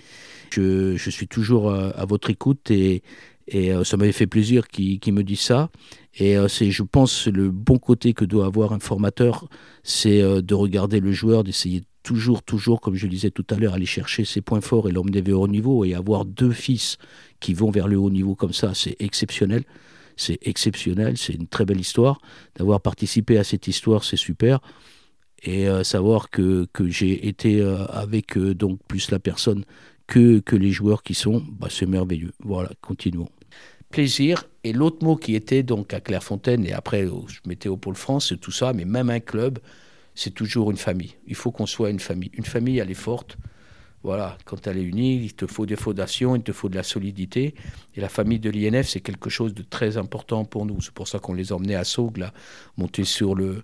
Je, 0.52 0.96
je, 0.96 1.10
suis 1.10 1.28
toujours 1.28 1.72
à, 1.72 1.90
à 1.90 2.06
votre 2.06 2.30
écoute 2.30 2.72
et, 2.72 3.04
et 3.48 3.74
euh, 3.74 3.84
ça 3.84 3.98
m'avait 3.98 4.12
fait 4.12 4.28
plaisir 4.28 4.68
qu'il 4.68 5.14
me 5.14 5.24
dise 5.24 5.42
ça. 5.42 5.70
Et 6.16 6.38
euh, 6.38 6.48
c'est, 6.48 6.72
je 6.72 6.84
pense, 6.84 7.28
le 7.28 7.52
bon 7.52 7.78
côté 7.80 8.14
que 8.14 8.26
doit 8.26 8.46
avoir 8.46 8.74
un 8.74 8.80
formateur, 8.80 9.48
c'est 9.84 10.22
de 10.22 10.54
regarder 10.54 11.00
le 11.00 11.12
joueur, 11.12 11.44
d'essayer 11.44 11.84
toujours, 12.04 12.44
toujours, 12.44 12.82
comme 12.82 12.96
je 12.96 13.06
le 13.06 13.12
disais 13.12 13.32
tout 13.32 13.46
à 13.50 13.56
l'heure, 13.56 13.74
aller 13.74 13.86
chercher 13.86 14.26
ses 14.26 14.42
points 14.42 14.62
forts 14.62 14.88
et 14.88 14.92
l'emmener 14.92 15.22
vers 15.22 15.40
haut 15.40 15.48
niveau 15.48 15.86
et 15.86 15.94
avoir 15.94 16.26
deux 16.26 16.52
fils 16.52 16.98
qui 17.40 17.54
vont 17.54 17.72
vers 17.72 17.88
le 17.88 17.98
haut 17.98 18.10
niveau 18.10 18.36
comme 18.36 18.54
ça, 18.54 18.74
c'est 18.74 18.96
exceptionnel. 19.00 19.64
C'est 20.16 20.38
exceptionnel, 20.44 21.18
c'est 21.18 21.34
une 21.34 21.48
très 21.48 21.66
belle 21.66 21.80
histoire. 21.80 22.20
D'avoir 22.56 22.82
participé 22.82 23.38
à 23.38 23.44
cette 23.44 23.68
histoire, 23.68 24.04
c'est 24.04 24.18
super. 24.18 24.60
Et 25.44 25.68
euh, 25.68 25.84
savoir 25.84 26.30
que, 26.30 26.68
que 26.72 26.88
j'ai 26.88 27.28
été 27.28 27.62
euh, 27.62 27.86
avec 27.88 28.38
euh, 28.38 28.56
donc 28.56 28.80
plus 28.88 29.12
la 29.12 29.20
personne 29.20 29.66
que, 30.08 30.42
les 30.56 30.72
joueurs 30.72 31.04
qui 31.04 31.14
sont, 31.14 31.44
bah, 31.60 31.68
c'est 31.70 31.86
merveilleux. 31.86 32.34
Voilà, 32.44 32.70
continuons. 32.82 33.30
Plaisir. 33.90 34.46
Et 34.64 34.74
l'autre 34.74 35.04
mot 35.04 35.16
qui 35.16 35.36
était 35.36 35.64
donc 35.64 35.94
à 35.94 36.00
Clairefontaine, 36.00 36.66
et 36.66 36.74
après 36.74 37.06
je 37.06 37.40
mettais 37.46 37.70
au 37.70 37.78
Pôle 37.78 37.96
France, 37.96 38.30
c'est 38.30 38.40
tout 38.40 38.52
ça, 38.52 38.74
mais 38.74 38.86
même 38.86 39.10
un 39.10 39.20
club, 39.20 39.60
c'est 40.16 40.34
toujours 40.34 40.72
une 40.72 40.78
famille. 40.78 41.16
Il 41.28 41.36
faut 41.36 41.52
qu'on 41.52 41.66
soit 41.66 41.90
une 41.90 42.00
famille. 42.00 42.32
Une 42.34 42.46
famille, 42.46 42.80
elle 42.80 42.92
est 42.92 42.96
forte. 42.96 43.38
Voilà, 44.04 44.38
quand 44.44 44.68
elle 44.68 44.78
est 44.78 44.84
unie, 44.84 45.16
il 45.24 45.34
te 45.34 45.48
faut 45.48 45.66
des 45.66 45.78
fondations, 45.78 46.36
il 46.36 46.44
te 46.44 46.52
faut 46.52 46.68
de 46.68 46.76
la 46.76 46.84
solidité. 46.84 47.56
Et 47.96 48.02
la 48.02 48.10
famille 48.10 48.40
de 48.40 48.50
l'INF, 48.50 48.90
c'est 48.90 49.00
quelque 49.00 49.30
chose 49.30 49.54
de 49.54 49.64
très 49.64 49.96
important 49.96 50.44
pour 50.44 50.66
nous. 50.66 50.82
C'est 50.82 50.94
pour 50.94 51.08
ça 51.08 51.20
qu'on 51.20 51.34
les 51.34 51.54
emmenait 51.54 51.76
à 51.76 51.86
Saugue, 51.86 52.18
là, 52.18 52.34
monter 52.78 53.06
sur 53.06 53.34
le, 53.34 53.64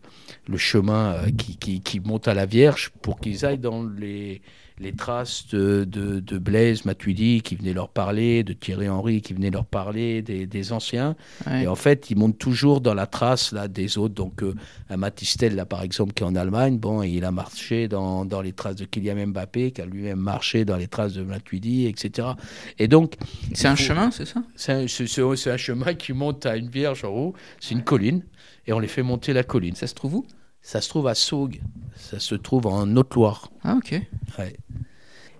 chemin 0.56 1.16
euh, 1.16 1.32
qui, 1.32 1.82
qui 1.82 2.00
monte 2.00 2.30
à 2.30 2.34
la 2.34 2.46
Vierge, 2.46 2.92
pour 3.02 3.20
qu'ils 3.20 3.46
aillent 3.46 3.58
dans 3.58 3.84
les, 3.84 4.42
les 4.80 4.94
traces 4.94 5.48
de, 5.48 5.84
de, 5.84 6.38
Blaise 6.38 6.86
Matuidi 6.86 7.42
qui 7.42 7.56
venait 7.56 7.74
leur 7.74 7.90
parler, 7.90 8.44
de 8.44 8.54
Thierry 8.54 8.88
Henry 8.88 9.22
qui 9.22 9.34
venait 9.34 9.50
leur 9.50 9.66
parler, 9.66 10.22
des, 10.22 10.72
anciens. 10.72 11.16
Et 11.52 11.68
en 11.68 11.76
fait, 11.76 12.10
ils 12.10 12.18
montent 12.18 12.38
toujours 12.38 12.80
dans 12.80 12.94
la 12.94 13.06
trace 13.06 13.52
là, 13.52 13.68
des 13.68 13.98
autres. 13.98 14.14
Donc, 14.14 14.42
euh, 14.42 14.56
un 14.90 14.98
Matistel, 14.98 15.56
là, 15.56 15.66
par 15.66 15.82
exemple, 15.82 16.14
qui 16.14 16.24
est 16.24 16.26
en 16.26 16.36
Allemagne, 16.36 16.78
bon, 16.78 17.04
il 17.04 17.26
a 17.26 17.32
marché 17.32 17.88
dans, 17.88 18.26
dans 18.26 18.42
les 18.42 18.54
traces 18.54 18.76
de 18.76 18.86
Kylian 18.86 19.28
Mbappé, 19.28 19.72
qui 19.72 19.82
a 19.82 19.86
lui-même 19.86 20.20
marché 20.20 20.64
dans 20.64 20.78
les 20.78 20.88
traces 20.88 21.14
de 21.14 21.24
Matuidi, 21.24 21.86
etc. 21.88 22.30
Et 22.78 22.88
donc. 22.88 23.16
C'est 23.54 23.68
un 23.68 23.76
chemin, 23.76 24.12
c'est 24.12 24.26
ça? 24.26 24.44
C'est 24.56 24.74
un, 24.74 25.54
un, 25.54 25.58
chemin 25.58 25.94
qui 25.94 26.14
monte 26.14 26.46
à 26.46 26.56
une 26.56 26.70
vierge 26.70 27.04
en 27.04 27.10
haut. 27.10 27.34
C'est 27.60 27.74
une 27.74 27.84
colline. 27.84 28.24
Et 28.68 28.74
on 28.74 28.80
les 28.80 28.88
fait 28.88 29.04
monter 29.04 29.34
la 29.34 29.44
colline. 29.44 29.76
Ça 29.76 29.88
se 29.88 29.96
trouve 29.96 30.16
où? 30.16 30.26
Ça 30.62 30.82
se 30.82 30.90
trouve 30.90 31.08
à 31.08 31.16
Saugues. 31.16 31.62
Ça 31.96 32.20
se 32.20 32.36
trouve 32.36 32.68
en 32.68 32.96
Haute-Loire. 32.96 33.50
Ah, 33.64 33.76
ok. 33.76 34.02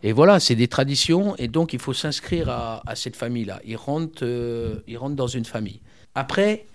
Et 0.02 0.14
voilà, 0.14 0.40
c'est 0.40 0.56
des 0.56 0.68
traditions, 0.68 1.36
et 1.36 1.48
donc 1.48 1.74
il 1.74 1.80
faut 1.80 1.94
s'inscrire 1.94 2.50
à, 2.50 2.96
cette 2.96 3.16
famille-là. 3.16 3.62
Ils, 3.66 3.76
rentrent, 3.76 4.24
euh, 4.24 4.80
ils 4.88 4.98
rentrent 4.98 5.16
dans 5.16 5.28
une 5.28 5.46
famille. 5.46 5.82
Après, 6.16 6.66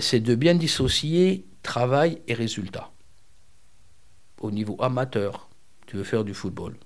c'est 0.00 0.20
de 0.20 0.34
bien 0.34 0.54
dissocier 0.54 1.44
travail 1.62 2.20
et 2.28 2.34
résultat. 2.34 2.92
Au 4.40 4.50
niveau 4.50 4.76
amateur, 4.80 5.48
tu 5.86 5.96
veux 5.96 6.04
faire 6.04 6.24
du 6.24 6.34
football. 6.34 6.76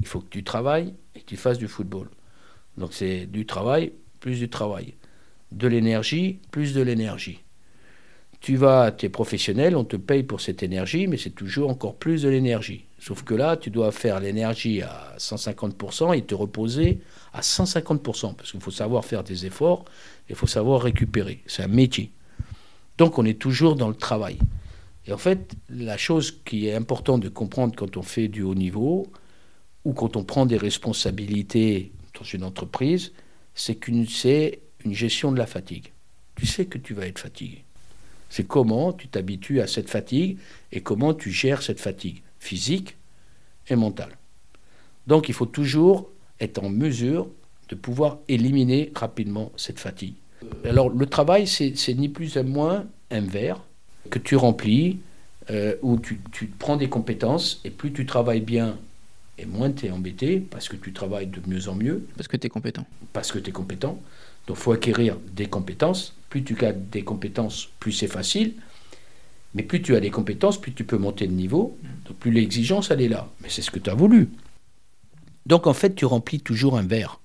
Il 0.00 0.06
faut 0.06 0.20
que 0.20 0.28
tu 0.28 0.42
travailles 0.42 0.94
et 1.14 1.20
que 1.20 1.26
tu 1.26 1.36
fasses 1.36 1.58
du 1.58 1.68
football. 1.68 2.08
Donc 2.78 2.92
c'est 2.92 3.26
du 3.26 3.46
travail 3.46 3.92
plus 4.20 4.38
du 4.38 4.48
travail. 4.48 4.94
De 5.52 5.68
l'énergie 5.68 6.40
plus 6.50 6.72
de 6.72 6.80
l'énergie. 6.80 7.43
Tu 8.44 8.56
vas, 8.56 8.92
tu 8.92 9.06
es 9.06 9.08
professionnel, 9.08 9.74
on 9.74 9.84
te 9.84 9.96
paye 9.96 10.22
pour 10.22 10.42
cette 10.42 10.62
énergie, 10.62 11.06
mais 11.06 11.16
c'est 11.16 11.30
toujours 11.30 11.70
encore 11.70 11.94
plus 11.94 12.20
de 12.20 12.28
l'énergie. 12.28 12.84
Sauf 12.98 13.22
que 13.22 13.32
là, 13.32 13.56
tu 13.56 13.70
dois 13.70 13.90
faire 13.90 14.20
l'énergie 14.20 14.82
à 14.82 15.14
150% 15.16 16.14
et 16.14 16.20
te 16.20 16.34
reposer 16.34 17.00
à 17.32 17.40
150%, 17.40 18.34
parce 18.34 18.50
qu'il 18.50 18.60
faut 18.60 18.70
savoir 18.70 19.06
faire 19.06 19.24
des 19.24 19.46
efforts, 19.46 19.86
il 20.28 20.36
faut 20.36 20.46
savoir 20.46 20.82
récupérer. 20.82 21.40
C'est 21.46 21.62
un 21.62 21.68
métier. 21.68 22.10
Donc 22.98 23.18
on 23.18 23.24
est 23.24 23.40
toujours 23.40 23.76
dans 23.76 23.88
le 23.88 23.94
travail. 23.94 24.36
Et 25.06 25.14
en 25.14 25.18
fait, 25.18 25.54
la 25.70 25.96
chose 25.96 26.42
qui 26.44 26.68
est 26.68 26.74
importante 26.74 27.22
de 27.22 27.30
comprendre 27.30 27.74
quand 27.74 27.96
on 27.96 28.02
fait 28.02 28.28
du 28.28 28.42
haut 28.42 28.54
niveau, 28.54 29.06
ou 29.86 29.94
quand 29.94 30.18
on 30.18 30.22
prend 30.22 30.44
des 30.44 30.58
responsabilités 30.58 31.92
dans 32.12 32.26
une 32.26 32.44
entreprise, 32.44 33.12
c'est 33.54 33.76
qu'une 33.76 34.06
c'est 34.06 34.60
une 34.84 34.92
gestion 34.92 35.32
de 35.32 35.38
la 35.38 35.46
fatigue. 35.46 35.94
Tu 36.34 36.44
sais 36.44 36.66
que 36.66 36.76
tu 36.76 36.92
vas 36.92 37.06
être 37.06 37.20
fatigué. 37.20 37.63
C'est 38.34 38.42
comment 38.42 38.92
tu 38.92 39.06
t'habitues 39.06 39.60
à 39.60 39.68
cette 39.68 39.88
fatigue 39.88 40.38
et 40.72 40.80
comment 40.80 41.14
tu 41.14 41.30
gères 41.30 41.62
cette 41.62 41.78
fatigue 41.78 42.20
physique 42.40 42.96
et 43.68 43.76
mentale. 43.76 44.18
Donc 45.06 45.28
il 45.28 45.34
faut 45.36 45.46
toujours 45.46 46.10
être 46.40 46.58
en 46.60 46.68
mesure 46.68 47.28
de 47.68 47.76
pouvoir 47.76 48.18
éliminer 48.26 48.90
rapidement 48.92 49.52
cette 49.54 49.78
fatigue. 49.78 50.14
Alors 50.64 50.88
le 50.88 51.06
travail, 51.06 51.46
c'est 51.46 51.94
ni 51.94 52.08
plus 52.08 52.36
ni 52.36 52.42
moins 52.42 52.86
un 53.12 53.20
verre 53.20 53.60
que 54.10 54.18
tu 54.18 54.34
remplis, 54.34 54.98
euh, 55.50 55.76
où 55.82 55.96
tu, 56.00 56.18
tu, 56.32 56.46
prends 56.46 56.76
des 56.76 56.88
compétences, 56.88 57.60
et 57.64 57.70
plus 57.70 57.92
tu 57.92 58.04
travailles 58.04 58.40
bien, 58.40 58.76
et 59.38 59.46
moins 59.46 59.70
tu 59.70 59.86
es 59.86 59.92
embêté, 59.92 60.40
parce 60.40 60.68
que 60.68 60.74
tu 60.74 60.92
travailles 60.92 61.28
de 61.28 61.40
mieux 61.46 61.68
en 61.68 61.76
mieux. 61.76 62.04
Parce 62.16 62.26
que 62.26 62.36
tu 62.36 62.48
es 62.48 62.50
compétent. 62.50 62.84
Parce 63.12 63.30
que 63.30 63.38
tu 63.38 63.50
es 63.50 63.52
compétent. 63.52 64.02
Donc 64.46 64.56
il 64.58 64.62
faut 64.62 64.72
acquérir 64.72 65.16
des 65.32 65.46
compétences. 65.46 66.14
Plus 66.28 66.44
tu 66.44 66.64
as 66.64 66.72
des 66.72 67.02
compétences, 67.02 67.68
plus 67.78 67.92
c'est 67.92 68.08
facile. 68.08 68.54
Mais 69.54 69.62
plus 69.62 69.80
tu 69.80 69.94
as 69.94 70.00
des 70.00 70.10
compétences, 70.10 70.60
plus 70.60 70.72
tu 70.72 70.84
peux 70.84 70.98
monter 70.98 71.26
de 71.26 71.32
niveau. 71.32 71.78
Donc 72.06 72.16
plus 72.16 72.32
l'exigence, 72.32 72.90
elle 72.90 73.00
est 73.00 73.08
là. 73.08 73.28
Mais 73.40 73.48
c'est 73.48 73.62
ce 73.62 73.70
que 73.70 73.78
tu 73.78 73.88
as 73.88 73.94
voulu. 73.94 74.28
Donc 75.46 75.66
en 75.66 75.74
fait, 75.74 75.94
tu 75.94 76.04
remplis 76.04 76.40
toujours 76.40 76.76
un 76.76 76.86
verre. 76.86 77.20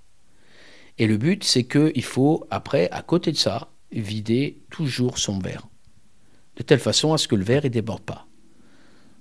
Et 0.97 1.07
le 1.07 1.17
but, 1.17 1.43
c'est 1.43 1.63
qu'il 1.63 2.03
faut, 2.03 2.45
après, 2.51 2.89
à 2.91 3.01
côté 3.01 3.31
de 3.31 3.37
ça, 3.37 3.69
vider 3.91 4.59
toujours 4.69 5.17
son 5.17 5.39
verre. 5.39 5.67
De 6.57 6.63
telle 6.63 6.79
façon 6.79 7.13
à 7.13 7.17
ce 7.17 7.27
que 7.27 7.35
le 7.35 7.43
verre 7.43 7.63
ne 7.63 7.69
déborde 7.69 8.01
pas. 8.01 8.27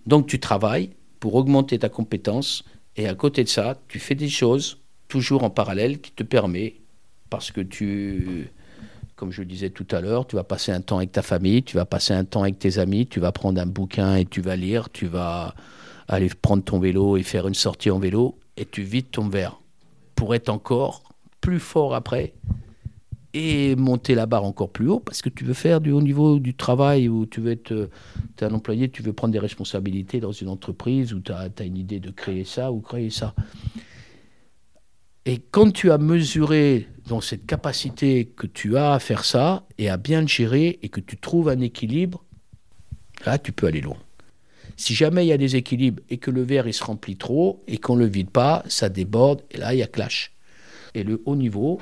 Donc 0.07 0.27
tu 0.27 0.41
travailles 0.41 0.91
pour 1.21 1.35
augmenter 1.35 1.79
ta 1.79 1.89
compétence. 1.89 2.65
Et 2.97 3.07
à 3.07 3.15
côté 3.15 3.45
de 3.45 3.49
ça, 3.49 3.81
tu 3.89 3.99
fais 4.01 4.17
des 4.17 4.29
choses 4.29 4.79
toujours 5.07 5.45
en 5.45 5.51
parallèle 5.51 6.01
qui 6.01 6.11
te 6.11 6.25
permettent 6.25 6.75
parce 7.31 7.51
que 7.51 7.61
tu, 7.61 8.51
comme 9.17 9.33
je 9.33 9.43
le 9.43 9.47
disais 9.47 9.71
tout 9.71 9.87
à 9.91 10.01
l'heure, 10.01 10.27
tu 10.27 10.37
vas 10.37 10.45
passer 10.45 10.73
un 10.73 10.81
temps 10.81 10.99
avec 10.99 11.13
ta 11.13 11.23
famille, 11.23 11.63
tu 11.63 11.77
vas 11.77 11.85
passer 11.85 12.15
un 12.15 12.25
temps 12.25 12.43
avec 12.43 12.59
tes 12.59 12.79
amis, 12.79 13.07
tu 13.07 13.21
vas 13.21 13.33
prendre 13.33 13.61
un 13.61 13.67
bouquin 13.67 14.17
et 14.17 14.25
tu 14.25 14.41
vas 14.41 14.57
lire, 14.57 14.91
tu 14.91 15.07
vas 15.07 15.55
aller 16.09 16.29
prendre 16.29 16.65
ton 16.65 16.79
vélo 16.79 17.17
et 17.17 17.23
faire 17.23 17.47
une 17.47 17.55
sortie 17.55 17.91
en 17.91 17.99
vélo 17.99 18.39
et 18.57 18.65
tu 18.65 18.83
vides 18.83 19.11
ton 19.11 19.29
verre 19.29 19.61
pour 20.15 20.35
être 20.35 20.49
encore 20.49 21.03
plus 21.41 21.61
fort 21.61 21.95
après 21.95 22.35
et 23.35 23.77
monter 23.77 24.15
la 24.15 24.27
barre 24.27 24.45
encore 24.45 24.71
plus 24.71 24.89
haut 24.89 25.01
parce 25.01 25.21
que 25.21 25.29
tu 25.29 25.45
veux 25.45 25.55
faire 25.55 25.81
du 25.81 25.93
haut 25.93 26.01
niveau 26.01 26.39
du 26.39 26.55
travail 26.55 27.09
ou 27.09 27.27
tu 27.27 27.41
veux 27.41 27.53
être 27.53 27.91
es 28.41 28.45
un 28.45 28.55
employé, 28.55 28.89
tu 28.89 29.03
veux 29.03 29.13
prendre 29.13 29.33
des 29.33 29.39
responsabilités 29.39 30.21
dans 30.21 30.33
une 30.33 30.49
entreprise 30.49 31.13
ou 31.13 31.21
tu 31.21 31.33
as, 31.33 31.49
une 31.61 31.77
idée 31.77 32.01
de 32.01 32.11
créer 32.11 32.45
ça 32.45 32.73
ou 32.73 32.81
créer 32.81 33.11
ça. 33.11 33.35
Et 35.29 35.43
quand 35.51 35.71
tu 35.71 35.91
as 35.91 35.99
mesuré 35.99 36.89
dans 37.07 37.21
cette 37.21 37.45
capacité 37.45 38.25
que 38.25 38.47
tu 38.47 38.79
as 38.79 38.95
à 38.95 38.99
faire 38.99 39.27
ça 39.27 39.67
et 39.77 39.91
à 39.91 39.99
bien 39.99 40.23
le 40.23 40.27
gérer 40.27 40.79
et 40.81 40.89
que 40.89 41.01
tu 41.01 41.19
trouves 41.19 41.51
un 41.51 41.61
équilibre, 41.61 42.25
là 43.27 43.37
tu 43.37 43.53
peux 43.53 43.67
aller 43.67 43.83
loin. 43.83 43.99
Si 44.79 44.95
jamais 44.95 45.27
il 45.27 45.29
y 45.29 45.33
a 45.35 45.37
des 45.37 45.55
équilibres 45.55 46.03
et 46.09 46.17
que 46.17 46.31
le 46.31 46.41
verre 46.41 46.67
il 46.67 46.73
se 46.73 46.83
remplit 46.83 47.19
trop 47.19 47.63
et 47.67 47.77
qu'on 47.77 47.97
ne 47.97 48.05
le 48.05 48.07
vide 48.07 48.31
pas, 48.31 48.65
ça 48.69 48.89
déborde 48.89 49.43
et 49.51 49.59
là 49.59 49.75
il 49.75 49.81
y 49.81 49.83
a 49.83 49.87
clash. 49.87 50.33
Et 50.95 51.05
le 51.05 51.21
haut 51.27 51.37
niveau, 51.37 51.79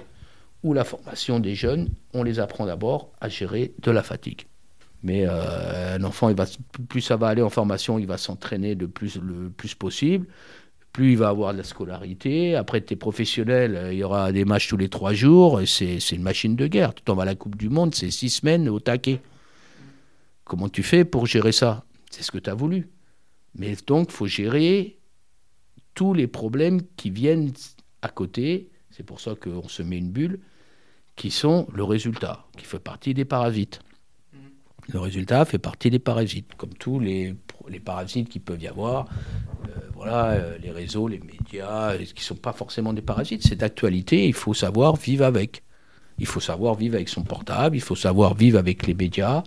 ou 0.64 0.72
la 0.72 0.82
formation 0.82 1.38
des 1.38 1.54
jeunes, 1.54 1.90
on 2.14 2.24
les 2.24 2.40
apprend 2.40 2.66
d'abord 2.66 3.12
à 3.20 3.28
gérer 3.28 3.74
de 3.80 3.92
la 3.92 4.02
fatigue. 4.02 4.42
Mais 5.04 5.24
euh, 5.24 5.94
un 5.94 6.02
enfant, 6.02 6.34
plus 6.88 7.00
ça 7.00 7.16
va 7.16 7.28
aller 7.28 7.42
en 7.42 7.50
formation, 7.50 8.00
il 8.00 8.08
va 8.08 8.18
s'entraîner 8.18 8.74
le 8.74 8.88
plus 8.88 9.74
possible. 9.76 10.26
Plus 10.96 11.12
il 11.12 11.18
va 11.18 11.28
avoir 11.28 11.52
de 11.52 11.58
la 11.58 11.62
scolarité. 11.62 12.56
Après, 12.56 12.82
tu 12.82 12.94
es 12.94 12.96
professionnel, 12.96 13.76
euh, 13.76 13.92
il 13.92 13.98
y 13.98 14.02
aura 14.02 14.32
des 14.32 14.46
matchs 14.46 14.68
tous 14.68 14.78
les 14.78 14.88
trois 14.88 15.12
jours. 15.12 15.60
C'est 15.66 15.98
une 15.98 16.22
machine 16.22 16.56
de 16.56 16.66
guerre. 16.66 16.94
Tu 16.94 17.02
vas 17.06 17.20
à 17.20 17.26
la 17.26 17.34
Coupe 17.34 17.56
du 17.56 17.68
Monde, 17.68 17.94
c'est 17.94 18.10
six 18.10 18.30
semaines 18.30 18.66
au 18.70 18.80
taquet. 18.80 19.20
Comment 20.44 20.70
tu 20.70 20.82
fais 20.82 21.04
pour 21.04 21.26
gérer 21.26 21.52
ça? 21.52 21.84
C'est 22.10 22.22
ce 22.22 22.32
que 22.32 22.38
tu 22.38 22.48
as 22.48 22.54
voulu. 22.54 22.88
Mais 23.58 23.76
donc, 23.86 24.06
il 24.08 24.14
faut 24.14 24.26
gérer 24.26 24.96
tous 25.92 26.14
les 26.14 26.26
problèmes 26.26 26.80
qui 26.96 27.10
viennent 27.10 27.52
à 28.00 28.08
côté. 28.08 28.70
C'est 28.90 29.04
pour 29.04 29.20
ça 29.20 29.34
qu'on 29.34 29.68
se 29.68 29.82
met 29.82 29.98
une 29.98 30.10
bulle 30.10 30.40
qui 31.14 31.30
sont 31.30 31.66
le 31.74 31.84
résultat, 31.84 32.46
qui 32.56 32.64
fait 32.64 32.78
partie 32.78 33.12
des 33.12 33.26
parasites. 33.26 33.80
Le 34.92 35.00
résultat 35.00 35.44
fait 35.44 35.58
partie 35.58 35.90
des 35.90 35.98
parasites, 35.98 36.54
comme 36.56 36.74
tous 36.74 37.00
les, 37.00 37.34
les 37.68 37.80
parasites 37.80 38.28
qui 38.28 38.38
peuvent 38.38 38.62
y 38.62 38.68
avoir. 38.68 39.06
Euh, 39.64 39.80
voilà, 39.94 40.30
euh, 40.30 40.58
les 40.62 40.70
réseaux, 40.70 41.08
les 41.08 41.18
médias, 41.18 41.92
euh, 41.92 41.98
qui 41.98 42.14
ne 42.14 42.20
sont 42.20 42.36
pas 42.36 42.52
forcément 42.52 42.92
des 42.92 43.02
parasites, 43.02 43.42
c'est 43.46 43.56
d'actualité, 43.56 44.26
il 44.26 44.34
faut 44.34 44.54
savoir 44.54 44.96
vivre 44.96 45.24
avec. 45.24 45.62
Il 46.18 46.26
faut 46.26 46.40
savoir 46.40 46.74
vivre 46.76 46.94
avec 46.94 47.08
son 47.08 47.24
portable, 47.24 47.76
il 47.76 47.82
faut 47.82 47.96
savoir 47.96 48.34
vivre 48.34 48.58
avec 48.58 48.86
les 48.86 48.94
médias, 48.94 49.42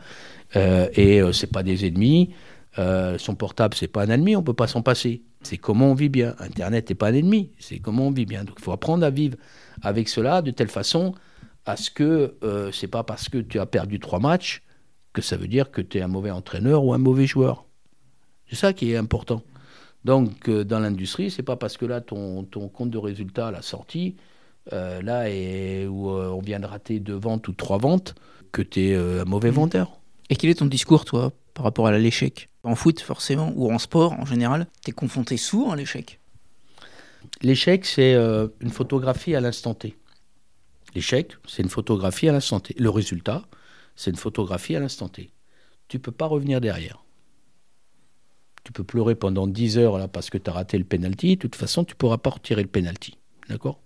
et 0.54 1.20
ce 1.20 1.46
n'est 1.46 1.52
pas 1.52 1.64
des 1.64 1.88
ennemis. 1.88 2.30
son 2.78 3.34
portable, 3.36 3.74
c'est 3.76 3.88
pas 3.88 4.04
un 4.04 4.10
ennemi, 4.10 4.36
on 4.36 4.42
ne 4.42 4.46
peut 4.46 4.54
pas 4.54 4.68
s'en 4.68 4.84
passer. 4.84 5.24
C'est 5.42 5.58
comment 5.58 5.92
on 5.92 5.94
vit 5.96 6.10
bien. 6.10 6.36
Internet 6.38 6.90
n'est 6.90 6.96
pas 6.96 7.08
un 7.08 7.14
ennemi, 7.14 7.52
c'est 7.58 7.80
comment 7.80 8.08
on 8.08 8.12
vit 8.12 8.28
bien. 8.28 8.44
Donc 8.44 8.58
il 8.60 8.64
faut 8.64 8.72
apprendre 8.72 9.04
à 9.04 9.10
vivre 9.10 9.36
avec 9.82 10.10
cela 10.10 10.44
de 10.44 10.52
telle 10.52 10.68
façon 10.68 11.16
à 11.66 11.76
ce 11.76 11.90
que 11.90 12.36
euh, 12.44 12.72
c'est 12.72 12.88
pas 12.88 13.04
parce 13.04 13.30
que 13.30 13.38
tu 13.38 13.60
as 13.60 13.66
perdu 13.66 14.00
trois 14.00 14.20
matchs 14.20 14.62
que 15.14 15.22
ça 15.22 15.38
veut 15.38 15.48
dire 15.48 15.72
que 15.72 15.82
tu 15.82 15.98
es 15.98 16.02
un 16.02 16.08
mauvais 16.08 16.32
entraîneur 16.32 16.84
ou 16.84 16.94
un 16.94 16.98
mauvais 16.98 17.28
joueur. 17.28 17.66
C'est 18.50 18.56
ça 18.56 18.74
qui 18.74 18.92
est 18.92 18.98
important. 18.98 19.42
Donc 20.06 20.50
euh, 20.50 20.64
dans 20.64 20.80
l'industrie, 20.80 21.30
c'est 21.32 21.44
pas 21.44 21.56
parce 21.56 21.78
que 21.78 21.86
là 21.86 22.02
ton, 22.02 22.44
ton 22.44 22.68
compte 22.70 22.90
de 22.90 22.98
résultat 22.98 23.48
à 23.48 23.52
la 23.52 23.62
sortie, 23.62 24.16
euh, 24.74 25.02
là 25.02 25.30
et, 25.30 25.88
où 25.88 26.10
on 26.10 26.42
vient 26.42 26.60
de 26.60 26.66
rater 26.66 27.00
deux 27.00 27.16
ventes 27.16 27.48
ou 27.48 27.54
trois 27.54 27.78
ventes, 27.78 28.16
que 28.52 28.62
tu 28.62 28.90
es 28.90 28.96
un 28.96 29.26
mauvais 29.26 29.52
mmh. 29.52 29.56
vendeur. 29.56 30.00
Et 30.30 30.36
quel 30.36 30.50
est 30.50 30.56
ton 30.56 30.66
discours, 30.66 31.06
toi, 31.06 31.32
par 31.54 31.66
rapport 31.66 31.88
à 31.88 31.98
l'échec? 31.98 32.50
En 32.64 32.76
foot, 32.76 33.00
forcément, 33.00 33.52
ou 33.56 33.72
en 33.72 33.80
sport 33.80 34.14
en 34.14 34.26
général, 34.26 34.68
tu 34.84 34.92
es 34.92 34.94
confronté 34.94 35.38
souvent 35.38 35.72
à 35.72 35.76
l'échec? 35.76 36.20
L'échec, 37.42 37.86
c'est 37.86 38.16
une 38.60 38.70
photographie 38.70 39.36
à 39.36 39.42
l'instant 39.42 39.74
T. 39.74 39.96
L'échec, 40.96 41.34
c'est 41.48 41.62
une 41.62 41.70
photographie 41.70 42.28
à 42.30 42.32
l'instant 42.32 42.60
T. 42.60 42.76
Le 42.78 42.90
résultat, 42.90 43.44
c'est 44.00 44.12
une 44.12 44.16
photographie 44.16 44.78
à 44.78 44.80
l'instant 44.80 45.10
T. 45.10 45.30
Tu 45.90 45.98
ne 45.98 46.02
peux 46.02 46.14
pas 46.14 46.26
revenir 46.26 46.62
derrière. 46.62 47.04
Tu 48.64 48.72
peux 48.72 48.86
pleurer 48.86 49.14
pendant 49.14 49.46
10 49.46 49.78
heures 49.78 49.98
là 49.98 50.08
parce 50.08 50.30
que 50.30 50.38
tu 50.38 50.50
as 50.50 50.54
raté 50.54 50.78
le 50.78 50.86
penalty. 50.86 51.36
De 51.36 51.42
toute 51.42 51.58
façon, 51.58 51.84
tu 51.84 51.96
ne 51.96 51.98
pourras 51.98 52.18
pas 52.18 52.30
retirer 52.30 52.62
le 52.62 52.70
penalty. 52.70 53.18
D'accord? 53.50 53.82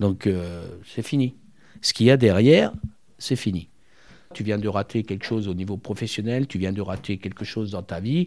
Donc, 0.00 0.26
euh, 0.26 0.66
c'est 0.84 1.06
fini. 1.06 1.36
Ce 1.82 1.92
qu'il 1.92 2.06
y 2.06 2.10
a 2.10 2.16
derrière, 2.16 2.72
c'est 3.18 3.36
fini. 3.36 3.68
Tu 4.32 4.42
viens 4.42 4.58
de 4.58 4.66
rater 4.66 5.04
quelque 5.04 5.24
chose 5.24 5.46
au 5.46 5.54
niveau 5.54 5.76
professionnel, 5.76 6.48
tu 6.48 6.58
viens 6.58 6.72
de 6.72 6.82
rater 6.82 7.18
quelque 7.18 7.44
chose 7.44 7.70
dans 7.70 7.84
ta 7.84 8.00
vie, 8.00 8.26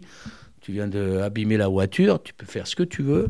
tu 0.62 0.72
viens 0.72 0.88
d'abîmer 0.88 1.58
la 1.58 1.68
voiture, 1.68 2.22
tu 2.22 2.32
peux 2.32 2.46
faire 2.46 2.66
ce 2.66 2.74
que 2.74 2.84
tu 2.84 3.02
veux. 3.02 3.28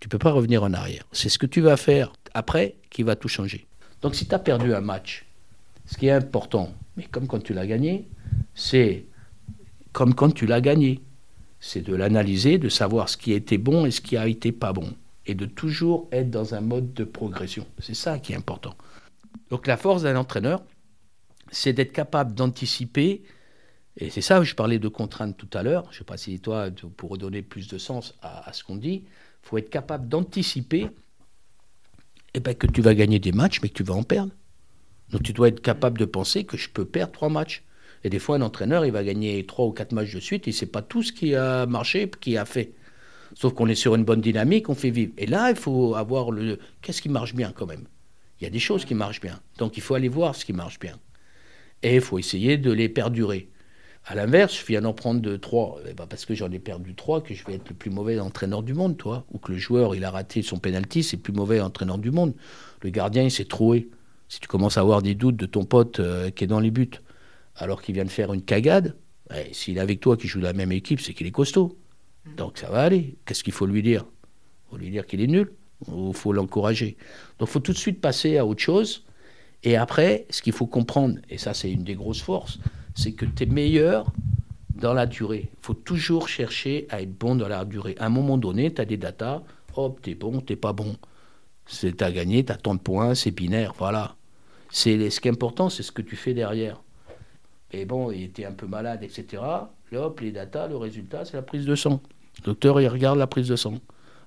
Tu 0.00 0.06
ne 0.06 0.08
peux 0.08 0.18
pas 0.18 0.32
revenir 0.32 0.62
en 0.62 0.72
arrière. 0.72 1.04
C'est 1.12 1.28
ce 1.28 1.38
que 1.38 1.46
tu 1.46 1.60
vas 1.60 1.76
faire 1.76 2.14
après 2.32 2.76
qui 2.88 3.02
va 3.02 3.16
tout 3.16 3.28
changer. 3.28 3.66
Donc 4.00 4.14
si 4.14 4.26
tu 4.26 4.34
as 4.34 4.38
perdu 4.38 4.72
un 4.72 4.80
match, 4.80 5.26
ce 5.86 5.96
qui 5.98 6.06
est 6.06 6.12
important, 6.12 6.72
mais 6.96 7.04
comme 7.04 7.26
quand 7.26 7.42
tu 7.42 7.54
l'as 7.54 7.66
gagné, 7.66 8.08
c'est 8.54 9.06
comme 9.92 10.14
quand 10.14 10.32
tu 10.32 10.46
l'as 10.46 10.60
gagné. 10.60 11.00
C'est 11.60 11.80
de 11.80 11.94
l'analyser, 11.94 12.58
de 12.58 12.68
savoir 12.68 13.08
ce 13.08 13.16
qui 13.16 13.32
été 13.32 13.56
bon 13.56 13.86
et 13.86 13.90
ce 13.90 14.02
qui 14.02 14.18
a 14.18 14.26
été 14.26 14.52
pas 14.52 14.74
bon. 14.74 14.92
Et 15.24 15.34
de 15.34 15.46
toujours 15.46 16.08
être 16.12 16.30
dans 16.30 16.54
un 16.54 16.60
mode 16.60 16.92
de 16.92 17.04
progression. 17.04 17.66
C'est 17.78 17.94
ça 17.94 18.18
qui 18.18 18.34
est 18.34 18.36
important. 18.36 18.74
Donc 19.48 19.66
la 19.66 19.78
force 19.78 20.02
d'un 20.02 20.16
entraîneur, 20.16 20.62
c'est 21.50 21.72
d'être 21.72 21.92
capable 21.92 22.34
d'anticiper, 22.34 23.22
et 23.96 24.10
c'est 24.10 24.20
ça 24.20 24.42
je 24.42 24.54
parlais 24.54 24.78
de 24.78 24.88
contraintes 24.88 25.36
tout 25.36 25.48
à 25.54 25.62
l'heure, 25.62 25.84
je 25.90 25.96
ne 25.96 25.98
sais 26.00 26.04
pas 26.04 26.16
si 26.16 26.38
toi, 26.40 26.68
pour 26.96 27.10
redonner 27.10 27.40
plus 27.40 27.68
de 27.68 27.78
sens 27.78 28.14
à, 28.20 28.48
à 28.48 28.52
ce 28.52 28.64
qu'on 28.64 28.76
dit, 28.76 29.04
il 29.06 29.48
faut 29.48 29.56
être 29.56 29.70
capable 29.70 30.08
d'anticiper 30.08 30.90
eh 32.34 32.40
ben, 32.40 32.54
que 32.54 32.66
tu 32.66 32.82
vas 32.82 32.94
gagner 32.94 33.20
des 33.20 33.32
matchs, 33.32 33.60
mais 33.62 33.68
que 33.68 33.74
tu 33.74 33.84
vas 33.84 33.94
en 33.94 34.02
perdre. 34.02 34.32
Donc 35.14 35.22
tu 35.22 35.32
dois 35.32 35.46
être 35.46 35.60
capable 35.60 35.96
de 35.96 36.06
penser 36.06 36.42
que 36.42 36.56
je 36.56 36.68
peux 36.68 36.84
perdre 36.84 37.12
trois 37.12 37.28
matchs. 37.28 37.62
Et 38.02 38.10
des 38.10 38.18
fois, 38.18 38.34
un 38.34 38.40
entraîneur, 38.40 38.84
il 38.84 38.90
va 38.90 39.04
gagner 39.04 39.46
trois 39.46 39.64
ou 39.64 39.70
quatre 39.70 39.92
matchs 39.92 40.12
de 40.12 40.18
suite, 40.18 40.48
et 40.48 40.52
c'est 40.52 40.66
pas 40.66 40.82
tout 40.82 41.04
ce 41.04 41.12
qui 41.12 41.36
a 41.36 41.66
marché, 41.66 42.10
qui 42.20 42.36
a 42.36 42.44
fait. 42.44 42.72
Sauf 43.36 43.54
qu'on 43.54 43.68
est 43.68 43.76
sur 43.76 43.94
une 43.94 44.02
bonne 44.02 44.20
dynamique, 44.20 44.68
on 44.68 44.74
fait 44.74 44.90
vivre. 44.90 45.12
Et 45.16 45.26
là, 45.26 45.50
il 45.50 45.56
faut 45.56 45.94
avoir 45.94 46.32
le. 46.32 46.58
Qu'est-ce 46.82 47.00
qui 47.00 47.08
marche 47.08 47.32
bien 47.32 47.52
quand 47.52 47.64
même? 47.64 47.84
Il 48.40 48.44
y 48.44 48.46
a 48.48 48.50
des 48.50 48.58
choses 48.58 48.84
qui 48.84 48.96
marchent 48.96 49.20
bien. 49.20 49.38
Donc 49.58 49.76
il 49.76 49.84
faut 49.84 49.94
aller 49.94 50.08
voir 50.08 50.34
ce 50.34 50.44
qui 50.44 50.52
marche 50.52 50.80
bien. 50.80 50.98
Et 51.84 51.94
il 51.94 52.00
faut 52.00 52.18
essayer 52.18 52.58
de 52.58 52.72
les 52.72 52.88
perdurer. 52.88 53.48
À 54.06 54.16
l'inverse, 54.16 54.58
je 54.58 54.66
viens 54.66 54.80
d'en 54.80 54.94
prendre 54.94 55.20
deux, 55.20 55.38
trois. 55.38 55.78
Eh 55.88 55.94
ben, 55.94 56.08
parce 56.08 56.26
que 56.26 56.34
j'en 56.34 56.50
ai 56.50 56.58
perdu 56.58 56.96
trois, 56.96 57.22
que 57.22 57.34
je 57.34 57.44
vais 57.46 57.54
être 57.54 57.68
le 57.68 57.76
plus 57.76 57.92
mauvais 57.92 58.18
entraîneur 58.18 58.64
du 58.64 58.74
monde, 58.74 58.96
toi. 58.96 59.24
Ou 59.32 59.38
que 59.38 59.52
le 59.52 59.58
joueur, 59.58 59.94
il 59.94 60.04
a 60.04 60.10
raté 60.10 60.42
son 60.42 60.58
penalty, 60.58 61.04
c'est 61.04 61.18
le 61.18 61.22
plus 61.22 61.32
mauvais 61.32 61.60
entraîneur 61.60 61.98
du 61.98 62.10
monde. 62.10 62.34
Le 62.82 62.90
gardien, 62.90 63.22
il 63.22 63.30
s'est 63.30 63.44
troué. 63.44 63.88
Si 64.28 64.40
tu 64.40 64.48
commences 64.48 64.78
à 64.78 64.80
avoir 64.80 65.02
des 65.02 65.14
doutes 65.14 65.36
de 65.36 65.46
ton 65.46 65.64
pote 65.64 66.00
euh, 66.00 66.30
qui 66.30 66.44
est 66.44 66.46
dans 66.46 66.60
les 66.60 66.70
buts, 66.70 66.90
alors 67.56 67.82
qu'il 67.82 67.94
vient 67.94 68.04
de 68.04 68.10
faire 68.10 68.32
une 68.32 68.42
cagade, 68.42 68.96
eh, 69.34 69.52
s'il 69.52 69.76
est 69.76 69.80
avec 69.80 70.00
toi 70.00 70.16
qui 70.16 70.26
joue 70.26 70.40
dans 70.40 70.46
la 70.46 70.52
même 70.52 70.72
équipe, 70.72 71.00
c'est 71.00 71.14
qu'il 71.14 71.26
est 71.26 71.32
costaud. 71.32 71.78
Donc 72.36 72.58
ça 72.58 72.70
va 72.70 72.82
aller. 72.82 73.16
Qu'est-ce 73.24 73.44
qu'il 73.44 73.52
faut 73.52 73.66
lui 73.66 73.82
dire? 73.82 74.04
Il 74.66 74.70
faut 74.70 74.76
lui 74.76 74.90
dire 74.90 75.06
qu'il 75.06 75.20
est 75.20 75.26
nul 75.26 75.52
ou 75.86 76.08
il 76.08 76.16
faut 76.16 76.32
l'encourager? 76.32 76.96
Donc 77.38 77.48
il 77.48 77.52
faut 77.52 77.60
tout 77.60 77.72
de 77.72 77.78
suite 77.78 78.00
passer 78.00 78.38
à 78.38 78.46
autre 78.46 78.62
chose. 78.62 79.04
Et 79.62 79.76
après, 79.76 80.26
ce 80.30 80.42
qu'il 80.42 80.52
faut 80.52 80.66
comprendre, 80.66 81.18
et 81.30 81.38
ça 81.38 81.54
c'est 81.54 81.70
une 81.70 81.84
des 81.84 81.94
grosses 81.94 82.22
forces, 82.22 82.58
c'est 82.94 83.12
que 83.12 83.24
tu 83.24 83.44
es 83.44 83.46
meilleur 83.46 84.12
dans 84.74 84.92
la 84.92 85.06
durée. 85.06 85.50
Il 85.52 85.64
faut 85.64 85.74
toujours 85.74 86.28
chercher 86.28 86.86
à 86.90 87.02
être 87.02 87.16
bon 87.16 87.34
dans 87.34 87.48
la 87.48 87.64
durée. 87.64 87.94
À 87.98 88.06
un 88.06 88.10
moment 88.10 88.36
donné, 88.36 88.72
tu 88.72 88.80
as 88.80 88.84
des 88.84 88.96
datas, 88.96 89.42
hop, 89.76 90.00
tu 90.02 90.10
es 90.10 90.14
bon, 90.14 90.40
tu 90.40 90.56
pas 90.56 90.72
bon. 90.72 90.96
Tu 91.66 91.94
as 92.00 92.12
gagné, 92.12 92.44
tu 92.44 92.52
as 92.52 92.56
tant 92.56 92.74
de 92.74 92.80
points, 92.80 93.14
c'est 93.14 93.30
binaire, 93.30 93.74
voilà. 93.78 94.16
C'est, 94.70 95.10
ce 95.10 95.20
qui 95.20 95.28
est 95.28 95.30
important, 95.30 95.70
c'est 95.70 95.82
ce 95.82 95.92
que 95.92 96.02
tu 96.02 96.16
fais 96.16 96.34
derrière. 96.34 96.82
Et 97.72 97.84
bon, 97.84 98.10
il 98.10 98.24
était 98.24 98.44
un 98.44 98.52
peu 98.52 98.66
malade, 98.66 99.02
etc. 99.02 99.42
Hop, 99.92 100.20
les 100.20 100.32
datas, 100.32 100.68
le 100.68 100.76
résultat, 100.76 101.24
c'est 101.24 101.36
la 101.36 101.42
prise 101.42 101.64
de 101.66 101.74
sang. 101.74 102.00
Le 102.40 102.44
docteur, 102.46 102.80
il 102.80 102.88
regarde 102.88 103.18
la 103.18 103.26
prise 103.26 103.48
de 103.48 103.56
sang. 103.56 103.74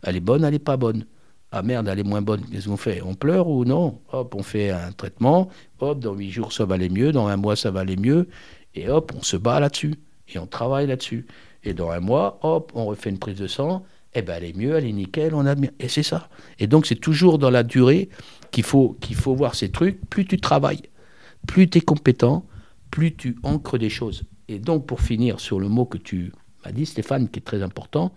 Elle 0.03 0.15
est 0.15 0.21
bonne, 0.21 0.43
elle 0.43 0.53
n'est 0.53 0.59
pas 0.59 0.77
bonne. 0.77 1.05
Ah 1.51 1.61
merde, 1.61 1.87
elle 1.87 1.99
est 1.99 2.03
moins 2.03 2.21
bonne. 2.21 2.41
Qu'est-ce 2.45 2.67
qu'on 2.67 2.77
fait? 2.77 3.01
On 3.01 3.15
pleure 3.15 3.47
ou 3.47 3.63
non? 3.63 3.99
Hop, 4.11 4.35
on 4.35 4.43
fait 4.43 4.69
un 4.71 4.91
traitement. 4.91 5.49
Hop, 5.79 5.99
dans 5.99 6.13
huit 6.13 6.31
jours, 6.31 6.51
ça 6.51 6.65
va 6.65 6.75
aller 6.75 6.89
mieux. 6.89 7.11
Dans 7.11 7.27
un 7.27 7.37
mois, 7.37 7.55
ça 7.55 7.71
va 7.71 7.81
aller 7.81 7.95
mieux. 7.95 8.27
Et 8.75 8.89
hop, 8.89 9.13
on 9.17 9.23
se 9.23 9.37
bat 9.37 9.59
là-dessus. 9.59 9.95
Et 10.27 10.39
on 10.39 10.47
travaille 10.47 10.87
là-dessus. 10.87 11.25
Et 11.63 11.73
dans 11.73 11.89
un 11.89 11.99
mois, 11.99 12.39
hop, 12.41 12.71
on 12.75 12.85
refait 12.85 13.09
une 13.09 13.19
prise 13.19 13.37
de 13.37 13.47
sang. 13.47 13.85
Eh 14.19 14.23
ben, 14.23 14.33
elle 14.37 14.45
est 14.45 14.57
mieux, 14.57 14.75
elle 14.75 14.85
est 14.85 14.93
nickel, 14.93 15.35
on 15.35 15.45
a 15.45 15.53
bien. 15.53 15.69
Et 15.79 15.87
c'est 15.87 16.01
ça. 16.01 16.27
Et 16.57 16.65
donc, 16.65 16.87
c'est 16.87 16.95
toujours 16.95 17.37
dans 17.37 17.51
la 17.51 17.61
durée 17.61 18.09
qu'il 18.49 18.63
faut, 18.63 18.97
faut 19.13 19.35
voir 19.35 19.53
ces 19.53 19.69
trucs. 19.69 20.09
Plus 20.09 20.25
tu 20.25 20.39
travailles, 20.39 20.81
plus 21.45 21.69
tu 21.69 21.77
es 21.77 21.81
compétent, 21.81 22.43
plus 22.89 23.15
tu 23.15 23.37
ancres 23.43 23.77
des 23.77 23.91
choses. 23.91 24.23
Et 24.47 24.57
donc, 24.57 24.87
pour 24.87 25.01
finir 25.01 25.39
sur 25.39 25.59
le 25.59 25.69
mot 25.69 25.85
que 25.85 25.99
tu 25.99 26.31
m'as 26.65 26.71
dit, 26.71 26.87
Stéphane, 26.87 27.29
qui 27.29 27.37
est 27.37 27.43
très 27.43 27.61
important, 27.61 28.11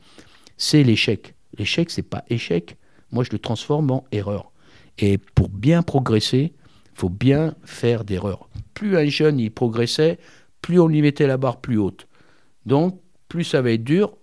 c'est 0.57 0.83
l'échec. 0.83 1.35
L'échec, 1.59 1.91
c'est 1.91 2.01
pas 2.01 2.25
échec. 2.31 2.79
Moi, 3.13 3.23
je 3.23 3.33
le 3.33 3.39
transforme 3.39 3.91
en 3.91 4.05
erreur. 4.11 4.53
Et 4.97 5.19
pour 5.19 5.51
bien 5.51 5.83
progresser, 5.83 6.55
il 6.95 6.99
faut 6.99 7.11
bien 7.11 7.55
faire 7.63 8.05
d'erreurs. 8.05 8.49
Plus 8.73 8.97
un 8.97 9.05
jeune 9.05 9.39
y 9.39 9.51
progressait, 9.51 10.19
plus 10.63 10.81
on 10.81 10.87
lui 10.87 11.03
mettait 11.03 11.27
la 11.27 11.37
barre 11.37 11.61
plus 11.61 11.77
haute. 11.77 12.07
Donc, 12.65 12.99
plus 13.29 13.45
ça 13.45 13.61
va 13.61 13.73
être 13.73 13.85
dur, 13.85 14.17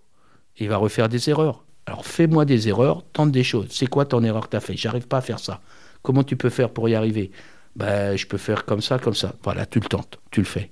il 0.57 0.69
va 0.69 0.77
refaire 0.77 1.07
des 1.07 1.29
erreurs. 1.29 1.66
Alors 1.87 2.05
fais-moi 2.05 2.43
des 2.43 2.67
erreurs, 2.67 3.03
tente 3.13 3.31
des 3.31 3.43
choses. 3.43 3.67
C'est 3.71 3.87
quoi 3.87 4.05
ton 4.05 4.21
erreur 4.23 4.45
que 4.45 4.51
tu 4.51 4.57
as 4.57 4.59
fait? 4.59 4.75
J'arrive 4.75 5.07
pas 5.07 5.17
à 5.17 5.21
faire 5.21 5.39
ça. 5.39 5.61
Comment 6.01 6.23
tu 6.23 6.35
peux 6.35 6.49
faire 6.49 6.69
pour 6.69 6.89
y 6.89 6.95
arriver? 6.95 7.31
Ben, 7.77 8.17
je 8.17 8.27
peux 8.27 8.37
faire 8.37 8.65
comme 8.65 8.81
ça, 8.81 8.99
comme 8.99 9.13
ça. 9.13 9.35
Voilà, 9.41 9.65
tu 9.65 9.79
le 9.79 9.87
tentes, 9.87 10.19
tu 10.29 10.41
le 10.41 10.45
fais. 10.45 10.71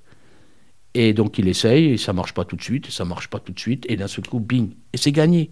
Et 0.93 1.13
donc 1.13 1.37
il 1.37 1.47
essaye, 1.47 1.91
et 1.91 1.97
ça 1.97 2.11
marche 2.11 2.33
pas 2.33 2.43
tout 2.43 2.57
de 2.57 2.61
suite, 2.61 2.87
et 2.89 2.91
ça 2.91 3.05
marche 3.05 3.29
pas 3.29 3.39
tout 3.39 3.53
de 3.53 3.59
suite, 3.59 3.85
et 3.89 3.95
d'un 3.95 4.07
seul 4.07 4.27
coup, 4.27 4.39
bing, 4.39 4.71
et 4.91 4.97
c'est 4.97 5.11
gagné. 5.11 5.51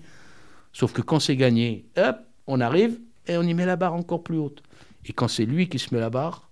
Sauf 0.74 0.92
que 0.92 1.02
quand 1.02 1.20
c'est 1.20 1.38
gagné, 1.38 1.86
hop, 1.98 2.18
on 2.48 2.60
arrive 2.60 3.00
et 3.28 3.38
on 3.38 3.44
y 3.44 3.54
met 3.54 3.66
la 3.66 3.76
barre 3.78 3.94
encore 3.94 4.24
plus 4.24 4.38
haute. 4.38 4.64
Et 5.06 5.14
quand 5.14 5.28
c'est 5.28 5.46
lui 5.46 5.70
qui 5.70 5.80
se 5.80 5.94
met 5.94 6.02
la 6.02 6.10
barre, 6.10 6.50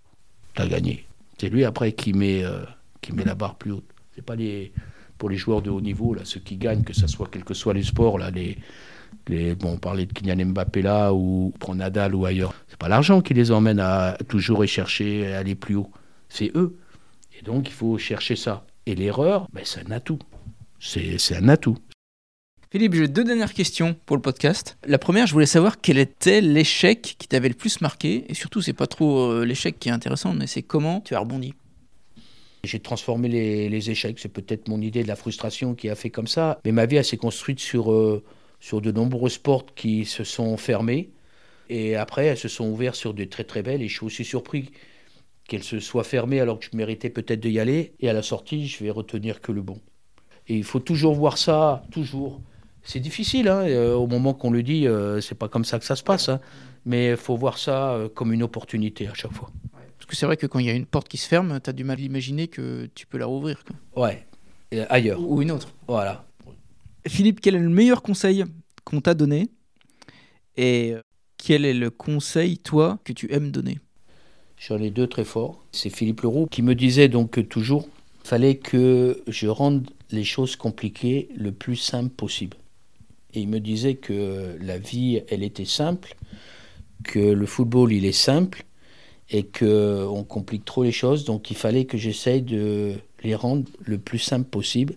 tu 0.53 0.61
as 0.61 0.67
gagné. 0.67 1.05
C'est 1.37 1.49
lui 1.49 1.65
après 1.65 1.91
qui 1.93 2.13
met, 2.13 2.45
euh, 2.45 2.63
qui 3.01 3.13
met 3.13 3.25
la 3.25 3.35
barre 3.35 3.55
plus 3.55 3.71
haute. 3.71 3.89
C'est 4.15 4.23
pas 4.23 4.35
les 4.35 4.71
pour 5.17 5.29
les 5.29 5.37
joueurs 5.37 5.61
de 5.61 5.69
haut 5.69 5.81
niveau 5.81 6.15
là, 6.15 6.21
ceux 6.25 6.39
qui 6.39 6.57
gagnent, 6.57 6.83
que 6.83 6.93
ce 6.93 7.05
soit 7.07 7.27
quel 7.31 7.43
que 7.43 7.53
soit 7.53 7.75
les 7.75 7.83
sports 7.83 8.17
là, 8.17 8.31
les, 8.31 8.57
les 9.27 9.55
bon, 9.55 9.73
on 9.73 9.77
parlait 9.77 10.05
de 10.05 10.13
Kylian 10.13 10.47
Mbappé 10.47 10.81
là 10.81 11.13
ou 11.13 11.53
pour 11.59 11.75
Nadal 11.75 12.15
ou 12.15 12.25
ailleurs. 12.25 12.53
C'est 12.67 12.79
pas 12.79 12.89
l'argent 12.89 13.21
qui 13.21 13.33
les 13.33 13.51
emmène 13.51 13.79
à 13.79 14.17
toujours 14.27 14.63
et 14.63 14.67
chercher 14.67 15.33
à 15.33 15.39
aller 15.39 15.55
plus 15.55 15.75
haut. 15.75 15.91
C'est 16.29 16.51
eux. 16.55 16.77
Et 17.39 17.43
donc 17.43 17.67
il 17.67 17.73
faut 17.73 17.97
chercher 17.97 18.35
ça. 18.35 18.65
Et 18.85 18.95
l'erreur, 18.95 19.47
ben, 19.53 19.63
c'est 19.63 19.85
un 19.87 19.91
atout. 19.91 20.19
C'est 20.79 21.35
un 21.35 21.47
atout. 21.49 21.77
Philippe, 22.71 22.93
j'ai 22.93 23.09
deux 23.09 23.25
dernières 23.25 23.53
questions 23.53 23.97
pour 24.05 24.15
le 24.15 24.21
podcast. 24.21 24.77
La 24.85 24.97
première, 24.97 25.27
je 25.27 25.33
voulais 25.33 25.45
savoir 25.45 25.81
quel 25.81 25.97
était 25.97 26.39
l'échec 26.39 27.01
qui 27.19 27.27
t'avait 27.27 27.49
le 27.49 27.53
plus 27.53 27.81
marqué. 27.81 28.23
Et 28.29 28.33
surtout, 28.33 28.61
c'est 28.61 28.71
pas 28.71 28.87
trop 28.87 29.29
euh, 29.29 29.45
l'échec 29.45 29.77
qui 29.77 29.89
est 29.89 29.91
intéressant, 29.91 30.33
mais 30.33 30.47
c'est 30.47 30.61
comment 30.61 31.01
tu 31.01 31.13
as 31.13 31.19
rebondi. 31.19 31.53
J'ai 32.63 32.79
transformé 32.79 33.27
les, 33.27 33.89
échecs. 33.89 34.19
C'est 34.19 34.29
peut-être 34.29 34.69
mon 34.69 34.79
idée 34.79 35.03
de 35.03 35.09
la 35.09 35.17
frustration 35.17 35.75
qui 35.75 35.89
a 35.89 35.95
fait 35.95 36.09
comme 36.11 36.27
ça. 36.27 36.59
Mais 36.63 36.71
ma 36.71 36.85
vie, 36.85 36.95
elle 36.95 37.03
s'est 37.03 37.17
construite 37.17 37.59
sur, 37.59 37.91
euh, 37.91 38.23
sur 38.61 38.79
de 38.79 38.91
nombreux 38.93 39.29
sports 39.29 39.65
qui 39.75 40.05
se 40.05 40.23
sont 40.23 40.55
fermés. 40.55 41.11
Et 41.67 41.97
après, 41.97 42.27
elles 42.27 42.37
se 42.37 42.47
sont 42.47 42.69
ouvertes 42.69 42.95
sur 42.95 43.13
de 43.13 43.25
très 43.25 43.43
très 43.43 43.61
belles. 43.61 43.81
Et 43.81 43.89
je 43.89 43.97
suis 43.97 44.05
aussi 44.05 44.23
surpris 44.23 44.71
qu'elles 45.49 45.63
se 45.63 45.81
soient 45.81 46.05
fermées 46.05 46.39
alors 46.39 46.59
que 46.59 46.65
je 46.71 46.77
méritais 46.77 47.09
peut-être 47.09 47.41
d'y 47.41 47.59
aller. 47.59 47.93
Et 47.99 48.09
à 48.09 48.13
la 48.13 48.21
sortie, 48.21 48.67
je 48.67 48.81
vais 48.81 48.91
retenir 48.91 49.41
que 49.41 49.51
le 49.51 49.61
bon. 49.61 49.81
Et 50.47 50.55
il 50.55 50.63
faut 50.63 50.79
toujours 50.79 51.13
voir 51.13 51.37
ça, 51.37 51.83
toujours 51.91 52.41
c'est 52.83 52.99
difficile, 52.99 53.47
hein, 53.47 53.61
euh, 53.67 53.93
au 53.93 54.07
moment 54.07 54.33
qu'on 54.33 54.51
le 54.51 54.63
dit, 54.63 54.87
euh, 54.87 55.21
c'est 55.21 55.35
pas 55.35 55.47
comme 55.47 55.65
ça 55.65 55.77
que 55.79 55.85
ça 55.85 55.95
se 55.95 56.03
passe, 56.03 56.29
hein. 56.29 56.39
mais 56.85 57.11
il 57.11 57.17
faut 57.17 57.35
voir 57.35 57.57
ça 57.57 57.93
euh, 57.93 58.09
comme 58.09 58.33
une 58.33 58.43
opportunité 58.43 59.07
à 59.07 59.13
chaque 59.13 59.33
fois. 59.33 59.51
Parce 59.97 60.07
que 60.07 60.15
c'est 60.15 60.25
vrai 60.25 60.35
que 60.35 60.47
quand 60.47 60.59
il 60.59 60.65
y 60.65 60.69
a 60.69 60.73
une 60.73 60.87
porte 60.87 61.07
qui 61.07 61.17
se 61.17 61.27
ferme, 61.27 61.59
tu 61.63 61.69
as 61.69 61.73
du 61.73 61.83
mal 61.83 61.99
à 61.99 62.01
imaginer 62.01 62.47
que 62.47 62.89
tu 62.95 63.05
peux 63.05 63.19
la 63.19 63.27
rouvrir. 63.27 63.63
Quoi. 63.63 64.03
Ouais, 64.03 64.25
ailleurs. 64.89 65.19
Ou 65.21 65.43
une 65.43 65.51
autre. 65.51 65.69
Voilà. 65.87 66.25
Philippe, 67.07 67.41
quel 67.41 67.55
est 67.55 67.59
le 67.59 67.69
meilleur 67.69 68.01
conseil 68.01 68.45
qu'on 68.83 69.01
t'a 69.01 69.13
donné 69.13 69.49
Et 70.57 70.93
quel 71.37 71.65
est 71.65 71.73
le 71.73 71.89
conseil, 71.89 72.57
toi, 72.57 72.99
que 73.03 73.13
tu 73.13 73.31
aimes 73.33 73.51
donner? 73.51 73.79
J'en 74.57 74.79
ai 74.79 74.91
deux 74.91 75.07
très 75.07 75.25
forts. 75.25 75.65
C'est 75.71 75.89
Philippe 75.89 76.21
Leroux 76.21 76.47
qui 76.49 76.61
me 76.61 76.75
disait 76.75 77.09
donc 77.09 77.47
toujours 77.49 77.87
fallait 78.23 78.57
que 78.57 79.23
je 79.27 79.47
rende 79.47 79.89
les 80.11 80.23
choses 80.23 80.55
compliquées 80.55 81.29
le 81.35 81.51
plus 81.51 81.75
simple 81.75 82.09
possible. 82.09 82.57
Et 83.33 83.41
il 83.41 83.47
me 83.47 83.59
disait 83.59 83.95
que 83.95 84.57
la 84.61 84.77
vie, 84.77 85.21
elle 85.29 85.41
était 85.41 85.65
simple, 85.65 86.15
que 87.03 87.19
le 87.19 87.45
football, 87.45 87.91
il 87.91 88.05
est 88.05 88.11
simple, 88.11 88.65
et 89.29 89.43
qu'on 89.43 90.25
complique 90.27 90.65
trop 90.65 90.83
les 90.83 90.91
choses. 90.91 91.23
Donc 91.23 91.49
il 91.49 91.57
fallait 91.57 91.85
que 91.85 91.97
j'essaye 91.97 92.41
de 92.41 92.93
les 93.23 93.35
rendre 93.35 93.69
le 93.83 93.97
plus 93.97 94.19
simple 94.19 94.49
possible, 94.49 94.95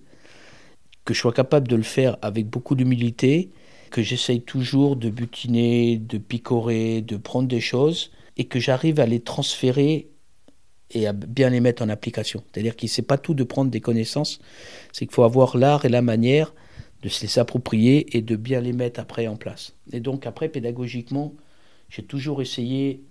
que 1.05 1.14
je 1.14 1.20
sois 1.20 1.32
capable 1.32 1.68
de 1.68 1.76
le 1.76 1.82
faire 1.82 2.16
avec 2.22 2.46
beaucoup 2.46 2.74
d'humilité, 2.74 3.50
que 3.90 4.02
j'essaye 4.02 4.40
toujours 4.40 4.96
de 4.96 5.11
butiner, 5.11 5.98
de 5.98 6.18
picorer, 6.18 7.02
de 7.02 7.16
prendre 7.16 7.48
des 7.48 7.61
choses, 7.61 8.11
et 8.36 8.46
que 8.46 8.59
j'arrive 8.59 9.00
à 9.00 9.07
les 9.07 9.20
transférer 9.20 10.09
et 10.90 11.07
à 11.07 11.12
bien 11.12 11.50
les 11.50 11.61
mettre 11.61 11.82
en 11.82 11.88
application. 11.88 12.42
C'est-à-dire 12.52 12.76
qu'il 12.76 12.88
ne 12.88 12.92
sait 12.92 13.02
pas 13.02 13.18
tout 13.18 13.34
de 13.34 13.44
prendre 13.44 13.70
des 13.70 13.80
connaissances, 13.80 14.40
c'est 14.92 15.07
qu'il 15.07 15.14
faut 15.14 15.22
avoir 15.22 15.57
l'art 15.57 15.84
et 15.84 15.88
la 15.88 16.02
manière 16.02 16.55
de 17.02 17.09
se 17.09 17.22
les 17.22 17.38
approprier 17.38 18.16
et 18.16 18.22
de 18.22 18.36
bien 18.36 18.61
les 18.61 18.72
mettre 18.72 18.98
après 19.00 19.26
en 19.26 19.36
place. 19.36 19.74
Et 19.92 20.00
donc 20.00 20.26
après, 20.26 20.48
pédagogiquement, 20.48 21.34
j'ai 21.90 22.02
toujours 22.02 22.40
essayé 22.40 23.02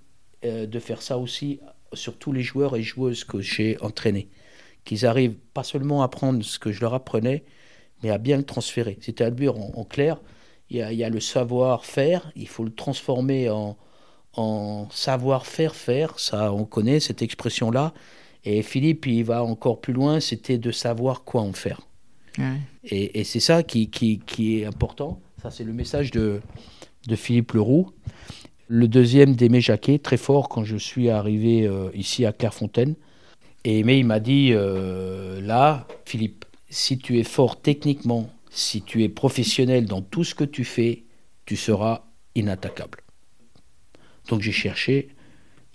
euh, 0.46 0.66
de 0.66 0.80
faire 0.80 1.02
ça 1.02 1.18
aussi 1.18 1.60
sur 1.94 2.18
tous 2.18 2.32
les 2.32 2.42
joueurs 2.42 2.76
et 2.76 2.82
joueuses 2.82 3.24
que 3.24 3.40
j'ai 3.40 3.78
entraînés. 3.82 4.30
Qu'ils 4.84 5.06
arrivent 5.06 5.38
pas 5.54 5.64
seulement 5.64 6.02
à 6.02 6.08
prendre 6.08 6.44
ce 6.44 6.60
que 6.60 6.72
je 6.72 6.82
leur 6.82 6.94
apprenais, 6.94 7.44
mais 8.04 8.10
à 8.10 8.18
bien 8.18 8.38
le 8.38 8.44
transférer. 8.44 8.98
C'est-à-dire, 9.02 9.58
en, 9.58 9.72
en 9.76 9.84
clair, 9.84 10.20
il 10.70 10.78
y, 10.78 11.04
a, 11.04 11.10
le 11.10 11.20
savoir-faire, 11.20 12.32
il 12.36 12.48
faut 12.48 12.64
le 12.64 12.74
transformer 12.74 13.50
en, 13.50 13.78
en 14.36 14.88
savoir-faire 14.92 15.76
faire. 15.76 16.20
Ça, 16.20 16.52
on 16.52 16.66
connaît 16.66 17.00
cette 17.00 17.22
expression-là. 17.22 17.94
Et 18.44 18.62
Philippe, 18.62 19.06
il 19.06 19.24
va 19.24 19.44
encore 19.44 19.80
plus 19.80 19.94
loin, 19.94 20.20
c'était 20.20 20.58
de 20.58 20.72
savoir 20.72 21.24
quoi 21.24 21.42
en 21.42 21.54
faire. 21.54 21.82
Et, 22.84 23.24
c'est 23.24 23.40
ça 23.40 23.62
qui, 23.64 23.90
qui, 23.90 24.60
est 24.60 24.66
important. 24.66 25.20
Ça, 25.42 25.52
c'est 25.52 25.64
le 25.64 25.74
message 25.74 26.12
de, 26.12 26.42
de 27.08 27.16
Philippe 27.16 27.54
Leroux. 27.54 27.92
Le 28.68 28.88
deuxième 28.88 29.36
d'Aimé 29.36 29.62
Jacquet, 29.62 30.00
très 30.00 30.18
fort 30.18 30.50
quand 30.50 30.64
je 30.64 30.78
suis 30.78 31.10
arrivé 31.10 31.68
euh, 31.68 31.90
ici 31.94 32.26
à 32.26 32.34
Clairefontaine. 32.34 32.96
Et 33.64 33.80
Aimé, 33.80 33.98
il 33.98 34.06
m'a 34.06 34.20
dit 34.20 34.50
euh, 34.52 35.40
là, 35.42 35.86
Philippe, 36.06 36.43
si 36.74 36.98
tu 36.98 37.20
es 37.20 37.24
fort 37.24 37.62
techniquement, 37.62 38.30
si 38.50 38.82
tu 38.82 39.04
es 39.04 39.10
professionnel 39.10 39.86
dans 39.86 40.02
tout 40.02 40.24
ce 40.24 40.34
que 40.34 40.44
tu 40.44 40.64
fais, 40.64 41.04
tu 41.46 41.56
seras 41.56 42.02
inattaquable. 42.34 43.00
Donc 44.30 44.42
j'ai 44.42 44.52
cherché 44.52 45.10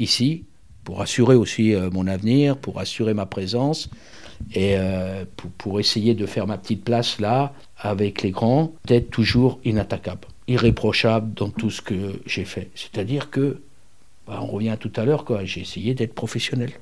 ici 0.00 0.44
pour 0.82 1.00
assurer 1.00 1.36
aussi 1.36 1.74
euh, 1.74 1.90
mon 1.90 2.06
avenir, 2.08 2.56
pour 2.56 2.80
assurer 2.80 3.14
ma 3.14 3.26
présence 3.26 3.88
et 4.54 4.76
euh, 4.76 5.24
pour, 5.58 5.78
essayer 5.78 6.14
de 6.14 6.26
faire 6.26 6.46
ma 6.46 6.58
petite 6.58 6.84
place 6.84 7.20
là 7.20 7.52
avec 7.76 8.22
les 8.22 8.30
grands, 8.30 8.74
d'être 8.84 9.10
toujours 9.10 9.60
inattaquable, 9.64 10.26
irréprochable 10.48 11.32
dans 11.34 11.50
tout 11.50 11.70
ce 11.70 11.80
que 11.80 12.20
j'ai 12.26 12.44
fait. 12.44 12.70
C'est-à-dire 12.74 13.30
que, 13.30 13.60
bah, 14.26 14.40
on 14.42 14.46
revient 14.46 14.76
tout 14.80 14.92
à 14.96 15.04
l'heure, 15.04 15.24
j'ai 15.44 15.60
essayé 15.60 15.94
d'être 15.94 16.14
professionnel. 16.14 16.72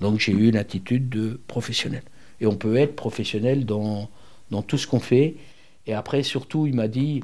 Donc 0.00 0.20
j'ai 0.20 0.32
eu 0.32 0.48
une 0.48 0.56
attitude 0.56 1.08
de 1.08 1.40
professionnel. 1.48 2.02
Et 2.40 2.46
on 2.46 2.56
peut 2.56 2.76
être 2.76 2.96
professionnel 2.96 3.64
dans, 3.64 4.08
tout 4.66 4.78
ce 4.78 4.86
qu'on 4.86 5.00
fait. 5.00 5.36
Et 5.86 5.94
après, 5.94 6.22
surtout, 6.22 6.66
il 6.66 6.74
m'a 6.74 6.88
dit, 6.88 7.22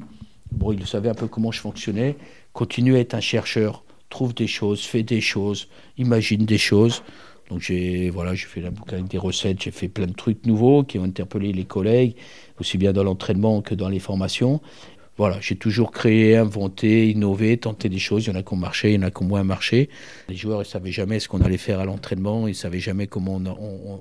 bon, 0.51 0.71
il 0.71 0.85
savait 0.87 1.09
un 1.09 1.13
peu 1.13 1.27
comment 1.27 1.51
je 1.51 1.59
fonctionnais, 1.59 2.15
continue 2.53 2.95
à 2.95 2.99
être 2.99 3.13
un 3.13 3.21
chercheur, 3.21 3.83
trouve 4.09 4.33
des 4.33 4.47
choses, 4.47 4.83
fais 4.83 5.03
des 5.03 5.21
choses, 5.21 5.67
imagine 5.97 6.45
des 6.45 6.57
choses. 6.57 7.03
Donc 7.49 7.59
j'ai 7.59 8.09
voilà, 8.09 8.33
j'ai 8.35 8.47
fait 8.47 8.61
la 8.61 8.71
boucle 8.71 8.93
avec 8.93 9.07
des 9.07 9.17
recettes, 9.17 9.61
j'ai 9.61 9.71
fait 9.71 9.89
plein 9.89 10.07
de 10.07 10.13
trucs 10.13 10.45
nouveaux 10.45 10.83
qui 10.83 10.97
ont 10.97 11.03
interpellé 11.03 11.51
les 11.51 11.65
collègues, 11.65 12.15
aussi 12.59 12.77
bien 12.77 12.93
dans 12.93 13.03
l'entraînement 13.03 13.61
que 13.61 13.75
dans 13.75 13.89
les 13.89 13.99
formations. 13.99 14.61
Voilà, 15.17 15.37
j'ai 15.41 15.55
toujours 15.55 15.91
créé, 15.91 16.35
inventé, 16.37 17.09
innové, 17.09 17.57
tenté 17.57 17.87
des 17.87 17.99
choses. 17.99 18.25
Il 18.25 18.29
y 18.29 18.31
en 18.31 18.39
a 18.39 18.41
qui 18.41 18.53
ont 18.53 18.57
marché, 18.57 18.91
il 18.91 18.95
y 18.95 18.97
en 18.97 19.07
a 19.07 19.11
qui 19.11 19.21
ont 19.21 19.27
moins 19.27 19.43
marché. 19.43 19.89
Les 20.27 20.35
joueurs 20.35 20.59
ne 20.59 20.63
savaient 20.63 20.91
jamais 20.91 21.19
ce 21.19 21.27
qu'on 21.27 21.41
allait 21.41 21.57
faire 21.57 21.79
à 21.79 21.85
l'entraînement, 21.85 22.47
ils 22.47 22.51
ne 22.51 22.55
savaient 22.55 22.79
jamais 22.79 23.05
comment 23.05 23.39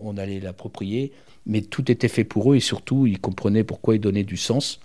on, 0.03 0.17
allait 0.17 0.41
l'approprier. 0.41 1.13
Mais 1.45 1.61
tout 1.61 1.91
était 1.91 2.09
fait 2.09 2.25
pour 2.25 2.53
eux 2.53 2.57
et 2.57 2.61
surtout, 2.61 3.07
ils 3.07 3.19
comprenaient 3.19 3.65
pourquoi 3.65 3.95
ils 3.95 4.01
donnaient 4.01 4.25
du 4.25 4.39
sens. 4.39 4.81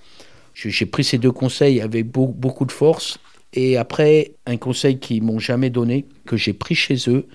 J'ai 0.54 0.86
pris 0.86 1.04
ces 1.04 1.18
deux 1.18 1.32
conseils 1.32 1.80
avec 1.82 2.08
beaucoup 2.08 2.66
de 2.66 2.72
force 2.72 3.20
et 3.54 3.78
après, 3.78 4.34
un 4.46 4.58
conseil 4.58 5.00
qu'ils 5.00 5.24
m'ont 5.24 5.40
jamais 5.40 5.70
donné, 5.70 6.06
que 6.26 6.36
j'ai 6.36 6.54
pris 6.54 6.76
chez 6.76 6.98
eux, 7.08 7.28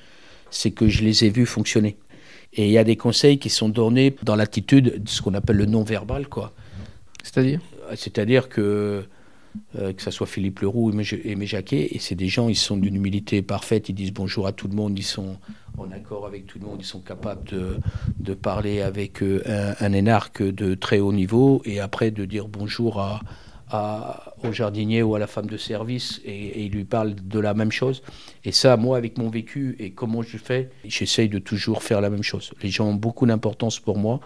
c'est 0.50 0.70
que 0.70 0.88
je 0.88 1.02
les 1.02 1.24
ai 1.24 1.30
vus 1.30 1.46
fonctionner. 1.46 1.96
Et 2.52 2.66
il 2.66 2.72
y 2.72 2.78
a 2.78 2.84
des 2.84 2.96
conseils 2.96 3.38
qui 3.38 3.48
sont 3.48 3.70
donnés 3.70 4.14
dans 4.22 4.36
l'attitude 4.36 5.02
de 5.02 5.08
ce 5.08 5.22
qu'on 5.22 5.32
appelle 5.34 5.56
le 5.56 5.66
non-verbal, 5.66 6.28
quoi. 6.28 6.52
C'est-à-dire? 7.22 7.60
C'est-à-dire 7.96 8.48
que 8.48 9.04
euh, 9.78 9.92
que 9.92 10.02
ce 10.02 10.10
soit 10.10 10.26
Philippe 10.26 10.60
Leroux 10.60 10.90
et 11.24 11.34
mes 11.34 11.46
Jacquet, 11.46 11.88
et 11.90 11.98
c'est 11.98 12.14
des 12.14 12.28
gens, 12.28 12.48
ils 12.48 12.56
sont 12.56 12.76
d'une 12.76 12.96
humilité 12.96 13.42
parfaite, 13.42 13.88
ils 13.88 13.94
disent 13.94 14.12
bonjour 14.12 14.46
à 14.46 14.52
tout 14.52 14.68
le 14.68 14.74
monde, 14.74 14.98
ils 14.98 15.04
sont 15.04 15.36
en 15.76 15.90
accord 15.92 16.26
avec 16.26 16.46
tout 16.46 16.58
le 16.58 16.66
monde, 16.66 16.78
ils 16.80 16.86
sont 16.86 17.00
capables 17.00 17.46
de, 17.48 17.76
de 18.18 18.34
parler 18.34 18.80
avec 18.80 19.22
euh, 19.22 19.74
un, 19.78 19.92
énarque 19.92 20.42
de 20.42 20.74
très 20.74 21.00
haut 21.00 21.12
niveau, 21.12 21.62
et 21.64 21.80
après 21.80 22.10
de 22.10 22.24
dire 22.24 22.48
bonjour 22.48 23.00
à, 23.00 23.20
au 24.44 24.52
jardinier 24.52 25.02
ou 25.02 25.14
à 25.14 25.18
la 25.18 25.26
femme 25.26 25.46
de 25.46 25.56
service 25.56 26.20
et, 26.26 26.64
il 26.64 26.72
lui 26.72 26.84
parle 26.84 27.14
de 27.14 27.38
la 27.38 27.54
même 27.54 27.72
chose. 27.72 28.02
Et 28.44 28.52
ça, 28.52 28.76
moi, 28.76 28.98
avec 28.98 29.16
mon 29.16 29.30
vécu 29.30 29.76
et 29.78 29.92
comment 29.92 30.20
je 30.20 30.36
fais, 30.36 30.68
j'essaye 30.84 31.30
de 31.30 31.38
toujours 31.38 31.82
faire 31.82 32.02
la 32.02 32.10
même 32.10 32.22
chose. 32.22 32.52
Les 32.62 32.68
gens 32.68 32.88
ont 32.88 32.94
beaucoup 32.94 33.24
d'importance 33.24 33.80
pour 33.80 33.96
moi. 33.96 34.20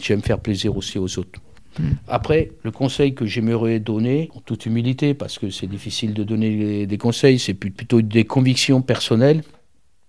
J'aime 0.00 0.22
faire 0.22 0.40
plaisir 0.40 0.76
aussi 0.78 0.98
aux 0.98 1.18
autres. 1.18 1.40
Hmm. 1.78 1.92
Après, 2.08 2.52
le 2.62 2.70
conseil 2.70 3.14
que 3.14 3.26
j'aimerais 3.26 3.80
donner, 3.80 4.30
en 4.34 4.40
toute 4.40 4.66
humilité, 4.66 5.14
parce 5.14 5.38
que 5.38 5.50
c'est 5.50 5.66
difficile 5.66 6.14
de 6.14 6.24
donner 6.24 6.86
des 6.86 6.98
conseils, 6.98 7.38
c'est 7.38 7.54
plutôt 7.54 8.02
des 8.02 8.24
convictions 8.24 8.82
personnelles. 8.82 9.42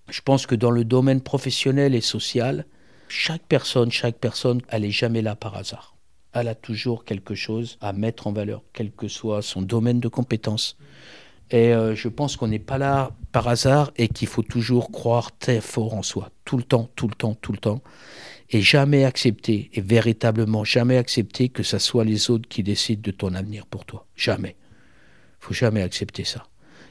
Je 0.09 0.21
pense 0.21 0.45
que 0.45 0.55
dans 0.55 0.71
le 0.71 0.83
domaine 0.83 1.21
professionnel 1.21 1.95
et 1.95 2.01
social, 2.01 2.65
chaque 3.07 3.43
personne, 3.43 3.91
chaque 3.91 4.17
personne, 4.17 4.61
elle 4.69 4.81
n'est 4.81 4.91
jamais 4.91 5.21
là 5.21 5.35
par 5.35 5.55
hasard 5.55 5.91
elle 6.33 6.47
a 6.47 6.55
toujours 6.55 7.03
quelque 7.03 7.35
chose 7.35 7.77
à 7.81 7.93
mettre 7.93 8.27
en 8.27 8.31
valeur, 8.31 8.63
quel 8.73 8.91
que 8.91 9.07
soit 9.07 9.41
son 9.41 9.61
domaine 9.61 9.99
de 9.99 10.07
compétence. 10.07 10.77
Et 11.49 11.73
euh, 11.73 11.95
je 11.95 12.07
pense 12.07 12.37
qu'on 12.37 12.47
n'est 12.47 12.59
pas 12.59 12.77
là 12.77 13.11
par 13.33 13.47
hasard 13.47 13.91
et 13.97 14.07
qu'il 14.07 14.27
faut 14.27 14.43
toujours 14.43 14.91
croire 14.91 15.37
très 15.37 15.59
fort 15.59 15.93
en 15.93 16.03
soi, 16.03 16.29
tout 16.45 16.57
le 16.57 16.63
temps, 16.63 16.89
tout 16.95 17.07
le 17.07 17.15
temps, 17.15 17.35
tout 17.35 17.51
le 17.51 17.57
temps. 17.57 17.81
Et 18.51 18.61
jamais 18.61 19.05
accepter, 19.05 19.69
et 19.73 19.81
véritablement 19.81 20.63
jamais 20.63 20.97
accepter 20.97 21.49
que 21.49 21.63
ce 21.63 21.79
soit 21.79 22.03
les 22.03 22.29
autres 22.29 22.49
qui 22.49 22.63
décident 22.63 23.01
de 23.01 23.11
ton 23.11 23.33
avenir 23.33 23.65
pour 23.65 23.85
toi. 23.85 24.05
Jamais. 24.15 24.55
Il 25.41 25.45
faut 25.45 25.53
jamais 25.53 25.81
accepter 25.81 26.25
ça. 26.25 26.45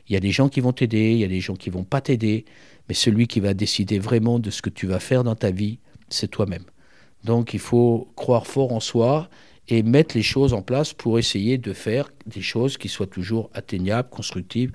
Il 0.08 0.14
y 0.14 0.16
a 0.16 0.20
des 0.20 0.32
gens 0.32 0.48
qui 0.48 0.60
vont 0.60 0.72
t'aider, 0.72 1.12
il 1.12 1.18
y 1.18 1.24
a 1.24 1.28
des 1.28 1.40
gens 1.40 1.54
qui 1.54 1.70
vont 1.70 1.84
pas 1.84 2.00
t'aider, 2.00 2.46
mais 2.88 2.94
celui 2.94 3.28
qui 3.28 3.40
va 3.40 3.54
décider 3.54 3.98
vraiment 3.98 4.38
de 4.38 4.50
ce 4.50 4.62
que 4.62 4.70
tu 4.70 4.86
vas 4.86 4.98
faire 4.98 5.22
dans 5.22 5.36
ta 5.36 5.50
vie, 5.50 5.78
c'est 6.08 6.28
toi-même. 6.28 6.64
Donc 7.24 7.54
il 7.54 7.60
faut 7.60 8.10
croire 8.16 8.46
fort 8.46 8.72
en 8.72 8.80
soi 8.80 9.28
et 9.68 9.82
mettre 9.82 10.16
les 10.16 10.22
choses 10.22 10.52
en 10.52 10.62
place 10.62 10.92
pour 10.92 11.18
essayer 11.18 11.58
de 11.58 11.72
faire 11.72 12.10
des 12.26 12.42
choses 12.42 12.76
qui 12.76 12.88
soient 12.88 13.06
toujours 13.06 13.50
atteignables, 13.54 14.08
constructives. 14.08 14.72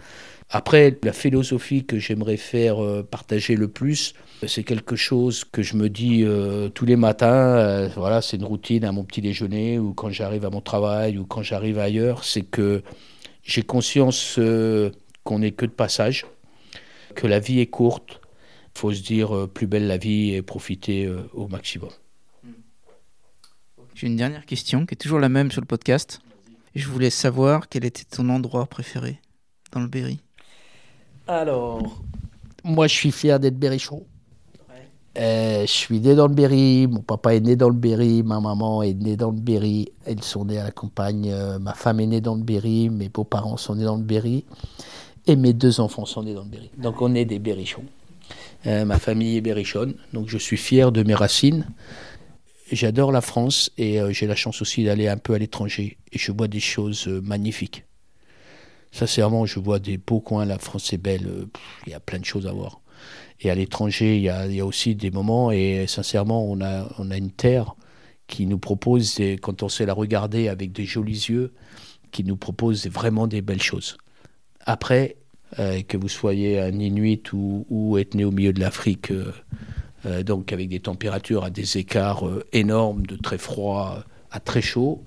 Après, 0.50 0.98
la 1.04 1.12
philosophie 1.12 1.86
que 1.86 1.98
j'aimerais 1.98 2.38
faire 2.38 2.84
euh, 2.84 3.04
partager 3.04 3.56
le 3.56 3.68
plus, 3.68 4.14
c'est 4.48 4.64
quelque 4.64 4.96
chose 4.96 5.44
que 5.44 5.64
je 5.64 5.76
me 5.76 5.90
dis 5.90 6.24
euh, 6.24 6.70
tous 6.70 6.86
les 6.86 6.96
matins. 6.96 7.58
euh, 7.58 7.90
voilà, 7.96 8.22
c'est 8.22 8.38
une 8.38 8.46
routine 8.46 8.86
à 8.86 8.92
mon 8.92 9.04
petit 9.04 9.22
déjeuner 9.22 9.80
ou 9.80 9.94
quand 9.94 10.12
j'arrive 10.12 10.46
à 10.46 10.50
mon 10.52 10.62
travail 10.62 11.18
ou 11.18 11.26
quand 11.26 11.42
j'arrive 11.42 11.80
ailleurs. 11.80 12.24
C'est 12.24 12.44
que 12.44 12.84
j'ai 13.44 13.64
conscience 13.64 14.36
euh, 14.38 14.92
qu'on 15.24 15.40
n'est 15.40 15.52
que 15.52 15.66
de 15.66 15.72
passage, 15.72 16.26
que 17.16 17.28
la 17.28 17.40
vie 17.40 17.60
est 17.60 17.68
courte. 17.68 18.22
Il 18.76 18.80
faut 18.80 18.94
se 18.94 19.02
dire 19.02 19.36
euh, 19.36 19.48
plus 19.48 19.68
belle 19.68 19.88
la 19.88 19.98
vie 19.98 20.36
et 20.36 20.42
profiter 20.42 21.06
euh, 21.06 21.28
au 21.34 21.48
maximum. 21.48 21.90
J'ai 23.96 24.08
une 24.08 24.18
dernière 24.18 24.46
question 24.46 24.86
qui 24.86 24.94
est 24.94 24.98
toujours 24.98 25.20
la 25.20 25.30
même 25.30 25.52
sur 25.52 25.62
le 25.62 25.68
podcast. 25.68 26.20
Je 26.76 26.88
voulais 26.88 27.10
savoir 27.10 27.70
quel 27.70 27.86
était 27.86 28.04
ton 28.04 28.30
endroit 28.30 28.68
préféré 28.68 29.22
dans 29.72 29.80
le 29.80 29.88
Berry? 29.88 30.20
Alors, 31.28 32.02
moi, 32.64 32.88
je 32.88 32.94
suis 32.94 33.12
fier 33.12 33.40
d'être 33.40 33.58
berrichon. 33.58 34.04
Euh, 35.18 35.62
je 35.62 35.72
suis 35.72 36.02
né 36.02 36.14
dans 36.14 36.28
le 36.28 36.34
Berry, 36.34 36.88
mon 36.88 37.00
papa 37.00 37.36
est 37.36 37.40
né 37.40 37.56
dans 37.56 37.70
le 37.70 37.76
Berry, 37.76 38.22
ma 38.22 38.42
maman 38.42 38.84
est 38.84 38.94
née 38.94 39.16
dans 39.16 39.32
le 39.32 39.40
Berry, 39.40 39.88
elles 40.06 40.22
sont 40.22 40.44
nées 40.44 40.58
à 40.58 40.66
la 40.66 40.72
campagne, 40.72 41.32
euh, 41.32 41.58
ma 41.58 41.74
femme 41.74 42.02
est 42.02 42.08
née 42.08 42.20
dans 42.20 42.36
le 42.36 42.44
Berry, 42.44 42.90
mes 42.90 43.08
beaux-parents 43.08 43.56
sont 43.56 43.76
nés 43.76 43.86
dans 43.86 43.96
le 43.96 44.04
Berry, 44.04 44.44
et 45.26 45.38
mes 45.38 45.54
deux 45.54 45.80
enfants 45.80 46.06
sont 46.06 46.24
nés 46.24 46.34
dans 46.34 46.44
le 46.44 46.50
Berry. 46.50 46.70
Donc 46.78 47.02
on 47.02 47.16
est 47.16 47.24
des 47.24 47.40
berrichons. 47.40 47.86
Euh, 48.66 48.84
ma 48.84 49.00
famille 49.00 49.38
est 49.38 49.42
berrichonne, 49.42 49.94
donc 50.12 50.28
je 50.28 50.38
suis 50.38 50.58
fier 50.58 50.92
de 50.92 51.02
mes 51.04 51.16
racines. 51.16 51.66
J'adore 52.70 53.14
la 53.14 53.22
France 53.22 53.72
et 53.78 54.02
j'ai 54.10 54.28
la 54.28 54.36
chance 54.36 54.62
aussi 54.62 54.84
d'aller 54.84 55.08
un 55.08 55.18
peu 55.18 55.34
à 55.34 55.38
l'étranger, 55.38 55.98
et 56.12 56.18
je 56.18 56.34
vois 56.34 56.50
des 56.50 56.60
choses 56.60 57.08
magnifiques. 57.08 57.86
Sincèrement, 58.96 59.46
je 59.46 59.60
vois 59.60 59.80
des 59.80 59.98
beaux 59.98 60.22
coins, 60.22 60.46
la 60.46 60.58
France 60.58 60.94
est 60.94 60.98
belle, 60.98 61.28
euh, 61.28 61.46
il 61.86 61.92
y 61.92 61.94
a 61.94 62.00
plein 62.00 62.18
de 62.18 62.24
choses 62.24 62.48
à 62.48 62.54
voir. 62.54 62.80
Et 63.42 63.50
à 63.50 63.56
l'étranger, 63.56 64.16
il 64.16 64.22
y 64.22 64.30
a, 64.30 64.66
aussi 64.66 64.96
des 64.96 65.12
moments, 65.12 65.52
et 65.52 65.86
sincèrement, 65.86 66.46
on 66.46 66.62
a, 66.62 66.88
on 66.98 67.12
a 67.12 67.18
une 67.18 67.30
terre 67.30 67.76
qui 68.28 68.46
nous 68.46 68.58
propose, 68.58 69.16
des- 69.16 69.38
quand 69.38 69.64
on 69.64 69.68
sait 69.68 69.86
la 69.86 69.94
regarder 69.94 70.48
avec 70.48 70.72
des 70.72 70.86
jolis 70.86 71.26
yeux, 71.28 71.52
qui 72.12 72.24
nous 72.24 72.38
propose 72.38 72.88
vraiment 72.88 73.28
des 73.28 73.42
belles 73.42 73.62
choses. 73.62 73.98
Après, 74.62 75.18
euh, 75.60 75.82
que 75.82 75.98
vous 75.98 76.08
soyez 76.08 76.62
un 76.62 76.80
Inuit 76.80 77.34
ou, 77.34 77.66
ou 77.70 77.98
être 77.98 78.16
né 78.16 78.24
au 78.24 78.32
milieu 78.32 78.54
de 78.54 78.62
l'Afrique, 78.62 79.12
euh, 79.12 80.24
donc 80.24 80.54
avec 80.54 80.70
des 80.70 80.80
températures 80.80 81.44
à 81.44 81.50
des 81.50 81.78
écarts 81.78 82.24
énormes, 82.54 83.06
de 83.06 83.18
très 83.18 83.40
froid 83.40 84.06
à 84.32 84.40
très 84.40 84.62
chaud, 84.62 85.04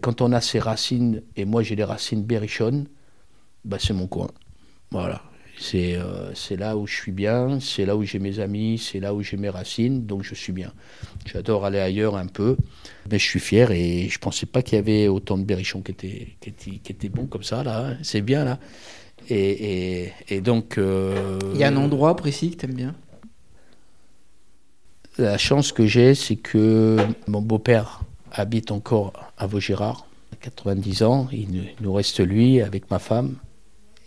quand 0.00 0.22
on 0.22 0.32
a 0.32 0.40
ses 0.40 0.58
racines, 0.58 1.22
et 1.36 1.44
moi 1.44 1.62
j'ai 1.62 1.76
des 1.76 1.84
racines 1.84 2.24
berrichonnes, 2.24 2.88
bah, 3.66 3.78
c'est 3.80 3.92
mon 3.92 4.06
coin. 4.06 4.28
Voilà. 4.90 5.22
C'est 5.58 5.96
euh, 5.96 6.34
c'est 6.34 6.56
là 6.56 6.76
où 6.76 6.86
je 6.86 6.94
suis 6.94 7.12
bien, 7.12 7.60
c'est 7.60 7.86
là 7.86 7.96
où 7.96 8.02
j'ai 8.04 8.18
mes 8.18 8.40
amis, 8.40 8.76
c'est 8.78 9.00
là 9.00 9.14
où 9.14 9.22
j'ai 9.22 9.38
mes 9.38 9.48
racines, 9.48 10.04
donc 10.04 10.22
je 10.22 10.34
suis 10.34 10.52
bien. 10.52 10.70
J'adore 11.24 11.64
aller 11.64 11.78
ailleurs 11.80 12.16
un 12.16 12.26
peu, 12.26 12.58
mais 13.10 13.18
je 13.18 13.24
suis 13.24 13.40
fier 13.40 13.70
et 13.70 14.08
je 14.10 14.18
pensais 14.18 14.44
pas 14.44 14.60
qu'il 14.62 14.76
y 14.76 14.78
avait 14.78 15.08
autant 15.08 15.38
de 15.38 15.44
berrichons 15.44 15.80
qui 15.80 15.92
étaient, 15.92 16.28
qui 16.42 16.48
étaient, 16.50 16.70
qui 16.72 16.92
étaient 16.92 17.08
bons 17.08 17.26
comme 17.26 17.42
ça, 17.42 17.64
là. 17.64 17.86
hein. 17.86 17.96
C'est 18.02 18.20
bien, 18.20 18.44
là. 18.44 18.58
Et, 19.30 20.04
et, 20.04 20.12
et 20.28 20.40
donc. 20.42 20.76
euh, 20.76 21.38
Il 21.54 21.58
y 21.58 21.64
a 21.64 21.68
un 21.68 21.76
endroit 21.76 22.14
précis 22.16 22.50
que 22.50 22.56
t'aimes 22.58 22.74
bien? 22.74 22.94
La 25.18 25.38
chance 25.38 25.72
que 25.72 25.86
j'ai, 25.86 26.14
c'est 26.14 26.36
que 26.36 26.98
mon 27.26 27.40
beau-père 27.40 28.02
habite 28.30 28.70
encore 28.70 29.14
à 29.38 29.46
Vaugirard, 29.46 30.06
à 30.32 30.36
90 30.36 31.02
ans. 31.02 31.28
Il 31.32 31.48
nous 31.80 31.92
reste 31.94 32.20
lui 32.20 32.60
avec 32.60 32.90
ma 32.90 32.98
femme. 32.98 33.36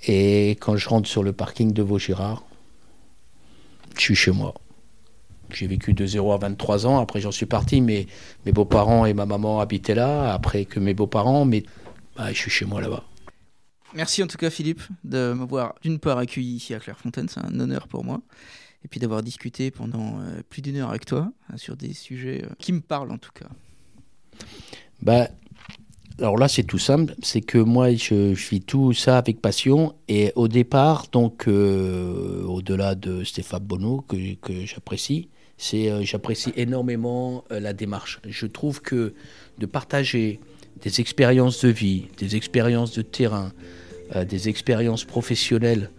Et 0.08 0.52
quand 0.52 0.78
je 0.78 0.88
rentre 0.90 1.10
sur 1.10 1.24
le 1.24 1.34
parking 1.34 1.74
de 1.74 1.82
Vaugirard, 1.82 2.44
je 3.96 4.02
suis 4.02 4.16
chez 4.16 4.32
moi. 4.32 4.54
J'ai 5.52 5.68
vécu 5.68 5.94
de 5.94 6.06
0 6.06 6.32
à 6.32 6.38
23 6.38 6.86
ans, 6.86 7.00
après 7.00 7.22
j'en 7.22 7.32
suis 7.32 7.46
parti, 7.46 7.82
mais 7.82 8.08
mes 8.46 8.52
beaux-parents 8.52 9.06
et 9.06 9.14
ma 9.14 9.26
maman 9.26 9.60
habitaient 9.60 9.96
là, 9.96 10.32
après 10.34 10.66
que 10.66 10.80
mes 10.80 10.94
beaux-parents, 10.94 11.44
mais 11.46 11.64
bah, 12.16 12.32
je 12.32 12.38
suis 12.38 12.52
chez 12.52 12.66
moi 12.66 12.82
là-bas. 12.82 13.04
Merci 13.96 14.22
en 14.22 14.28
tout 14.28 14.38
cas 14.38 14.52
Philippe 14.52 14.84
de 15.04 15.34
m'avoir 15.34 15.74
d'une 15.82 15.98
part 15.98 16.20
accueilli 16.20 16.58
ici 16.58 16.76
à 16.76 16.80
Clairefontaine, 16.80 17.28
c'est 17.28 17.40
un 17.40 17.60
honneur 17.60 17.88
pour 17.88 18.04
moi. 18.04 18.22
Et 18.86 18.88
puis 18.88 19.00
d'avoir 19.00 19.24
discuté 19.24 19.72
pendant 19.72 20.22
euh, 20.22 20.42
plus 20.50 20.62
d'une 20.62 20.78
heure 20.78 20.90
avec 20.90 21.06
toi 21.06 21.34
euh, 21.52 21.58
sur 21.58 21.76
des 21.76 21.94
sujets 21.94 22.46
euh, 22.46 22.50
qui 22.60 22.72
me 22.72 22.80
parlent 22.80 23.12
en 23.12 23.18
tout 23.18 23.32
cas. 23.34 23.50
Bah, 25.02 25.28
alors 26.22 26.38
là, 26.38 26.48
c'est 26.48 26.64
tout 26.64 26.80
simple. 26.80 27.16
C'est 27.22 27.42
que 27.42 27.58
moi, 27.58 27.94
je, 27.94 28.34
je 28.34 28.50
vis 28.50 28.62
tout 28.62 28.94
ça 28.94 29.18
avec 29.18 29.42
passion. 29.42 29.96
Et 30.08 30.32
au 30.36 30.48
départ, 30.48 31.08
donc, 31.12 31.48
euh, 31.48 32.44
au-delà 32.44 32.96
de 32.96 33.24
Stéphane 33.24 33.64
Bonneau, 33.64 34.04
que, 34.08 34.18
j'apprécie, 34.66 35.30
c'est 35.58 35.90
euh, 35.90 36.04
j'apprécie 36.04 36.52
énormément 36.56 37.44
euh, 37.52 37.60
la 37.60 37.74
démarche. 37.74 38.20
Je 38.28 38.46
trouve 38.46 38.82
que 38.82 39.14
de 39.58 39.66
partager 39.66 40.40
des 40.82 41.02
expériences 41.02 41.64
de 41.64 41.70
vie, 41.70 42.06
des 42.18 42.36
expériences 42.36 42.94
de 42.94 43.02
terrain, 43.02 43.52
des 44.28 44.48
expériences 44.48 45.04
professionnelles 45.04 45.92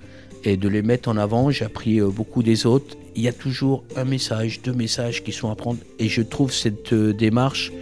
et 0.43 0.57
de 0.57 0.69
les 0.69 0.81
mettre 0.81 1.11
en 1.11 1.19
avant, 1.19 1.51
j'ai 1.51 1.67
appris 1.67 2.01
beaucoup 2.01 2.43
des 2.43 2.65
autres. 2.65 2.97
Il 3.15 3.23
y 3.23 3.29
a 3.29 3.33
toujours 3.33 3.85
un 3.95 4.05
message, 4.05 4.63
deux 4.63 4.73
messages 4.73 5.23
qui 5.23 5.33
sont 5.33 5.51
à 5.51 5.55
prendre. 5.55 5.81
Et 5.99 6.09
je 6.09 6.23
trouve 6.23 6.51
cette 6.51 6.95
démarche 6.95 7.73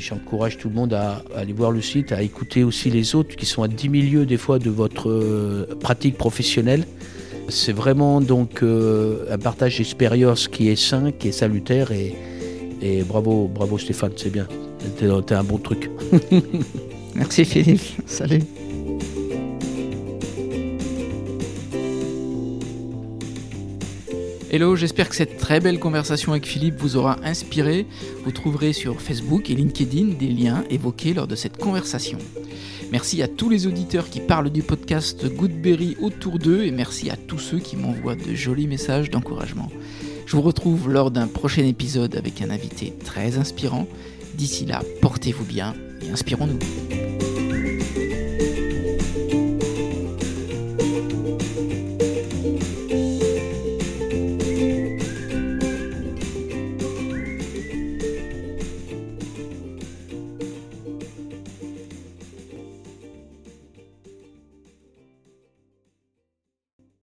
J'encourage 0.00 0.56
tout 0.56 0.68
le 0.70 0.74
monde 0.74 0.94
à, 0.94 1.22
aller 1.36 1.52
voir 1.52 1.70
le 1.70 1.82
site, 1.82 2.10
à 2.12 2.22
écouter 2.22 2.64
aussi 2.64 2.90
les 2.90 3.14
autres 3.14 3.36
qui 3.36 3.44
sont 3.44 3.62
à 3.62 3.68
10 3.68 3.88
milieux 3.90 4.26
des 4.26 4.38
fois 4.38 4.58
de 4.58 4.70
votre 4.70 5.10
euh, 5.10 5.66
pratique 5.78 6.16
professionnelle. 6.16 6.86
C'est 7.48 7.72
vraiment 7.72 8.20
donc 8.20 8.62
euh, 8.62 9.26
un 9.30 9.38
partage 9.38 9.76
d'expérience 9.78 10.48
qui 10.48 10.68
est 10.68 10.76
sain, 10.76 11.12
qui 11.12 11.28
est 11.28 11.32
salutaire 11.32 11.92
et, 11.92 12.14
bravo, 13.06 13.50
bravo 13.52 13.76
Stéphane, 13.76 14.12
c'est 14.16 14.30
bien. 14.30 14.48
T'es 14.98 15.34
un 15.34 15.44
bon 15.44 15.58
truc. 15.58 15.90
Merci 17.14 17.44
Philippe, 17.44 17.82
salut. 18.06 18.40
Hello, 24.52 24.74
j'espère 24.74 25.08
que 25.08 25.14
cette 25.14 25.36
très 25.36 25.60
belle 25.60 25.78
conversation 25.78 26.32
avec 26.32 26.44
Philippe 26.44 26.80
vous 26.80 26.96
aura 26.96 27.18
inspiré. 27.22 27.86
Vous 28.24 28.32
trouverez 28.32 28.72
sur 28.72 29.00
Facebook 29.00 29.48
et 29.48 29.54
LinkedIn 29.54 30.16
des 30.18 30.26
liens 30.26 30.64
évoqués 30.70 31.14
lors 31.14 31.28
de 31.28 31.36
cette 31.36 31.56
conversation. 31.56 32.18
Merci 32.90 33.22
à 33.22 33.28
tous 33.28 33.48
les 33.48 33.68
auditeurs 33.68 34.10
qui 34.10 34.18
parlent 34.18 34.50
du 34.50 34.64
podcast 34.64 35.24
Goodberry 35.24 35.96
autour 36.00 36.40
d'eux 36.40 36.64
et 36.64 36.72
merci 36.72 37.10
à 37.10 37.16
tous 37.16 37.38
ceux 37.38 37.60
qui 37.60 37.76
m'envoient 37.76 38.16
de 38.16 38.34
jolis 38.34 38.66
messages 38.66 39.08
d'encouragement. 39.08 39.68
Je 40.26 40.34
vous 40.34 40.42
retrouve 40.42 40.90
lors 40.90 41.12
d'un 41.12 41.28
prochain 41.28 41.64
épisode 41.64 42.16
avec 42.16 42.42
un 42.42 42.50
invité 42.50 42.92
très 43.04 43.38
inspirant. 43.38 43.86
D'ici 44.34 44.66
là, 44.66 44.82
portez-vous 45.00 45.44
bien 45.44 45.74
et 46.02 46.10
inspirons-nous. 46.10 47.29